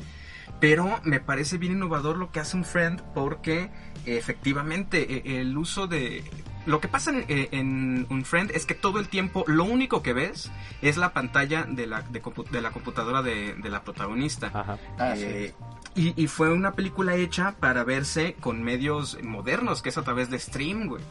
Pero 0.61 1.01
me 1.05 1.21
parece 1.21 1.57
bien 1.59 1.73
innovador 1.73 2.17
lo 2.19 2.31
que 2.33 2.41
hace 2.41 2.57
un 2.57 2.65
friend 2.65 3.01
porque 3.15 3.71
efectivamente 4.07 5.17
eh, 5.17 5.41
el 5.41 5.57
uso 5.57 5.87
de... 5.87 6.25
Lo 6.67 6.79
que 6.81 6.89
pasa 6.89 7.11
en, 7.11 7.25
en 7.29 8.07
un 8.11 8.25
friend 8.25 8.51
es 8.55 8.67
que 8.67 8.75
todo 8.75 8.99
el 9.01 9.09
tiempo 9.09 9.45
lo 9.47 9.65
único 9.65 10.03
que 10.03 10.13
ves 10.13 10.51
es 10.83 10.99
la 10.99 11.15
pantalla 11.15 11.65
de 11.69 11.87
la, 11.87 12.03
de, 12.03 12.23
compu- 12.23 12.49
de 12.51 12.61
la 12.61 12.71
computadora 12.71 13.23
de, 13.23 13.55
de 13.55 13.71
la 13.71 13.83
protagonista. 13.83 14.51
Ajá. 14.53 14.79
Ah, 14.99 15.15
sí. 15.17 15.23
Eh, 15.25 15.55
y, 15.97 16.23
y 16.23 16.27
fue 16.29 16.53
una 16.53 16.73
película 16.73 17.17
hecha 17.17 17.57
para 17.59 17.83
verse 17.83 18.37
con 18.41 18.63
medios 18.63 19.19
modernos, 19.23 19.81
que 19.81 19.89
es 19.89 19.97
a 19.99 20.03
través 20.03 20.31
de 20.31 20.39
stream, 20.39 20.87
güey. 20.87 21.03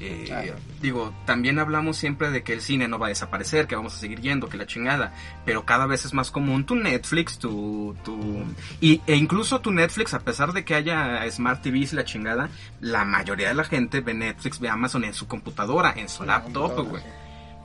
Eh, 0.00 0.54
digo, 0.80 1.12
también 1.26 1.58
hablamos 1.58 1.96
siempre 1.96 2.30
de 2.30 2.42
que 2.42 2.52
el 2.52 2.60
cine 2.60 2.88
no 2.88 2.98
va 2.98 3.06
a 3.06 3.08
desaparecer, 3.08 3.66
que 3.66 3.76
vamos 3.76 3.94
a 3.94 3.98
seguir 3.98 4.20
yendo, 4.20 4.48
que 4.48 4.56
la 4.56 4.66
chingada. 4.66 5.12
Pero 5.44 5.64
cada 5.64 5.86
vez 5.86 6.04
es 6.04 6.14
más 6.14 6.30
común 6.30 6.64
tu 6.64 6.74
Netflix, 6.76 7.38
tu... 7.38 7.96
tu 8.04 8.44
y, 8.80 9.00
e 9.06 9.16
incluso 9.16 9.60
tu 9.60 9.72
Netflix, 9.72 10.14
a 10.14 10.20
pesar 10.20 10.52
de 10.52 10.64
que 10.64 10.74
haya 10.74 11.28
Smart 11.30 11.62
TVs 11.62 11.92
y 11.92 11.96
la 11.96 12.04
chingada, 12.04 12.48
la 12.80 13.04
mayoría 13.04 13.48
de 13.48 13.54
la 13.54 13.64
gente 13.64 14.00
ve 14.00 14.14
Netflix, 14.14 14.60
ve 14.60 14.68
Amazon 14.68 15.04
en 15.04 15.14
su 15.14 15.26
computadora, 15.26 15.94
en 15.96 16.08
su 16.08 16.24
laptop, 16.24 16.88
güey 16.88 17.02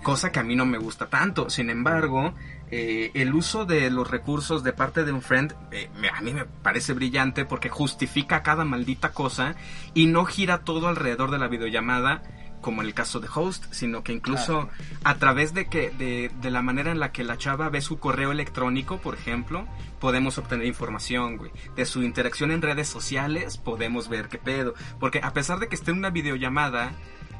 cosa 0.03 0.31
que 0.31 0.39
a 0.39 0.43
mí 0.43 0.55
no 0.55 0.65
me 0.65 0.77
gusta 0.77 1.07
tanto. 1.07 1.49
Sin 1.49 1.71
embargo, 1.71 2.35
eh, 2.75 3.11
el 3.13 3.33
uso 3.35 3.65
de 3.65 3.91
los 3.91 4.09
recursos 4.09 4.63
de 4.63 4.73
parte 4.73 5.03
de 5.05 5.11
un 5.11 5.21
friend 5.21 5.53
eh, 5.71 5.89
me- 5.99 6.09
a 6.09 6.21
mí 6.21 6.33
me 6.33 6.45
parece 6.45 6.93
brillante 6.93 7.45
porque 7.45 7.69
justifica 7.69 8.41
cada 8.41 8.65
maldita 8.65 9.11
cosa 9.13 9.55
y 9.93 10.07
no 10.07 10.25
gira 10.25 10.63
todo 10.63 10.87
alrededor 10.87 11.29
de 11.29 11.37
la 11.37 11.47
videollamada 11.47 12.23
como 12.61 12.81
en 12.81 12.87
el 12.87 12.93
caso 12.93 13.19
de 13.19 13.27
Host, 13.33 13.65
sino 13.71 14.03
que 14.03 14.13
incluso 14.13 14.69
a 15.03 15.15
través 15.15 15.53
de 15.53 15.67
que 15.67 15.89
de, 15.91 16.31
de 16.41 16.49
la 16.49 16.61
manera 16.61 16.91
en 16.91 16.99
la 16.99 17.11
que 17.11 17.25
la 17.25 17.37
chava 17.37 17.67
ve 17.69 17.81
su 17.81 17.99
correo 17.99 18.31
electrónico, 18.31 18.99
por 18.99 19.15
ejemplo, 19.15 19.67
podemos 19.99 20.37
obtener 20.37 20.65
información, 20.65 21.35
güey. 21.35 21.51
De 21.75 21.85
su 21.85 22.01
interacción 22.03 22.51
en 22.51 22.61
redes 22.61 22.87
sociales 22.87 23.57
podemos 23.57 24.07
ver 24.07 24.29
qué 24.29 24.37
pedo, 24.37 24.73
porque 24.99 25.19
a 25.21 25.33
pesar 25.33 25.59
de 25.59 25.67
que 25.67 25.75
esté 25.75 25.91
en 25.91 25.97
una 25.97 26.09
videollamada 26.09 26.93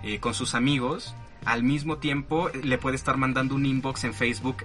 eh, 0.04 0.20
con 0.20 0.34
sus 0.34 0.56
amigos, 0.56 1.16
al 1.46 1.64
mismo 1.64 1.98
tiempo 2.00 2.50
le 2.62 2.78
puede 2.78 2.98
estar 2.98 3.16
mandando 3.16 3.56
un 3.56 3.66
inbox 3.66 4.04
en 4.04 4.14
Facebook 4.14 4.58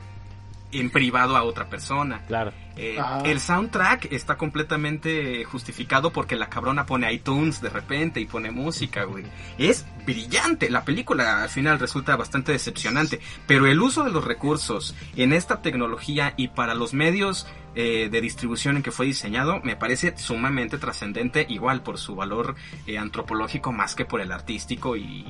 en 0.72 0.90
privado 0.90 1.36
a 1.36 1.42
otra 1.42 1.68
persona. 1.68 2.22
Claro. 2.26 2.52
Eh, 2.76 2.96
Ajá. 2.96 3.22
el 3.24 3.40
soundtrack 3.40 4.12
está 4.12 4.36
completamente 4.36 5.42
justificado 5.44 6.12
porque 6.12 6.36
la 6.36 6.48
cabrona 6.48 6.86
pone 6.86 7.12
iTunes 7.12 7.60
de 7.60 7.70
repente 7.70 8.20
y 8.20 8.26
pone 8.26 8.50
música, 8.50 9.04
güey. 9.04 9.24
Es 9.56 9.84
brillante. 10.06 10.70
La 10.70 10.84
película 10.84 11.42
al 11.42 11.48
final 11.48 11.80
resulta 11.80 12.14
bastante 12.16 12.52
decepcionante. 12.52 13.20
Pero 13.46 13.66
el 13.66 13.80
uso 13.80 14.04
de 14.04 14.10
los 14.10 14.24
recursos 14.24 14.94
en 15.16 15.32
esta 15.32 15.60
tecnología 15.60 16.34
y 16.36 16.48
para 16.48 16.74
los 16.74 16.94
medios 16.94 17.46
eh, 17.74 18.08
de 18.10 18.20
distribución 18.20 18.76
en 18.76 18.82
que 18.82 18.90
fue 18.90 19.06
diseñado 19.06 19.60
me 19.62 19.76
parece 19.76 20.16
sumamente 20.16 20.78
trascendente, 20.78 21.46
igual 21.48 21.82
por 21.82 21.98
su 21.98 22.14
valor 22.14 22.54
eh, 22.86 22.98
antropológico 22.98 23.72
más 23.72 23.94
que 23.94 24.04
por 24.04 24.20
el 24.20 24.32
artístico 24.32 24.96
y, 24.96 25.24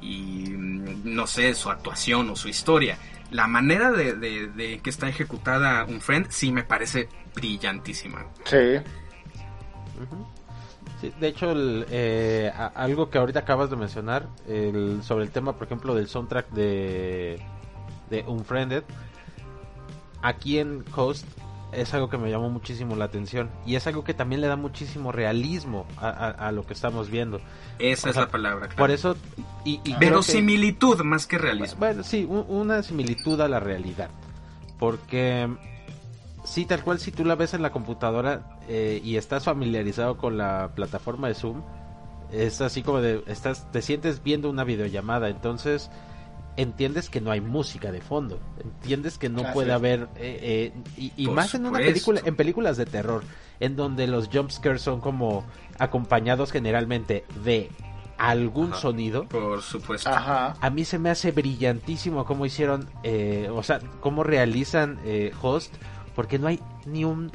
y 0.00 0.50
mm, 0.50 1.00
no 1.04 1.26
sé, 1.26 1.54
su 1.54 1.70
actuación 1.70 2.30
o 2.30 2.36
su 2.36 2.48
historia. 2.48 2.98
La 3.30 3.46
manera 3.46 3.92
de, 3.92 4.14
de- 4.14 4.48
de 4.48 4.78
que 4.80 4.90
está 4.90 5.08
ejecutada 5.08 5.84
un 5.84 6.00
friend 6.00 6.26
sí 6.30 6.50
me 6.52 6.64
parece 6.64 7.08
brillantísima. 7.34 8.26
Sí. 8.44 8.80
De 11.18 11.28
hecho, 11.28 11.52
el, 11.52 11.86
eh, 11.90 12.52
a- 12.54 12.66
algo 12.66 13.08
que 13.08 13.18
ahorita 13.18 13.40
acabas 13.40 13.70
de 13.70 13.76
mencionar, 13.76 14.28
el, 14.46 15.02
sobre 15.02 15.24
el 15.24 15.30
tema, 15.30 15.54
por 15.54 15.66
ejemplo, 15.66 15.94
del 15.94 16.08
soundtrack 16.08 16.50
de, 16.50 17.40
de 18.10 18.22
Unfriended, 18.26 18.82
aquí 20.22 20.58
en 20.58 20.84
Host 20.94 21.26
es 21.72 21.94
algo 21.94 22.08
que 22.08 22.18
me 22.18 22.30
llamó 22.30 22.50
muchísimo 22.50 22.96
la 22.96 23.04
atención 23.04 23.48
y 23.64 23.76
es 23.76 23.86
algo 23.86 24.02
que 24.04 24.12
también 24.14 24.40
le 24.40 24.46
da 24.48 24.56
muchísimo 24.56 25.12
realismo 25.12 25.86
a, 25.96 26.08
a- 26.08 26.30
a 26.48 26.52
lo 26.52 26.66
que 26.66 26.72
estamos 26.74 27.10
viendo. 27.10 27.40
Esa 27.78 28.08
O 28.08 28.10
es 28.10 28.14
sea, 28.16 28.24
la 28.24 28.30
palabra. 28.30 28.66
claro. 28.66 28.76
Por 28.76 28.90
eso, 28.90 29.16
y, 29.64 29.80
y 29.84 29.92
que- 29.92 29.98
Verosimilitud 29.98 31.00
más 31.04 31.26
que 31.26 31.38
realismo. 31.38 31.78
bueno, 31.78 32.02
sí, 32.02 32.26
un- 32.28 32.44
una 32.48 32.82
similitud 32.82 33.40
a 33.40 33.48
la 33.48 33.60
realidad. 33.60 34.10
Porque 34.78 35.48
sí, 36.44 36.64
tal 36.64 36.82
cual, 36.82 36.98
si 36.98 37.12
tú 37.12 37.24
la 37.24 37.34
ves 37.34 37.54
en 37.54 37.62
la 37.62 37.70
computadora 37.70 38.58
eh, 38.68 39.00
y 39.04 39.16
estás 39.16 39.44
familiarizado 39.44 40.16
con 40.16 40.38
la 40.38 40.70
plataforma 40.74 41.28
de 41.28 41.34
Zoom, 41.34 41.62
es 42.32 42.60
así 42.60 42.82
como 42.82 43.00
de, 43.00 43.22
estás, 43.26 43.70
te 43.72 43.82
sientes 43.82 44.22
viendo 44.22 44.48
una 44.48 44.64
videollamada, 44.64 45.28
entonces 45.28 45.90
entiendes 46.56 47.08
que 47.08 47.20
no 47.20 47.30
hay 47.30 47.40
música 47.40 47.92
de 47.92 48.00
fondo, 48.00 48.40
entiendes 48.62 49.18
que 49.18 49.28
no 49.28 49.42
puede 49.52 49.72
haber, 49.72 50.08
eh, 50.16 50.72
eh, 50.96 51.10
y, 51.16 51.28
más 51.28 51.54
en 51.54 51.66
una 51.66 51.78
película, 51.78 52.20
en 52.24 52.36
películas 52.36 52.76
de 52.76 52.86
terror, 52.86 53.24
en 53.60 53.76
donde 53.76 54.06
los 54.06 54.28
jumpscares 54.28 54.82
son 54.82 55.00
como 55.00 55.44
acompañados 55.78 56.52
generalmente 56.52 57.24
de 57.44 57.70
algún 58.20 58.72
Ajá. 58.72 58.80
sonido. 58.82 59.24
Por 59.24 59.62
supuesto. 59.62 60.10
Ajá. 60.10 60.54
A 60.60 60.70
mí 60.70 60.84
se 60.84 60.98
me 60.98 61.08
hace 61.08 61.32
brillantísimo 61.32 62.26
cómo 62.26 62.44
hicieron, 62.44 62.88
eh, 63.02 63.48
o 63.50 63.62
sea, 63.62 63.80
cómo 64.00 64.22
realizan 64.22 64.98
eh, 65.04 65.32
Host, 65.40 65.74
porque 66.14 66.38
no 66.38 66.46
hay 66.48 66.60
ni 66.84 67.04
un 67.04 67.32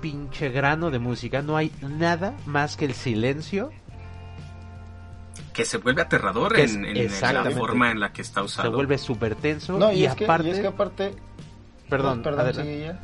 pinche 0.00 0.48
grano 0.50 0.90
de 0.90 0.98
música, 0.98 1.42
no 1.42 1.56
hay 1.56 1.70
nada 1.80 2.34
más 2.44 2.76
que 2.76 2.86
el 2.86 2.94
silencio. 2.94 3.70
Que 5.56 5.64
se 5.64 5.78
vuelve 5.78 6.02
aterrador 6.02 6.60
en, 6.60 6.84
en 6.84 7.10
la 7.20 7.50
forma 7.50 7.90
en 7.90 7.98
la 7.98 8.12
que 8.12 8.20
está 8.20 8.42
usado. 8.42 8.68
Se 8.68 8.74
vuelve 8.74 8.98
súper 8.98 9.36
tenso. 9.36 9.78
No, 9.78 9.90
y, 9.90 10.00
y, 10.00 10.04
es 10.04 10.14
que, 10.14 10.24
aparte, 10.24 10.48
y 10.48 10.50
es 10.50 10.58
que 10.60 10.66
aparte... 10.66 11.14
perdón, 11.88 12.22
perdón, 12.22 12.40
adelante. 12.40 12.74
sigue 12.74 12.84
ya. 12.84 13.00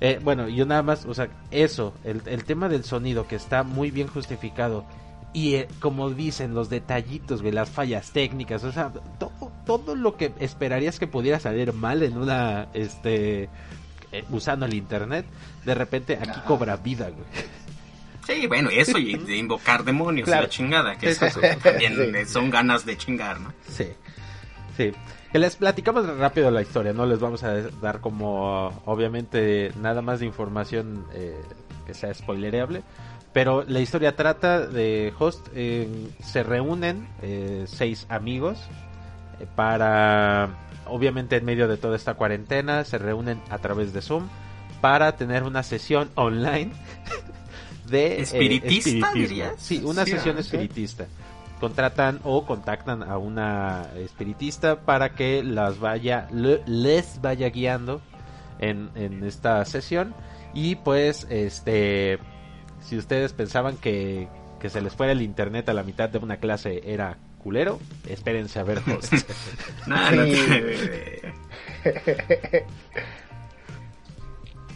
Eh, 0.00 0.20
bueno, 0.22 0.48
yo 0.48 0.66
nada 0.66 0.82
más, 0.82 1.06
o 1.06 1.14
sea, 1.14 1.28
eso, 1.50 1.94
el, 2.04 2.20
el 2.26 2.44
tema 2.44 2.68
del 2.68 2.84
sonido 2.84 3.26
que 3.26 3.36
está 3.36 3.62
muy 3.62 3.90
bien 3.90 4.06
justificado. 4.06 4.84
Y 5.32 5.54
eh, 5.54 5.68
como 5.80 6.10
dicen, 6.10 6.54
los 6.54 6.68
detallitos, 6.68 7.40
güey, 7.40 7.54
las 7.54 7.70
fallas 7.70 8.10
técnicas, 8.12 8.64
o 8.64 8.72
sea, 8.72 8.92
todo, 9.18 9.50
todo 9.64 9.94
lo 9.94 10.16
que 10.16 10.32
esperarías 10.40 10.98
que 10.98 11.06
pudiera 11.06 11.40
salir 11.40 11.72
mal 11.72 12.02
en 12.02 12.18
una, 12.18 12.68
este, 12.74 13.48
eh, 14.12 14.24
usando 14.30 14.66
el 14.66 14.74
internet, 14.74 15.24
de 15.64 15.74
repente 15.74 16.18
aquí 16.20 16.38
cobra 16.46 16.76
vida, 16.76 17.08
güey. 17.08 17.24
Sí, 18.28 18.46
bueno, 18.46 18.68
eso 18.70 18.98
y 18.98 19.14
de 19.26 19.36
invocar 19.36 19.84
demonios 19.84 20.26
Claro. 20.26 20.42
la 20.42 20.48
chingada, 20.48 20.96
que 20.98 21.08
eso 21.10 21.26
también 21.62 21.94
Sí. 21.96 22.26
son 22.32 22.50
ganas 22.50 22.84
de 22.84 22.96
chingar, 22.96 23.40
¿no? 23.40 23.52
Sí. 23.68 23.86
Sí, 24.76 24.92
que 25.32 25.38
les 25.38 25.56
platicamos 25.56 26.06
rápido 26.18 26.50
la 26.50 26.62
historia, 26.62 26.92
no 26.92 27.04
les 27.06 27.18
vamos 27.18 27.42
a 27.42 27.54
dar 27.82 28.00
como, 28.00 28.82
obviamente, 28.84 29.72
nada 29.80 30.02
más 30.02 30.20
de 30.20 30.26
información 30.26 31.04
eh, 31.12 31.40
que 31.86 31.94
sea 31.94 32.14
spoilereable, 32.14 32.82
pero 33.32 33.64
la 33.66 33.80
historia 33.80 34.14
trata 34.14 34.60
de 34.66 35.12
Host, 35.18 35.48
eh, 35.54 35.88
se 36.22 36.42
reúnen 36.44 37.08
eh, 37.22 37.64
seis 37.66 38.06
amigos 38.08 38.58
eh, 39.40 39.46
para, 39.56 40.48
obviamente 40.86 41.36
en 41.36 41.44
medio 41.44 41.66
de 41.66 41.76
toda 41.76 41.96
esta 41.96 42.14
cuarentena, 42.14 42.84
se 42.84 42.98
reúnen 42.98 43.40
a 43.50 43.58
través 43.58 43.92
de 43.92 44.00
Zoom 44.00 44.28
para 44.80 45.16
tener 45.16 45.42
una 45.42 45.62
sesión 45.64 46.08
online 46.14 46.70
de 47.90 48.18
eh, 48.18 48.22
¿Espiritista, 48.22 49.12
dirías? 49.12 49.54
Sí, 49.58 49.82
una 49.84 50.04
Sí, 50.04 50.12
sesión 50.12 50.38
espiritista. 50.38 51.06
Contratan 51.60 52.20
o 52.24 52.46
contactan 52.46 53.02
a 53.02 53.18
una 53.18 53.88
espiritista 53.96 54.80
para 54.80 55.10
que 55.14 55.42
las 55.42 55.78
vaya, 55.80 56.28
le- 56.32 56.62
les 56.66 57.20
vaya 57.20 57.48
guiando 57.50 58.00
en, 58.60 58.90
en 58.94 59.24
esta 59.24 59.64
sesión. 59.64 60.14
Y 60.54 60.76
pues, 60.76 61.26
este, 61.30 62.18
si 62.80 62.96
ustedes 62.96 63.32
pensaban 63.32 63.76
que, 63.76 64.28
que 64.60 64.70
se 64.70 64.80
les 64.80 64.94
fuera 64.94 65.12
el 65.12 65.20
internet 65.22 65.68
a 65.68 65.72
la 65.74 65.82
mitad 65.82 66.08
de 66.08 66.18
una 66.18 66.36
clase 66.36 66.80
era 66.84 67.18
culero, 67.42 67.80
espérense 68.08 68.60
a 68.60 68.62
ver 68.62 68.78
Host. 68.86 69.12
No, 69.86 70.10
no 70.12 70.24
Sí. 70.26 70.32
te- 70.32 71.32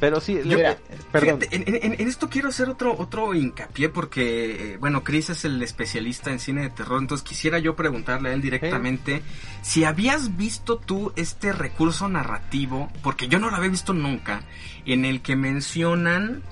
Pero 0.02 0.20
sí, 0.20 0.34
Yo- 0.44 0.58
le- 0.58 0.76
perdón. 1.12 1.38
Fíjate, 1.40 1.54
en, 1.54 1.76
en- 1.92 2.00
en 2.00 2.08
esto 2.08 2.28
quiero 2.28 2.48
hacer 2.48 2.68
otro 2.68 2.92
otro 2.98 3.34
hincapié 3.34 3.88
porque, 3.88 4.72
eh, 4.72 4.76
bueno, 4.78 5.04
Chris 5.04 5.30
es 5.30 5.44
el 5.44 5.62
especialista 5.62 6.32
en 6.32 6.40
cine 6.40 6.62
de 6.62 6.70
terror, 6.70 7.00
entonces 7.00 7.24
quisiera 7.24 7.60
yo 7.60 7.76
preguntarle 7.76 8.30
a 8.30 8.32
él 8.32 8.42
directamente 8.42 9.22
si 9.62 9.84
habías 9.84 10.36
visto 10.36 10.76
tú 10.78 11.12
este 11.14 11.52
recurso 11.52 12.08
narrativo, 12.08 12.90
porque 13.00 13.28
yo 13.28 13.38
no 13.38 13.48
lo 13.48 13.54
había 13.54 13.70
visto 13.70 13.92
nunca, 13.92 14.42
en 14.86 15.04
el 15.04 15.22
que 15.22 15.36
mencionan 15.36 16.42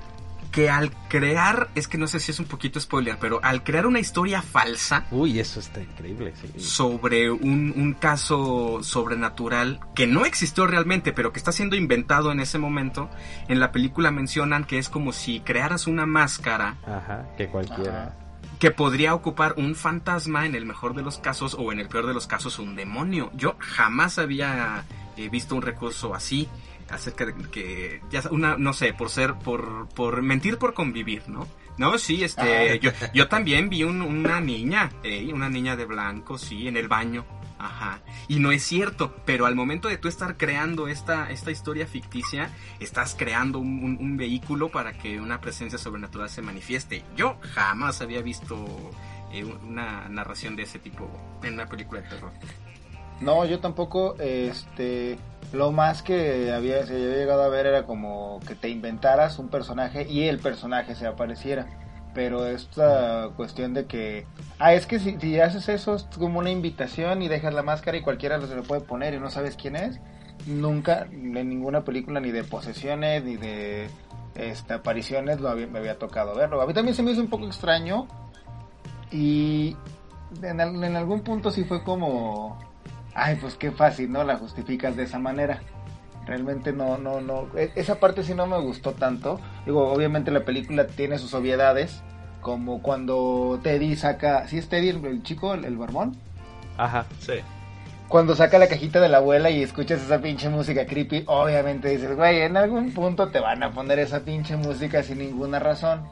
que 0.50 0.68
al 0.68 0.90
crear, 1.08 1.68
es 1.74 1.86
que 1.86 1.96
no 1.98 2.06
sé 2.08 2.18
si 2.20 2.32
es 2.32 2.40
un 2.40 2.46
poquito 2.46 2.80
spoiler, 2.80 3.18
pero 3.20 3.40
al 3.42 3.62
crear 3.62 3.86
una 3.86 4.00
historia 4.00 4.42
falsa, 4.42 5.06
Uy, 5.10 5.38
eso 5.38 5.60
está 5.60 5.80
increíble. 5.80 6.32
sí. 6.40 6.60
sobre 6.60 7.30
un, 7.30 7.72
un 7.76 7.94
caso 7.94 8.80
sobrenatural 8.82 9.80
que 9.94 10.06
no 10.06 10.24
existió 10.24 10.66
realmente, 10.66 11.12
pero 11.12 11.32
que 11.32 11.38
está 11.38 11.52
siendo 11.52 11.76
inventado 11.76 12.32
en 12.32 12.40
ese 12.40 12.58
momento. 12.58 13.08
En 13.48 13.60
la 13.60 13.72
película 13.72 14.10
mencionan 14.10 14.64
que 14.64 14.78
es 14.78 14.88
como 14.88 15.12
si 15.12 15.40
crearas 15.40 15.86
una 15.86 16.06
máscara 16.06 16.76
Ajá, 16.86 17.26
que 17.36 17.46
cualquiera. 17.48 18.02
Ajá. 18.08 18.16
que 18.58 18.70
podría 18.70 19.14
ocupar 19.14 19.54
un 19.56 19.74
fantasma 19.74 20.46
en 20.46 20.54
el 20.54 20.66
mejor 20.66 20.94
de 20.94 21.02
los 21.02 21.18
casos 21.18 21.56
o 21.58 21.72
en 21.72 21.78
el 21.80 21.88
peor 21.88 22.06
de 22.06 22.14
los 22.14 22.26
casos 22.26 22.58
un 22.58 22.74
demonio. 22.76 23.30
Yo 23.34 23.56
jamás 23.58 24.18
había 24.18 24.84
eh, 25.16 25.28
visto 25.28 25.54
un 25.54 25.62
recurso 25.62 26.14
así 26.14 26.48
acerca 26.90 27.26
de 27.26 27.34
que 27.50 28.00
ya 28.10 28.22
una 28.30 28.56
no 28.56 28.72
sé 28.72 28.92
por 28.92 29.10
ser 29.10 29.34
por 29.34 29.88
por 29.88 30.22
mentir 30.22 30.58
por 30.58 30.74
convivir 30.74 31.22
no 31.28 31.46
no 31.78 31.96
sí 31.98 32.24
este 32.24 32.72
Ah. 32.72 32.74
yo 32.76 32.90
yo 33.14 33.28
también 33.28 33.68
vi 33.68 33.84
un- 33.84 34.02
una 34.02 34.40
niña 34.40 34.90
eh, 35.02 35.30
una 35.32 35.48
niña 35.48 35.76
de 35.76 35.84
blanco 35.86 36.38
sí 36.38 36.68
en 36.68 36.76
el 36.76 36.88
baño 36.88 37.24
Ajá. 37.62 38.00
Y 38.26 38.38
no 38.38 38.52
es 38.52 38.62
cierto, 38.62 39.14
pero 39.26 39.44
al 39.44 39.54
momento 39.54 39.88
de 39.88 39.98
tú 39.98 40.08
estar 40.08 40.38
creando 40.38 40.88
esta, 40.88 41.30
esta 41.30 41.50
historia 41.50 41.86
ficticia, 41.86 42.48
estás 42.78 43.14
creando 43.14 43.58
un, 43.58 43.84
un- 43.84 43.98
un 44.00 44.16
vehículo 44.16 44.70
para 44.70 44.94
que 44.94 45.20
una 45.20 45.42
presencia 45.42 45.78
sobrenatural 45.78 46.30
se 46.30 46.40
manifieste. 46.40 47.04
Yo 47.18 47.36
jamás 47.52 48.00
había 48.00 48.22
visto 48.22 48.56
eh, 49.30 49.44
una 49.44 50.08
narración 50.08 50.56
de 50.56 50.62
ese 50.62 50.78
tipo 50.78 51.10
en 51.42 51.52
una 51.52 51.66
película 51.66 52.00
de 52.00 52.08
terror. 52.08 52.32
No, 53.20 53.44
yo 53.44 53.60
tampoco, 53.60 54.16
este, 54.18 55.18
lo 55.52 55.72
más 55.72 56.02
que 56.02 56.52
había, 56.52 56.82
llegado 56.82 57.42
a 57.42 57.48
ver 57.48 57.66
era 57.66 57.84
como 57.84 58.40
que 58.46 58.54
te 58.54 58.68
inventaras 58.68 59.38
un 59.38 59.48
personaje 59.48 60.06
y 60.08 60.28
el 60.28 60.38
personaje 60.38 60.94
se 60.94 61.06
apareciera. 61.06 61.66
Pero 62.14 62.46
esta 62.46 63.30
cuestión 63.36 63.72
de 63.72 63.86
que, 63.86 64.26
ah, 64.58 64.74
es 64.74 64.86
que 64.86 64.98
si, 64.98 65.40
haces 65.40 65.68
eso 65.68 65.94
es 65.94 66.04
como 66.18 66.40
una 66.40 66.50
invitación 66.50 67.22
y 67.22 67.28
dejas 67.28 67.54
la 67.54 67.62
máscara 67.62 67.96
y 67.96 68.02
cualquiera 68.02 68.40
se 68.40 68.54
lo 68.54 68.64
puede 68.64 68.80
poner 68.80 69.14
y 69.14 69.20
no 69.20 69.30
sabes 69.30 69.56
quién 69.56 69.76
es, 69.76 70.00
nunca 70.46 71.06
en 71.10 71.48
ninguna 71.48 71.84
película 71.84 72.18
ni 72.20 72.32
de 72.32 72.42
posesiones 72.42 73.22
ni 73.22 73.36
de 73.36 73.88
este, 74.34 74.74
apariciones 74.74 75.40
lo 75.40 75.50
había- 75.50 75.68
me 75.68 75.78
había 75.78 75.98
tocado 75.98 76.34
verlo. 76.34 76.60
A 76.60 76.66
mí 76.66 76.74
también 76.74 76.96
se 76.96 77.02
me 77.02 77.12
hizo 77.12 77.20
un 77.20 77.30
poco 77.30 77.46
extraño 77.46 78.08
y 79.12 79.76
en 80.42 80.60
algún 80.96 81.20
punto 81.20 81.50
sí 81.50 81.64
fue 81.64 81.82
como, 81.84 82.58
ay, 83.14 83.36
pues 83.40 83.54
qué 83.56 83.70
fácil, 83.70 84.10
¿no? 84.12 84.24
La 84.24 84.36
justificas 84.36 84.96
de 84.96 85.04
esa 85.04 85.18
manera. 85.18 85.60
Realmente 86.26 86.72
no, 86.72 86.98
no, 86.98 87.20
no. 87.20 87.46
e- 87.56 87.72
Esa 87.74 87.98
parte 87.98 88.22
sí 88.22 88.34
no 88.34 88.46
me 88.46 88.58
gustó 88.60 88.92
tanto. 88.92 89.40
Digo, 89.66 89.90
obviamente 89.92 90.30
la 90.30 90.44
película 90.44 90.86
tiene 90.86 91.18
sus 91.18 91.34
obviedades. 91.34 92.02
Como 92.40 92.82
cuando 92.82 93.58
Teddy 93.62 93.96
saca. 93.96 94.46
¿Sí 94.48 94.58
es 94.58 94.68
Teddy 94.68 94.90
el, 94.90 95.04
el 95.04 95.22
chico, 95.22 95.54
el, 95.54 95.64
el 95.64 95.76
barbón? 95.76 96.16
Ajá. 96.76 97.04
Sí. 97.20 97.34
Cuando 98.08 98.34
saca 98.34 98.58
la 98.58 98.66
cajita 98.68 99.00
de 99.00 99.08
la 99.08 99.18
abuela 99.18 99.50
y 99.50 99.62
escuchas 99.62 100.00
esa 100.02 100.20
pinche 100.20 100.48
música 100.48 100.84
creepy, 100.84 101.24
obviamente 101.26 101.88
dices, 101.90 102.16
güey, 102.16 102.40
en 102.40 102.56
algún 102.56 102.92
punto 102.92 103.28
te 103.28 103.38
van 103.38 103.62
a 103.62 103.70
poner 103.70 103.98
esa 104.00 104.20
pinche 104.20 104.56
música 104.56 105.02
sin 105.02 105.18
ninguna 105.18 105.58
razón. 105.60 106.02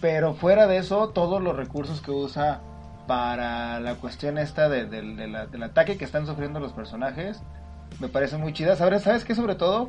Pero 0.00 0.34
fuera 0.34 0.66
de 0.66 0.78
eso, 0.78 1.10
todos 1.10 1.40
los 1.42 1.54
recursos 1.56 2.00
que 2.00 2.10
usa 2.10 2.60
para 3.06 3.80
la 3.80 3.94
cuestión 3.96 4.38
esta 4.38 4.68
de- 4.68 4.86
de- 4.86 5.02
de 5.14 5.28
la- 5.28 5.46
del 5.46 5.62
ataque 5.62 5.96
que 5.96 6.04
están 6.04 6.26
sufriendo 6.26 6.60
los 6.60 6.72
personajes, 6.72 7.42
me 8.00 8.08
parece 8.08 8.36
muy 8.36 8.52
chida. 8.52 8.76
¿Sabes, 8.76 9.02
¿Sabes 9.02 9.24
qué? 9.24 9.34
Sobre 9.34 9.54
todo, 9.54 9.88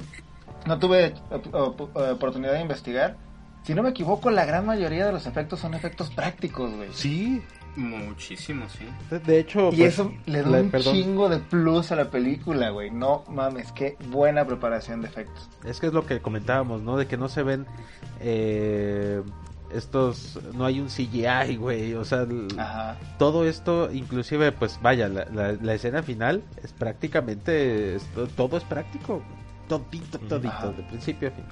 no 0.65 0.79
tuve 0.79 1.13
op- 1.31 1.53
op- 1.53 1.95
oportunidad 1.97 2.53
de 2.53 2.61
investigar. 2.61 3.17
Si 3.63 3.73
no 3.73 3.81
me 3.83 3.89
equivoco, 3.89 4.29
la 4.29 4.45
gran 4.45 4.65
mayoría 4.65 5.05
de 5.07 5.11
los 5.11 5.25
efectos 5.25 5.59
son 5.59 5.73
efectos 5.73 6.11
prácticos, 6.11 6.71
güey. 6.75 6.89
Sí, 6.93 7.41
Muchísimo, 7.77 8.69
sí. 8.69 8.85
de- 9.09 9.19
de 9.19 9.39
hecho... 9.39 9.67
Y 9.73 9.77
pues, 9.79 9.93
eso 9.95 10.13
le 10.27 10.43
da 10.43 10.61
un 10.61 10.69
perdón. 10.69 10.93
chingo 10.93 11.27
de 11.29 11.39
plus 11.39 11.91
a 11.91 11.95
la 11.97 12.09
película, 12.09 12.69
güey. 12.69 12.89
No 12.89 13.23
mames, 13.27 13.71
qué 13.73 13.97
buena 14.09 14.45
preparación 14.45 15.01
de 15.01 15.07
efectos. 15.09 15.49
Es 15.65 15.79
que 15.81 15.87
es 15.87 15.93
lo 15.93 16.05
que 16.05 16.21
comentábamos, 16.21 16.81
¿no? 16.83 16.95
De 16.95 17.05
que 17.07 17.17
no 17.17 17.27
se 17.27 17.43
ven 17.43 17.65
eh, 18.21 19.21
estos... 19.77 20.39
No 20.53 20.65
hay 20.65 20.79
un 20.79 20.87
CGI, 20.87 21.55
güey. 21.57 21.93
O 21.95 22.05
sea, 22.05 22.25
Ajá. 22.57 22.97
todo 23.19 23.45
esto, 23.45 23.91
inclusive, 23.91 24.51
pues 24.51 24.79
vaya, 24.81 25.07
la, 25.07 25.25
la- 25.33 25.53
la 25.53 25.73
escena 25.73 26.01
final 26.03 26.43
es 26.63 26.73
prácticamente... 26.73 27.95
es- 27.95 28.07
todo 28.35 28.57
es 28.57 28.63
práctico. 28.63 29.23
Todito, 29.67 30.19
todito, 30.19 30.47
Ajá. 30.49 30.67
de 30.71 30.83
principio 30.83 31.29
a 31.29 31.31
fin. 31.31 31.45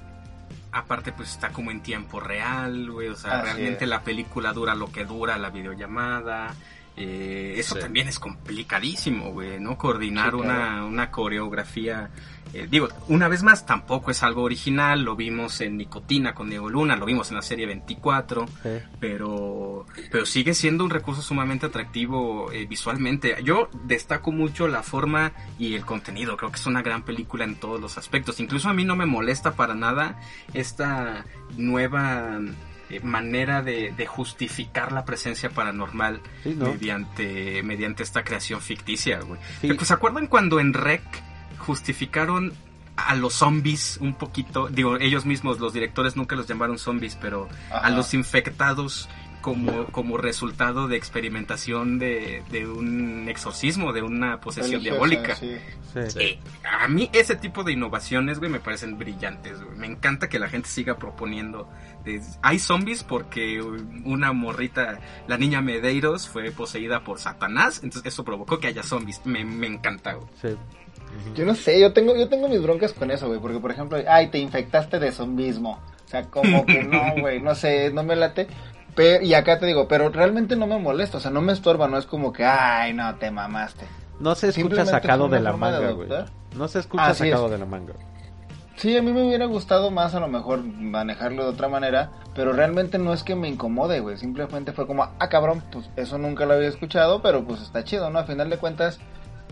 Aparte, 0.72 1.12
pues 1.14 1.30
está 1.32 1.50
como 1.50 1.70
en 1.72 1.82
tiempo 1.82 2.20
real, 2.20 2.90
güey. 2.92 3.08
O 3.10 3.16
sea, 3.16 3.40
Así 3.40 3.46
realmente 3.46 3.84
es. 3.86 3.90
la 3.90 4.02
película 4.04 4.54
dura 4.54 4.74
lo 4.76 4.92
que 4.92 5.06
dura 5.06 5.38
la 5.38 5.50
videollamada. 5.50 6.54
Eh, 6.96 7.56
eso 7.58 7.76
Sí. 7.76 7.82
también 7.82 8.08
es 8.08 8.20
complicadísimo, 8.20 9.32
güey, 9.32 9.60
¿no? 9.60 9.78
Coordinar 9.78 10.32
Sí, 10.32 10.36
una, 10.38 10.86
una 10.86 11.10
coreografía. 11.12 12.10
Eh, 12.54 12.68
digo, 12.70 12.88
una 13.08 13.28
vez 13.28 13.42
más, 13.44 13.66
tampoco 13.66 14.12
es 14.12 14.22
algo 14.24 14.44
original. 14.44 15.04
Lo 15.04 15.16
vimos 15.16 15.60
en 15.62 15.78
Nicotina 15.78 16.34
con 16.34 16.50
Diego 16.50 16.70
Luna, 16.70 16.96
lo 16.96 17.06
vimos 17.06 17.30
en 17.30 17.36
la 17.38 17.42
serie 17.42 17.66
24. 17.66 18.46
Sí. 18.62 18.70
pero 19.00 19.86
pero 20.12 20.26
sigue 20.26 20.54
siendo 20.54 20.84
un 20.84 20.90
recurso 20.90 21.22
sumamente 21.22 21.66
atractivo 21.66 22.52
eh, 22.52 22.66
visualmente. 22.66 23.36
Yo 23.44 23.70
destaco 23.86 24.32
mucho 24.32 24.68
la 24.68 24.84
forma 24.84 25.34
y 25.58 25.74
el 25.74 25.86
contenido, 25.86 26.38
creo 26.38 26.52
que 26.52 26.58
es 26.58 26.66
una 26.66 26.82
gran 26.82 27.04
película 27.04 27.44
en 27.44 27.56
todos 27.56 27.82
los 27.82 27.98
aspectos. 27.98 28.40
Incluso 28.40 28.70
a 28.70 28.74
mí 28.74 28.86
no 28.86 28.96
me 28.96 29.06
molesta 29.06 29.54
para 29.54 29.74
nada 29.74 30.20
esta 30.54 31.26
nueva 31.58 32.40
eh, 32.90 33.00
manera 33.02 33.62
de, 33.62 33.94
de 33.96 34.06
justificar 34.06 34.92
la 34.92 35.06
presencia 35.06 35.50
paranormal 35.50 36.22
Sí, 36.44 36.54
¿no? 36.56 36.66
mediante 36.66 37.64
mediante 37.64 38.04
esta 38.04 38.24
creación 38.24 38.62
ficticia, 38.62 39.20
güey. 39.22 39.40
Sí. 39.62 39.74
Pues, 39.74 39.88
¿Se 39.88 39.94
acuerdan 39.94 40.28
cuando 40.28 40.60
en 40.60 40.74
Rec 40.74 41.02
justificaron 41.64 42.54
a 42.96 43.16
los 43.16 43.34
zombies 43.34 43.98
un 44.02 44.14
poquito? 44.14 44.68
Digo, 44.68 44.98
ellos 44.98 45.26
mismos, 45.26 45.60
los 45.60 45.74
directores 45.74 46.16
nunca 46.16 46.36
los 46.36 46.48
llamaron 46.48 46.78
zombies, 46.78 47.18
pero 47.20 47.50
a 47.72 47.90
los 47.90 48.14
infectados 48.14 49.10
como, 49.42 49.88
como 49.88 50.18
resultado 50.18 50.88
de 50.88 50.96
experimentación 50.96 52.00
de, 52.00 52.44
de 52.50 52.66
un 52.66 53.28
exorcismo, 53.28 53.92
de 53.92 54.02
una 54.02 54.40
posesión 54.40 54.82
diabólica. 54.82 55.36
sí. 55.36 55.58
Sí. 55.94 56.20
Eh, 56.20 56.40
a 56.82 56.88
mí 56.88 57.08
ese 57.14 57.36
tipo 57.36 57.64
de 57.64 57.74
innovaciones, 57.74 58.40
güey, 58.40 58.50
me 58.50 58.60
parecen 58.60 58.98
brillantes, 58.98 59.62
güey. 59.62 59.78
Me 59.78 59.86
encanta 59.86 60.28
que 60.28 60.40
la 60.40 60.50
gente 60.50 60.68
siga 60.68 60.98
proponiendo. 60.98 61.70
de- 62.04 62.20
hay 62.42 62.58
zombies 62.58 63.04
porque 63.04 63.62
una 63.62 64.34
morrita, 64.34 65.00
la 65.28 65.38
niña 65.38 65.62
Medeiros, 65.62 66.28
fue 66.28 66.50
poseída 66.52 67.04
por 67.04 67.20
Satanás, 67.20 67.82
entonces 67.84 68.12
eso 68.12 68.24
provocó 68.24 68.60
que 68.60 68.68
haya 68.68 68.82
zombies. 68.82 69.22
Me, 69.26 69.46
me 69.46 69.68
encanta, 69.68 70.14
güey. 70.14 70.28
Sí. 70.42 70.48
Yo 71.36 71.46
no 71.46 71.56
sé, 71.56 71.80
yo 71.80 71.94
tengo, 71.94 72.16
yo 72.16 72.30
tengo 72.30 72.48
mis 72.48 72.62
broncas 72.62 72.94
con 72.94 73.12
eso, 73.12 73.28
güey. 73.28 73.40
Porque, 73.40 73.60
por 73.60 73.72
ejemplo, 73.72 73.98
ay, 74.08 74.28
te 74.28 74.40
infectaste 74.40 75.00
de 75.00 75.12
zombismo. 75.12 75.80
O 76.06 76.08
sea, 76.08 76.24
como 76.24 76.66
que 76.66 76.84
no, 76.84 77.02
güey, 77.22 77.42
no 77.42 77.56
sé, 77.56 77.92
no 77.92 78.04
me 78.04 78.16
late. 78.16 78.48
Pero, 78.96 79.24
y 79.24 79.34
acá 79.34 79.58
te 79.60 79.66
digo, 79.66 79.88
pero 79.88 80.10
realmente 80.10 80.56
no 80.56 80.68
me 80.68 80.78
molesta, 80.78 81.18
o 81.18 81.20
sea, 81.20 81.32
no 81.32 81.42
me 81.42 81.54
estorba, 81.54 81.88
no 81.88 81.98
es 81.98 82.06
como 82.06 82.32
que, 82.32 82.46
ay, 82.46 82.94
no, 82.94 83.16
te 83.16 83.32
mamaste. 83.32 83.86
no 84.20 84.36
se 84.36 84.50
escucha 84.50 84.86
sacado 84.86 85.26
es 85.26 85.32
de 85.32 85.40
la 85.40 85.54
manga, 85.54 85.92
güey. 85.92 86.10
No 86.56 86.68
se 86.68 86.80
escucha 86.80 87.08
Así 87.08 87.30
sacado 87.30 87.46
es. 87.46 87.52
de 87.54 87.58
la 87.58 87.66
manga. 87.66 87.94
Sí, 88.76 88.98
a 88.98 89.02
mí 89.02 89.12
me 89.14 89.24
hubiera 89.26 89.46
gustado 89.46 89.92
más 89.92 90.16
a 90.16 90.20
lo 90.20 90.28
mejor 90.28 90.64
manejarlo 90.64 91.44
de 91.44 91.50
otra 91.50 91.70
manera, 91.70 92.12
pero 92.36 92.54
realmente 92.54 92.98
no 92.98 93.14
es 93.14 93.24
que 93.24 93.36
me 93.36 93.48
incomode, 93.48 94.00
güey. 94.00 94.18
Simplemente 94.18 94.74
fue 94.74 94.88
como, 94.88 95.04
ah, 95.04 95.30
cabrón, 95.30 95.64
pues 95.72 95.90
eso 95.96 96.18
nunca 96.18 96.46
lo 96.46 96.54
había 96.54 96.70
escuchado, 96.70 97.22
pero 97.22 97.44
pues 97.46 97.62
está 97.62 97.84
chido, 97.84 98.10
¿no? 98.10 98.20
A 98.20 98.24
final 98.26 98.50
de 98.50 98.58
cuentas, 98.58 99.00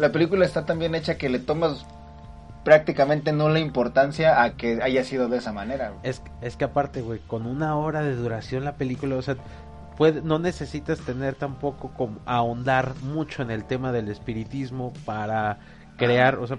la 0.02 0.12
película 0.12 0.46
está 0.46 0.66
tan 0.66 0.80
bien 0.80 0.96
hecha 0.96 1.18
que 1.18 1.30
le 1.30 1.38
tomas 1.40 1.86
prácticamente 2.64 3.32
no 3.32 3.50
la 3.50 3.60
importancia 3.60 4.42
a 4.44 4.56
que 4.58 4.82
haya 4.82 5.04
sido 5.04 5.30
de 5.30 5.38
esa 5.38 5.54
manera, 5.54 5.90
güey. 5.90 6.00
Es, 6.04 6.22
es 6.42 6.58
que 6.58 6.66
aparte, 6.66 7.02
güey, 7.02 7.20
con 7.20 7.46
una 7.46 7.78
hora 7.78 8.02
de 8.02 8.16
duración 8.16 8.66
la 8.66 8.76
película, 8.76 9.16
o 9.16 9.22
sea, 9.22 9.36
puede, 9.98 10.22
no 10.22 10.40
necesitas 10.40 11.00
tener 11.00 11.36
tampoco 11.36 11.92
como 11.96 12.20
ahondar 12.26 12.96
mucho 13.04 13.44
en 13.44 13.52
el 13.52 13.64
tema 13.64 13.92
del 13.92 14.10
espiritismo 14.10 14.92
para 15.06 15.60
crear, 15.98 16.36
o 16.40 16.48
sea, 16.48 16.58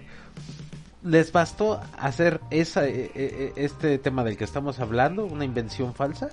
les 1.02 1.32
bastó 1.32 1.81
hacer 1.98 2.40
esa, 2.51 2.86
e- 2.86 3.10
e- 3.14 3.52
este 3.56 3.98
tema 3.98 4.23
del 4.23 4.36
que 4.36 4.44
estamos 4.44 4.78
hablando, 4.78 5.24
una 5.27 5.44
invención 5.44 5.94
falsa, 5.94 6.31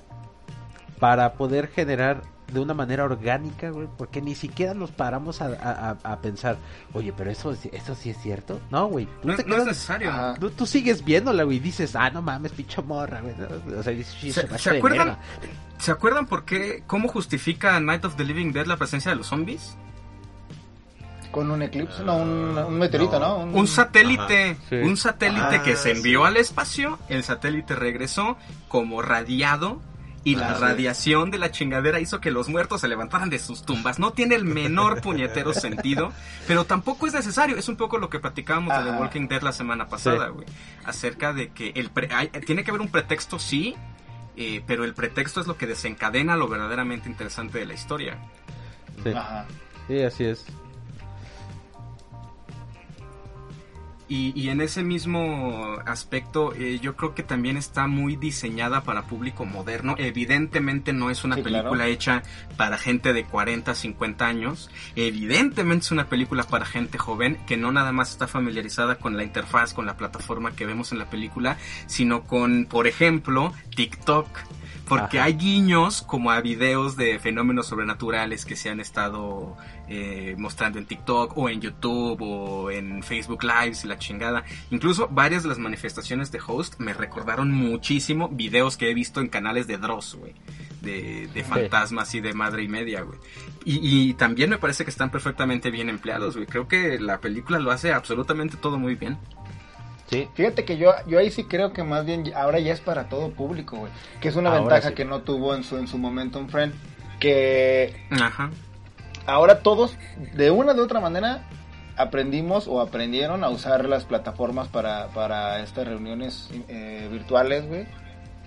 para 1.00 1.34
poder 1.34 1.70
generar 1.70 2.22
de 2.52 2.60
una 2.60 2.74
manera 2.74 3.04
orgánica, 3.04 3.70
güey, 3.70 3.88
porque 3.98 4.22
ni 4.22 4.36
siquiera 4.36 4.74
nos 4.74 4.92
paramos 4.92 5.42
a, 5.42 5.98
a- 6.04 6.18
pensar, 6.22 6.58
oye, 6.94 7.14
pero 7.16 7.32
eso, 7.32 7.52
eso 7.72 7.96
sí 7.96 8.10
es 8.10 8.18
cierto. 8.22 8.60
No, 8.72 8.88
güey, 8.88 9.06
tú 9.22 9.28
No, 9.30 9.36
te 9.36 9.42
es- 9.42 9.48
no 9.48 9.54
es 9.56 9.62
quedas- 9.62 9.68
necesario. 9.68 10.10
Ajá. 10.12 10.34
Tú, 10.40 10.50
tú 10.52 10.66
sigues 10.66 11.04
viéndola, 11.06 11.44
güey, 11.44 11.58
y 11.58 11.60
dices, 11.60 11.96
ah, 11.96 12.10
no 12.10 12.22
mames, 12.22 12.52
pinche 12.52 12.82
morra, 12.82 13.22
güey. 13.22 13.34
O 13.78 13.84
sea, 13.84 13.94
dices, 13.94 14.16
sí, 14.20 14.32
¿Se, 14.32 14.48
se, 14.48 14.58
se 14.58 14.78
acuerdan, 14.78 15.18
¿Se 15.78 15.92
acuerdan 15.92 16.26
por 16.26 16.44
qué, 16.46 16.84
cómo 16.88 17.08
justifica 17.08 17.80
Night 17.80 18.04
of 18.06 18.16
the 18.16 18.24
Living 18.26 18.52
Dead 18.52 18.66
la 18.66 18.78
presencia 18.78 19.12
de 19.12 19.18
los 19.18 19.28
zombies? 19.28 19.78
Con 21.32 21.52
un 21.52 21.62
eclipse, 21.62 22.04
no, 22.04 22.18
un, 22.18 22.58
un 22.58 22.80
meteorito, 22.80 23.20
¿no? 23.20 23.38
Un 23.42 23.68
satélite, 23.68 24.52
Ajá. 24.52 24.62
Sí. 24.68 24.76
un 24.78 24.98
satélite 24.98 25.58
Ah, 25.58 25.64
que 25.64 25.76
se 25.76 25.92
envió 25.92 26.22
sí. 26.22 26.28
al 26.28 26.38
espacio, 26.38 26.98
el 27.08 27.24
satélite 27.24 27.76
regresó 27.76 28.36
como 28.68 29.04
radiado 29.04 29.80
y 30.24 30.36
la 30.36 30.56
sí. 30.56 30.62
radiación 30.62 31.32
de 31.32 31.38
la 31.38 31.50
chingadera 31.52 32.00
hizo 32.00 32.20
que 32.20 32.30
los 32.32 32.50
muertos 32.50 32.82
se 32.82 32.88
levantaran 32.88 33.30
de 33.30 33.40
sus 33.40 33.64
tumbas. 33.64 34.00
No 34.00 34.12
tiene 34.12 34.36
el 34.36 34.44
menor 34.46 35.02
puñetero 35.02 35.54
sentido, 35.54 36.12
pero 36.48 36.66
tampoco 36.66 37.08
es 37.08 37.14
necesario. 37.14 37.56
Es 37.58 37.70
un 37.70 37.78
poco 37.78 37.98
lo 37.98 38.10
que 38.10 38.20
platicábamos 38.20 38.78
de 38.84 38.92
The. 38.92 38.98
Walking 38.98 39.28
Dead 39.28 39.42
la 39.42 39.52
semana 39.54 39.88
pasada, 39.88 40.28
güey. 40.28 40.46
Acerca 40.86 41.34
de 41.34 41.50
que 41.50 41.72
el 41.76 41.90
pre- 41.90 42.10
hay- 42.14 42.28
tiene 42.46 42.64
que 42.64 42.72
haber 42.72 42.82
un 42.82 42.90
pretexto, 42.90 43.40
sí, 43.40 43.76
eh, 44.36 44.62
pero 44.68 44.84
el 44.84 44.94
pretexto 44.94 45.40
es 45.42 45.48
lo 45.48 45.58
que 45.58 45.68
desencadena 45.68 46.36
lo 46.36 46.48
verdaderamente 46.48 47.10
interesante 47.10 47.60
de 47.60 47.66
la 47.66 47.74
historia. 47.74 48.18
Sí, 49.04 49.10
Ajá. 49.12 49.46
sí, 49.88 50.02
así 50.02 50.24
es. 50.26 50.46
Y, 54.12 54.34
y 54.36 54.50
en 54.50 54.60
ese 54.60 54.82
mismo 54.82 55.78
aspecto, 55.86 56.54
eh, 56.56 56.80
yo 56.82 56.96
creo 56.96 57.14
que 57.14 57.22
también 57.22 57.58
está 57.58 57.86
muy 57.86 58.16
diseñada 58.16 58.82
para 58.82 59.04
público 59.04 59.46
moderno. 59.46 59.94
Evidentemente 60.00 60.94
no 60.94 61.12
es 61.12 61.24
una 61.24 61.36
Sí, 61.36 61.44
película 61.44 61.70
claro. 61.76 61.92
hecha 61.92 62.24
para 62.58 62.80
gente 62.80 63.14
de 63.14 63.24
40, 63.26 63.76
50 63.76 64.26
años. 64.26 64.72
Evidentemente 64.96 65.86
es 65.86 65.92
una 65.92 66.10
película 66.10 66.42
para 66.44 66.66
gente 66.66 66.98
joven 66.98 67.38
que 67.46 67.56
no 67.56 67.72
nada 67.72 67.92
más 67.92 68.10
está 68.10 68.28
familiarizada 68.28 68.96
con 68.96 69.16
la 69.16 69.24
interfaz, 69.24 69.74
con 69.76 69.86
la 69.86 69.96
plataforma 69.96 70.54
que 70.56 70.66
vemos 70.66 70.92
en 70.92 70.98
la 70.98 71.10
película, 71.10 71.58
sino 71.86 72.24
con, 72.24 72.66
por 72.66 72.88
ejemplo, 72.88 73.54
TikTok. 73.76 74.28
Porque 74.88 75.20
Ajá. 75.20 75.28
hay 75.28 75.34
guiños 75.34 76.02
como 76.02 76.32
a 76.32 76.42
videos 76.42 76.98
de 76.98 77.20
fenómenos 77.20 77.68
sobrenaturales 77.68 78.44
que 78.44 78.56
se 78.56 78.72
han 78.72 78.80
estado 78.80 79.56
eh, 79.90 80.36
mostrando 80.38 80.78
en 80.80 80.86
TikTok 80.86 81.38
o 81.38 81.50
en 81.50 81.62
YouTube 81.62 82.22
o 82.22 82.72
en 82.72 83.02
Facebook 83.04 83.44
Lives 83.44 83.84
y 83.84 83.88
la 83.88 83.98
chingada. 83.98 84.44
Incluso 84.72 85.08
varias 85.10 85.44
de 85.44 85.50
las 85.50 85.58
manifestaciones 85.58 86.32
de 86.32 86.40
Host 86.46 86.80
me 86.80 86.94
recordaron 86.94 87.52
muchísimo 87.52 88.30
videos 88.30 88.78
que 88.78 88.90
he 88.90 88.94
visto 88.94 89.20
en 89.20 89.28
canales 89.30 89.68
de 89.68 89.78
Dross, 89.78 90.16
güey. 90.16 90.34
De, 90.82 91.28
de 91.34 91.44
fantasmas 91.44 92.16
y 92.16 92.22
de 92.22 92.34
madre 92.34 92.64
y 92.64 92.70
media, 92.70 93.02
güey. 93.02 93.20
Y, 93.66 93.80
y 93.82 94.14
también 94.14 94.50
me 94.50 94.58
parece 94.58 94.86
que 94.86 94.90
están 94.92 95.10
perfectamente 95.12 95.72
bien 95.72 95.90
empleados, 95.90 96.36
güey. 96.36 96.48
Creo 96.48 96.68
que 96.68 97.00
la 97.00 97.20
película 97.20 97.60
lo 97.60 97.72
hace 97.72 97.92
absolutamente 97.92 98.56
todo 98.56 98.78
muy 98.78 98.96
bien. 98.96 99.18
Sí, 100.10 100.28
Fíjate 100.34 100.66
que 100.66 100.78
yo, 100.78 100.92
yo 101.06 101.20
ahí 101.20 101.30
sí 101.30 101.44
creo 101.44 101.72
que 101.72 101.84
más 101.84 102.06
bien 102.06 102.32
ahora 102.36 102.60
ya 102.60 102.74
es 102.74 102.80
para 102.82 103.10
todo 103.10 103.30
público, 103.32 103.78
güey. 103.78 103.92
Que 104.22 104.30
es 104.30 104.36
una 104.36 104.50
Ahora 104.50 104.62
ventaja 104.62 104.90
sí. 104.90 104.96
que 104.96 105.06
no 105.06 105.22
tuvo 105.22 105.54
en 105.54 105.64
su, 105.64 105.78
en 105.78 105.88
su 105.88 105.98
momento 105.98 106.40
un 106.40 106.50
friend. 106.50 106.74
Que 107.20 107.96
Ajá. 108.10 108.50
Ahora 109.30 109.60
todos, 109.60 109.98
de 110.34 110.52
una 110.52 110.74
de 110.74 110.82
otra 110.82 111.00
manera, 111.00 111.48
aprendimos 111.98 112.68
o 112.68 112.80
aprendieron 112.80 113.44
a 113.44 113.50
usar 113.50 113.86
las 113.86 114.06
plataformas 114.06 114.68
para, 114.70 115.08
para 115.08 115.62
estas 115.62 115.88
reuniones 115.88 116.50
eh, 116.68 117.08
virtuales, 117.12 117.68
güey. 117.68 117.86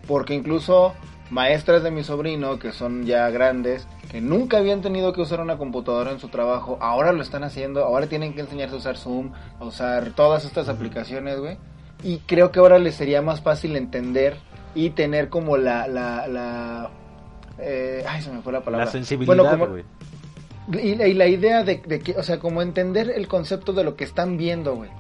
Porque 0.07 0.35
incluso 0.35 0.95
maestras 1.31 1.83
de 1.83 1.91
mi 1.91 2.03
sobrino, 2.03 2.59
que 2.59 2.73
son 2.73 3.05
ya 3.05 3.29
grandes, 3.31 3.87
que 4.11 4.21
nunca 4.21 4.59
habían 4.59 4.83
tenido 4.83 5.13
que 5.13 5.21
usar 5.21 5.41
una 5.41 5.59
computadora 5.59 6.11
en 6.11 6.19
su 6.19 6.29
trabajo, 6.29 6.79
ahora 6.81 7.13
lo 7.13 7.23
están 7.23 7.45
haciendo, 7.45 7.85
ahora 7.85 8.07
tienen 8.07 8.35
que 8.35 8.41
enseñarse 8.41 8.75
a 8.75 8.79
usar 8.79 8.97
Zoom, 8.97 9.33
a 9.61 9.65
usar 9.65 10.13
todas 10.13 10.45
estas 10.45 10.69
aplicaciones, 10.69 11.39
güey. 11.39 11.57
Y 12.03 12.19
creo 12.19 12.53
que 12.53 12.59
ahora 12.59 12.79
les 12.79 12.97
sería 12.97 13.23
más 13.23 13.41
fácil 13.43 13.77
entender 13.77 14.37
y 14.75 14.91
tener 14.91 15.29
como 15.29 15.57
la... 15.57 15.87
la, 15.87 16.27
la 16.27 16.91
eh, 17.59 18.05
ay, 18.09 18.23
se 18.23 18.33
me 18.33 18.43
fue 18.43 18.53
la 18.53 18.61
palabra. 18.61 18.87
la 18.87 18.91
sensibilidad, 18.91 19.57
Bueno, 19.57 19.67
güey. 19.69 19.85
Y 20.71 20.95
la, 20.95 21.07
y 21.07 21.15
la 21.15 21.27
idea 21.27 21.65
de, 21.65 21.83
de 21.85 22.01
que, 22.01 22.13
o 22.13 22.23
sea, 22.23 22.39
como 22.39 22.63
entender 22.63 23.11
el 23.15 23.29
concepto 23.29 23.73
de 23.73 23.85
lo 23.85 23.97
que 23.97 24.05
están 24.05 24.37
viendo, 24.37 24.77
güey. 24.77 24.91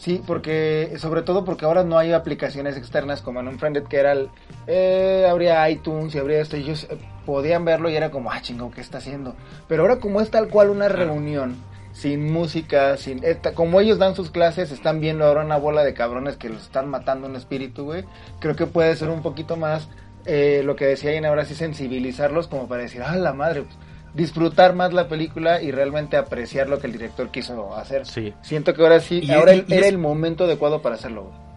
Sí, 0.00 0.22
porque, 0.26 0.94
sobre 0.96 1.20
todo 1.20 1.44
porque 1.44 1.66
ahora 1.66 1.84
no 1.84 1.98
hay 1.98 2.12
aplicaciones 2.12 2.78
externas 2.78 3.20
como 3.20 3.40
en 3.40 3.48
un 3.48 3.58
Friended 3.58 3.84
que 3.84 3.98
era 3.98 4.12
el, 4.12 4.30
eh, 4.66 5.26
habría 5.28 5.68
iTunes 5.68 6.14
y 6.14 6.18
habría 6.18 6.40
esto 6.40 6.56
y 6.56 6.62
ellos 6.62 6.86
eh, 6.88 6.96
podían 7.26 7.66
verlo 7.66 7.90
y 7.90 7.96
era 7.96 8.10
como, 8.10 8.32
ah, 8.32 8.40
chingo, 8.40 8.70
¿qué 8.70 8.80
está 8.80 8.96
haciendo? 8.96 9.34
Pero 9.68 9.82
ahora 9.82 10.00
como 10.00 10.22
es 10.22 10.30
tal 10.30 10.48
cual 10.48 10.70
una 10.70 10.88
reunión, 10.88 11.56
sin 11.92 12.32
música, 12.32 12.96
sin, 12.96 13.22
esta, 13.24 13.52
como 13.52 13.78
ellos 13.78 13.98
dan 13.98 14.14
sus 14.14 14.30
clases, 14.30 14.70
están 14.70 15.00
viendo 15.00 15.26
ahora 15.26 15.44
una 15.44 15.58
bola 15.58 15.84
de 15.84 15.92
cabrones 15.92 16.38
que 16.38 16.48
los 16.48 16.62
están 16.62 16.88
matando 16.88 17.26
un 17.26 17.36
espíritu, 17.36 17.84
güey. 17.84 18.04
Creo 18.38 18.56
que 18.56 18.64
puede 18.64 18.96
ser 18.96 19.10
un 19.10 19.20
poquito 19.20 19.56
más, 19.56 19.90
eh, 20.24 20.62
lo 20.64 20.76
que 20.76 20.86
decía 20.86 21.12
Ian 21.12 21.26
ahora 21.26 21.44
sí, 21.44 21.54
sensibilizarlos 21.54 22.48
como 22.48 22.68
para 22.68 22.80
decir, 22.80 23.02
ah, 23.02 23.16
la 23.16 23.34
madre, 23.34 23.64
pues, 23.64 23.76
disfrutar 24.14 24.74
más 24.74 24.92
la 24.92 25.08
película 25.08 25.62
y 25.62 25.70
realmente 25.70 26.16
apreciar 26.16 26.68
lo 26.68 26.78
que 26.78 26.86
el 26.86 26.92
director 26.92 27.30
quiso 27.30 27.74
hacer. 27.76 28.06
Sí. 28.06 28.34
Siento 28.42 28.74
que 28.74 28.82
ahora 28.82 29.00
sí, 29.00 29.20
Y- 29.22 29.30
ahora 29.32 29.52
era 29.52 29.64
es- 29.68 29.86
el 29.86 29.98
momento 29.98 30.44
adecuado 30.44 30.82
para 30.82 30.96
hacerlo. 30.96 31.24
güey. 31.24 31.50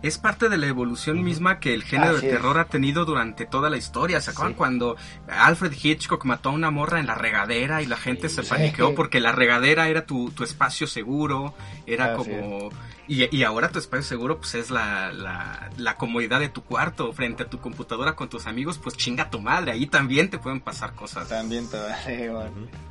Es 0.00 0.16
parte 0.16 0.48
de 0.48 0.58
la 0.58 0.68
evolución 0.68 1.24
misma 1.24 1.58
que 1.58 1.74
el 1.74 1.82
género 1.82 2.12
Así 2.12 2.20
de 2.26 2.28
es. 2.28 2.36
terror 2.36 2.56
ha 2.60 2.66
tenido 2.66 3.04
durante 3.04 3.46
toda 3.46 3.68
la 3.68 3.76
historia. 3.78 4.20
¿Se 4.20 4.30
acuerdan 4.30 4.52
Sí. 4.52 4.56
cuando 4.58 4.96
Alfred 5.28 5.72
Hitchcock 5.72 6.24
mató 6.24 6.50
a 6.50 6.52
una 6.52 6.70
morra 6.70 7.00
en 7.00 7.08
la 7.08 7.16
regadera 7.16 7.82
y 7.82 7.86
la 7.86 7.96
gente 7.96 8.28
se 8.28 8.44
Sí. 8.44 8.48
paniqueó 8.48 8.94
porque 8.94 9.18
la 9.18 9.32
regadera 9.32 9.88
era 9.88 10.06
tu, 10.06 10.30
tu 10.30 10.44
espacio 10.44 10.86
seguro? 10.86 11.52
Era 11.84 12.14
Así 12.14 12.30
como... 12.30 12.68
Y, 13.08 13.34
y 13.34 13.42
ahora 13.42 13.70
tu 13.70 13.78
espacio 13.78 14.02
seguro 14.02 14.36
pues 14.36 14.54
es 14.54 14.70
la, 14.70 15.10
la, 15.12 15.70
la 15.78 15.96
comodidad 15.96 16.40
de 16.40 16.50
tu 16.50 16.62
cuarto 16.62 17.10
frente 17.14 17.44
a 17.44 17.46
tu 17.48 17.58
computadora 17.58 18.14
con 18.14 18.28
tus 18.28 18.46
amigos. 18.46 18.78
Pues 18.78 18.98
chinga 18.98 19.30
tu 19.30 19.40
madre, 19.40 19.72
ahí 19.72 19.86
también 19.86 20.28
te 20.28 20.38
pueden 20.38 20.60
pasar 20.60 20.94
cosas. 20.94 21.26
También 21.28 21.68
te 21.70 21.78
va 21.78 21.96
sí, 22.04 22.26
güey. 22.28 22.48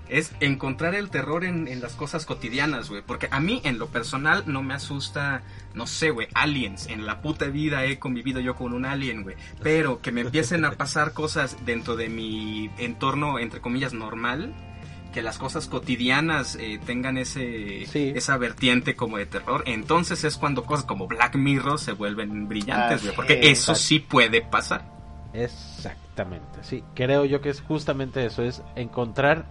Es 0.09 0.31
encontrar 0.39 0.95
el 0.95 1.09
terror 1.09 1.43
en, 1.43 1.67
en 1.67 1.81
las 1.81 1.93
cosas 1.93 2.25
cotidianas, 2.25 2.89
güey. 2.89 3.03
Porque 3.05 3.27
a 3.29 3.39
mí, 3.39 3.61
en 3.63 3.77
lo 3.77 3.87
personal, 3.87 4.43
no 4.47 4.63
me 4.63 4.73
asusta, 4.73 5.43
no 5.75 5.85
sé, 5.85 6.09
güey, 6.09 6.29
aliens. 6.33 6.87
En 6.87 7.05
la 7.05 7.21
puta 7.21 7.45
vida 7.45 7.85
he 7.85 7.99
convivido 7.99 8.39
yo 8.39 8.55
con 8.55 8.73
un 8.73 8.85
alien, 8.85 9.21
güey. 9.21 9.35
Pero 9.61 10.01
que 10.01 10.11
me 10.11 10.21
empiecen 10.21 10.65
a 10.65 10.71
pasar 10.71 11.13
cosas 11.13 11.57
dentro 11.65 11.95
de 11.95 12.09
mi 12.09 12.71
entorno, 12.77 13.37
entre 13.37 13.61
comillas, 13.61 13.93
normal. 13.93 14.55
Que 15.17 15.23
las 15.23 15.39
cosas 15.39 15.65
cotidianas 15.67 16.53
eh, 16.59 16.79
tengan 16.85 17.17
ese 17.17 17.87
Sí. 17.87 18.13
esa 18.15 18.37
vertiente 18.37 18.95
como 18.95 19.17
de 19.17 19.25
terror. 19.25 19.63
Entonces 19.65 20.23
es 20.23 20.37
cuando 20.37 20.63
cosas 20.63 20.85
como 20.85 21.07
Black 21.07 21.35
Mirror 21.37 21.79
se 21.79 21.93
vuelven 21.93 22.47
brillantes, 22.47 23.01
güey. 23.01 23.15
Porque 23.15 23.39
es, 23.49 23.61
eso 23.61 23.73
sí 23.73 23.97
puede 23.97 24.43
pasar. 24.43 24.85
Exactamente, 25.33 26.59
sí. 26.61 26.83
Creo 26.93 27.25
yo 27.25 27.41
que 27.41 27.49
es 27.49 27.61
justamente 27.61 28.23
eso, 28.27 28.43
es 28.43 28.61
encontrar 28.75 29.47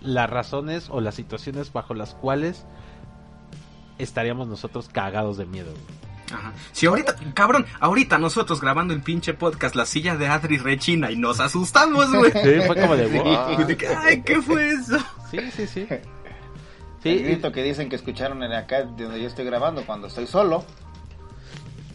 las 0.00 0.28
razones 0.28 0.88
o 0.90 1.00
las 1.00 1.14
situaciones 1.14 1.72
bajo 1.72 1.94
las 1.94 2.14
cuales 2.16 2.66
estaríamos 3.98 4.48
nosotros 4.48 4.88
cagados 4.88 5.36
de 5.36 5.46
miedo. 5.46 5.70
güey. 5.70 6.09
Ajá. 6.32 6.52
Si 6.72 6.86
ahorita, 6.86 7.14
cabrón, 7.34 7.66
ahorita 7.80 8.18
nosotros 8.18 8.60
grabando 8.60 8.94
el 8.94 9.02
pinche 9.02 9.34
podcast 9.34 9.74
La 9.74 9.84
silla 9.86 10.16
de 10.16 10.28
Adri 10.28 10.58
rechina 10.58 11.10
y 11.10 11.16
nos 11.16 11.40
asustamos, 11.40 12.12
güey. 12.14 12.32
Sí, 12.32 12.60
fue 12.66 12.76
como 12.80 12.96
de. 12.96 13.06
"Wow". 13.06 13.66
De 13.66 13.76
que, 13.76 13.88
Ay, 13.88 14.22
¿qué 14.22 14.40
fue 14.42 14.68
eso? 14.70 14.98
Sí, 15.30 15.38
sí, 15.54 15.66
sí. 15.66 15.86
El 15.90 16.00
Sí, 17.02 17.16
grito 17.22 17.50
que 17.50 17.62
dicen 17.62 17.88
que 17.88 17.96
escucharon 17.96 18.42
en 18.42 18.52
acá 18.52 18.82
de 18.82 19.04
donde 19.04 19.20
yo 19.22 19.26
estoy 19.26 19.44
grabando 19.46 19.82
cuando 19.86 20.06
estoy 20.08 20.26
solo. 20.26 20.64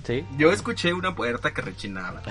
Sí. 0.03 0.23
Yo 0.37 0.51
escuché 0.51 0.93
una 0.93 1.15
puerta 1.15 1.51
que 1.53 1.61
rechinaba. 1.61 2.21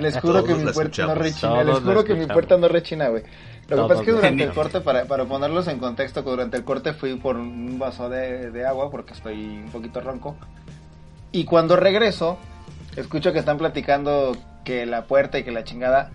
Les 0.00 0.18
juro 0.18 0.44
que 0.44 0.54
mi 0.54 0.70
puerta 0.72 1.06
no 1.06 1.14
rechina. 1.14 1.62
Les 1.64 1.78
juro 1.80 2.04
que 2.04 2.14
mi 2.14 2.26
puerta 2.26 2.56
no 2.56 2.68
rechina, 2.68 3.08
güey. 3.08 3.22
Lo 3.68 3.82
que 3.82 3.88
pasa 3.88 4.00
es 4.00 4.06
que 4.06 4.12
durante 4.12 4.44
el 4.44 4.52
corte, 4.52 4.80
para, 4.80 5.04
para 5.04 5.24
ponerlos 5.24 5.68
en 5.68 5.78
contexto, 5.78 6.22
durante 6.22 6.56
el 6.56 6.64
corte 6.64 6.92
fui 6.94 7.14
por 7.16 7.36
un 7.36 7.78
vaso 7.78 8.08
de, 8.08 8.50
de 8.50 8.66
agua 8.66 8.90
porque 8.90 9.12
estoy 9.14 9.58
un 9.64 9.70
poquito 9.70 10.00
ronco. 10.00 10.36
Y 11.32 11.44
cuando 11.44 11.76
regreso, 11.76 12.38
escucho 12.94 13.32
que 13.32 13.38
están 13.38 13.58
platicando 13.58 14.36
que 14.64 14.86
la 14.86 15.04
puerta 15.04 15.38
y 15.38 15.44
que 15.44 15.50
la 15.50 15.64
chingada. 15.64 16.10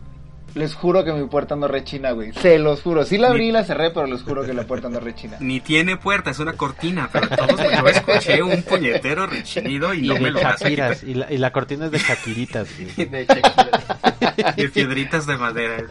Les 0.53 0.73
juro 0.73 1.03
que 1.03 1.11
mi 1.11 1.27
puerta 1.27 1.56
no 1.56 1.68
rechina, 1.68 2.11
güey. 2.11 2.31
Se 2.34 2.57
los 2.57 2.81
juro. 2.81 3.03
Sí 3.03 3.18
la 3.18 3.27
abrí 3.27 3.49
y 3.49 3.52
la 3.52 3.64
cerré, 3.64 3.91
pero 3.91 4.07
les 4.07 4.23
juro 4.23 4.44
que 4.44 4.53
la 4.53 4.64
puerta 4.64 4.89
no 4.89 4.99
rechina. 4.99 5.38
Ni 5.41 5.60
tiene 5.60 5.98
puerta, 5.98 6.31
es 6.31 6.39
una 6.39 6.53
cortina, 6.53 7.10
pero 7.11 7.27
todos 7.27 7.60
yo 7.60 7.88
escuché 7.88 8.41
un 8.41 8.64
puñetero 8.64 9.27
rechinido 9.27 9.94
y, 9.94 10.06
Y 10.06 10.07
no 10.07 10.19
me 10.19 10.31
lo 10.31 10.39
Shakiras. 10.39 11.03
Y 11.03 11.15
la, 11.15 11.31
y 11.31 11.38
la 11.38 11.52
cortina 11.52 11.88
es 11.88 11.91
de 11.91 11.99
Shakiritas. 11.99 12.69
güey. 12.95 13.07
De 13.07 13.27
quitar. 13.27 14.56
De 14.56 14.69
piedritas 14.69 15.27
de 15.27 15.38
madera. 15.38 15.84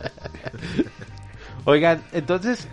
Oigan, 1.65 2.03
entonces, 2.13 2.67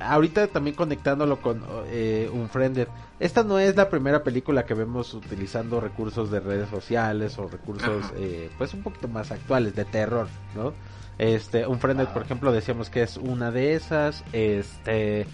ahorita 0.00 0.48
también 0.48 0.76
conectándolo 0.76 1.40
con 1.40 1.62
eh, 1.88 2.30
Unfriended, 2.32 2.88
esta 3.18 3.44
no 3.44 3.58
es 3.58 3.76
la 3.76 3.88
primera 3.88 4.22
película 4.22 4.64
que 4.64 4.74
vemos 4.74 5.14
utilizando 5.14 5.80
recursos 5.80 6.30
de 6.30 6.40
redes 6.40 6.68
sociales 6.68 7.38
o 7.38 7.48
recursos, 7.48 8.12
eh, 8.16 8.50
pues 8.58 8.74
un 8.74 8.82
poquito 8.82 9.08
más 9.08 9.30
actuales, 9.30 9.74
de 9.74 9.84
terror, 9.84 10.28
¿no? 10.54 10.72
Este, 11.18 11.66
Unfriended, 11.66 12.08
por 12.08 12.22
ejemplo, 12.22 12.50
decíamos 12.50 12.88
que 12.88 13.02
es 13.02 13.18
una 13.18 13.50
de 13.50 13.74
esas. 13.74 14.24
Este, 14.32 15.26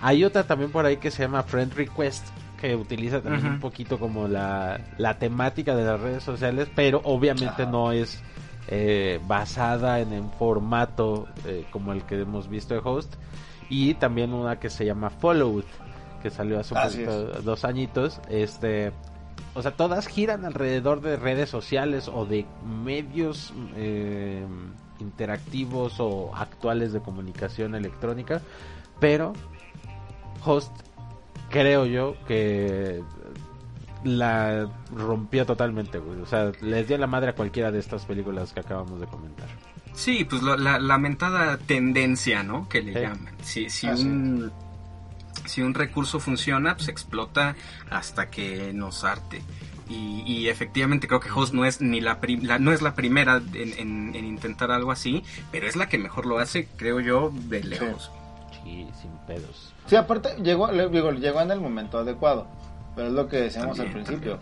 hay 0.00 0.24
otra 0.24 0.44
también 0.44 0.70
por 0.70 0.84
ahí 0.84 0.98
que 0.98 1.10
se 1.10 1.22
llama 1.22 1.42
Friend 1.42 1.72
Request, 1.72 2.26
que 2.60 2.76
utiliza 2.76 3.22
también 3.22 3.46
un 3.46 3.60
poquito 3.60 3.98
como 3.98 4.28
la, 4.28 4.80
la 4.98 5.18
temática 5.18 5.74
de 5.74 5.84
las 5.84 6.00
redes 6.00 6.22
sociales, 6.22 6.68
pero 6.76 7.00
obviamente 7.04 7.66
no 7.66 7.92
es 7.92 8.22
eh, 8.68 9.20
basada 9.26 9.98
en 10.00 10.12
un 10.12 10.30
formato 10.30 11.26
eh, 11.46 11.66
como 11.72 11.92
el 11.92 12.02
que 12.02 12.20
hemos 12.20 12.48
visto 12.48 12.74
de 12.74 12.80
Host. 12.84 13.14
Y 13.74 13.94
también 13.94 14.34
una 14.34 14.60
que 14.60 14.68
se 14.68 14.84
llama 14.84 15.08
Followed, 15.08 15.64
que 16.22 16.28
salió 16.28 16.60
hace 16.60 16.74
un 16.74 16.82
poquito- 16.82 17.40
dos 17.40 17.64
añitos. 17.64 18.20
Este, 18.28 18.92
o 19.54 19.62
sea, 19.62 19.70
todas 19.70 20.06
giran 20.08 20.44
alrededor 20.44 21.00
de 21.00 21.16
redes 21.16 21.48
sociales 21.48 22.06
o 22.12 22.26
de 22.26 22.44
medios 22.84 23.54
eh, 23.76 24.44
interactivos 25.00 26.00
o 26.00 26.36
actuales 26.36 26.92
de 26.92 27.00
comunicación 27.00 27.74
electrónica, 27.74 28.42
pero 29.00 29.32
Host 30.44 30.70
creo 31.48 31.86
yo 31.86 32.14
que 32.26 33.02
la 34.04 34.68
rompió 34.94 35.46
totalmente, 35.46 35.96
güey. 35.98 36.20
O 36.20 36.26
sea, 36.26 36.52
les 36.60 36.88
dio 36.88 36.98
la 36.98 37.06
madre 37.06 37.30
a 37.30 37.34
cualquiera 37.34 37.72
de 37.72 37.78
estas 37.78 38.04
películas 38.04 38.52
que 38.52 38.60
acabamos 38.60 39.00
de 39.00 39.06
comentar. 39.06 39.48
Sí, 39.94 40.24
pues 40.24 40.42
lo- 40.42 40.56
la 40.56 40.78
lamentada 40.78 41.56
tendencia, 41.58 42.42
¿no? 42.42 42.68
Que 42.68 42.82
le 42.82 42.92
Sí. 42.94 43.00
llaman. 43.00 43.28
Si, 43.42 43.70
si, 43.70 43.86
un, 43.88 44.52
si 45.46 45.62
un 45.62 45.74
recurso 45.74 46.18
funciona, 46.20 46.76
pues 46.76 46.88
explota 46.88 47.56
hasta 47.90 48.30
que 48.30 48.72
nos 48.72 49.04
arte. 49.04 49.42
Y, 49.88 50.22
y 50.26 50.48
efectivamente 50.48 51.06
creo 51.08 51.20
que 51.20 51.30
Host 51.30 51.52
no 51.52 51.64
es 51.66 51.80
ni 51.82 52.00
la, 52.00 52.18
la- 52.40 52.58
no 52.58 52.72
es 52.72 52.80
la 52.80 52.94
primera 52.94 53.42
en, 53.52 53.72
en- 53.78 54.14
en 54.14 54.24
intentar 54.24 54.70
algo 54.70 54.90
así, 54.92 55.22
pero 55.50 55.66
es 55.66 55.76
la 55.76 55.88
que 55.88 55.98
mejor 55.98 56.24
lo 56.24 56.38
hace, 56.38 56.66
creo 56.76 57.00
yo, 57.00 57.30
de 57.34 57.62
lejos. 57.62 58.10
Sí, 58.64 58.86
sin 59.00 59.10
pedos. 59.26 59.74
Sí, 59.86 59.96
aparte 59.96 60.36
llegó, 60.42 60.70
le- 60.72 60.88
digo, 60.88 61.10
llegó 61.12 61.40
en 61.42 61.50
el 61.50 61.60
momento 61.60 61.98
adecuado. 61.98 62.46
Pero 62.94 63.08
es 63.08 63.14
lo 63.14 63.26
que 63.28 63.38
decíamos 63.38 63.78
al 63.80 63.86
También, 63.86 64.04
principio. 64.04 64.38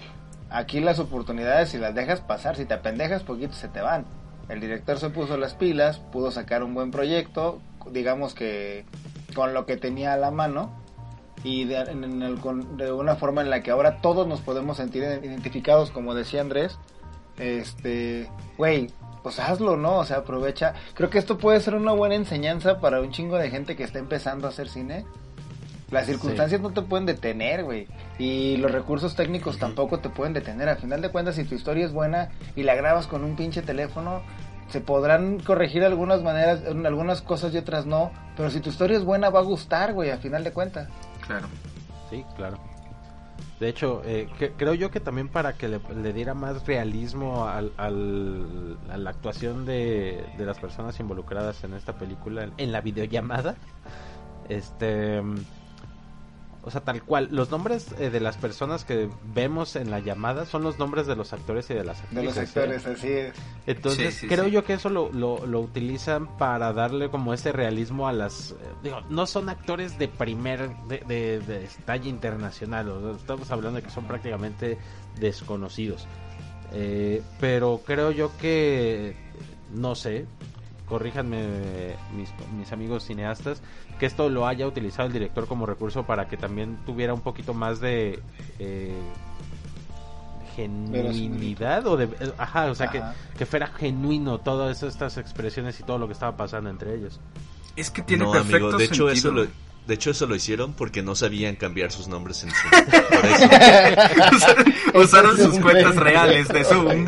Aquí 0.50 0.80
las 0.80 0.98
oportunidades, 0.98 1.70
si 1.70 1.78
las 1.78 1.94
dejas 1.94 2.20
pasar, 2.20 2.56
si 2.56 2.64
te 2.64 2.74
apendejas 2.74 3.22
poquito, 3.22 3.52
se 3.54 3.68
te 3.68 3.80
van. 3.80 4.04
El 4.50 4.60
director 4.60 4.98
se 4.98 5.10
puso 5.10 5.36
las 5.36 5.54
pilas, 5.54 5.98
pudo 5.98 6.30
sacar 6.30 6.62
un 6.62 6.74
buen 6.74 6.90
proyecto, 6.90 7.60
digamos 7.90 8.34
que 8.34 8.84
con 9.34 9.54
lo 9.54 9.64
que 9.64 9.76
tenía 9.76 10.12
a 10.12 10.16
la 10.16 10.30
mano. 10.30 10.70
Y 11.42 11.64
de, 11.64 11.76
en- 11.76 12.22
el- 12.22 12.38
de 12.76 12.92
una 12.92 13.16
forma 13.16 13.40
en 13.40 13.48
la 13.48 13.62
que 13.62 13.70
ahora 13.70 14.02
todos 14.02 14.26
nos 14.26 14.40
podemos 14.42 14.76
sentir 14.76 15.02
identificados, 15.22 15.90
como 15.90 16.14
decía 16.14 16.40
Andrés. 16.42 16.76
Este, 17.38 18.28
güey, 18.58 18.90
pues 19.22 19.38
hazlo, 19.38 19.76
¿no? 19.76 19.98
O 19.98 20.04
sea, 20.04 20.18
aprovecha. 20.18 20.74
Creo 20.94 21.08
que 21.08 21.18
esto 21.18 21.38
puede 21.38 21.60
ser 21.60 21.74
una 21.74 21.92
buena 21.92 22.14
enseñanza 22.14 22.80
para 22.80 23.00
un 23.00 23.10
chingo 23.10 23.36
de 23.38 23.50
gente 23.50 23.76
que 23.76 23.84
está 23.84 23.98
empezando 23.98 24.46
a 24.46 24.50
hacer 24.50 24.68
cine. 24.68 25.06
Las 25.90 26.06
circunstancias 26.06 26.60
no 26.60 26.70
te 26.70 26.82
pueden 26.82 27.06
detener, 27.06 27.64
güey. 27.64 27.86
Y 28.18 28.56
los 28.58 28.70
recursos 28.70 29.16
técnicos 29.16 29.58
tampoco 29.58 29.98
te 29.98 30.08
pueden 30.08 30.32
detener. 30.32 30.68
Al 30.68 30.76
final 30.78 31.02
de 31.02 31.10
cuentas, 31.10 31.34
si 31.34 31.44
tu 31.44 31.54
historia 31.54 31.84
es 31.84 31.92
buena 31.92 32.28
y 32.54 32.62
la 32.62 32.74
grabas 32.76 33.06
con 33.08 33.24
un 33.24 33.34
pinche 33.36 33.60
teléfono, 33.62 34.22
se 34.68 34.80
podrán 34.80 35.40
corregir 35.40 35.82
algunas 35.84 36.22
maneras, 36.22 36.62
en 36.64 36.86
algunas 36.86 37.22
cosas 37.22 37.52
y 37.54 37.58
otras 37.58 37.86
no. 37.86 38.12
Pero 38.36 38.50
si 38.50 38.60
tu 38.60 38.70
historia 38.70 38.96
es 38.98 39.04
buena, 39.04 39.30
va 39.30 39.40
a 39.40 39.42
gustar, 39.42 39.92
güey, 39.92 40.10
al 40.10 40.20
final 40.20 40.44
de 40.44 40.52
cuentas. 40.52 40.88
Claro. 41.26 41.48
Sí, 42.08 42.24
claro. 42.36 42.58
De 43.58 43.68
hecho, 43.68 44.00
eh, 44.06 44.28
que- 44.38 44.52
creo 44.52 44.74
yo 44.74 44.90
que 44.90 45.00
también 45.00 45.28
para 45.28 45.54
que 45.54 45.68
le, 45.68 45.80
le 46.00 46.12
diera 46.12 46.34
más 46.34 46.66
realismo 46.66 47.46
al, 47.46 47.72
al- 47.76 48.78
a 48.90 48.96
la 48.96 49.10
actuación 49.10 49.66
de, 49.66 50.24
de 50.38 50.46
las 50.46 50.58
personas 50.58 50.98
involucradas 51.00 51.62
en 51.64 51.74
esta 51.74 51.94
película, 51.94 52.44
en, 52.44 52.52
en 52.56 52.72
la 52.72 52.80
videollamada, 52.80 53.56
este... 54.48 55.20
O 56.62 56.70
sea, 56.70 56.82
tal 56.82 57.02
cual, 57.02 57.28
los 57.30 57.50
nombres 57.50 57.86
eh, 57.98 58.10
de 58.10 58.20
las 58.20 58.36
personas 58.36 58.84
que 58.84 59.08
vemos 59.34 59.76
en 59.76 59.90
la 59.90 59.98
llamada 60.00 60.44
son 60.44 60.62
los 60.62 60.78
nombres 60.78 61.06
de 61.06 61.16
los 61.16 61.32
actores 61.32 61.70
y 61.70 61.74
de 61.74 61.84
las 61.84 61.98
De 62.10 62.20
actrices. 62.20 62.24
los 62.26 62.36
¿eh? 62.36 62.40
actores, 62.40 62.86
así 62.86 63.08
es. 63.08 63.34
Entonces, 63.66 64.14
Sí, 64.14 64.20
sí, 64.20 64.28
creo 64.28 64.44
sí. 64.44 64.50
yo 64.50 64.64
que 64.64 64.74
eso 64.74 64.90
lo, 64.90 65.10
lo, 65.10 65.46
lo 65.46 65.60
utilizan 65.60 66.36
para 66.36 66.74
darle 66.74 67.08
como 67.08 67.32
ese 67.32 67.52
realismo 67.52 68.08
a 68.08 68.12
las... 68.12 68.50
eh, 68.52 68.54
digo, 68.82 69.00
no 69.08 69.26
son 69.26 69.48
actores 69.48 69.98
de 69.98 70.08
primer, 70.08 70.68
de, 70.86 70.98
de, 71.08 71.40
de 71.40 71.68
talla 71.86 72.08
internacional, 72.10 72.90
o 72.90 73.00
sea, 73.00 73.16
estamos 73.20 73.50
hablando 73.50 73.78
de 73.78 73.82
que 73.84 73.90
son 73.90 74.04
prácticamente 74.04 74.76
desconocidos. 75.18 76.06
Eh, 76.72 77.22
pero 77.40 77.80
creo 77.86 78.10
yo 78.10 78.30
que, 78.36 79.16
no 79.74 79.94
sé, 79.94 80.26
corríjanme 80.90 81.94
mis, 82.14 82.28
mis 82.58 82.70
amigos 82.72 83.04
cineastas, 83.04 83.62
que 83.98 84.04
esto 84.04 84.28
lo 84.28 84.46
haya 84.46 84.66
utilizado 84.66 85.06
el 85.06 85.12
director 85.14 85.46
como 85.46 85.64
recurso 85.64 86.02
para 86.04 86.28
que 86.28 86.36
también 86.36 86.76
tuviera 86.84 87.14
un 87.14 87.22
poquito 87.22 87.54
más 87.54 87.80
de... 87.80 88.20
eh, 88.58 88.92
genuinidad 90.56 91.86
o 91.86 91.96
de 91.96 92.04
eh, 92.04 92.32
ajá 92.36 92.66
o 92.70 92.74
sea 92.74 92.88
que, 92.90 92.98
Ajá. 92.98 93.14
que 93.38 93.46
fuera 93.46 93.68
genuino 93.68 94.38
todas 94.40 94.82
estas 94.82 95.16
expresiones 95.16 95.78
y 95.80 95.84
todo 95.84 95.98
lo 95.98 96.06
que 96.08 96.12
estaba 96.12 96.36
pasando 96.36 96.68
entre 96.70 96.94
ellos 96.96 97.20
Es 97.76 97.90
que 97.90 98.02
tiene 98.02 98.24
no, 98.24 98.32
perfecto 98.32 98.66
amigo, 98.66 98.78
de 98.78 98.84
hecho 98.84 99.08
sentido. 99.08 99.12
eso 99.12 99.30
lo, 99.32 99.46
de 99.86 99.94
hecho 99.94 100.10
eso 100.10 100.26
lo 100.26 100.34
hicieron 100.36 100.72
porque 100.74 101.02
no 101.02 101.14
sabían 101.14 101.56
cambiar 101.56 101.90
sus 101.90 102.06
nombres 102.06 102.44
en 102.44 102.50
Zoom. 102.50 102.70
Por 103.08 103.26
eso. 103.26 104.46
Usaron 104.94 105.36
sus 105.36 105.58
cuentas 105.58 105.96
reales 105.96 106.48
de 106.48 106.64
Zoom. 106.64 107.06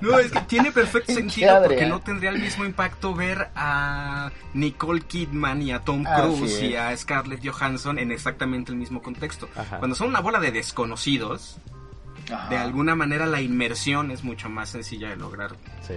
No, 0.00 0.18
es 0.18 0.30
que 0.30 0.40
tiene 0.42 0.72
perfecto 0.72 1.12
sentido 1.12 1.58
porque 1.60 1.74
Adrián. 1.74 1.90
no 1.90 2.00
tendría 2.00 2.30
el 2.30 2.40
mismo 2.40 2.64
impacto 2.64 3.14
ver 3.14 3.48
a 3.54 4.30
Nicole 4.54 5.02
Kidman 5.02 5.60
y 5.62 5.72
a 5.72 5.80
Tom 5.80 6.04
Cruise 6.04 6.62
y 6.62 6.76
a 6.76 6.96
Scarlett 6.96 7.46
Johansson 7.46 7.98
en 7.98 8.12
exactamente 8.12 8.72
el 8.72 8.78
mismo 8.78 9.02
contexto. 9.02 9.48
Ajá. 9.56 9.78
Cuando 9.78 9.94
son 9.96 10.08
una 10.08 10.20
bola 10.20 10.40
de 10.40 10.52
desconocidos, 10.52 11.56
Ajá. 12.32 12.48
de 12.48 12.56
alguna 12.56 12.94
manera 12.94 13.26
la 13.26 13.40
inmersión 13.40 14.10
es 14.10 14.24
mucho 14.24 14.48
más 14.48 14.70
sencilla 14.70 15.08
de 15.10 15.16
lograr. 15.16 15.56
sí 15.86 15.94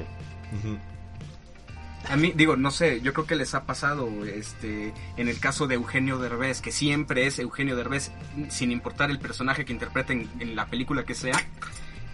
Ujú. 0.57 0.77
A 2.09 2.15
mí, 2.15 2.33
digo, 2.35 2.55
no 2.55 2.71
sé, 2.71 2.99
yo 3.01 3.13
creo 3.13 3.25
que 3.27 3.35
les 3.35 3.53
ha 3.53 3.63
pasado, 3.65 4.09
este, 4.25 4.93
en 5.17 5.27
el 5.27 5.39
caso 5.39 5.67
de 5.67 5.75
Eugenio 5.75 6.17
Derbez, 6.17 6.59
que 6.61 6.71
siempre 6.71 7.25
es 7.27 7.39
Eugenio 7.39 7.75
Derbez, 7.75 8.11
sin 8.49 8.71
importar 8.71 9.11
el 9.11 9.19
personaje 9.19 9.65
que 9.65 9.71
interpreten 9.73 10.29
en 10.39 10.55
la 10.55 10.65
película 10.65 11.03
que 11.05 11.13
sea, 11.13 11.39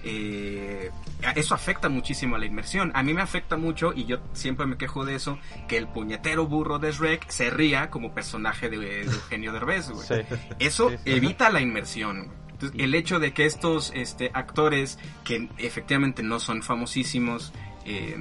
eh, 0.03 0.91
eso 1.35 1.55
afecta 1.55 1.89
muchísimo 1.89 2.35
a 2.35 2.39
la 2.39 2.45
inmersión. 2.45 2.91
A 2.95 3.03
mí 3.03 3.13
me 3.13 3.21
afecta 3.21 3.57
mucho, 3.57 3.93
y 3.95 4.05
yo 4.05 4.17
siempre 4.33 4.65
me 4.65 4.77
quejo 4.77 5.03
de 5.05 5.15
eso, 5.15 5.39
que 5.67 5.77
el 5.77 5.87
puñetero 5.87 6.45
burro 6.47 6.79
de 6.79 6.91
Shrek 6.91 7.29
se 7.29 7.49
ría 7.49 7.89
como 7.89 8.13
personaje 8.13 8.69
de, 8.69 8.77
de 8.77 9.01
Eugenio 9.03 9.51
Derbez, 9.53 9.89
güey. 9.89 10.05
sí 10.07 10.15
Eso 10.59 10.89
Sí, 10.89 10.95
sí. 10.97 11.11
evita 11.11 11.49
la 11.49 11.61
inmersión. 11.61 12.31
Entonces, 12.51 12.79
el 12.79 12.93
hecho 12.95 13.19
de 13.19 13.33
que 13.33 13.45
estos 13.45 13.91
este, 13.95 14.31
actores, 14.33 14.97
que 15.23 15.47
efectivamente 15.57 16.23
no 16.23 16.39
son 16.39 16.63
famosísimos, 16.63 17.53
eh, 17.85 18.15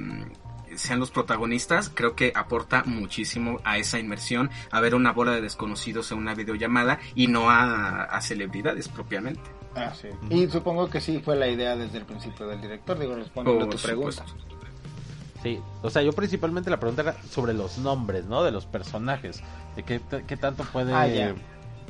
sean 0.77 0.99
los 0.99 1.11
protagonistas, 1.11 1.91
creo 1.93 2.15
que 2.15 2.31
aporta 2.35 2.83
muchísimo 2.85 3.59
a 3.63 3.77
esa 3.77 3.99
inmersión, 3.99 4.49
a 4.71 4.79
ver 4.79 4.95
una 4.95 5.11
bola 5.11 5.31
de 5.33 5.41
desconocidos 5.41 6.11
en 6.11 6.19
una 6.19 6.33
videollamada 6.35 6.99
y 7.15 7.27
no 7.27 7.49
a, 7.49 8.03
a 8.03 8.21
celebridades 8.21 8.87
propiamente. 8.87 9.41
Ah, 9.75 9.93
sí. 9.93 10.07
Y 10.29 10.47
supongo 10.47 10.89
que 10.89 11.01
sí 11.01 11.19
fue 11.23 11.35
la 11.35 11.47
idea 11.47 11.75
desde 11.75 11.99
el 11.99 12.05
principio 12.05 12.47
del 12.47 12.61
director, 12.61 12.97
digo, 12.97 13.15
respondiendo 13.15 13.65
a 13.65 13.69
tu 13.69 13.77
pregunta. 13.77 14.25
supuesto. 14.25 14.47
Sí, 15.43 15.59
o 15.83 15.89
sea, 15.89 16.01
yo 16.01 16.13
principalmente 16.13 16.69
la 16.71 16.79
pregunta 16.79 17.03
era 17.03 17.15
sobre 17.29 17.53
los 17.53 17.77
nombres, 17.77 18.25
¿no? 18.25 18.43
De 18.43 18.51
los 18.51 18.65
personajes, 18.65 19.43
de 19.75 19.83
qué, 19.83 20.01
qué 20.25 20.35
tanto 20.35 20.63
puede 20.63 20.91
Ah, 20.93 21.07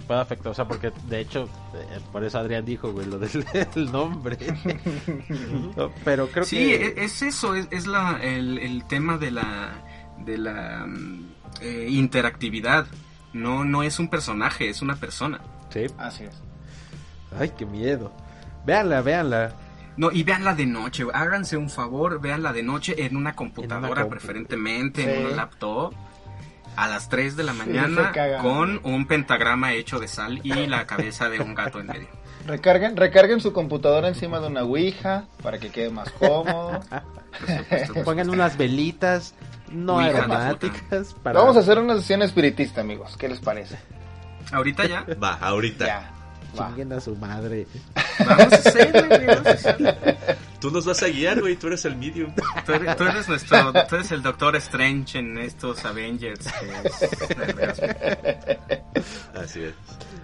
ya. 0.07 0.09
puede 0.09 0.21
afectar, 0.21 0.51
o 0.51 0.55
sea, 0.55 0.65
porque 0.67 0.91
de 1.07 1.19
hecho, 1.19 1.49
eh, 1.75 1.99
por 2.11 2.23
eso 2.23 2.39
Adrián 2.39 2.65
dijo, 2.65 2.91
güey, 2.91 3.05
lo 3.07 3.19
del 3.19 3.45
el 3.75 3.91
nombre. 3.91 4.37
No, 5.75 5.91
Pero 6.03 6.27
creo 6.29 6.43
sí, 6.45 6.57
que... 6.57 6.75
e- 6.87 7.03
es 7.05 7.21
eso, 7.21 7.55
es, 7.55 7.67
es 7.71 7.87
la, 7.87 8.19
el, 8.21 8.57
el 8.59 8.83
tema 8.85 9.17
de 9.17 9.31
la, 9.31 9.71
de 10.25 10.37
la 10.37 10.85
mm, 10.87 11.25
eh, 11.61 11.87
interactividad. 11.89 12.87
No, 13.33 13.63
no 13.63 13.83
es 13.83 13.99
un 13.99 14.09
personaje, 14.09 14.69
es 14.69 14.81
una 14.81 14.95
persona. 14.95 15.39
Sí. 15.69 15.85
Así 15.97 16.23
es. 16.23 16.35
Ay, 17.37 17.51
qué 17.57 17.65
miedo. 17.65 18.11
Véanla, 18.65 19.01
véanla. 19.01 19.53
No, 19.97 20.11
y 20.11 20.23
véanla 20.23 20.53
de 20.55 20.65
noche, 20.65 21.05
háganse 21.13 21.57
un 21.57 21.69
favor, 21.69 22.21
véanla 22.21 22.53
de 22.53 22.63
noche 22.63 22.95
en 23.05 23.15
una 23.17 23.35
computadora, 23.35 24.01
compu. 24.03 24.09
preferentemente 24.11 25.03
Sí. 25.03 25.09
en 25.09 25.25
un 25.27 25.35
laptop, 25.35 25.93
a 26.77 26.87
las 26.87 27.09
3 27.09 27.35
de 27.35 27.43
la 27.43 27.53
mañana, 27.53 28.13
con 28.41 28.79
un 28.83 29.07
pentagrama 29.07 29.73
hecho 29.73 29.99
de 29.99 30.07
sal 30.07 30.39
y 30.43 30.67
la 30.67 30.85
cabeza 30.85 31.27
de 31.27 31.41
un 31.41 31.55
gato 31.55 31.79
en 31.79 31.87
medio. 31.87 32.07
Recarguen, 32.45 32.95
recarguen 32.95 33.41
su 33.41 33.51
computadora 33.51 34.07
encima 34.07 34.39
de 34.39 34.47
una 34.47 34.63
ouija 34.63 35.25
para 35.43 35.57
que 35.57 35.69
quede 35.69 35.89
más 35.89 36.09
cómodo. 36.11 36.79
Pongan 38.05 38.29
unas 38.29 38.57
velitas 38.57 39.33
no 39.69 39.95
Ouija, 39.95 40.19
aromáticas 40.19 41.13
para... 41.21 41.39
Vamos 41.39 41.57
a 41.57 41.59
hacer 41.59 41.77
una 41.79 41.95
sesión 41.95 42.21
espiritista, 42.21 42.81
amigos. 42.81 43.17
¿Qué 43.17 43.27
les 43.27 43.39
parece? 43.39 43.77
Ahorita 44.51 44.85
ya, 44.85 45.05
Va, 45.21 45.33
ahorita. 45.33 45.85
Ya. 45.85 46.16
Chinguen 46.57 46.93
a 46.93 46.99
su 46.99 47.15
madre. 47.15 47.67
vamos 48.19 48.53
a 48.53 48.55
hacerlo, 48.55 49.07
güey, 49.07 49.25
vamos 49.27 49.45
a 49.47 49.51
hacerlo. 49.51 49.93
Tú 50.59 50.71
nos 50.71 50.85
vas 50.85 51.03
a 51.03 51.07
guiar, 51.07 51.39
güey. 51.39 51.55
Tú 51.55 51.67
eres 51.67 51.85
el 51.85 51.95
medium. 51.97 52.33
Tú 52.65 52.73
eres, 52.73 52.95
tú 52.97 53.03
eres 53.03 53.27
nuestro, 53.29 53.71
tú 53.87 53.95
eres 53.95 54.11
el 54.11 54.23
Doctor 54.23 54.55
Strange 54.55 55.19
en 55.19 55.37
estos 55.37 55.85
Avengers. 55.85 56.39
que 56.59 56.87
es- 56.87 57.09
Así 59.35 59.61
es. 59.63 59.73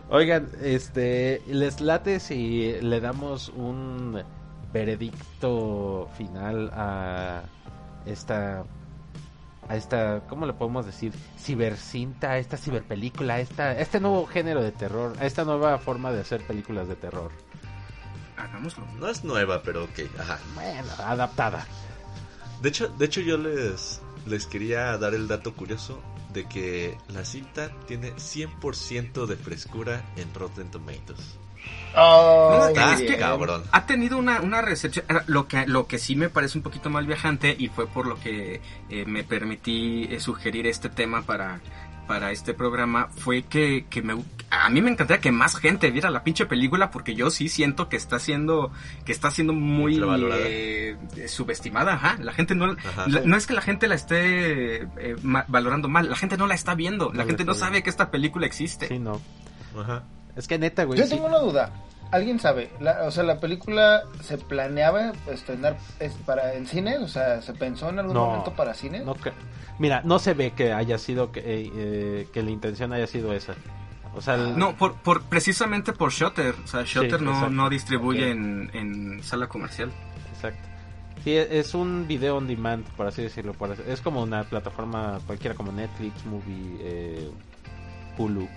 Oigan, 0.10 0.50
este, 0.62 1.42
¿les 1.48 1.82
late 1.82 2.20
si 2.20 2.74
le 2.82 3.00
damos 3.00 3.50
un 3.50 4.22
veredicto 4.74 6.10
final 6.18 6.70
a 6.74 7.44
esta 8.06 8.64
a 9.68 9.76
esta, 9.76 10.22
¿cómo 10.28 10.46
le 10.46 10.54
podemos 10.54 10.86
decir? 10.86 11.14
Cibercinta, 11.38 12.32
a 12.32 12.38
esta 12.38 12.58
ciberpelícula, 12.58 13.36
a 13.36 13.40
esta, 13.40 13.64
a 13.70 13.80
este 13.80 14.00
nuevo 14.00 14.26
género 14.26 14.62
de 14.62 14.72
terror, 14.72 15.14
a 15.20 15.26
esta 15.26 15.46
nueva 15.46 15.78
forma 15.80 16.12
de 16.12 16.22
hacer 16.22 16.46
películas 16.46 16.88
de 16.88 16.96
terror. 16.96 17.32
Hagámoslo. 18.38 18.86
No 19.00 19.08
es 19.08 19.24
nueva, 19.24 19.62
pero 19.64 19.86
ok. 19.86 20.00
Ajá. 20.20 20.40
Bueno, 20.56 20.90
adaptada. 21.00 21.66
De 22.62 22.70
hecho, 22.70 22.88
de 22.90 23.06
hecho 23.06 23.22
yo 23.22 23.38
les, 23.38 24.02
les 24.26 24.48
quería 24.48 24.98
dar 24.98 25.14
el 25.14 25.28
dato 25.28 25.54
curioso 25.54 26.02
de 26.34 26.48
que 26.48 26.98
la 27.10 27.24
cinta 27.24 27.72
tiene 27.88 28.14
100% 28.14 29.26
de 29.26 29.36
frescura 29.36 30.04
en 30.16 30.34
Rotten 30.34 30.72
Tomatoes. 30.72 31.38
Oh, 31.96 32.58
No, 32.60 32.68
Está 32.70 32.94
es 32.96 33.02
que- 33.02 33.18
cabrón. 33.18 33.64
Ha 33.72 33.86
tenido 33.86 34.18
una, 34.18 34.42
una 34.42 34.62
recepción. 34.62 35.06
Lo 35.28 35.48
que, 35.48 35.68
lo 35.68 35.86
que 35.88 36.00
sí 36.00 36.16
me 36.16 36.30
parece 36.30 36.58
un 36.58 36.64
poquito 36.64 36.90
mal 36.90 37.06
viajante 37.06 37.56
y 37.58 37.68
fue 37.68 37.88
por 37.88 38.08
lo 38.08 38.20
que 38.20 38.62
eh, 38.90 39.06
me 39.06 39.24
permití 39.24 40.08
eh, 40.10 40.20
sugerir 40.20 40.66
este 40.66 40.90
tema 40.90 41.22
para, 41.22 41.60
para 42.08 42.32
este 42.32 42.56
programa 42.56 43.10
fue 43.16 43.44
que, 43.44 43.86
que 43.92 44.02
me, 44.02 44.16
a 44.50 44.70
mí 44.70 44.82
me 44.82 44.90
encantaría 44.90 45.22
que 45.22 45.32
más 45.32 45.56
gente 45.56 45.92
viera 45.92 46.10
la 46.10 46.24
pinche 46.24 46.48
película 46.48 46.90
porque 46.90 47.14
yo 47.14 47.30
sí 47.30 47.48
siento 47.48 47.90
que 47.90 47.96
está 47.98 48.18
siendo 48.18 48.72
que 49.06 49.12
está 49.12 49.30
siendo 49.30 49.54
muy 49.54 50.02
eh, 50.34 50.98
subestimada. 51.28 51.94
Ajá. 51.94 52.18
La 52.22 52.34
gente 52.34 52.56
no, 52.56 52.72
Ajá. 52.72 53.06
la- 53.08 53.22
no 53.22 53.38
es 53.38 53.46
que 53.46 53.54
la 53.54 53.62
gente 53.62 53.88
la 53.88 53.94
esté 53.94 54.78
eh, 54.82 55.16
ma- 55.22 55.46
valorando 55.48 55.90
mal, 55.90 56.10
la 56.10 56.16
gente 56.16 56.38
no 56.38 56.48
la 56.48 56.56
está 56.56 56.74
viendo, 56.74 57.12
la 57.14 57.24
gente 57.26 57.46
no 57.46 57.54
sabe 57.54 57.84
que 57.84 57.92
esta 57.92 58.10
película 58.10 58.48
existe. 58.48 58.88
Sí, 58.88 58.98
no. 58.98 59.22
Ajá. 59.80 60.04
Es 60.36 60.48
que 60.48 60.58
neta, 60.60 60.84
güey. 60.86 61.00
Yo 61.00 61.06
sí. 61.06 61.12
tengo 61.16 61.28
una 61.28 61.40
duda. 61.40 61.72
¿Alguien 62.12 62.40
sabe? 62.40 62.70
La- 62.80 63.04
o 63.06 63.12
sea, 63.12 63.24
la 63.24 63.40
película 63.40 64.04
se 64.22 64.38
planeaba 64.38 65.14
estrenar 65.32 65.78
es 66.00 66.14
para 66.26 66.54
en 66.54 66.68
cine, 66.68 67.00
o 67.00 67.08
sea, 67.08 67.42
se 67.42 67.54
pensó 67.54 67.90
en 67.90 67.98
algún 68.00 68.14
No, 68.14 68.28
momento 68.28 68.54
para 68.54 68.74
cine. 68.76 69.00
No 69.00 69.16
cre- 69.16 69.34
Mira, 69.80 70.02
no 70.06 70.20
se 70.20 70.36
ve 70.36 70.52
que 70.52 70.74
haya 70.74 71.00
sido 71.00 71.32
que, 71.32 71.40
eh, 71.40 71.72
eh, 71.76 72.28
que 72.32 72.44
la 72.44 72.52
intención 72.52 72.94
haya 72.94 73.08
sido 73.08 73.34
esa. 73.34 73.56
O 74.16 74.22
sea, 74.22 74.36
el- 74.36 74.56
No, 74.60 74.76
por, 74.78 74.94
por, 74.98 75.24
precisamente 75.24 75.92
por 75.92 76.12
Shutter. 76.12 76.54
O 76.64 76.68
sea, 76.68 76.84
Shutter 76.84 77.20
no, 77.20 77.32
exacto. 77.32 77.50
no 77.50 77.70
distribuye 77.72 78.30
en, 78.30 78.70
en 78.76 79.24
sala 79.24 79.48
comercial. 79.48 79.92
Exacto. 80.36 80.70
Sí, 81.24 81.32
e- 81.32 81.58
es 81.58 81.74
un 81.74 82.06
video 82.08 82.38
on 82.38 82.46
demand, 82.46 82.86
por 82.96 83.08
así 83.08 83.24
decirlo. 83.24 83.54
por 83.54 83.72
así- 83.72 83.82
Es 83.88 84.02
como 84.02 84.22
una 84.22 84.44
plataforma 84.44 85.20
cualquiera 85.26 85.56
como 85.56 85.72
Netflix, 85.72 86.24
Movie, 86.26 86.78
eh, 86.82 87.32
Hulu. 88.20 88.48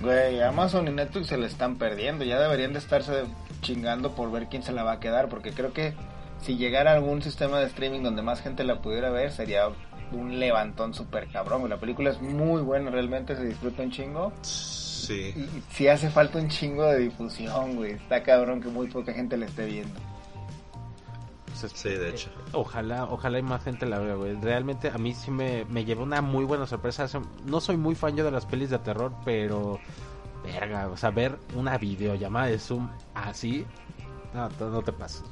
Güey, 0.00 0.42
Amazon 0.42 0.88
y 0.88 0.90
Netflix 0.90 1.28
se 1.28 1.38
le 1.38 1.46
están 1.46 1.76
perdiendo. 1.76 2.24
Ya 2.24 2.40
deberían 2.40 2.72
de 2.72 2.78
estarse 2.78 3.24
chingando 3.62 4.14
por 4.14 4.30
ver 4.30 4.48
quién 4.48 4.62
se 4.62 4.72
la 4.72 4.82
va 4.82 4.92
a 4.92 5.00
quedar. 5.00 5.28
Porque 5.28 5.52
creo 5.52 5.72
que 5.72 5.94
si 6.42 6.56
llegara 6.56 6.92
algún 6.92 7.22
sistema 7.22 7.58
de 7.58 7.66
streaming 7.66 8.02
donde 8.02 8.22
más 8.22 8.42
gente 8.42 8.64
la 8.64 8.82
pudiera 8.82 9.10
ver, 9.10 9.32
sería 9.32 9.68
un 10.12 10.38
levantón 10.38 10.94
súper 10.94 11.28
cabrón. 11.28 11.68
La 11.68 11.78
película 11.78 12.10
es 12.10 12.20
muy 12.20 12.62
buena, 12.62 12.90
realmente 12.90 13.36
se 13.36 13.44
disfruta 13.44 13.82
un 13.82 13.90
chingo. 13.90 14.32
Sí. 14.42 15.34
Y, 15.36 15.62
sí 15.72 15.88
hace 15.88 16.10
falta 16.10 16.38
un 16.38 16.48
chingo 16.48 16.84
de 16.84 16.98
difusión, 16.98 17.76
güey. 17.76 17.92
Está 17.92 18.22
cabrón 18.22 18.60
que 18.60 18.68
muy 18.68 18.88
poca 18.88 19.12
gente 19.12 19.36
la 19.36 19.46
esté 19.46 19.66
viendo. 19.66 19.98
Pues, 21.60 21.72
Sí, 21.72 21.88
de 21.90 22.10
hecho. 22.10 22.30
Ojalá, 22.52 23.04
ojalá 23.04 23.38
y 23.38 23.42
más 23.42 23.62
gente 23.62 23.86
la 23.86 23.98
vea, 23.98 24.14
güey. 24.14 24.34
Realmente 24.40 24.90
a 24.90 24.98
mí 24.98 25.14
sí 25.14 25.30
me, 25.30 25.64
me 25.66 25.84
llevó 25.84 26.02
una 26.02 26.20
muy 26.22 26.44
buena 26.44 26.66
sorpresa. 26.66 27.06
No 27.44 27.60
soy 27.60 27.76
muy 27.76 27.94
fan 27.94 28.16
yo 28.16 28.24
de 28.24 28.30
las 28.30 28.46
pelis 28.46 28.70
de 28.70 28.78
terror, 28.78 29.12
pero... 29.24 29.78
Verga, 30.44 30.88
o 30.88 30.96
sea, 30.96 31.10
ver 31.10 31.38
una 31.54 31.76
videollamada 31.78 32.46
de 32.46 32.58
Zoom 32.58 32.88
así... 33.14 33.66
No, 34.32 34.48
no 34.60 34.70
no 34.70 34.82
te 34.82 34.92
pases. 34.92 35.24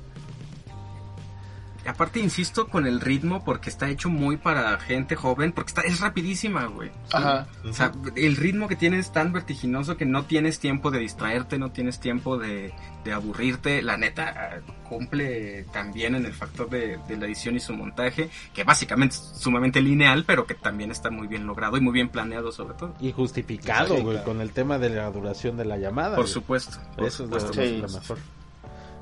Aparte, 1.86 2.20
insisto 2.20 2.68
con 2.68 2.86
el 2.86 3.00
ritmo 3.00 3.44
porque 3.44 3.68
está 3.70 3.88
hecho 3.90 4.08
muy 4.10 4.36
para 4.36 4.78
gente 4.78 5.16
joven, 5.16 5.52
porque 5.52 5.68
está, 5.70 5.82
es 5.82 6.00
rapidísima, 6.00 6.64
güey. 6.66 6.90
Ajá. 7.12 7.46
O 7.68 7.72
sea, 7.72 7.92
el 8.16 8.36
ritmo 8.36 8.68
que 8.68 8.76
tiene 8.76 8.98
es 8.98 9.12
tan 9.12 9.32
vertiginoso 9.32 9.96
que 9.96 10.06
no 10.06 10.24
tienes 10.24 10.58
tiempo 10.58 10.90
de 10.90 10.98
distraerte, 11.00 11.58
no 11.58 11.72
tienes 11.72 12.00
tiempo 12.00 12.38
de, 12.38 12.72
de 13.04 13.12
aburrirte. 13.12 13.82
La 13.82 13.96
neta 13.96 14.60
cumple 14.88 15.64
también 15.72 16.14
en 16.14 16.24
el 16.26 16.32
factor 16.32 16.68
de, 16.70 16.98
de 17.08 17.16
la 17.16 17.26
edición 17.26 17.56
y 17.56 17.60
su 17.60 17.72
montaje, 17.74 18.30
que 18.54 18.64
básicamente 18.64 19.16
es 19.16 19.32
sumamente 19.38 19.80
lineal, 19.80 20.24
pero 20.26 20.46
que 20.46 20.54
también 20.54 20.90
está 20.90 21.10
muy 21.10 21.26
bien 21.26 21.46
logrado 21.46 21.76
y 21.76 21.80
muy 21.80 21.92
bien 21.92 22.08
planeado 22.08 22.52
sobre 22.52 22.74
todo. 22.74 22.94
Y 23.00 23.12
justificado, 23.12 23.96
güey, 24.02 24.22
con 24.24 24.40
el 24.40 24.50
tema 24.52 24.78
de 24.78 24.90
la 24.90 25.10
duración 25.10 25.56
de 25.56 25.64
la 25.64 25.76
llamada. 25.78 26.16
Por 26.16 26.24
güey. 26.24 26.32
supuesto. 26.32 26.78
por 26.96 27.06
Eso 27.06 27.24
es 27.24 27.30
lo, 27.30 27.40
supuesto. 27.40 27.60
lo- 27.60 27.66
Sí. 27.66 27.76
lo 27.94 28.00
mejor. 28.00 28.18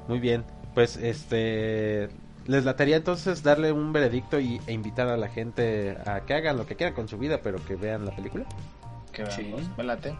Muy 0.09 0.19
bien, 0.21 0.45
pues 0.75 0.97
este 0.97 2.09
les 2.47 2.65
lataría 2.65 2.97
entonces 2.97 3.43
darle 3.43 3.73
un 3.73 3.93
veredicto 3.93 4.39
y, 4.41 4.61
e 4.67 4.73
invitar 4.73 5.09
a 5.09 5.17
la 5.17 5.29
gente 5.29 5.97
a 6.07 6.21
que 6.21 6.35
hagan 6.35 6.57
lo 6.57 6.67
que 6.67 6.77
quieran 6.77 6.95
con 6.95 7.09
su 7.09 7.19
vida, 7.19 7.41
pero 7.43 7.65
que 7.65 7.77
vean 7.77 8.05
la 8.07 8.15
película. 8.15 8.45
Que 9.13 9.31
Sí. 9.31 9.55
Me 9.77 9.85
late. 9.85 10.15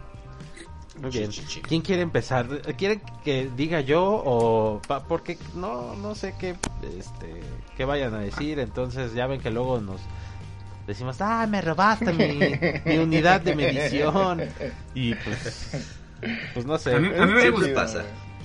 Muy 1.01 1.09
bien. 1.09 1.31
sí, 1.31 1.43
sí. 1.47 1.61
¿Quién 1.61 1.81
quiere 1.81 2.03
empezar? 2.03 2.47
¿Quieren 2.77 3.01
que 3.23 3.49
diga 3.57 3.81
yo 3.81 4.03
o 4.05 4.79
pa- 4.87 5.03
porque 5.03 5.39
no 5.55 5.95
no 5.95 6.13
sé 6.13 6.35
qué 6.39 6.55
este 6.99 7.41
qué 7.75 7.83
vayan 7.85 8.13
a 8.13 8.19
decir, 8.19 8.59
entonces 8.59 9.13
ya 9.15 9.25
ven 9.25 9.41
que 9.41 9.49
luego 9.49 9.81
nos 9.81 9.99
decimos, 10.85 11.19
"Ah, 11.19 11.47
me 11.49 11.61
robaste 11.61 12.13
mi, 12.13 12.37
mi 12.85 12.97
unidad 12.99 13.41
de 13.41 13.55
medición." 13.55 14.41
Y 14.93 15.15
pues 15.15 15.89
pues 16.53 16.65
no 16.67 16.77
sé. 16.77 16.93
A 16.95 16.99
mí- 16.99 17.09
a 17.17 17.25
mí 17.25 17.33
me 17.33 17.41
Sí, 17.41 17.49
gusta- 17.49 17.65
chido, 17.65 17.75
pasa. 17.75 18.03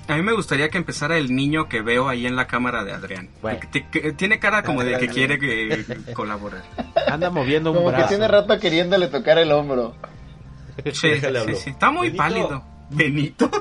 Güey. 0.09 0.19
A 0.19 0.23
mí 0.23 0.27
me 0.27 0.33
gustaría 0.35 0.69
que 0.71 0.79
empezara 0.79 1.17
el 1.19 1.35
niño 1.35 1.69
que 1.69 1.83
veo 1.83 2.09
ahí 2.09 2.27
en 2.27 2.35
la 2.37 2.47
cámara 2.47 2.83
de 2.85 2.93
Adrián. 2.93 3.29
Bueno. 3.43 3.61
Que- 3.71 4.13
tiene 4.13 4.39
cara 4.39 4.63
como 4.63 4.83
de 4.83 4.99
que 4.99 5.09
quiere 5.09 5.39
que, 5.39 5.85
colaborar. 6.15 6.63
Anda 7.07 7.31
moviendo 7.31 7.71
un 7.71 7.77
Como 7.79 7.89
brazo. 7.91 8.05
que 8.05 8.09
tiene 8.09 8.27
rato 8.29 8.59
queriéndole 8.59 9.09
tocar 9.09 9.39
el 9.39 9.53
hombro. 9.53 9.95
Sí, 10.85 10.93
sí, 10.93 11.21
sí. 11.57 11.71
Está 11.71 11.91
muy 11.91 12.09
Benito. 12.09 12.19
pálido. 12.19 12.65
Benito. 12.91 13.51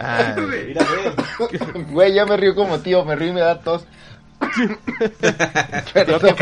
Ay, 0.00 0.34
Mira, 0.68 0.84
ve. 0.84 1.82
Güey, 1.90 2.14
ya 2.14 2.26
me 2.26 2.36
río 2.36 2.54
como 2.54 2.78
tío, 2.80 3.04
me 3.04 3.16
río 3.16 3.28
y 3.28 3.32
me 3.32 3.40
da 3.40 3.60
tos. 3.60 3.86
Pero, 5.92 6.18
Tío 6.20 6.36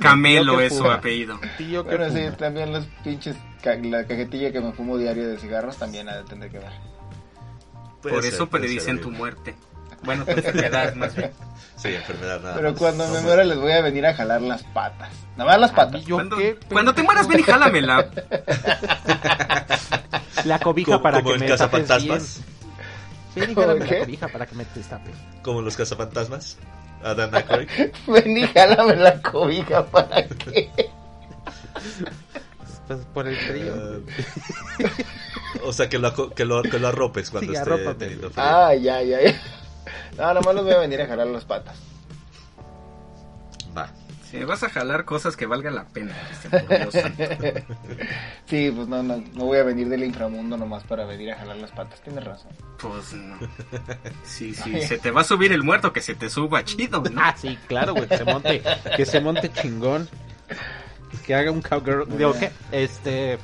Camelo 0.00 0.60
es 0.60 0.76
su 0.76 0.88
apellido. 0.90 1.38
Tío 1.58 1.84
que 1.84 1.96
bueno, 1.96 2.14
sí, 2.14 2.24
también 2.38 2.72
los 2.72 2.86
pinches, 3.02 3.36
ca- 3.62 3.76
la 3.76 4.06
cajetilla 4.06 4.50
que 4.52 4.60
me 4.60 4.72
fumo 4.72 4.96
diario 4.98 5.28
de 5.28 5.38
cigarros 5.38 5.76
también 5.76 6.08
ha 6.08 6.16
de 6.16 6.24
tener 6.24 6.50
que 6.50 6.58
ver. 6.58 6.72
Puede 8.02 8.14
Por 8.14 8.24
ser, 8.24 8.34
eso 8.34 8.48
predicen 8.48 9.00
tu 9.00 9.10
muerte. 9.10 9.54
Bueno, 10.02 10.24
tu 10.24 10.32
enfermedad 10.32 10.94
más 10.94 11.14
bien. 11.14 11.30
Sí, 11.76 11.88
enfermedad 11.88 12.40
nada. 12.40 12.54
Pero 12.54 12.72
cuando 12.76 13.04
No 13.08 13.14
me 13.14 13.20
muera 13.22 13.42
les 13.42 13.58
voy 13.58 13.72
a 13.72 13.80
venir 13.82 14.06
a 14.06 14.14
jalar 14.14 14.40
las 14.40 14.62
patas. 14.62 15.10
Nada 15.36 15.50
más 15.50 15.60
las 15.60 15.72
patas. 15.72 16.04
¿Yo 16.04 16.14
Cuando, 16.16 16.36
qué? 16.36 16.56
cuando 16.70 16.94
te 16.94 17.02
mueras, 17.02 17.26
ven 17.26 17.40
y 17.40 17.42
jálamela. 17.42 18.06
La 20.44 20.60
cobija 20.60 20.92
Como, 20.92 21.02
para 21.02 21.18
como 21.18 21.30
que 21.30 21.34
en 21.34 21.40
me 21.40 21.46
bien. 21.46 21.58
Ven 23.34 23.50
y 23.50 23.54
jálame 23.54 23.84
la 23.86 23.98
cobija 24.04 24.28
para 24.28 24.46
que 24.46 24.54
me 24.54 24.64
destape. 24.72 25.10
Como 25.42 25.62
los 25.62 25.76
cazafantasmas. 25.76 26.58
Adam 27.02 27.34
Aykroyd. 27.34 27.68
Ven 28.06 28.36
y 28.36 28.46
jálame 28.46 28.96
la 28.96 29.20
cobija 29.20 29.84
para 29.86 30.26
que. 30.26 30.70
Pues 32.86 32.98
por 33.14 33.26
el 33.26 33.36
frío. 33.36 33.74
Ah, 33.74 34.88
o 35.64 35.72
sea, 35.72 35.88
que 35.88 35.98
lo, 35.98 36.08
aco- 36.08 36.30
que 36.34 36.44
lo, 36.44 36.62
que 36.62 36.78
lo 36.78 36.88
arropes 36.88 37.30
cuando 37.30 37.52
Sí, 37.52 37.56
esté 37.58 37.70
arrópame. 37.70 37.94
teniendo 37.96 38.30
frío. 38.30 38.44
Ah, 38.46 38.74
ya, 38.74 39.02
ya, 39.02 39.20
ya. 39.22 39.40
No, 40.18 40.34
nomás 40.34 40.54
los 40.54 40.64
voy 40.64 40.74
a 40.74 40.78
venir 40.78 41.00
a 41.00 41.06
jalar 41.06 41.26
las 41.26 41.44
patas. 41.44 41.76
Va. 43.76 43.88
Me 44.34 44.44
vas 44.44 44.62
a 44.64 44.68
jalar 44.68 45.04
cosas 45.04 45.36
que 45.36 45.46
valgan 45.46 45.76
la 45.76 45.84
pena, 45.84 46.12
Cristian, 46.26 46.66
por 46.66 46.78
Dios 46.78 46.92
santo. 46.92 47.22
Sí, 48.46 48.72
pues 48.74 48.88
no, 48.88 49.02
no, 49.02 49.22
no 49.32 49.44
voy 49.44 49.58
a 49.58 49.62
venir 49.62 49.88
del 49.88 50.02
inframundo 50.04 50.56
nomás 50.56 50.82
para 50.84 51.04
venir 51.04 51.32
a 51.32 51.36
jalar 51.36 51.56
las 51.56 51.70
patas. 51.70 52.00
Tienes 52.02 52.24
razón. 52.24 52.50
Pues 52.78 53.12
no. 53.12 53.38
Sí, 54.24 54.52
sí, 54.54 54.80
se 54.88 54.98
te 54.98 55.10
va 55.10 55.20
a 55.20 55.24
subir 55.24 55.52
el 55.52 55.62
muerto, 55.62 55.92
que 55.92 56.00
se 56.00 56.14
te 56.14 56.28
suba 56.28 56.64
chido, 56.64 57.00
¿no? 57.00 57.20
Ah, 57.22 57.34
sí, 57.36 57.58
claro, 57.68 57.94
güey, 57.94 58.08
que 58.08 58.18
se 58.18 58.24
monte, 58.24 58.62
que 58.96 59.06
se 59.06 59.20
monte 59.20 59.52
chingón. 59.52 60.08
Que 61.24 61.34
haga 61.34 61.50
un 61.50 61.62
cowgirl. 61.62 62.06
Digo, 62.18 62.32
¿qué? 62.38 62.50
Este. 62.72 63.38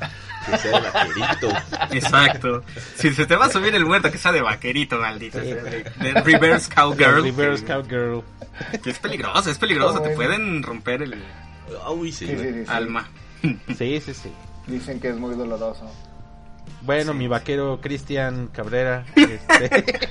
Que 0.47 0.57
sea 0.59 0.79
el 0.79 0.85
vaquerito. 0.85 1.49
Exacto. 1.93 2.63
Si 2.97 3.13
se 3.15 3.27
te 3.27 3.37
va 3.37 3.47
a 3.47 3.51
subir 3.51 3.75
el 3.75 3.85
muerto, 3.85 4.11
que 4.11 4.19
sea 4.19 4.33
de 4.33 4.41
vaquerito, 4.43 4.97
maldito. 4.99 5.39
De, 5.39 5.55
de 6.01 6.13
reverse 6.25 6.73
cowgirl. 6.75 7.23
Reverse 7.23 7.65
cowgirl. 7.65 8.23
Que 8.83 8.91
es 8.91 8.99
peligroso, 8.99 9.51
es 9.51 9.59
peligroso. 9.59 9.95
Te 10.01 10.15
bueno. 10.15 10.17
pueden 10.17 10.63
romper 10.63 11.03
el 11.03 11.23
Uy, 11.91 12.11
sí, 12.13 12.27
Sí, 12.27 12.35
güey. 12.35 12.47
sí, 12.49 12.55
sí, 12.61 12.65
sí. 12.65 12.71
alma. 12.71 13.09
Sí, 13.43 14.01
sí, 14.01 14.15
sí. 14.15 14.33
Dicen 14.67 14.99
que 15.01 15.09
es 15.11 15.17
muy 15.17 15.35
doloroso. 15.35 15.91
Bueno, 16.83 17.13
Sí. 17.13 17.19
mi 17.19 17.29
vaquero 17.29 17.79
Cristian 17.81 18.49
Cabrera. 18.49 19.05
Este, 19.17 20.09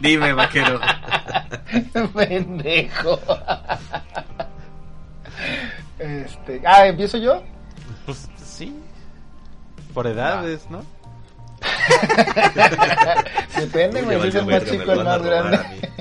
Dime, 0.00 0.32
vaquero. 0.32 0.80
Pendejo. 2.14 3.20
Este, 5.98 6.60
ah, 6.66 6.86
¿empiezo 6.86 7.18
yo? 7.18 7.42
pues 8.06 8.28
sí. 8.44 8.74
Por 9.94 10.06
edades, 10.06 10.68
¿no? 10.70 10.82
Depende, 13.58 14.02
güey, 14.02 14.20
si 14.22 14.28
es 14.28 14.34
el 14.34 14.44
valió 14.44 14.60
más 14.60 14.70
chico 14.70 14.92
el 14.92 15.04
más 15.04 15.22
grande. 15.22 15.58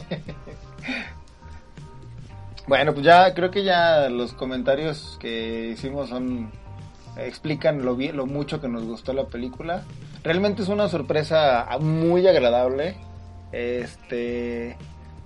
Bueno, 2.68 2.94
pues 2.94 3.06
ya 3.06 3.34
creo 3.34 3.52
que 3.52 3.66
ya 3.66 4.08
los 4.08 4.32
comentarios 4.32 5.18
que 5.20 5.72
hicimos 5.74 6.08
son 6.08 6.52
explican 7.18 7.84
lo 7.84 7.98
bien, 7.98 8.16
lo 8.16 8.26
mucho 8.26 8.62
que 8.62 8.70
nos 8.70 8.86
gustó 8.86 9.12
la 9.12 9.26
película. 9.26 9.84
Realmente 10.24 10.62
es 10.62 10.70
una 10.70 10.88
sorpresa 10.88 11.68
muy 11.82 12.26
agradable. 12.28 12.96
Este, 13.52 14.78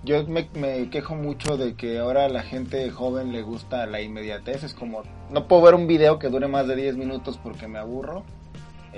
yo 0.02 0.24
me, 0.26 0.48
me 0.54 0.90
quejo 0.90 1.14
mucho 1.14 1.56
de 1.56 1.74
que 1.74 1.98
ahora 1.98 2.24
a 2.24 2.28
la 2.28 2.42
gente 2.42 2.90
joven 2.90 3.32
le 3.32 3.42
gusta 3.42 3.86
la 3.86 4.00
inmediatez. 4.00 4.64
Es 4.64 4.74
como 4.74 5.04
no 5.30 5.46
puedo 5.46 5.62
ver 5.62 5.74
un 5.74 5.86
video 5.86 6.18
que 6.18 6.28
dure 6.28 6.48
más 6.48 6.66
de 6.66 6.76
10 6.76 6.96
minutos 6.96 7.38
porque 7.42 7.68
me 7.68 7.78
aburro. 7.78 8.24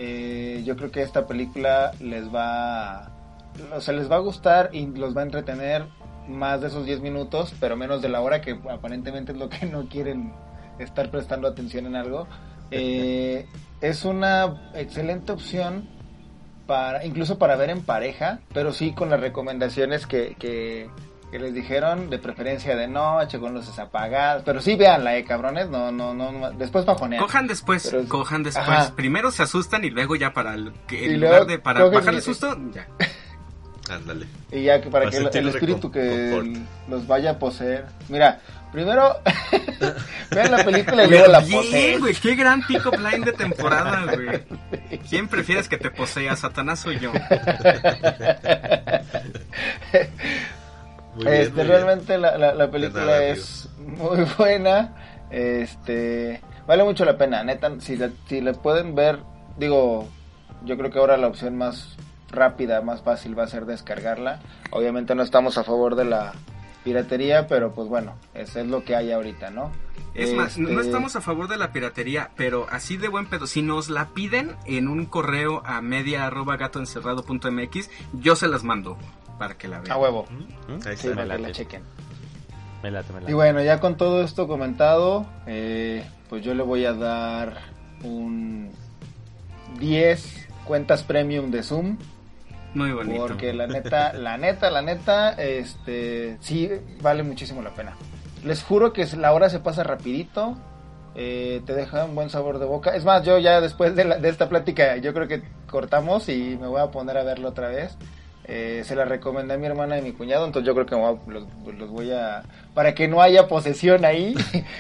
Eh, 0.01 0.63
yo 0.65 0.77
creo 0.77 0.93
que 0.93 1.03
esta 1.03 1.27
película 1.27 1.91
les 1.99 2.33
va, 2.33 3.11
o 3.75 3.81
sea, 3.81 3.93
les 3.95 4.09
va 4.09 4.17
a 4.17 4.21
gustar 4.21 4.71
y 4.73 4.87
los 4.87 5.17
va 5.17 5.23
a 5.23 5.25
entretener 5.25 5.87
más 6.29 6.61
de 6.61 6.69
esos 6.69 6.87
10 6.87 7.01
minutos, 7.01 7.53
pero 7.59 7.77
menos 7.77 8.01
de 8.01 8.09
la 8.09 8.21
hora 8.21 8.41
que 8.41 8.61
aparentemente 8.71 9.33
es 9.33 9.39
lo 9.39 9.49
que 9.49 9.67
no 9.67 9.89
quieren 9.89 10.33
estar 10.79 11.11
prestando 11.11 11.49
atención 11.49 11.87
en 11.87 11.97
algo. 11.97 12.29
Eh, 12.71 13.47
es 13.81 14.05
una 14.05 14.71
excelente 14.75 15.33
opción 15.33 15.89
para, 16.69 17.05
incluso 17.05 17.39
para 17.39 17.57
ver 17.57 17.71
en 17.71 17.83
pareja, 17.83 18.39
pero 18.55 18.73
sí 18.73 18.93
con 18.93 19.11
las 19.11 19.19
recomendaciones 19.19 20.07
que, 20.07 20.37
que, 20.39 20.91
que 21.31 21.39
les 21.39 21.53
dijeron, 21.55 22.09
de 22.11 22.19
preferencia 22.19 22.75
de 22.77 22.89
noche, 22.89 23.39
con 23.39 23.53
luces 23.55 23.79
apagadas, 23.79 24.43
pero 24.45 24.61
sí 24.61 24.77
véanla, 24.77 25.17
eh, 25.17 25.25
cabrones, 25.25 25.69
no, 25.69 25.93
no, 25.93 26.15
no, 26.15 26.33
no, 26.33 26.51
después 26.53 26.85
bajonean. 26.87 27.21
Cojan 27.23 27.47
después, 27.47 27.89
Pero- 27.91 28.09
cojan 28.09 28.43
después. 28.43 28.67
Ajá. 28.69 28.93
Primero 28.97 29.31
se 29.31 29.43
asustan 29.43 29.85
y 29.85 29.91
luego 29.91 30.17
ya 30.17 30.33
para 30.33 30.55
el, 30.55 30.73
que 30.87 31.05
en 31.15 31.21
lugar 31.21 31.47
de 31.47 31.59
para 31.59 31.85
bajar 31.85 32.15
el 32.15 32.23
susto, 32.23 32.57
ya. 32.75 32.87
Ándale. 33.95 34.27
Y 34.53 34.65
ya 34.65 34.81
que 34.83 34.91
para 34.91 35.07
Para 35.07 35.31
que 35.31 35.39
el, 35.39 35.47
el 35.47 35.49
espíritu 35.49 35.91
que 35.91 36.31
confort. 36.31 36.67
los 36.89 37.07
vaya 37.07 37.31
a 37.31 37.39
poseer. 37.39 37.87
Mira, 38.11 38.39
primero 38.71 39.17
vean 40.31 40.51
la 40.51 40.63
película 40.63 41.05
y 41.05 41.09
luego 41.09 41.27
la 41.29 41.41
poseen. 41.41 41.99
güey, 42.01 42.13
qué 42.15 42.35
gran 42.35 42.61
pick-up 42.67 42.99
line 42.99 43.25
de 43.25 43.33
temporada, 43.33 44.05
güey. 44.15 44.99
¿Quién 45.09 45.27
prefieres 45.27 45.69
que 45.71 45.79
te 45.79 45.91
posea, 45.91 46.37
Satanás 46.37 46.85
o 46.87 46.93
yo? 46.93 47.13
Muy 51.15 51.25
bien, 51.25 51.35
este, 51.35 51.55
bien. 51.55 51.67
realmente 51.69 52.19
la, 52.19 52.39
la, 52.39 52.55
la 52.55 52.71
película 52.71 53.05
nada, 53.05 53.25
es 53.25 53.69
muy 53.79 54.25
buena. 54.39 54.95
Este, 55.31 56.41
vale 56.67 56.85
mucho 56.85 57.05
la 57.05 57.17
pena, 57.19 57.43
neta. 57.45 57.71
Si 57.81 57.97
la, 57.97 58.11
si 58.29 58.41
la 58.41 58.53
pueden 58.55 58.95
ver, 58.95 59.21
digo, 59.59 60.09
yo 60.65 60.77
creo 60.77 60.91
que 60.91 60.99
ahora 60.99 61.17
la 61.17 61.27
opción 61.29 61.57
más 61.57 61.97
rápida, 62.31 62.81
más 62.83 63.03
fácil 63.03 63.39
va 63.39 63.45
a 63.45 63.49
ser 63.49 63.67
descargarla. 63.67 64.41
Obviamente 64.71 65.15
no 65.15 65.23
estamos 65.23 65.59
a 65.59 65.65
favor 65.65 65.95
de 65.97 66.05
la 66.05 66.33
piratería, 66.85 67.47
pero 67.47 67.73
pues 67.73 67.89
bueno, 67.89 68.15
eso 68.35 68.61
es 68.61 68.67
lo 68.67 68.85
que 68.85 68.97
hay 68.97 69.13
ahorita, 69.13 69.51
¿no? 69.51 69.71
Es 70.15 70.33
más, 70.35 70.59
no 70.59 70.69
no 70.71 70.81
Este, 70.81 70.87
estamos 70.89 71.17
a 71.17 71.21
favor 71.21 71.49
de 71.49 71.57
la 71.57 71.73
piratería, 71.73 72.31
pero 72.37 72.67
así 72.71 72.97
de 72.97 73.09
buen 73.09 73.27
pedo. 73.27 73.47
Si 73.47 73.63
nos 73.63 73.89
la 73.91 74.09
piden 74.09 74.57
en 74.65 74.89
un 74.89 75.05
correo 75.07 75.63
a 75.65 75.81
media 75.81 76.27
arroba 76.27 76.57
gatoencerrado.mx, 76.57 77.91
yo 78.15 78.35
se 78.37 78.49
las 78.49 78.65
mando 78.65 78.97
para 79.39 79.55
que 79.57 79.69
la 79.69 79.81
vean. 79.81 79.93
A 79.93 79.97
huevo. 79.99 80.27
¿Mm? 80.31 80.73
Ahí 80.89 80.97
Sí, 80.97 81.09
está. 81.09 81.23
para 81.23 81.37
que 81.37 81.43
la 81.43 81.53
chequen. 81.53 81.83
Me 82.83 82.91
late, 82.91 83.13
me 83.13 83.21
late. 83.21 83.31
Y 83.33 83.35
bueno, 83.35 83.63
ya 83.63 83.81
con 83.81 83.97
todo 83.97 84.23
esto 84.23 84.47
comentado, 84.47 85.27
eh, 85.47 86.05
pues 86.29 86.45
yo 86.45 86.55
le 86.55 86.63
voy 86.63 86.85
a 86.85 86.93
dar 86.93 87.55
un 88.05 88.71
10 89.79 90.49
cuentas 90.65 91.03
premium 91.03 91.51
de 91.51 91.63
Zoom. 91.63 91.99
Muy 92.75 92.93
bonito. 92.93 93.21
Porque 93.27 93.53
la 93.53 93.67
neta, 93.67 94.13
la 94.15 94.37
neta, 94.39 94.71
la 94.71 94.83
neta, 94.83 95.31
este, 95.33 96.37
sí 96.41 96.71
vale 97.01 97.23
muchísimo 97.23 97.63
la 97.63 97.71
pena. 97.75 97.97
Les 98.45 98.63
juro 98.63 98.93
que 98.93 99.07
la 99.17 99.33
hora 99.33 99.51
se 99.51 99.59
pasa 99.59 99.83
rapidito, 99.83 100.57
eh, 101.15 101.63
te 101.67 101.75
deja 101.75 102.05
un 102.05 102.15
buen 102.15 102.31
sabor 102.31 102.59
de 102.59 102.67
boca. 102.67 102.95
Es 102.95 103.05
más, 103.05 103.25
yo 103.25 103.39
ya 103.39 103.61
después 103.61 103.97
de, 103.97 104.05
la- 104.05 104.19
de 104.19 104.29
esta 104.29 104.49
plática, 104.49 104.97
yo 104.99 105.13
creo 105.13 105.27
que 105.27 105.43
cortamos 105.69 106.29
y 106.29 106.57
me 106.61 106.69
voy 106.69 106.81
a 106.81 106.91
poner 106.91 107.17
a 107.19 107.25
verlo 107.25 107.49
otra 107.49 107.69
vez. 107.69 107.97
Eh, 108.51 108.83
se 108.87 108.97
la 108.97 109.05
recomendé 109.05 109.53
a 109.53 109.59
mi 109.59 109.67
hermana 109.67 109.99
y 109.99 110.03
mi 110.03 110.13
cuñado, 110.13 110.47
entonces 110.47 110.67
yo 110.67 110.73
creo 110.75 110.87
que 110.87 110.97
los, 111.31 111.45
los 111.77 111.91
voy 111.91 112.13
a... 112.13 112.45
Para 112.73 112.95
que 112.95 113.07
no 113.07 113.21
haya 113.21 113.47
posesión 113.47 114.07
ahí. 114.07 114.35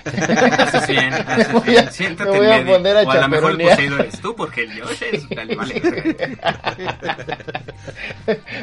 Haces 0.07 0.87
bien, 0.89 1.13
haces 1.13 1.49
Me 1.49 1.53
voy 1.53 1.69
bien. 1.69 1.87
a- 1.87 1.91
Siéntate 1.91 2.31
me 2.31 2.37
voy 2.39 2.47
a 2.47 2.65
poner 2.65 2.97
a 2.97 3.03
o 3.03 3.11
a 3.11 3.15
lo 3.17 3.29
mejor 3.29 3.51
el 3.61 3.69
chaperonear. 3.69 3.77
poseído 3.77 3.99
eres 3.99 4.21
tú, 4.23 4.35
porque 4.35 4.63
el 4.63 4.81
Josh 4.81 5.03
es... 5.13 5.29
Vale. 5.29 5.55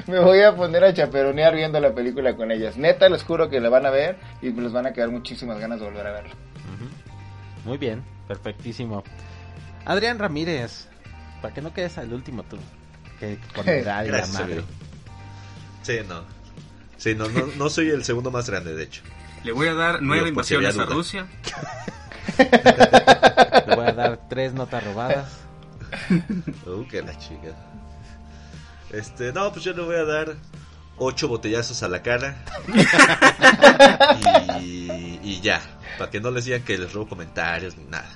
me 0.07 0.19
voy 0.19 0.41
a 0.41 0.55
poner 0.55 0.83
a 0.83 0.93
chaperonear 0.93 1.55
viendo 1.55 1.79
la 1.79 1.93
película 1.93 2.35
con 2.35 2.51
ellas. 2.51 2.77
Neta, 2.77 3.09
les 3.09 3.23
juro 3.23 3.49
que 3.49 3.59
la 3.59 3.69
van 3.69 3.85
a 3.85 3.89
ver 3.89 4.17
y 4.41 4.51
les 4.51 4.71
van 4.71 4.85
a 4.87 4.93
quedar 4.93 5.09
muchísimas 5.09 5.59
ganas 5.59 5.79
de 5.79 5.85
volver 5.85 6.07
a 6.07 6.11
verla. 6.11 6.31
Muy 7.63 7.77
bien, 7.77 8.03
perfectísimo. 8.27 9.03
Adrián 9.85 10.19
Ramírez, 10.19 10.87
para 11.41 11.53
que 11.53 11.61
no 11.61 11.73
quedes 11.73 11.97
al 11.97 12.13
último 12.13 12.43
tú. 12.43 12.57
Que 13.19 13.39
con 13.55 13.67
edad 13.69 14.03
y 14.03 14.09
la 14.09 14.25
madre. 14.27 14.61
Sí, 15.85 15.99
no. 16.07 16.23
Sí, 16.97 17.13
no, 17.13 17.29
no, 17.29 17.45
no 17.57 17.69
soy 17.69 17.89
el 17.91 18.03
segundo 18.03 18.31
más 18.31 18.49
grande, 18.49 18.73
de 18.73 18.85
hecho. 18.85 19.03
Le 19.43 19.51
voy 19.51 19.67
a 19.67 19.75
dar 19.75 20.01
nueve 20.01 20.21
había 20.21 20.29
invasiones 20.29 20.75
a. 20.79 20.85
Rusia. 20.85 21.27
Le 22.39 23.75
voy 23.75 23.85
a 23.85 23.93
dar 23.93 24.19
tres 24.27 24.53
notas 24.55 24.83
robadas. 24.83 25.31
Uh, 26.65 26.87
que 26.87 27.03
la 27.03 27.15
chica. 27.19 27.53
Este, 28.91 29.31
no, 29.31 29.51
pues 29.51 29.63
yo 29.63 29.73
le 29.73 29.83
voy 29.83 29.95
a 29.95 30.05
dar 30.05 30.35
ocho 30.97 31.27
botellazos 31.27 31.83
a 31.83 31.87
la 31.87 32.01
cara. 32.01 32.43
y, 34.59 35.19
y 35.21 35.39
ya. 35.41 35.61
Para 35.99 36.09
que 36.09 36.19
no 36.19 36.31
les 36.31 36.45
digan 36.45 36.63
que 36.63 36.79
les 36.79 36.91
robo 36.93 37.09
comentarios 37.09 37.77
ni 37.77 37.83
nada. 37.83 38.09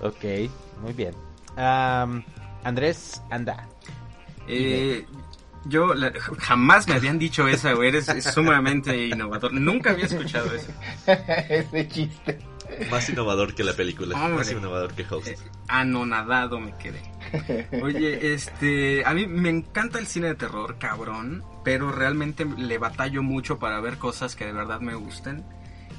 Ok, 0.00 0.24
muy 0.80 0.92
bien. 0.92 1.12
Am, 1.56 2.22
Andrés, 2.62 3.20
anda. 3.30 3.66
Eh, 4.48 5.06
yo 5.66 5.94
la- 5.94 6.12
jamás 6.38 6.88
me 6.88 6.94
habían 6.94 7.18
dicho 7.18 7.46
esa, 7.48 7.72
güey. 7.74 7.88
Eres 7.88 8.08
es 8.08 8.24
sumamente 8.24 9.06
innovador. 9.08 9.52
Nunca 9.52 9.90
había 9.90 10.06
escuchado 10.06 10.52
eso. 10.54 10.72
Ese 11.48 11.88
chiste. 11.88 12.38
Más 12.90 13.08
innovador 13.08 13.54
que 13.54 13.64
la 13.64 13.72
película. 13.72 14.14
Hombre. 14.16 14.36
Más 14.38 14.50
innovador 14.52 14.94
que 14.94 15.04
Host. 15.08 15.28
Eh, 15.28 15.36
anonadado 15.68 16.60
me 16.60 16.74
quedé. 16.76 17.02
Oye, 17.82 18.34
este, 18.34 19.04
a 19.04 19.14
mí 19.14 19.26
me 19.26 19.48
encanta 19.50 19.98
el 19.98 20.06
cine 20.06 20.28
de 20.28 20.34
terror, 20.34 20.76
cabrón, 20.78 21.42
pero 21.64 21.90
realmente 21.92 22.44
le 22.44 22.78
batallo 22.78 23.22
mucho 23.22 23.58
para 23.58 23.80
ver 23.80 23.98
cosas 23.98 24.36
que 24.36 24.44
de 24.46 24.52
verdad 24.52 24.80
me 24.80 24.94
gusten. 24.94 25.44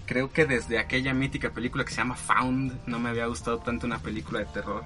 Creo 0.06 0.32
que 0.32 0.46
desde 0.46 0.80
aquella 0.80 1.14
mítica 1.14 1.52
película 1.52 1.84
que 1.86 1.92
se 1.92 1.98
llama 1.98 2.16
Found 2.16 2.80
no 2.88 3.00
me 3.00 3.10
había 3.10 3.26
gustado 3.28 3.60
tanto 3.60 3.86
una 3.86 4.00
película 4.00 4.40
de 4.40 4.46
terror. 4.46 4.84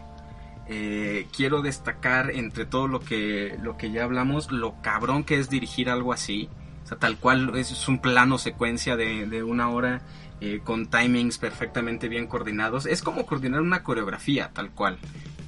Eh, 0.68 1.27
quiero 1.35 1.61
destacar 1.61 2.31
entre 2.31 2.65
todo 2.65 2.88
lo 2.88 3.02
que 3.02 3.57
lo 3.61 3.76
que 3.76 3.91
ya 3.91 4.06
hablamos 4.06 4.52
lo 4.52 4.81
cabrón 4.81 5.26
que 5.26 5.40
es 5.40 5.49
dirigir 5.49 5.90
algo 5.90 6.14
así. 6.14 6.49
O 6.84 6.88
sea, 6.88 6.98
tal 6.98 7.18
cual 7.18 7.56
es, 7.56 7.88
un 7.88 7.99
plano 7.99 8.38
secuencia 8.38 8.95
de, 8.95 9.26
de 9.26 9.44
una 9.44 9.69
hora 9.69 10.02
eh, 10.41 10.60
con 10.61 10.88
timings 10.88 11.38
perfectamente 11.38 12.10
bien 12.10 12.27
coordinados. 12.27 12.85
Es 12.85 13.02
como 13.02 13.26
coordinar 13.26 13.61
una 13.61 13.84
coreografía, 13.84 14.52
tal 14.53 14.72
cual. 14.72 14.98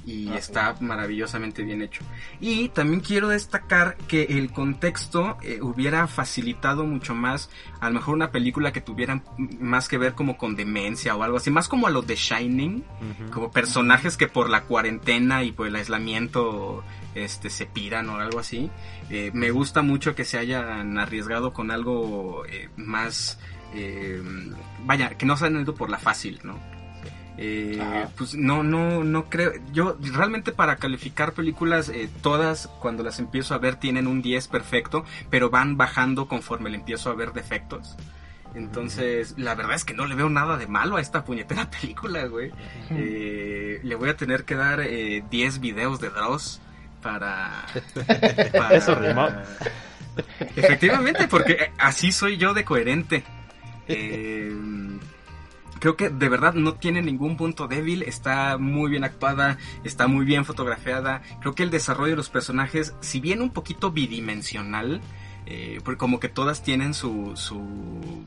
Y 0.06 0.28
Ah, 0.28 0.36
está 0.36 0.76
maravillosamente 0.80 1.64
bien 1.64 1.82
hecho. 1.82 2.02
Y 2.40 2.68
también 2.68 3.00
quiero 3.00 3.28
destacar 3.28 3.96
que 4.08 4.22
el 4.22 4.52
contexto 4.52 5.36
eh, 5.42 5.60
hubiera 5.60 6.06
facilitado 6.06 6.86
mucho 6.86 7.14
más, 7.14 7.50
a 7.80 7.88
lo 7.88 7.94
mejor 7.96 8.14
una 8.14 8.30
película 8.30 8.72
que 8.72 8.80
tuviera 8.80 9.22
más 9.60 9.88
que 9.88 9.98
ver 9.98 10.14
como 10.14 10.38
con 10.38 10.54
demencia 10.54 11.16
o 11.16 11.22
algo 11.22 11.38
así, 11.38 11.50
más 11.50 11.68
como 11.68 11.88
a 11.88 11.90
lo 11.90 12.02
de 12.02 12.14
Shining, 12.14 12.84
como 13.32 13.50
personajes 13.50 14.16
que 14.16 14.28
por 14.28 14.48
la 14.48 14.62
cuarentena 14.62 15.42
y 15.42 15.52
por 15.52 15.66
el 15.66 15.76
aislamiento 15.76 16.84
este 17.16 17.50
se 17.50 17.66
piran 17.66 18.08
o 18.08 18.16
algo 18.16 18.38
así. 18.38 18.70
Eh, 19.10 19.30
me 19.34 19.50
gusta 19.50 19.82
mucho 19.82 20.14
que 20.14 20.24
se 20.24 20.38
hayan 20.38 20.98
arriesgado 20.98 21.52
con 21.52 21.70
algo 21.70 22.44
eh, 22.46 22.68
más 22.76 23.38
eh, 23.74 24.22
vaya, 24.84 25.10
que 25.16 25.26
no 25.26 25.36
se 25.36 25.46
han 25.46 25.60
ido 25.60 25.74
por 25.74 25.90
la 25.90 25.98
fácil, 25.98 26.40
¿no? 26.44 26.58
Eh, 27.38 28.06
pues 28.16 28.34
no, 28.34 28.62
no, 28.62 29.04
no 29.04 29.28
creo. 29.28 29.52
Yo 29.72 29.96
realmente 30.00 30.52
para 30.52 30.76
calificar 30.76 31.32
películas, 31.32 31.88
eh, 31.90 32.08
todas 32.22 32.68
cuando 32.80 33.02
las 33.02 33.18
empiezo 33.18 33.54
a 33.54 33.58
ver 33.58 33.76
tienen 33.76 34.06
un 34.06 34.22
10 34.22 34.48
perfecto, 34.48 35.04
pero 35.30 35.50
van 35.50 35.76
bajando 35.76 36.28
conforme 36.28 36.70
le 36.70 36.76
empiezo 36.78 37.10
a 37.10 37.14
ver 37.14 37.32
defectos. 37.32 37.96
Entonces, 38.54 39.34
la 39.36 39.54
verdad 39.54 39.74
es 39.74 39.84
que 39.84 39.92
no 39.92 40.06
le 40.06 40.14
veo 40.14 40.30
nada 40.30 40.56
de 40.56 40.66
malo 40.66 40.96
a 40.96 41.00
esta 41.02 41.24
puñetera 41.24 41.70
película, 41.80 42.24
güey. 42.26 42.52
Eh, 42.90 43.80
le 43.82 43.94
voy 43.96 44.08
a 44.08 44.16
tener 44.16 44.44
que 44.44 44.54
dar 44.54 44.80
eh, 44.80 45.22
10 45.30 45.60
videos 45.60 46.00
de 46.00 46.08
Dross 46.08 46.60
para, 47.02 47.66
para- 48.52 48.76
Eso 48.76 48.94
rimó. 48.94 49.28
Efectivamente, 50.56 51.28
porque 51.28 51.70
así 51.78 52.12
soy 52.12 52.38
yo 52.38 52.54
de 52.54 52.64
coherente. 52.64 53.24
Eh, 53.88 54.50
creo 55.80 55.96
que 55.96 56.10
de 56.10 56.28
verdad 56.28 56.54
no 56.54 56.74
tiene 56.74 57.02
ningún 57.02 57.36
punto 57.36 57.68
débil, 57.68 58.02
está 58.02 58.58
muy 58.58 58.90
bien 58.90 59.04
actuada, 59.04 59.58
está 59.84 60.06
muy 60.06 60.24
bien 60.24 60.44
fotografiada. 60.44 61.22
Creo 61.40 61.54
que 61.54 61.62
el 61.62 61.70
desarrollo 61.70 62.12
de 62.12 62.16
los 62.16 62.30
personajes, 62.30 62.94
si 63.00 63.20
bien 63.20 63.42
un 63.42 63.50
poquito 63.50 63.90
bidimensional, 63.90 65.00
eh, 65.46 65.80
porque 65.84 65.98
como 65.98 66.20
que 66.20 66.28
todas 66.28 66.62
tienen 66.62 66.94
su, 66.94 67.32
su 67.36 68.24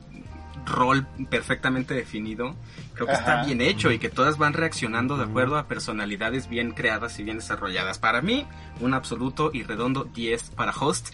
rol 0.66 1.06
perfectamente 1.30 1.94
definido, 1.94 2.54
creo 2.94 3.06
que 3.06 3.14
está 3.14 3.44
bien 3.44 3.60
hecho 3.60 3.90
y 3.90 3.98
que 3.98 4.08
todas 4.08 4.38
van 4.38 4.52
reaccionando 4.52 5.16
de 5.16 5.24
acuerdo 5.24 5.58
a 5.58 5.66
personalidades 5.66 6.48
bien 6.48 6.72
creadas 6.72 7.18
y 7.18 7.24
bien 7.24 7.38
desarrolladas. 7.38 7.98
Para 7.98 8.22
mí, 8.22 8.46
un 8.80 8.94
absoluto 8.94 9.50
y 9.52 9.62
redondo 9.62 10.04
10 10.04 10.50
para 10.50 10.72
Host 10.72 11.12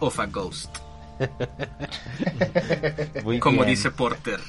of 0.00 0.18
a 0.20 0.26
Ghost, 0.26 0.78
Muy 3.24 3.40
como 3.40 3.58
bien. 3.58 3.70
dice 3.70 3.90
Porter. 3.90 4.40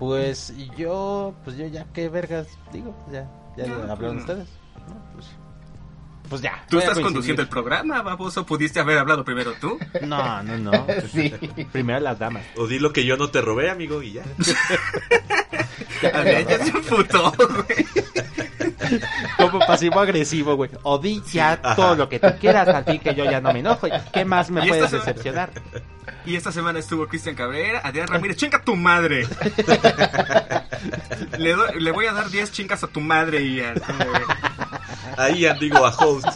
Pues 0.00 0.52
yo, 0.76 1.34
pues 1.44 1.56
yo 1.56 1.66
ya 1.66 1.86
qué 1.92 2.08
vergas 2.08 2.48
digo, 2.72 2.96
ya, 3.12 3.30
ya 3.56 3.66
No, 3.66 3.74
hablaron 3.74 3.98
pues 3.98 4.12
no. 4.14 4.20
ustedes. 4.20 4.48
No, 4.88 4.96
pues, 5.12 5.26
pues 6.28 6.42
ya. 6.42 6.64
Tú 6.70 6.78
estás 6.78 6.98
conduciendo 6.98 7.42
el 7.42 7.48
programa, 7.48 8.00
baboso. 8.02 8.44
¿Pudiste 8.46 8.80
haber 8.80 8.98
hablado 8.98 9.24
primero 9.24 9.52
tú? 9.60 9.78
No, 10.02 10.42
no, 10.42 10.56
no. 10.58 10.86
Sí. 11.12 11.30
Primero 11.70 12.00
las 12.00 12.18
damas. 12.18 12.44
O 12.56 12.66
di 12.66 12.78
lo 12.78 12.92
que 12.92 13.04
yo 13.04 13.16
no 13.16 13.30
te 13.30 13.40
robé, 13.42 13.70
amigo, 13.70 14.02
y 14.02 14.12
ya. 14.14 14.24
A 16.14 16.20
ver, 16.22 16.46
ya 16.48 16.64
se 16.64 16.70
emputó, 16.70 17.30
güey. 17.36 17.86
Como 19.36 19.58
pasivo 19.60 20.00
agresivo, 20.00 20.56
güey. 20.56 20.70
O 20.82 20.98
di 20.98 21.22
ya 21.32 21.58
Ajá. 21.62 21.76
todo 21.76 21.94
lo 21.96 22.08
que 22.08 22.18
tú 22.18 22.28
quieras, 22.40 22.68
así 22.68 22.98
que 22.98 23.14
yo 23.14 23.24
ya 23.24 23.40
no 23.40 23.52
me 23.52 23.60
enojo. 23.60 23.88
¿Qué 24.12 24.24
más 24.24 24.50
me 24.50 24.64
Y 24.64 24.68
puedes 24.68 24.90
decepcionar? 24.90 25.50
Y 26.26 26.36
esta 26.36 26.52
semana 26.52 26.78
estuvo 26.78 27.06
Cristian 27.06 27.34
Cabrera, 27.34 27.80
Adrián 27.82 28.08
Ramírez, 28.08 28.36
chinga 28.36 28.62
tu 28.62 28.76
madre. 28.76 29.26
le, 31.38 31.92
voy 31.92 32.06
a 32.06 32.12
dar 32.12 32.28
10 32.30 32.52
chingas 32.52 32.84
a 32.84 32.88
tu 32.88 33.00
madre, 33.00 33.42
Ian. 33.42 33.80
Ahí 35.16 35.40
ya 35.40 35.54
digo 35.54 35.84
a 35.84 35.90
host. 35.90 36.28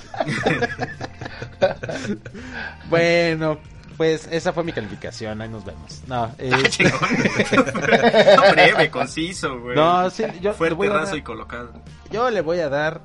Bueno, 2.89 3.59
pues 3.97 4.27
esa 4.31 4.53
fue 4.53 4.65
mi 4.65 4.73
calificación. 4.73 5.41
Ahí 5.41 5.49
nos 5.49 5.65
vemos. 5.65 6.03
No, 6.07 6.27
eh, 6.39 6.51
Ah, 6.53 6.69
chingón. 6.69 6.99
Breve, 8.53 8.91
conciso, 8.91 9.61
güey. 9.61 9.77
no, 9.77 10.11
sí, 10.11 10.25
yo 10.41 10.53
Fuerte, 10.55 10.75
voy 10.75 10.89
a 10.89 10.91
dar- 10.91 11.01
raso 11.03 11.17
y 11.17 11.23
colocado. 11.23 11.71
Yo 12.11 12.31
le 12.31 12.41
voy 12.41 12.61
a 12.61 12.69
dar 12.69 13.01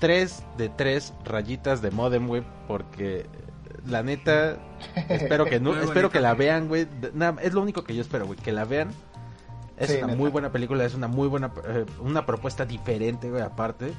3 0.00 0.42
de 0.58 0.68
3 0.68 1.12
rayitas 1.24 1.80
de 1.82 1.90
modem, 1.90 2.26
güey, 2.26 2.42
porque 2.68 3.26
la 3.86 4.02
neta 4.02 4.56
espero 5.08 5.44
que 5.44 5.60
no, 5.60 5.70
Muy 5.70 5.80
espero 5.80 5.94
bonita. 6.08 6.12
que 6.12 6.20
la 6.20 6.34
vean, 6.34 6.68
güey. 6.68 6.86
Nada, 7.12 7.40
es 7.42 7.52
lo 7.54 7.60
único 7.62 7.84
que 7.84 7.94
yo 7.94 8.02
espero, 8.02 8.26
güey, 8.26 8.38
que 8.38 8.52
la 8.52 8.64
vean. 8.64 8.90
Es 9.76 9.90
Sí, 9.90 9.96
una 9.98 10.06
neta. 10.08 10.18
muy 10.18 10.30
buena 10.30 10.52
película, 10.52 10.84
es 10.84 10.94
una 10.94 11.08
muy 11.08 11.26
buena 11.28 11.50
eh, 11.68 11.84
una 12.00 12.24
propuesta 12.26 12.64
diferente, 12.64 13.30
güey, 13.30 13.42
aparte. 13.42 13.92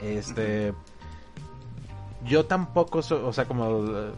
Este 0.00 0.72
yo 2.24 2.44
tampoco 2.46 3.02
soy, 3.02 3.20
o 3.24 3.32
sea, 3.32 3.44
como 3.46 3.84
eh, 3.84 4.12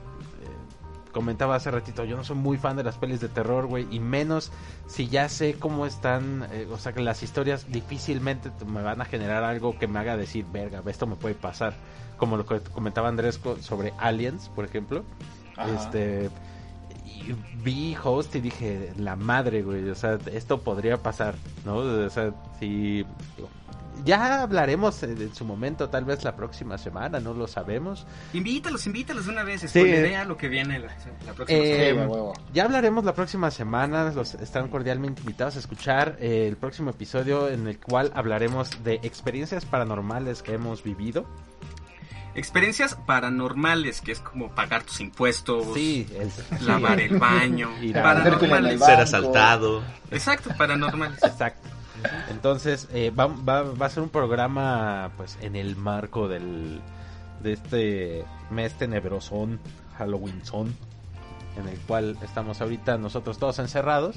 comentaba 1.15 1.55
hace 1.55 1.71
ratito, 1.71 2.05
yo 2.05 2.15
no 2.17 2.25
soy 2.25 2.37
muy 2.37 2.59
fan 2.59 2.77
de 2.77 2.83
las 2.85 2.99
pelis 2.99 3.21
de 3.21 3.29
terror, 3.31 3.67
güey, 3.67 3.87
y 3.91 4.01
menos 4.01 4.53
si 4.87 5.09
ya 5.09 5.31
sé 5.31 5.55
cómo 5.55 5.87
están, 5.87 6.47
eh, 6.53 6.69
o 6.71 6.77
sea, 6.77 6.93
que 6.93 7.01
las 7.01 7.23
historias 7.23 7.73
difícilmente 7.73 8.51
te- 8.51 8.65
me 8.67 8.83
van 8.83 9.01
a 9.01 9.07
generar 9.07 9.43
algo 9.45 9.79
que 9.79 9.87
me 9.89 9.99
haga 10.01 10.19
decir, 10.19 10.45
verga, 10.53 10.83
esto 10.87 11.07
me 11.07 11.17
puede 11.17 11.35
pasar, 11.35 11.73
como 12.19 12.37
lo 12.37 12.45
que 12.45 12.61
comentaba 12.61 13.09
Andrés 13.09 13.41
sobre 13.61 13.95
Aliens, 13.99 14.51
por 14.55 14.67
ejemplo. 14.67 15.05
Ajá. 15.57 15.73
Este 15.75 16.29
y 17.07 17.33
vi 17.63 17.97
Host 18.03 18.35
y 18.35 18.41
dije, 18.41 18.93
la 18.99 19.15
madre, 19.17 19.63
güey, 19.63 19.89
o 19.89 19.95
sea, 19.95 20.19
esto 20.33 20.61
podría 20.61 20.97
pasar, 21.03 21.37
¿no? 21.65 21.77
O 21.77 22.11
sea, 22.11 22.33
si 22.59 23.07
ya 24.05 24.43
hablaremos 24.43 25.03
en 25.03 25.21
en 25.21 25.35
su 25.35 25.45
momento, 25.45 25.89
tal 25.89 26.05
vez 26.05 26.25
la 26.25 26.35
próxima 26.37 26.77
semana, 26.79 27.21
no 27.21 27.35
lo 27.35 27.47
sabemos. 27.47 28.07
Invítalos, 28.33 28.87
invítalos 28.87 29.27
de 29.27 29.33
una 29.33 29.45
vez. 29.45 29.61
Sí. 29.63 29.69
Spoilerea 29.69 30.25
lo 30.25 30.37
que 30.37 30.49
viene 30.49 30.79
la, 30.79 30.89
la 31.27 31.33
próxima 31.33 31.59
Eh, 31.63 31.89
semana. 31.95 32.33
Ya 32.53 32.65
hablaremos 32.65 33.05
la 33.05 33.15
próxima 33.15 33.51
semana, 33.51 34.11
los 34.13 34.35
están 34.35 34.69
cordialmente 34.69 35.21
invitados 35.21 35.57
a 35.57 35.59
escuchar 35.61 36.17
eh, 36.21 36.47
el 36.49 36.57
próximo 36.57 36.91
episodio 36.91 37.49
en 37.49 37.67
el 37.69 37.79
cual 37.79 38.11
hablaremos 38.15 38.83
de 38.85 38.95
experiencias 39.03 39.65
paranormales 39.65 40.43
que 40.43 40.55
hemos 40.55 40.83
vivido. 40.83 41.25
Experiencias 42.37 42.97
paranormales, 43.07 44.01
que 44.01 44.11
es 44.11 44.19
como 44.19 44.49
pagar 44.51 44.83
tus 44.83 45.01
impuestos, 45.01 45.67
Sí, 45.73 46.05
el- 46.19 46.67
lavar 46.67 46.99
el 47.01 47.17
baño. 47.21 47.71
Ir 47.81 47.97
a-. 47.97 48.79
Ser 48.79 49.01
asaltado. 49.01 49.85
Exacto, 50.11 50.51
paranormales. 50.59 51.23
Exacto. 51.23 51.69
Entonces, 52.31 52.89
eh, 52.93 53.11
va, 53.11 53.27
va, 53.27 53.87
a 53.87 53.91
ser 53.91 54.03
un 54.03 54.09
programa, 54.09 55.11
pues, 55.17 55.39
en 55.41 55.57
el 55.57 55.77
marco 55.77 56.29
del, 56.29 56.81
de 57.43 57.53
este 57.53 58.25
mes 58.51 58.75
tenebrosón, 58.75 59.61
Halloween 59.99 60.43
en 61.57 61.69
el 61.69 61.79
cual 61.81 62.19
estamos 62.23 62.61
ahorita 62.61 62.99
nosotros 62.99 63.39
todos 63.39 63.59
encerrados. 63.59 64.17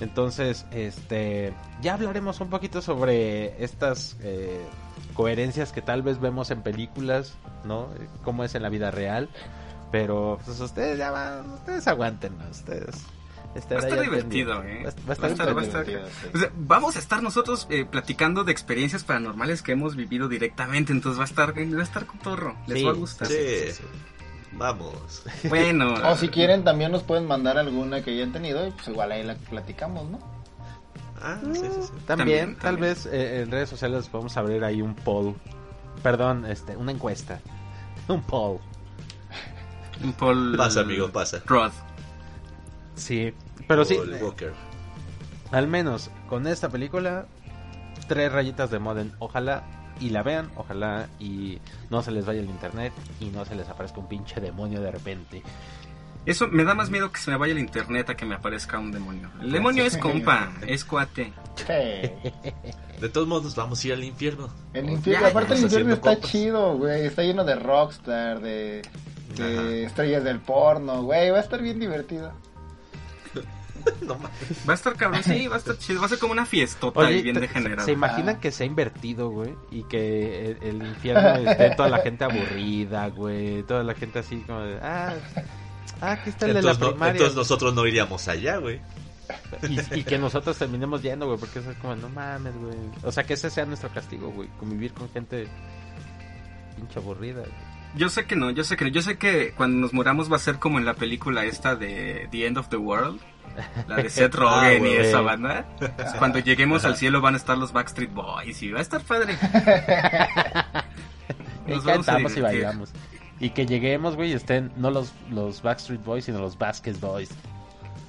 Entonces, 0.00 0.66
este, 0.72 1.54
ya 1.80 1.94
hablaremos 1.94 2.40
un 2.40 2.50
poquito 2.50 2.82
sobre 2.82 3.62
estas 3.64 4.16
eh, 4.20 4.60
coherencias 5.14 5.72
que 5.72 5.80
tal 5.80 6.02
vez 6.02 6.20
vemos 6.20 6.50
en 6.50 6.62
películas, 6.62 7.34
¿no? 7.64 7.88
Cómo 8.22 8.44
es 8.44 8.54
en 8.54 8.62
la 8.62 8.68
vida 8.68 8.90
real. 8.90 9.30
Pero, 9.90 10.38
pues, 10.44 10.60
ustedes 10.60 10.98
ya 10.98 11.10
van, 11.10 11.50
ustedes 11.50 11.88
aguanten, 11.88 12.34
ustedes. 12.50 13.06
Va 13.58 13.76
a 13.76 13.78
estar 13.88 14.00
divertido. 14.02 14.62
¿eh? 14.62 14.82
Va 14.84 14.90
a- 14.90 14.92
va 14.92 15.12
a 15.14 15.16
Va 15.20 15.26
a 15.26 15.30
estar 15.30 15.46
va 15.56 15.60
a 15.60 15.64
divertido. 15.64 16.00
estar- 16.06 16.10
sí. 16.22 16.28
o 16.34 16.38
sea, 16.38 16.50
vamos 16.56 16.96
a 16.96 16.98
estar 16.98 17.22
nosotros 17.22 17.66
eh, 17.70 17.84
platicando 17.84 18.44
de 18.44 18.52
experiencias 18.52 19.04
paranormales 19.04 19.62
que 19.62 19.72
hemos 19.72 19.96
vivido 19.96 20.28
directamente, 20.28 20.92
entonces 20.92 21.18
va 21.18 21.24
a 21.24 21.26
estar, 21.26 21.54
va 21.56 21.80
a 21.80 21.82
estar 21.84 22.06
cotorro, 22.06 22.56
les 22.66 22.78
Sí, 22.78 22.84
va 22.84 22.90
a 22.90 22.94
gustar. 22.94 23.28
Sí. 23.28 23.34
Vamos. 24.52 25.22
Bueno, 25.48 25.94
O 26.10 26.16
si 26.16 26.28
quieren 26.28 26.64
también 26.64 26.90
nos 26.92 27.02
pueden 27.02 27.26
mandar 27.26 27.58
alguna 27.58 28.02
que 28.02 28.10
hayan 28.12 28.32
tenido 28.32 28.66
y 28.66 28.70
pues 28.70 28.88
igual 28.88 29.12
ahí 29.12 29.22
la 29.22 29.34
platicamos, 29.34 30.08
¿no? 30.10 30.18
Ah, 31.20 31.38
sí, 31.42 31.48
sí, 31.54 31.60
sí. 31.60 31.92
También, 32.06 32.06
También, 32.06 32.46
tal 32.54 32.62
también. 32.74 32.80
vez 32.94 33.06
eh, 33.06 33.40
en 33.42 33.50
redes 33.50 33.68
sociales 33.70 34.08
a 34.36 34.40
abrir 34.40 34.62
ahí 34.64 34.82
un 34.82 34.94
poll. 34.94 35.34
Perdón, 36.02 36.44
este, 36.46 36.76
una 36.76 36.92
encuesta. 36.92 37.40
Un 38.08 38.22
poll. 38.22 38.58
un 40.04 40.12
Paul 40.12 40.54
Pasa, 40.56 40.80
amigo, 40.80 41.10
pasa. 41.10 41.42
Rod. 41.46 41.72
Sí, 42.94 43.32
pero 43.66 43.84
sí, 43.84 43.98
Walker. 44.20 44.52
al 45.52 45.68
menos 45.68 46.10
con 46.28 46.46
esta 46.46 46.68
película, 46.68 47.26
tres 48.08 48.32
rayitas 48.32 48.70
de 48.70 48.78
Modern. 48.78 49.12
Ojalá 49.18 49.64
y 50.00 50.10
la 50.10 50.22
vean, 50.22 50.50
ojalá 50.56 51.08
y 51.18 51.58
no 51.90 52.02
se 52.02 52.10
les 52.10 52.26
vaya 52.26 52.40
el 52.40 52.50
internet 52.50 52.92
y 53.20 53.26
no 53.26 53.44
se 53.44 53.54
les 53.54 53.68
aparezca 53.68 53.98
un 54.00 54.08
pinche 54.08 54.40
demonio 54.40 54.80
de 54.80 54.90
repente. 54.90 55.42
Eso 56.26 56.48
me 56.48 56.64
da 56.64 56.74
más 56.74 56.90
miedo 56.90 57.12
que 57.12 57.20
se 57.20 57.30
me 57.30 57.36
vaya 57.36 57.52
el 57.52 57.60
internet 57.60 58.10
a 58.10 58.16
que 58.16 58.26
me 58.26 58.34
aparezca 58.34 58.80
un 58.80 58.90
demonio. 58.90 59.30
El 59.40 59.52
demonio 59.52 59.84
es 59.84 59.96
compa, 59.96 60.52
es 60.66 60.84
cuate. 60.84 61.32
Sí. 61.54 62.10
De 63.00 63.08
todos 63.08 63.28
modos, 63.28 63.54
vamos 63.54 63.82
a 63.82 63.86
ir 63.86 63.92
al 63.94 64.02
infierno. 64.02 64.48
El 64.72 64.90
infierno, 64.90 65.22
Ya, 65.22 65.28
aparte 65.30 65.54
el 65.54 65.62
infierno 65.62 65.94
está 65.94 66.18
chido, 66.20 66.76
güey. 66.78 67.06
Está 67.06 67.22
lleno 67.22 67.44
de 67.44 67.54
rockstar, 67.54 68.40
de, 68.40 68.82
de 69.36 69.84
estrellas 69.84 70.24
del 70.24 70.40
porno, 70.40 71.04
güey. 71.04 71.30
Va 71.30 71.38
a 71.38 71.42
estar 71.42 71.62
bien 71.62 71.78
divertido. 71.78 72.32
no 74.02 74.14
mames. 74.16 74.68
Va 74.68 74.72
a 74.72 74.74
estar 74.74 74.94
cabrón, 74.96 75.22
sí, 75.22 75.46
va 75.48 75.56
a 75.56 75.58
estar 75.58 75.76
chido. 75.78 76.00
Va 76.00 76.06
a 76.06 76.08
ser 76.08 76.18
como 76.18 76.32
una 76.32 76.46
fiestota 76.46 77.00
Oye, 77.00 77.18
y 77.18 77.22
bien 77.22 77.40
degenerada. 77.40 77.84
¿se 77.84 77.92
imaginan 77.92 78.36
Ah. 78.36 78.40
que 78.40 78.50
se 78.52 78.64
ha 78.64 78.66
invertido, 78.66 79.30
güey? 79.30 79.54
Y 79.70 79.82
que 79.84 80.50
el, 80.50 80.58
el 80.62 80.86
infierno 80.88 81.50
esté 81.50 81.70
toda 81.76 81.88
la 81.88 81.98
gente 81.98 82.24
aburrida, 82.24 83.08
güey. 83.08 83.62
Toda 83.64 83.82
la 83.82 83.94
gente 83.94 84.18
así 84.20 84.36
como 84.46 84.60
de, 84.60 84.78
ah, 84.82 85.14
ah, 86.00 86.12
aquí 86.12 86.30
está 86.30 86.46
el 86.46 86.54
de 86.54 86.62
la 86.62 86.70
Entonces, 86.72 86.80
no- 86.80 86.90
primaria. 86.90 87.12
entonces 87.12 87.36
nosotros 87.36 87.74
no 87.74 87.86
iríamos 87.86 88.26
allá, 88.28 88.56
güey. 88.58 88.80
y, 89.68 89.98
y 90.00 90.04
que 90.04 90.18
nosotros 90.18 90.56
terminemos 90.56 91.02
yendo, 91.02 91.26
güey, 91.26 91.38
porque 91.38 91.58
eso 91.58 91.70
es 91.72 91.76
como, 91.78 91.96
no 91.96 92.08
mames, 92.08 92.54
güey. 92.56 92.76
O 93.02 93.10
sea, 93.10 93.24
que 93.24 93.34
ese 93.34 93.50
sea 93.50 93.66
nuestro 93.66 93.88
castigo, 93.90 94.30
güey. 94.30 94.48
Convivir 94.58 94.92
con 94.92 95.08
gente 95.10 95.48
pinche 96.76 96.98
aburrida. 96.98 97.40
güey. 97.40 97.52
Yo 97.96 98.08
sé 98.10 98.26
que 98.26 98.36
no, 98.36 98.50
yo 98.50 98.62
sé 98.62 98.76
que 98.76 98.84
no. 98.84 98.90
Yo 98.90 99.00
sé 99.00 99.16
que 99.16 99.52
cuando 99.56 99.78
nos 99.78 99.92
muramos 99.94 100.30
va 100.30 100.36
a 100.36 100.40
ser 100.40 100.58
como 100.58 100.78
en 100.78 100.84
la 100.84 100.94
película 100.94 101.44
esta 101.44 101.76
de 101.76 102.28
The 102.30 102.46
End 102.46 102.58
of 102.58 102.68
the 102.68 102.76
World. 102.76 103.20
La 103.88 103.96
de 103.96 104.10
Seth 104.10 104.34
Rogen 104.34 104.86
y 104.86 104.92
esa 104.94 105.20
banda. 105.20 105.66
Cuando 106.18 106.38
lleguemos 106.38 106.84
al 106.84 106.96
cielo 106.96 107.20
van 107.20 107.34
a 107.34 107.36
estar 107.36 107.56
los 107.58 107.72
Backstreet 107.72 108.12
Boys 108.12 108.62
y 108.62 108.70
va 108.70 108.78
a 108.80 108.82
estar 108.82 109.00
padre. 109.02 109.36
Y 111.66 111.70
Nos 111.72 111.86
a 111.86 111.92
cantamos 111.94 112.36
y 112.36 112.40
bailamos. 112.40 112.92
Y 113.38 113.50
que 113.50 113.66
lleguemos, 113.66 114.16
güey, 114.16 114.30
y 114.30 114.32
estén 114.32 114.72
no 114.76 114.90
los, 114.90 115.12
los 115.30 115.60
Backstreet 115.62 116.02
Boys, 116.02 116.24
sino 116.24 116.38
los 116.38 116.56
Basket 116.56 116.94
Boys. 116.94 117.30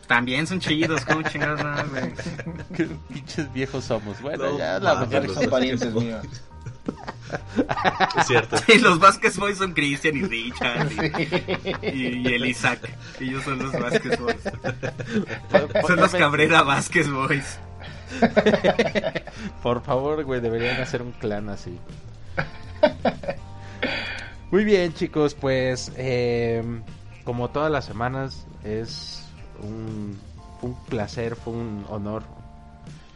También 0.07 0.48
son 0.48 0.61
chidos, 0.61 1.03
como 1.03 1.22
chingados, 1.24 1.90
güey. 1.91 2.14
Qué 2.74 2.86
pinches 3.14 3.52
viejos 3.52 3.84
somos. 3.84 4.22
Bueno, 4.22 4.52
No 4.52 4.57
ya 4.57 4.80
la 4.80 5.06
los 5.06 5.34
son 5.34 5.49
parientes 5.49 5.94
míos. 5.94 6.26
Es 8.18 8.27
cierto. 8.27 8.57
Y 8.68 8.77
los 8.80 8.99
Vasquez 8.99 9.38
Boys 9.38 9.57
son 9.57 9.73
Christian 9.73 10.15
y 10.18 10.23
Richard 10.23 10.89
y, 10.91 11.88
y- 11.88 12.27
y 12.30 12.34
el 12.34 12.45
Isaac. 12.45 12.80
Ellos 13.19 13.44
son 13.44 13.60
los 13.60 13.72
Vasquez 13.73 14.19
Boys. 14.19 14.38
Son 15.88 15.98
los 15.99 16.11
Cabrera 16.14 16.64
Vasquez 16.64 17.10
Boys. 17.10 17.60
Por 19.64 19.84
favor, 19.84 20.23
güey, 20.23 20.39
deberían 20.41 20.80
hacer 20.81 21.02
un 21.02 21.11
clan 21.11 21.49
así. 21.49 21.77
Muy 24.52 24.64
bien, 24.64 24.94
chicos, 24.94 25.34
pues 25.35 25.91
eh, 25.98 26.64
como 27.26 27.49
todas 27.49 27.69
las 27.72 27.85
semanas 27.85 28.48
es 28.64 29.23
un 29.61 30.18
placer, 30.88 31.35
fue 31.35 31.53
un 31.53 31.85
honor 31.89 32.23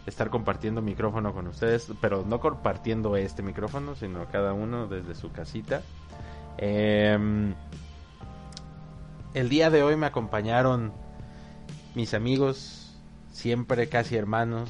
estar 0.05 0.29
compartiendo 0.29 0.81
micrófono 0.81 1.33
con 1.33 1.47
ustedes, 1.47 1.91
pero 2.01 2.23
no 2.27 2.39
compartiendo 2.39 3.15
este 3.15 3.43
micrófono, 3.43 3.95
sino 3.95 4.25
cada 4.27 4.53
uno 4.53 4.87
desde 4.87 5.15
su 5.15 5.31
casita. 5.31 5.81
Em, 6.57 7.53
el 9.33 9.49
día 9.49 9.69
de 9.69 9.83
hoy 9.83 9.95
me 9.95 10.05
acompañaron 10.07 10.91
mis 11.95 12.13
amigos, 12.13 12.97
siempre 13.31 13.87
casi 13.89 14.15
hermanos, 14.15 14.69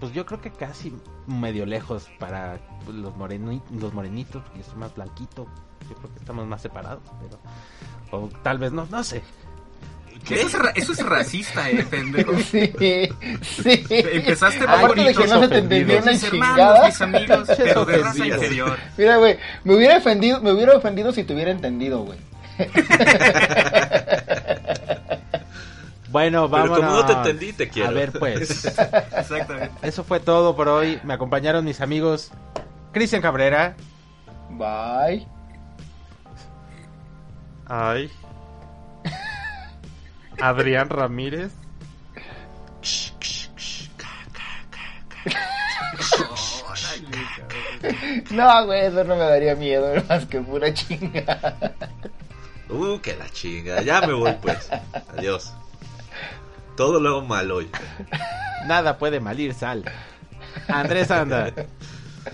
pues 0.00 0.12
yo 0.12 0.24
creo 0.26 0.40
que 0.40 0.50
casi 0.50 0.96
medio 1.26 1.66
lejos 1.66 2.08
para 2.18 2.58
los, 2.86 3.14
moreni- 3.16 3.62
los 3.70 3.92
morenitos, 3.92 4.42
porque 4.44 4.60
yo 4.60 4.64
soy 4.64 4.76
más 4.76 4.94
blanquito. 4.94 5.46
Yo 5.88 5.94
creo 5.96 6.12
que 6.12 6.18
estamos 6.20 6.46
más 6.46 6.60
separados, 6.62 7.02
pero... 7.20 7.38
O 8.10 8.28
tal 8.42 8.58
vez 8.58 8.72
no, 8.72 8.86
no 8.86 9.02
sé. 9.02 9.22
Eso 10.30 10.46
es, 10.46 10.52
ra- 10.54 10.72
eso 10.74 10.92
es 10.92 11.04
racista, 11.06 11.70
eh, 11.70 11.84
pendejo. 11.88 12.32
Sí, 12.50 12.72
sí. 13.42 13.84
Empezaste 13.90 14.58
muy 14.60 14.66
Aparte 14.68 14.94
de 14.96 15.02
bonito. 15.02 15.22
que 15.22 15.28
no 15.28 15.40
se 15.40 15.48
te 15.48 15.58
entendió 15.58 15.98
una 15.98 16.12
Mis 16.12 16.22
hermanos, 16.24 16.56
chingada. 16.56 16.86
mis 16.86 17.00
amigos, 17.00 17.48
pero 17.56 17.84
de 17.84 17.98
raza 17.98 18.26
inferior. 18.26 18.78
Mira, 18.96 19.16
güey, 19.16 19.38
me 19.64 19.74
hubiera 19.76 19.96
ofendido, 19.98 20.40
me 20.40 20.52
hubiera 20.52 20.76
ofendido 20.76 21.12
si 21.12 21.24
te 21.24 21.34
hubiera 21.34 21.50
entendido, 21.50 22.00
güey. 22.04 22.18
Bueno, 26.10 26.48
Pero 26.50 26.62
vamos 26.70 26.78
como 26.78 26.90
no 26.90 27.04
te 27.06 27.12
entendí, 27.12 27.52
te 27.52 27.68
quiero. 27.68 27.90
A 27.90 27.92
ver, 27.92 28.12
pues. 28.12 28.64
Exactamente. 28.64 29.70
Eso 29.82 30.04
fue 30.04 30.20
todo 30.20 30.56
por 30.56 30.66
hoy. 30.68 30.98
Me 31.04 31.12
acompañaron 31.12 31.64
mis 31.66 31.82
amigos 31.82 32.30
Cristian 32.92 33.20
Cabrera. 33.20 33.74
Bye. 34.50 35.26
Ay. 37.66 38.10
Adrián 40.40 40.88
Ramírez. 40.88 41.52
No, 48.30 48.66
güey, 48.66 48.86
eso 48.86 49.04
no 49.04 49.16
me 49.16 49.24
daría 49.24 49.54
miedo, 49.54 49.92
más 50.08 50.26
que 50.26 50.40
pura 50.40 50.72
chinga. 50.72 51.74
Uh, 52.68 52.98
que 53.00 53.16
la 53.16 53.28
chinga. 53.30 53.82
Ya 53.82 54.00
me 54.02 54.12
voy, 54.12 54.34
pues. 54.42 54.68
Adiós. 55.16 55.54
Todo 56.76 57.00
luego 57.00 57.22
mal 57.22 57.50
hoy. 57.50 57.68
Nada 58.66 58.98
puede 58.98 59.20
malir 59.20 59.54
sal. 59.54 59.84
Andrés 60.68 61.10
Anda. 61.10 61.52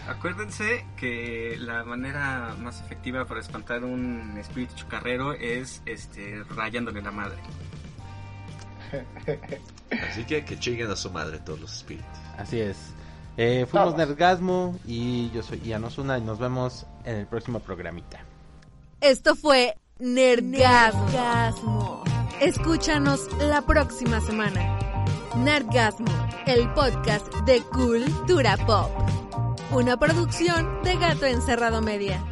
Acuérdense 0.08 0.84
que 0.96 1.56
la 1.58 1.84
manera 1.84 2.54
más 2.58 2.80
efectiva 2.80 3.24
para 3.26 3.40
espantar 3.40 3.84
un 3.84 4.36
espíritu 4.38 4.74
chocarrero 4.74 5.32
es 5.32 5.82
este 5.86 6.42
rayándole 6.50 7.00
la 7.00 7.10
madre. 7.12 7.38
Así 10.10 10.24
que 10.24 10.44
que 10.44 10.58
chinguen 10.58 10.90
a 10.90 10.96
su 10.96 11.10
madre 11.10 11.38
todos 11.38 11.60
los 11.60 11.76
espíritus. 11.76 12.06
Así 12.36 12.60
es. 12.60 12.76
Eh, 13.36 13.66
fuimos 13.68 13.94
Vamos. 13.94 14.08
Nergasmo 14.08 14.78
y 14.86 15.30
yo 15.30 15.42
soy 15.42 15.60
Ian 15.60 15.84
Osuna 15.84 16.18
y 16.18 16.20
nos 16.20 16.38
vemos 16.38 16.86
en 17.04 17.16
el 17.16 17.26
próximo 17.26 17.60
programita. 17.60 18.20
Esto 19.00 19.34
fue 19.34 19.76
Nerdgasmo. 19.98 21.34
Escúchanos 22.40 23.28
la 23.38 23.62
próxima 23.62 24.20
semana. 24.20 24.78
Nerdgasmo, 25.36 26.12
el 26.46 26.72
podcast 26.74 27.26
de 27.44 27.60
Cultura 27.62 28.56
Pop. 28.66 28.90
Una 29.72 29.96
producción 29.96 30.82
de 30.84 30.96
Gato 30.96 31.26
Encerrado 31.26 31.82
Media. 31.82 32.22